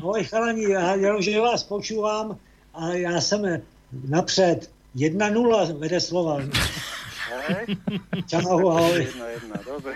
Ahoj 0.00 0.24
chalani, 0.24 0.72
já 0.72 0.94
jenom, 0.94 1.22
že 1.22 1.40
vás 1.40 1.62
počúvam 1.62 2.38
a 2.74 2.88
já 2.88 3.20
jsem 3.20 3.62
napřed 4.08 4.70
1-0 4.96 5.78
vede 5.78 6.00
Slovan. 6.00 6.50
Hej? 7.48 7.66
Čau, 8.30 8.58
ahoj. 8.70 9.00
Jedna, 9.02 9.26
jedna, 9.34 9.56
dobre. 9.66 9.94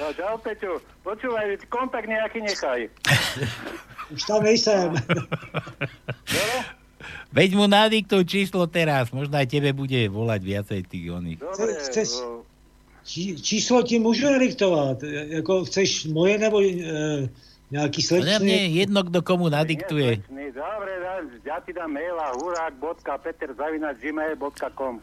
No, 0.00 0.04
čau, 0.16 0.34
Peťo. 0.40 0.80
Počúvaj, 1.04 1.60
kontakt 1.68 2.08
nejaký 2.08 2.40
nechaj. 2.40 2.88
Už 4.10 4.22
tam 4.24 4.40
nejsem. 4.42 4.96
Veď 7.30 7.50
mu 7.54 7.70
nadiktuj 7.70 8.26
číslo 8.26 8.66
teraz, 8.66 9.14
možno 9.14 9.38
aj 9.38 9.46
tebe 9.46 9.70
bude 9.70 10.10
volať 10.10 10.40
viacej 10.42 10.80
tých 10.88 11.06
oných. 11.14 11.38
Dobre, 11.38 11.78
Chceš, 11.78 12.08
no, 12.26 12.42
čí, 13.06 13.38
číslo 13.38 13.82
ti 13.82 13.98
můžu 13.98 14.26
nadiktovat. 14.26 15.02
Jako 15.06 15.64
chceš 15.64 16.10
moje 16.10 16.38
nebo 16.38 16.58
e, 16.58 16.74
nějaký 17.70 18.02
Ale 18.10 18.20
mne 18.20 18.36
slečný? 18.38 18.74
jedno, 18.76 19.00
kto 19.06 19.22
komu 19.22 19.48
nadiktuje. 19.48 20.10
nie, 20.30 20.50
dobre, 20.50 20.90
ja 21.46 21.60
ti 21.62 21.70
dám 21.72 21.90
maila 21.90 22.32
hurák.peterzavinač.gmail.com 22.38 25.00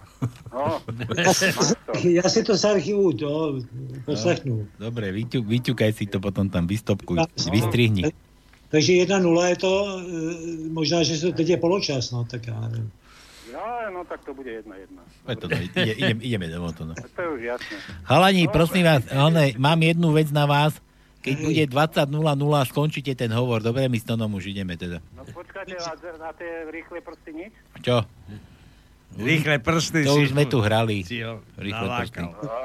No, 0.54 0.82
Já 1.18 1.34
si, 1.34 1.46
já 2.04 2.24
si 2.24 2.44
to 2.44 2.58
z 2.58 2.66
archivu 2.66 3.14
to 3.14 3.60
poslechnu. 4.06 4.68
Dobre, 4.80 5.12
vyťu, 5.12 5.44
vyťukaj 5.44 5.92
si 5.94 6.06
to 6.08 6.20
potom 6.24 6.50
tam, 6.50 6.68
vystopkuj, 6.68 7.18
No. 7.20 7.26
vystrihni. 7.52 8.04
Takže 8.70 8.92
1-0 8.94 9.46
je 9.48 9.56
to, 9.58 9.72
e, 9.88 9.92
možná, 10.72 11.04
že 11.04 11.20
to 11.20 11.32
teď 11.32 11.50
je 11.50 11.58
poločas, 11.58 12.12
no, 12.12 12.24
tak 12.28 12.48
já 12.48 12.60
nevím. 12.60 12.92
no, 13.54 13.64
no 13.94 14.04
tak 14.04 14.26
to 14.26 14.34
bude 14.34 14.52
jedna, 14.52 14.76
jedna. 14.76 15.02
Je 15.30 15.36
to, 15.36 15.48
ide, 15.52 15.92
idem, 15.92 16.20
ideme 16.22 16.48
do 16.48 16.72
to. 16.72 16.86
No. 16.86 16.94
To 17.16 17.22
je 17.22 17.30
už 17.30 17.42
jasné. 17.42 17.78
Chalani, 18.04 18.48
prosím 18.48 18.84
vás, 18.86 19.04
one, 19.26 19.52
mám 19.58 19.84
jednu 19.84 20.12
vec 20.12 20.32
na 20.32 20.46
vás. 20.46 20.74
Keď 21.28 21.36
bude 21.44 21.64
20.00, 21.68 22.72
skončíte 22.72 23.12
ten 23.20 23.32
hovor. 23.36 23.60
Dobre, 23.60 23.92
my 23.92 23.98
s 24.00 24.06
Tonom 24.08 24.32
už 24.40 24.56
ideme 24.56 24.80
teda. 24.80 25.04
No 25.12 25.28
počkajte, 25.28 25.76
a 25.76 25.92
na 26.16 26.32
tie 26.32 26.72
rýchle 26.72 27.04
prsty 27.04 27.32
nič? 27.36 27.54
Čo? 27.84 28.08
Rýchle 29.18 29.58
prsty 29.60 30.06
To 30.06 30.24
už 30.24 30.32
sme 30.32 30.48
tu 30.48 30.64
hrali. 30.64 31.04
Rýchle 31.58 31.88
prsty. 32.00 32.22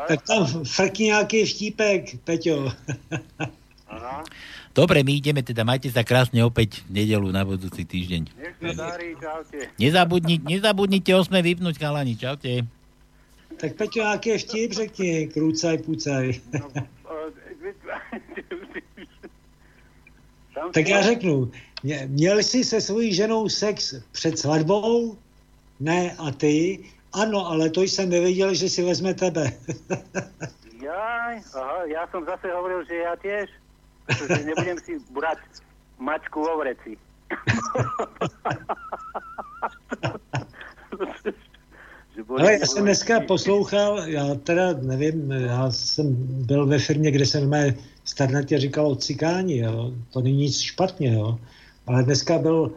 Tak 0.06 0.18
tam 0.22 0.46
frkni 0.62 1.06
nějaký 1.10 1.38
štípek, 1.46 2.00
Peťo. 2.22 2.70
Aha, 3.92 4.22
Dobre, 4.72 5.04
my 5.04 5.12
ideme 5.20 5.44
teda, 5.44 5.68
majte 5.68 5.92
sa 5.92 6.00
krásne 6.00 6.40
opäť 6.40 6.80
v 6.88 7.04
nedelu 7.04 7.28
na 7.28 7.44
budúci 7.44 7.84
týždeň. 7.84 8.32
nech 8.40 8.56
sa 8.56 8.72
darí, 8.72 9.12
čaute. 9.20 9.68
Nezabudni, 9.76 10.40
nezabudnite 10.40 11.12
8 11.12 11.28
vypnúť, 11.28 11.76
chalani, 11.76 12.16
čaute. 12.16 12.64
Tak 13.60 13.76
Peťo, 13.76 14.00
nějaký 14.00 14.38
vtip 14.40 14.72
řekni, 14.72 15.28
krůcaj, 15.28 15.78
pucaj. 15.84 16.40
Tak 20.74 20.88
já 20.88 21.02
řeknu, 21.02 21.50
mě- 21.82 22.04
měl 22.08 22.38
jsi 22.38 22.64
se 22.64 22.80
svojí 22.80 23.14
ženou 23.14 23.48
sex 23.48 23.94
před 24.12 24.38
svatbou? 24.38 25.18
Ne, 25.80 26.16
a 26.18 26.30
ty? 26.30 26.78
Ano, 27.12 27.46
ale 27.46 27.70
to 27.70 27.82
jsem 27.82 28.08
nevěděl, 28.08 28.54
že 28.54 28.68
si 28.68 28.84
vezme 28.84 29.14
tebe. 29.14 29.52
Jaj, 30.82 31.38
aha, 31.54 31.86
ja 31.86 32.02
som 32.10 32.26
zase 32.26 32.50
hovoril, 32.50 32.82
že 32.82 33.06
ja 33.06 33.14
tiež, 33.14 33.46
pretože 34.02 34.50
nebudem 34.50 34.74
si 34.82 34.98
brať 35.14 35.38
mačku 35.94 36.42
vo 36.42 36.58
vreci. 36.58 36.98
Ale 42.38 42.52
já 42.52 42.66
jsem 42.66 42.82
dneska 42.82 43.20
poslouchal, 43.20 44.08
já 44.08 44.34
teda 44.34 44.72
nevím, 44.72 45.30
já 45.30 45.70
jsem 45.70 46.16
byl 46.46 46.66
ve 46.66 46.78
firmě, 46.78 47.10
kde 47.10 47.26
se 47.26 47.40
mé 47.40 47.74
starnatě 48.04 48.58
říkalo 48.58 48.90
o 48.90 48.96
cikáni, 48.96 49.58
jo. 49.58 49.92
to 50.10 50.20
není 50.20 50.36
nic 50.36 50.60
špatně, 50.60 51.12
jo. 51.12 51.38
ale 51.86 52.02
dneska 52.02 52.38
byl 52.38 52.72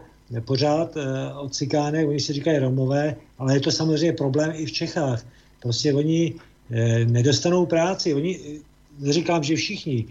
pořád 0.45 0.95
uh, 0.95 1.03
o 1.45 1.49
cikánech, 1.49 2.07
oni 2.07 2.19
si 2.19 2.33
říkají 2.33 2.57
Romové, 2.57 3.15
ale 3.37 3.53
je 3.53 3.59
to 3.59 3.71
samozřejmě 3.71 4.13
problém 4.13 4.51
i 4.55 4.65
v 4.65 4.71
Čechách. 4.71 5.25
Prostě 5.61 5.93
oni 5.93 6.33
eh, 6.71 7.05
nedostanou 7.05 7.65
práci, 7.65 8.13
oni, 8.13 8.39
eh, 8.39 8.59
neříkám, 8.99 9.43
že 9.43 9.55
všichni, 9.55 10.05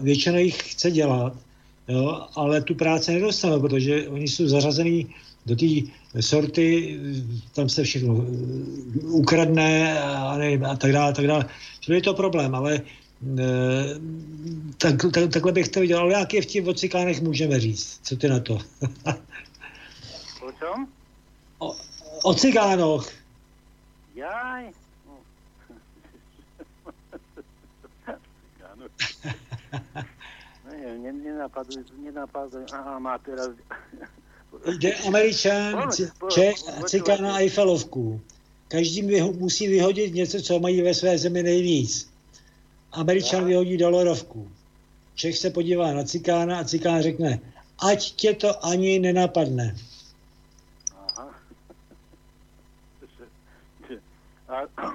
většina 0.00 0.38
jich 0.38 0.72
chce 0.72 0.90
dělat, 0.90 1.32
jo, 1.88 2.26
ale 2.34 2.62
tu 2.62 2.74
práci 2.74 3.12
nedostanou, 3.12 3.60
protože 3.60 4.08
oni 4.08 4.28
jsou 4.28 4.48
zařazení 4.48 5.06
do 5.46 5.56
té 5.56 5.66
sorty, 6.20 6.98
tam 7.54 7.68
se 7.68 7.84
všechno 7.84 8.14
eh, 8.18 8.22
ukradne 9.06 10.00
a, 10.00 10.36
nevím, 10.38 10.64
a 10.64 10.76
tak 10.76 10.92
dále, 10.92 11.10
a 11.10 11.14
tak 11.14 11.26
dále. 11.26 11.48
Čili 11.80 11.98
je 11.98 12.02
to 12.02 12.14
problém, 12.14 12.54
ale 12.54 12.80
eh, 13.38 14.00
tak, 14.78 14.94
tak, 15.12 15.30
takhle 15.32 15.52
bych 15.52 15.68
to 15.68 15.80
viděl. 15.80 15.98
Ale 15.98 16.12
jaký 16.12 16.40
vtip 16.40 16.66
o 16.66 16.74
cikánech 16.74 17.22
můžeme 17.22 17.60
říct? 17.60 18.00
Co 18.02 18.16
ty 18.16 18.28
na 18.28 18.40
to? 18.40 18.58
O 20.46 20.52
čom? 20.52 20.86
o 22.22 22.34
cigánoch. 22.34 23.10
Jaj. 24.14 24.70
Áno. 28.72 28.86
Ne, 30.70 30.98
ne, 30.98 31.12
nenapaduj, 31.12 31.84
nenapaduj. 31.98 32.64
Aha, 32.72 32.98
má 32.98 33.18
teraz... 33.18 33.50
Jde 34.78 34.94
Američan, 34.94 35.90
Čech 36.30 36.54
a 36.68 36.82
cikán 36.82 37.22
na 37.22 37.38
Eiffelovku. 37.38 38.20
Každý 38.68 39.02
vyho- 39.02 39.32
musí 39.38 39.68
vyhodit 39.68 40.14
něco, 40.14 40.40
co 40.42 40.58
mají 40.58 40.82
ve 40.82 40.94
své 40.94 41.18
zemi 41.18 41.42
nejvíc. 41.42 42.10
Američan 42.92 43.44
vyhodí 43.44 43.76
dolarovku. 43.76 44.50
Čech 45.14 45.38
se 45.38 45.50
podívá 45.50 45.92
na 45.92 46.04
cikána 46.04 46.58
a 46.58 46.64
cikán 46.64 47.02
řekne, 47.02 47.40
ať 47.78 48.10
tě 48.12 48.34
to 48.34 48.64
ani 48.64 48.98
nenapadne. 48.98 49.76
Aha. 51.16 51.34
A, 54.48 54.60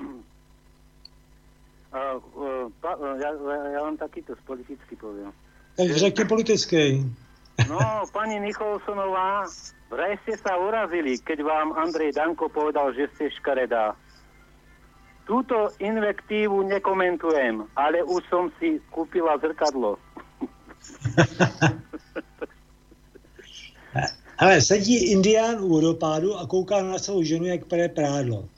a, 1.92 2.00
o, 2.36 2.72
ja, 3.20 3.30
ja 3.76 3.80
vám 3.84 3.98
takýto 4.00 4.36
politicky 4.48 4.96
poviem. 4.96 5.34
Tak 5.76 5.92
řekni 5.92 6.26
politický. 6.26 7.04
No, 7.68 8.08
pani 8.14 8.40
Nicholsonová, 8.40 9.46
vraj 9.92 10.18
ste 10.24 10.40
sa 10.40 10.58
urazili, 10.58 11.20
keď 11.20 11.44
vám 11.44 11.68
Andrej 11.76 12.16
Danko 12.16 12.48
povedal, 12.48 12.94
že 12.96 13.12
ste 13.18 13.34
škaredá. 13.38 13.94
Túto 15.28 15.70
invektívu 15.78 16.66
nekomentujem, 16.66 17.68
ale 17.78 18.02
už 18.04 18.22
som 18.32 18.50
si 18.58 18.82
kúpila 18.90 19.38
zrkadlo. 19.38 20.00
Ale 24.42 24.58
sedí 24.58 25.14
indián 25.14 25.62
u 25.62 25.70
vodopádu 25.70 26.34
a 26.34 26.50
kouká 26.50 26.82
na 26.82 26.98
svou 26.98 27.22
ženu, 27.22 27.46
jak 27.46 27.70
pere 27.70 27.86
prádlo. 27.94 28.50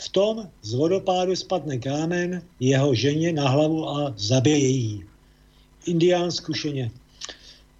V 0.00 0.08
tom 0.08 0.48
z 0.64 0.72
vodopádu 0.72 1.36
spadne 1.36 1.76
kámen 1.76 2.40
jeho 2.56 2.94
ženě 2.94 3.32
na 3.32 3.48
hlavu 3.48 3.88
a 3.88 4.16
zabije 4.16 4.68
ji. 4.68 5.06
Indián 5.84 6.32
zkušeně. 6.32 6.90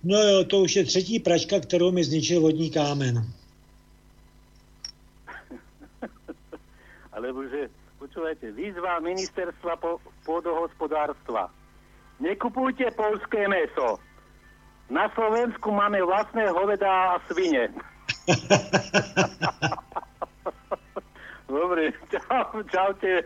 No 0.04 0.18
jo, 0.18 0.44
to 0.44 0.58
už 0.60 0.76
je 0.76 0.84
třetí 0.84 1.20
pračka, 1.20 1.60
kterou 1.60 1.92
mi 1.92 2.04
zničil 2.04 2.40
vodní 2.40 2.70
kámen. 2.70 3.22
Alebo 7.12 7.42
že, 7.48 7.68
počúvajte, 7.98 8.52
výzva 8.52 8.98
ministerstva 9.00 9.76
po, 9.76 9.98
pôdohospodárstva. 10.24 11.50
Nekupujte 12.20 12.90
polské 12.94 13.48
meso. 13.48 13.98
Na 14.90 15.10
Slovensku 15.14 15.70
máme 15.70 16.02
vlastné 16.02 16.50
hovedá 16.50 17.18
a 17.18 17.20
svine. 17.26 17.68
Dobre, 21.48 21.92
čau, 22.10 22.62
čaute. 22.70 23.24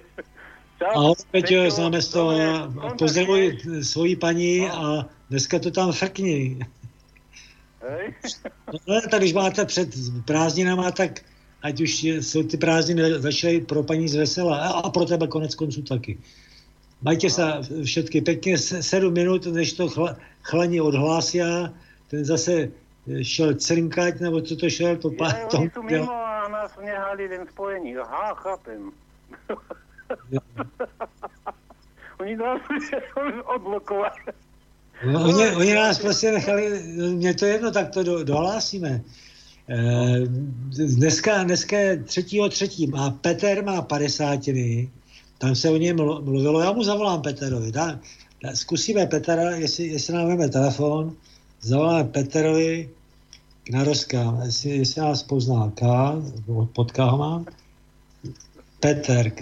Známe 1.70 2.02
z 2.02 2.08
toho. 2.08 2.32
Pozdravuj 2.98 3.58
svoji 3.82 4.16
paní 4.16 4.70
a 4.70 5.06
dneska 5.30 5.58
to 5.58 5.70
tam 5.70 5.92
frkni. 5.92 6.58
Hej? 7.88 8.14
No, 8.88 9.00
tak 9.10 9.20
když 9.20 9.32
máte 9.32 9.64
před 9.64 9.88
prázdninama, 10.24 10.90
tak 10.90 11.20
ať 11.62 11.80
už 11.80 12.02
jsou 12.04 12.42
ty 12.42 12.56
prázdniny 12.56 13.20
začaly 13.20 13.60
pro 13.60 13.82
paní 13.82 14.08
z 14.08 14.14
vesela 14.14 14.58
a, 14.58 14.68
a 14.68 14.90
pro 14.90 15.04
tebe 15.04 15.26
konec 15.26 15.54
konců 15.54 15.82
taky. 15.82 16.18
Majte 17.02 17.30
se 17.30 17.42
všetky 17.84 18.20
pěkně 18.20 18.58
se- 18.58 18.82
sedm 18.82 19.14
minut, 19.14 19.46
než 19.46 19.72
to 19.72 19.88
chla, 19.88 20.16
chlani 20.42 20.80
odhlásí 20.80 21.42
a 21.42 21.72
ten 22.10 22.24
zase 22.24 22.68
šel 23.22 23.54
crnkať, 23.54 24.20
nebo 24.20 24.40
co 24.40 24.56
to 24.56 24.70
šel, 24.70 24.96
to 24.96 25.10
pa, 25.10 25.26
Ja, 25.26 25.48
oni 25.58 25.70
sú 25.74 25.82
mimo 25.82 26.14
a 26.14 26.46
nás 26.46 26.70
nehali 26.78 27.26
len 27.26 27.42
spojení. 27.50 27.98
Aha, 27.98 28.34
chápem. 28.34 28.92
oni 32.20 32.36
nás 32.36 32.60
odblokovali. 33.44 34.10
No, 35.12 35.24
oni, 35.24 35.50
oni 35.50 35.74
nás 35.74 35.98
prostě 35.98 36.32
nechali, 36.32 36.82
mě 37.14 37.34
to 37.34 37.44
jedno, 37.44 37.70
tak 37.70 37.90
to 37.90 38.02
do, 38.02 38.24
dohlásíme. 38.24 39.00
Eh, 39.68 40.20
Dneska, 40.86 41.44
dneska 41.44 41.78
je 41.78 41.96
třetího 41.96 42.48
třetí 42.48 42.92
a 42.94 43.10
Peter 43.10 43.64
má 43.64 43.82
padesátiny, 43.82 44.90
tam 45.38 45.54
se 45.54 45.70
o 45.70 45.76
něm 45.76 45.96
mlu- 45.96 46.24
mluvilo, 46.24 46.60
já 46.60 46.72
mu 46.72 46.84
zavolám 46.84 47.22
Peterovi, 47.22 47.72
dá, 47.72 48.00
dá, 48.42 48.56
zkusíme 48.56 49.06
Petera, 49.06 49.50
jestli, 49.50 49.86
jestli 49.86 50.14
nám 50.14 50.28
veme 50.28 50.48
telefon, 50.48 51.16
zavoláme 51.60 52.04
Peterovi 52.04 52.90
k 53.64 53.70
naroskám, 53.70 54.42
jestli, 54.44 54.70
jestli 54.70 55.00
nás 55.00 55.22
pozná 55.22 55.72
K, 55.74 55.82
pod 56.72 56.92
K 56.92 56.98
ho 56.98 57.18
mám. 57.18 57.46
Peter, 58.80 59.32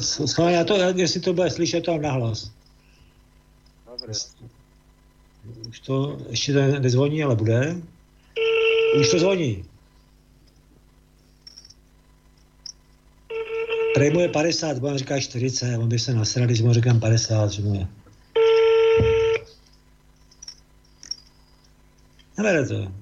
Schválně, 0.00 0.56
já 0.56 0.64
to, 0.64 0.76
jestli 0.76 1.20
to 1.20 1.32
bude 1.32 1.50
slyšet, 1.50 1.80
to 1.80 1.98
nahlas. 1.98 2.50
Dobre. 3.90 4.12
Už 5.68 5.80
to 5.80 6.18
ještě 6.28 6.52
to 6.52 6.60
nezvoní, 6.60 7.22
ale 7.22 7.36
bude. 7.36 7.76
Už 9.00 9.10
to 9.10 9.18
zvoní. 9.18 9.64
Prej 13.94 14.10
mu 14.10 14.20
je 14.20 14.28
50, 14.28 14.78
budem 14.78 14.98
říkat 14.98 15.20
40, 15.20 15.78
on 15.78 15.88
by 15.88 15.98
se 15.98 16.14
nasral, 16.14 16.46
když 16.46 16.60
mu 16.60 16.72
říkám 16.72 17.00
50, 17.00 17.50
že 17.50 17.62
mu 17.62 17.74
je. 17.74 17.86
Nebere 22.38 22.66
to. 22.66 22.92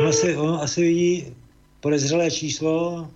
On 0.00 0.08
asi, 0.08 0.36
on 0.36 0.54
asi 0.54 0.82
vidí 0.82 1.34
podezřelé 1.80 2.30
číslo. 2.30 3.10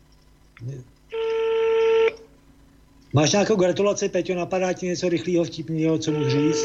Máš 3.12 3.32
nějakou 3.32 3.56
gratulaci, 3.56 4.08
Peťo, 4.08 4.34
napadá 4.34 4.72
ti 4.72 4.86
něco 4.86 5.08
rychlého, 5.08 5.44
vtipného, 5.44 5.98
co 5.98 6.12
mu 6.12 6.28
říct? 6.28 6.64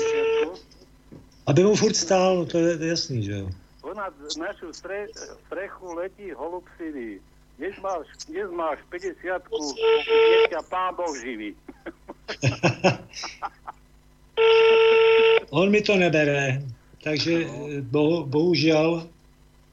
Aby 1.46 1.64
mu 1.64 1.76
furt 1.76 1.96
stál, 1.96 2.36
no 2.36 2.46
to 2.46 2.58
je, 2.58 2.88
jasný, 2.88 3.24
že 3.24 3.32
jo. 3.32 3.50
Ponad 3.82 4.14
našu 4.40 4.74
stre, 4.74 5.08
strechu 5.46 5.94
letí 5.94 6.32
holub 6.32 6.64
sivý. 6.78 7.20
Dnes 7.58 7.76
máš, 7.82 8.08
dnes 8.28 8.52
máš 8.52 8.80
50 8.90 9.44
dnes 9.50 10.50
ťa 10.50 10.62
pán 10.70 10.96
Boh 10.96 11.16
živí. 11.22 11.56
On 15.52 15.70
mi 15.70 15.82
to 15.82 15.96
nebere, 15.96 16.64
takže 17.04 17.46
eh, 17.46 17.82
bo, 17.82 18.26
bohužel, 18.26 19.08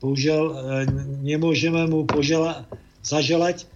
bohužel 0.01 0.59
eh, 0.59 0.87
nemůžeme 1.23 1.87
mu 1.87 2.05
požela, 2.05 2.67
zaželať 3.03 3.67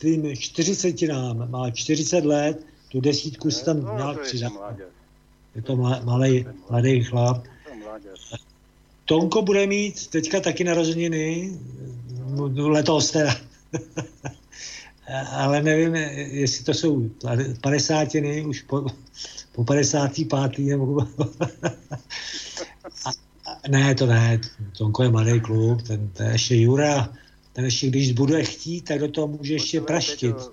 tým 0.00 0.36
40 0.36 1.02
nám, 1.02 1.50
má 1.50 1.70
40 1.70 2.24
let, 2.24 2.66
tu 2.88 3.00
desítku 3.00 3.50
si 3.50 3.64
tam 3.64 3.80
No, 3.82 3.96
nějak 3.96 4.14
to 4.16 4.20
je 4.20 4.26
přidá. 4.26 4.50
Je 5.54 5.62
to 5.62 5.76
malej, 6.04 6.46
mladý 6.70 7.04
chlap. 7.04 7.42
To. 7.42 7.48
Tonko 9.04 9.42
bude 9.42 9.66
mít 9.66 10.06
teďka 10.06 10.40
taky 10.40 10.64
narozeniny, 10.64 11.58
no, 12.28 12.68
letos 12.68 13.10
teda. 13.10 13.34
Ale 15.32 15.62
nevím, 15.62 15.94
jestli 15.94 16.64
to 16.64 16.74
jsou 16.74 17.10
padesátiny, 17.60 18.44
už 18.44 18.62
po, 18.62 18.86
po 19.52 19.64
55. 19.64 20.58
nebo... 20.58 21.00
A, 23.04 23.10
a, 23.46 23.68
ne, 23.68 23.94
to 23.94 24.06
ne, 24.06 24.40
Tonko 24.78 25.02
je 25.02 25.08
mladý 25.08 25.40
kluk, 25.40 25.82
ten, 25.82 26.08
ten 26.08 26.32
ještě 26.32 26.56
Jura, 26.56 27.12
ten 27.58 27.64
ještě 27.64 27.86
když 27.86 28.12
bude 28.12 28.44
chtít, 28.44 28.80
tak 28.82 28.98
do 28.98 29.08
toho 29.08 29.26
může 29.28 29.52
ještě 29.52 29.80
praštit. 29.80 30.36
Peťo, 30.36 30.52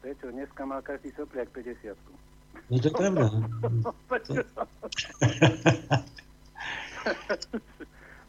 Peťo, 0.00 0.30
dneska 0.30 0.64
má 0.66 0.82
každý 0.82 1.10
sopliak 1.16 1.48
50 1.48 1.96
No 2.70 2.78
to 2.78 2.88
je 2.88 2.90
pravda. 2.90 3.30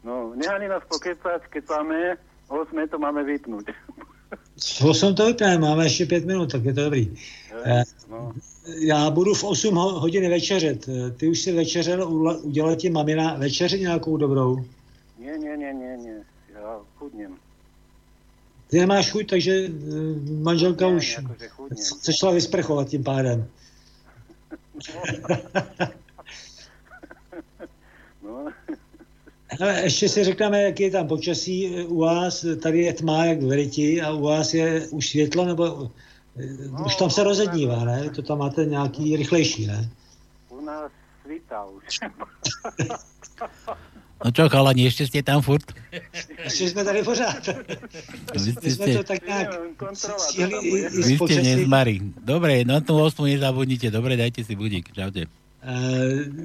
No, 0.04 0.32
nehali 0.34 0.68
nás 0.68 0.82
pokecať, 0.88 1.42
keď 1.52 1.68
máme 1.68 2.16
8 2.48 2.88
to 2.88 2.96
máme 2.98 3.20
vypnúť. 3.24 3.68
V 4.56 4.84
8 4.84 5.14
to 5.14 5.26
vypneme, 5.26 5.58
máme 5.58 5.84
ještě 5.84 6.06
pět 6.06 6.24
minut, 6.24 6.52
tak 6.52 6.64
je 6.64 6.72
to 6.74 6.84
dobrý. 6.84 7.12
Eh, 7.64 7.82
No, 8.10 8.32
Já 8.80 9.10
budu 9.10 9.34
v 9.34 9.44
8 9.44 9.74
ho- 9.74 10.00
hodin 10.00 10.30
večeřet. 10.30 10.88
Eh, 10.88 11.10
Ty 11.10 11.28
už 11.28 11.40
si 11.40 11.52
večeřel, 11.52 12.08
udělala 12.42 12.74
ti 12.76 12.90
mamina 12.90 13.34
večeři 13.34 13.80
nějakou 13.80 14.16
dobrou? 14.16 14.64
nie, 15.18 15.38
nie, 15.38 15.56
nie, 15.56 15.74
nie, 15.74 15.96
nie. 15.96 16.24
Ja 16.54 16.80
chudnem. 16.98 17.36
Nemáš 18.72 19.10
chuť, 19.10 19.30
takže 19.30 19.52
eh, 19.52 19.70
manželka 20.42 20.86
Ne, 20.86 20.96
už 20.96 21.18
chudnem. 21.48 21.76
se 21.78 22.12
šla 22.12 22.30
vysprchovat 22.30 22.88
tím 22.88 23.04
pádem. 23.04 23.46
No, 28.22 28.46
Ale 29.60 29.80
ještě 29.82 30.08
si 30.08 30.24
řekneme, 30.24 30.62
jak 30.62 30.80
je 30.80 30.90
tam 30.90 31.08
počasí 31.08 31.76
eh, 31.76 31.84
u 31.84 31.98
vás. 31.98 32.46
Tady 32.62 32.78
je 32.82 32.92
tma 32.92 33.24
jak 33.24 33.42
v 33.42 33.46
Veriti 33.46 34.02
a 34.02 34.12
u 34.12 34.22
vás 34.22 34.54
je 34.54 34.88
už 34.88 35.08
světlo, 35.08 35.44
nebo 35.44 35.90
eh, 36.36 36.84
už 36.86 36.96
tam 36.96 37.10
se 37.10 37.24
rozednívá, 37.24 37.84
ne? 37.84 38.10
To 38.10 38.22
tam 38.22 38.38
máte 38.38 38.64
nějaký 38.64 39.16
rychlejší, 39.16 39.66
ne? 39.66 39.90
u 40.48 40.60
nás 40.60 40.92
svítá 41.24 41.64
už. 41.64 41.84
No 44.20 44.28
čo, 44.36 44.52
chalani, 44.52 44.84
ešte 44.84 45.08
ste 45.08 45.24
tam 45.24 45.40
furt? 45.42 45.64
Ještě 46.44 46.70
jsme 46.70 46.84
tady 46.84 47.02
pořád. 47.02 47.46
Vy 48.36 48.52
My 48.62 48.70
jsme 48.70 48.86
ste, 48.86 48.96
to 48.96 49.02
tak 49.02 49.26
nějak 49.26 49.48
stihli 50.16 50.88
vy 50.92 51.16
s 51.16 51.24
ste 51.24 51.42
nezmari. 51.42 52.00
Dobre, 52.24 52.64
na 52.64 52.80
tú 52.80 53.00
osmu 53.00 53.24
nezabudnite. 53.24 53.90
Dobre, 53.90 54.16
dajte 54.16 54.44
si 54.44 54.52
budík. 54.56 54.92
Čaute. 54.92 55.24
Eh, 55.24 55.28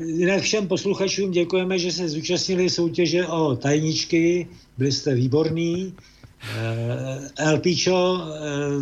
Jinak 0.05 0.41
všem 0.41 0.67
posluchačům 0.67 1.31
děkujeme, 1.31 1.79
že 1.79 1.91
se 1.91 2.09
zúčastnili 2.09 2.69
soutěže 2.69 3.27
o 3.27 3.55
tajničky. 3.55 4.47
Byli 4.77 4.91
jste 4.91 5.15
výborní. 5.15 5.93
Eh, 6.45 7.51
LPčo, 7.51 8.21
eh, 8.21 8.81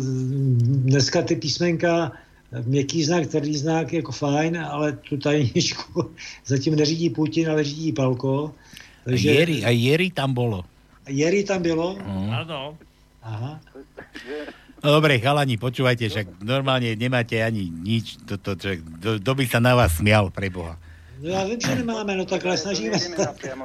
dneska 0.60 1.22
ty 1.22 1.36
písmenka, 1.36 2.12
eh, 2.52 2.62
měkký 2.66 3.04
znak, 3.04 3.26
tvrdý 3.26 3.56
znak, 3.56 3.92
jako 3.92 4.12
fajn, 4.12 4.58
ale 4.58 4.92
tu 4.92 5.16
tajničku 5.16 6.10
zatím 6.46 6.76
neřídí 6.76 7.10
Putin, 7.10 7.50
ale 7.50 7.64
řídí 7.64 7.92
Palko. 7.92 8.54
Takže 9.04 9.28
Jeri, 9.28 9.56
aj 9.64 9.76
Jeri 9.76 10.08
tam 10.10 10.32
bolo. 10.32 10.64
Jeri 11.04 11.44
tam 11.44 11.60
bylo? 11.60 12.00
Áno. 12.32 12.80
Aha. 13.20 13.60
No 14.84 15.00
dobre, 15.00 15.16
chalani, 15.16 15.56
počúvajte, 15.56 16.12
však 16.12 16.44
normálne 16.44 16.92
nemáte 16.92 17.40
ani 17.40 17.72
nič, 17.72 18.20
to, 18.28 18.36
to, 18.36 18.52
čo, 18.56 18.68
do, 19.00 19.16
do 19.16 19.32
by 19.32 19.44
sa 19.48 19.56
na 19.60 19.72
vás 19.72 19.96
smial, 19.96 20.28
pre 20.28 20.52
Boha. 20.52 20.76
No 21.24 21.28
já 21.30 21.44
vím, 21.44 21.60
že 21.60 21.74
nemáme, 21.74 22.16
no 22.16 22.24
tak 22.24 22.44
ale 22.44 22.56
snažíme 22.56 22.98
se. 22.98 23.16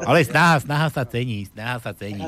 Ale 0.06 0.26
snaha, 0.26 0.60
snaha 0.60 0.88
sa 0.90 1.04
cení, 1.04 1.44
snaha 1.46 1.80
sa 1.80 1.92
cení. 1.92 2.24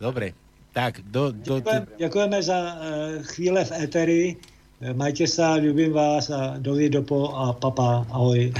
Dobre, 0.00 0.34
tak 0.72 0.98
do, 1.06 1.30
do, 1.30 1.60
Děkujeme, 1.62 1.86
děkujeme 1.98 2.42
za 2.42 2.58
uh, 2.58 3.22
chvíle 3.22 3.64
v 3.64 3.72
éteri. 3.72 4.36
Eh, 4.82 4.94
Majte 4.94 5.26
se, 5.26 5.46
ľubím 5.62 5.92
vás 5.92 6.26
a 6.30 6.58
dovi 6.58 6.90
dopo 6.90 7.30
a 7.30 7.54
papa, 7.54 8.02
ahoj. 8.10 8.50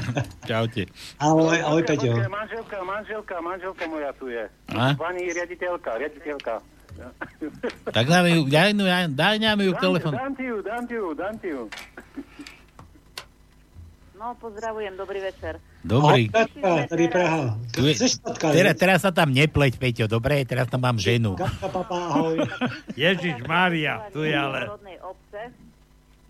čaute. 0.47 0.87
ahoj, 1.19 1.59
ahoj 1.59 1.83
Peťo. 1.83 2.15
Manželka, 2.31 2.79
manželka, 2.87 3.35
manželka 3.43 3.85
moja 3.91 4.15
tu 4.15 4.31
je. 4.31 4.47
A? 4.71 4.95
Pani 4.95 5.35
riaditeľka, 5.35 5.99
riaditeľka. 5.99 6.63
Tak 7.91 8.05
dáme 8.07 8.39
ju, 8.39 8.47
daj, 8.47 8.71
no, 8.71 8.87
daj, 8.87 9.11
daj 9.11 9.37
nám 9.43 9.59
ju 9.67 9.73
telefon. 9.83 10.15
Dám 10.15 10.35
ti 10.39 10.45
ju, 10.47 10.57
dám 10.63 10.83
ti 10.87 10.95
ju, 10.95 11.07
dám 11.11 11.35
ti 11.43 11.49
ju. 11.51 11.63
No, 14.15 14.39
pozdravujem, 14.39 14.95
dobrý 14.95 15.19
večer. 15.27 15.59
Dobrý. 15.83 16.31
Katka, 16.31 16.87
tady 16.87 17.09
Praha. 17.11 17.59
Tu 17.75 17.91
je, 17.91 17.95
teraz, 18.39 18.75
teraz 18.79 18.99
sa 19.03 19.11
tam 19.11 19.35
nepleť, 19.35 19.75
Peťo, 19.75 20.07
dobre? 20.07 20.47
Teraz 20.47 20.71
tam 20.71 20.87
mám 20.87 21.03
ženu. 21.03 21.35
Katka, 21.35 21.67
papa, 21.67 21.99
ahoj. 22.15 22.39
Ježiš 22.95 23.43
Mária, 23.43 24.07
tu 24.15 24.23
je 24.23 24.39
ale... 24.39 24.71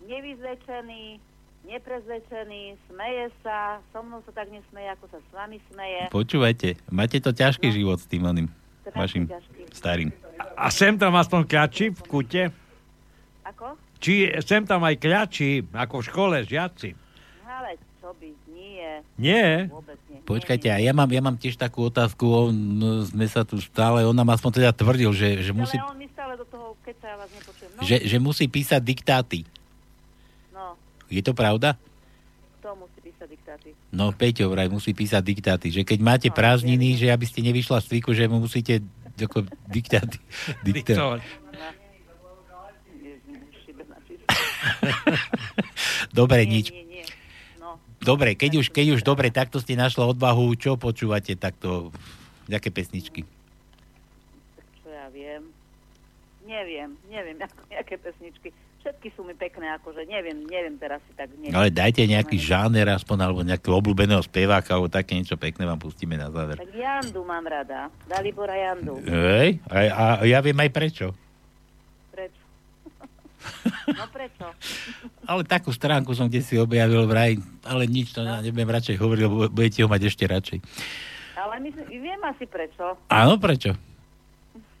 Nevyzlečený, 0.03 1.19
neprezlečený, 1.63 2.75
smeje 2.91 3.25
sa, 3.39 3.79
so 3.95 4.03
mnou 4.03 4.19
sa 4.27 4.31
tak 4.35 4.51
nesmeje, 4.51 4.89
ako 4.91 5.05
sa 5.07 5.19
s 5.23 5.29
vami 5.31 5.57
smeje. 5.71 6.11
Počúvajte, 6.11 6.75
máte 6.91 7.23
to 7.23 7.31
ťažký 7.31 7.71
život 7.71 8.03
s 8.03 8.07
tým 8.07 8.27
oným 8.27 8.47
vašim 8.91 9.31
starým. 9.71 10.11
A 10.59 10.67
sem 10.67 10.99
tam 10.99 11.15
aspoň 11.15 11.47
kľačí 11.47 11.95
v 11.95 12.01
kute? 12.03 12.43
Ako? 13.47 13.79
Či 14.03 14.35
sem 14.43 14.67
tam 14.67 14.83
aj 14.83 14.99
kľačí, 14.99 15.63
ako 15.71 16.03
v 16.03 16.07
škole, 16.11 16.37
žiaci? 16.43 16.89
Ale 17.47 17.79
čo 18.03 18.11
by, 18.19 18.27
nie. 18.51 18.91
Nie. 19.15 19.71
Vôbec 19.71 19.95
nie. 20.11 20.19
Počkajte, 20.27 20.67
a 20.67 20.83
ja 20.83 20.91
mám, 20.91 21.07
ja 21.07 21.23
mám 21.23 21.39
tiež 21.39 21.55
takú 21.55 21.87
otázku, 21.87 22.51
on, 22.51 22.51
no, 22.51 22.89
sme 23.07 23.23
sa 23.31 23.47
tu 23.47 23.55
stále, 23.63 24.03
on 24.03 24.15
nám 24.15 24.35
aspoň 24.35 24.51
teda 24.59 24.71
tvrdil, 24.75 25.15
že, 25.15 25.39
že 25.39 25.55
musí, 25.55 25.79
Ale 25.79 25.95
on 25.95 25.99
mi 25.99 26.07
stále 26.11 26.35
do 26.35 26.43
toho, 26.51 26.75
keď 26.83 26.95
sa 26.99 27.07
ja 27.07 27.15
vás 27.15 27.29
nepočujem. 27.31 27.71
No, 27.71 27.81
že, 27.87 27.97
že 28.03 28.17
musí 28.19 28.45
písať 28.51 28.81
diktáty. 28.83 29.47
No, 31.13 31.17
Je 31.17 31.21
to 31.21 31.37
pravda? 31.37 31.77
to 32.63 32.71
musí 32.79 32.99
písať 33.03 33.27
diktáty. 33.27 33.69
No, 33.91 34.15
Peťo 34.15 34.47
vraj 34.47 34.71
musí 34.71 34.95
písať 34.95 35.19
diktáty, 35.19 35.67
že 35.67 35.83
keď 35.83 35.99
máte 35.99 36.29
prázdniny, 36.31 36.95
že 36.95 37.11
aby 37.11 37.27
ste 37.27 37.43
nevyšla 37.43 37.83
z 37.83 37.87
cviku, 37.91 38.15
že 38.15 38.31
mu 38.31 38.39
musíte 38.39 38.79
ako 39.19 39.43
diktáty. 39.67 40.17
diktáty. 40.67 41.19
Dobre, 46.15 46.47
nič. 46.47 46.71
Dobre, 48.03 48.35
keď 48.35 48.63
už, 48.63 48.67
keď 48.71 48.99
už 48.99 49.01
dobre, 49.03 49.31
takto 49.31 49.59
ste 49.59 49.79
našla 49.79 50.07
odvahu, 50.11 50.55
čo 50.59 50.75
počúvate 50.75 51.35
takto, 51.39 51.91
aké 52.51 52.67
pesničky? 52.71 53.23
Čo 54.83 54.87
ja 54.91 55.07
viem. 55.11 55.51
Neviem, 56.43 56.99
neviem, 57.07 57.39
aké 57.81 57.95
pesničky. 57.99 58.51
Všetky 58.83 59.15
sú 59.15 59.23
mi 59.23 59.31
pekné, 59.31 59.71
akože 59.79 60.03
neviem, 60.11 60.43
neviem 60.43 60.75
teraz 60.75 60.99
si 61.07 61.15
tak... 61.15 61.31
Neviem. 61.39 61.55
Ale 61.55 61.71
dajte 61.71 62.03
nejaký 62.03 62.35
žáner 62.35 62.83
aspoň, 62.91 63.17
alebo 63.23 63.39
nejakého 63.39 63.79
obľúbeného 63.79 64.19
speváka, 64.19 64.75
alebo 64.75 64.91
také 64.91 65.15
niečo 65.15 65.39
pekné 65.39 65.63
vám 65.63 65.79
pustíme 65.79 66.19
na 66.19 66.27
záver. 66.27 66.59
Tak 66.59 66.75
Jandu 66.75 67.23
mám 67.23 67.47
rada. 67.47 67.87
Dalibora 68.11 68.59
Jandu. 68.59 68.99
Hej, 69.07 69.63
a, 69.71 70.19
a 70.19 70.27
ja 70.27 70.43
viem 70.43 70.59
aj 70.59 70.71
prečo. 70.75 71.15
Prečo? 72.11 72.43
No 73.95 74.03
prečo? 74.11 74.51
Ale 75.23 75.47
takú 75.47 75.71
stránku 75.71 76.11
som 76.11 76.27
kde 76.27 76.43
si 76.43 76.59
objavil 76.59 77.07
vraj, 77.07 77.39
ale 77.63 77.87
nič 77.87 78.11
to 78.11 78.19
no. 78.19 78.43
nebudem 78.43 78.67
radšej 78.67 78.99
hovoriť, 78.99 79.21
lebo 79.23 79.47
budete 79.47 79.79
ho 79.83 79.87
mať 79.87 80.01
ešte 80.11 80.27
radšej. 80.27 80.59
Ale 81.39 81.55
myslím, 81.63 81.87
viem 81.87 82.21
asi 82.27 82.43
prečo. 82.47 82.99
Áno, 83.07 83.39
prečo? 83.39 83.79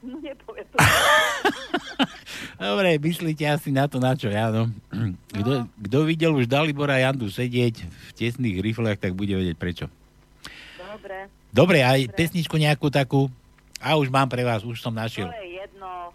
No 0.03 0.19
nepoviem 0.19 0.67
to. 0.67 0.77
Dobre, 2.59 2.99
myslíte 2.99 3.43
asi 3.47 3.71
na 3.71 3.87
to, 3.87 3.97
na 3.97 4.13
čo 4.13 4.27
ja, 4.27 4.51
no. 4.51 4.67
Kto, 5.31 5.65
kto 5.79 5.97
videl 6.03 6.35
už 6.35 6.45
Dalibora 6.45 6.99
Jandu 6.99 7.27
sedieť 7.27 7.87
v 7.87 8.09
tesných 8.11 8.59
riflech, 8.59 8.99
tak 8.99 9.15
bude 9.15 9.31
vedieť 9.31 9.55
prečo. 9.55 9.85
Dobre. 10.75 11.31
Dobre, 11.49 11.77
aj 11.81 12.11
pesničku 12.11 12.55
nejakú 12.55 12.91
takú. 12.91 13.31
A 13.79 13.95
už 13.95 14.07
mám 14.07 14.27
pre 14.27 14.43
vás, 14.43 14.63
už 14.63 14.79
som 14.79 14.91
To 14.91 14.99
našiel. 14.99 15.27
je 15.29 15.59
jedno, 15.59 16.11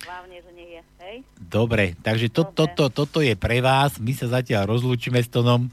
hlavne, 0.00 0.36
že 0.36 0.50
nie 0.52 0.68
je, 0.70 0.80
hej? 1.00 1.16
Dobre, 1.36 1.96
takže 2.00 2.28
to, 2.28 2.44
toto, 2.44 2.88
toto 2.88 3.18
je 3.20 3.32
pre 3.34 3.60
vás. 3.60 3.96
My 3.96 4.12
sa 4.12 4.28
zatiaľ 4.30 4.68
rozlúčime 4.68 5.20
s 5.20 5.28
Tonom. 5.28 5.68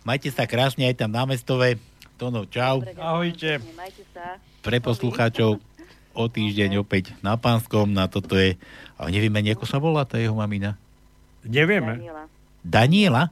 Majte 0.00 0.28
sa 0.28 0.44
krásne 0.44 0.86
aj 0.86 0.96
tam 0.96 1.10
na 1.10 1.24
mestove. 1.24 1.76
Tono, 2.16 2.48
čau. 2.48 2.80
Ahojte. 2.96 3.60
Majte 3.74 4.04
sa. 4.12 4.40
Pre 4.60 4.78
poslucháčov 4.80 5.60
o 6.16 6.24
týždeň 6.26 6.80
opäť 6.80 7.12
na 7.20 7.36
Pánskom. 7.36 7.86
Na 7.86 8.08
toto 8.08 8.34
je... 8.34 8.56
A 8.96 9.06
nevieme, 9.06 9.38
ani, 9.38 9.52
ako 9.52 9.68
sa 9.68 9.76
volá 9.76 10.02
tá 10.02 10.16
jeho 10.16 10.32
mamina. 10.32 10.74
Nevieme. 11.44 12.00
Daniela? 12.64 13.28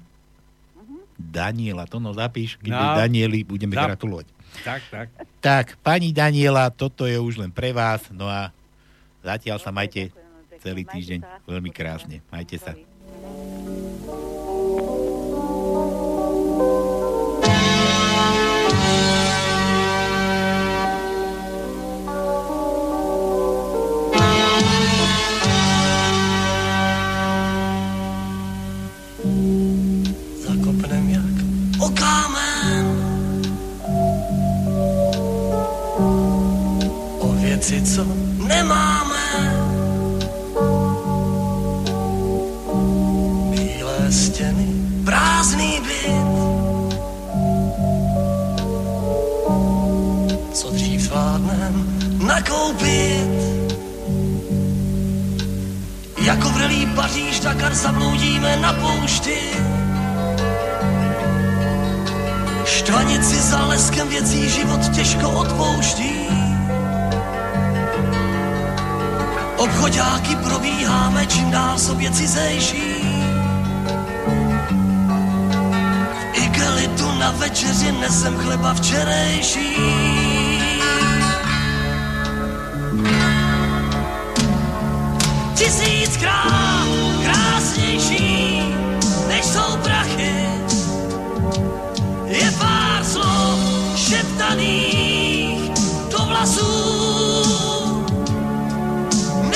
Daniela, 1.16 1.88
to 1.88 1.98
no 1.98 2.12
zapíš, 2.12 2.60
keď 2.60 2.70
No. 2.70 2.78
no. 2.78 2.94
Danieli 3.00 3.40
budeme 3.42 3.72
Zap- 3.72 3.96
gratulovať. 3.96 4.26
Tak, 4.62 4.82
tak. 4.86 5.06
Tak, 5.40 5.66
pani 5.82 6.14
Daniela, 6.14 6.70
toto 6.70 7.08
je 7.10 7.18
už 7.18 7.42
len 7.42 7.50
pre 7.50 7.74
vás, 7.74 8.06
no 8.14 8.30
a 8.30 8.54
zatiaľ 9.18 9.58
sa 9.58 9.74
majte 9.74 10.14
celý 10.62 10.86
týždeň 10.86 11.22
veľmi 11.48 11.70
krásne. 11.74 12.22
Majte 12.30 12.58
sa. 12.62 12.74
Jak 31.90 32.96
o 37.18 37.28
věci, 37.32 37.82
co 37.82 38.06
nemáme. 38.46 39.24
Bílé 43.50 44.12
stěny, 44.12 44.66
prázdný 45.04 45.80
byt. 45.80 46.24
Co 50.52 50.70
dřív 50.70 51.00
zvládnem 51.00 51.98
nakoupit. 52.26 53.44
Jako 56.24 56.48
vrelý 56.48 56.86
Paříž, 56.86 57.40
Dakar 57.40 57.74
zabloudíme 57.74 58.56
na 58.56 58.72
poušti. 58.72 59.38
Štvanici 62.64 63.36
za 63.36 63.66
leskem 63.66 64.08
věcí 64.08 64.48
život 64.50 64.80
těžko 64.94 65.30
odpouští. 65.30 66.12
Obchodáky 69.56 70.36
probíháme, 70.36 71.26
čím 71.26 71.50
dál 71.50 71.78
sobě 71.78 72.10
cizejší. 72.10 72.94
V 76.12 76.42
igelitu 76.42 77.12
na 77.18 77.30
večeři 77.30 77.92
nesem 77.92 78.36
chleba 78.36 78.74
včerejší. 78.74 79.76
Tisíckrát 85.54 86.86
krásnější, 87.22 87.53
je 92.34 92.50
pár 92.58 93.04
slov 93.04 93.58
šeptaných 93.96 95.70
do 96.10 96.18
vlasů. 96.18 96.74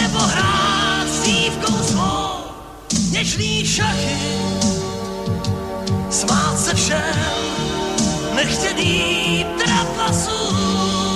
Nebo 0.01 0.19
hrát 0.19 1.07
s 1.09 1.23
dívkou 1.27 1.77
svou 1.83 2.55
něžný 3.11 3.67
šachy. 3.67 4.19
Smát 6.11 6.59
se 6.59 6.75
všem 6.75 7.19
nechtěný 8.35 9.47
trapasům. 9.59 11.08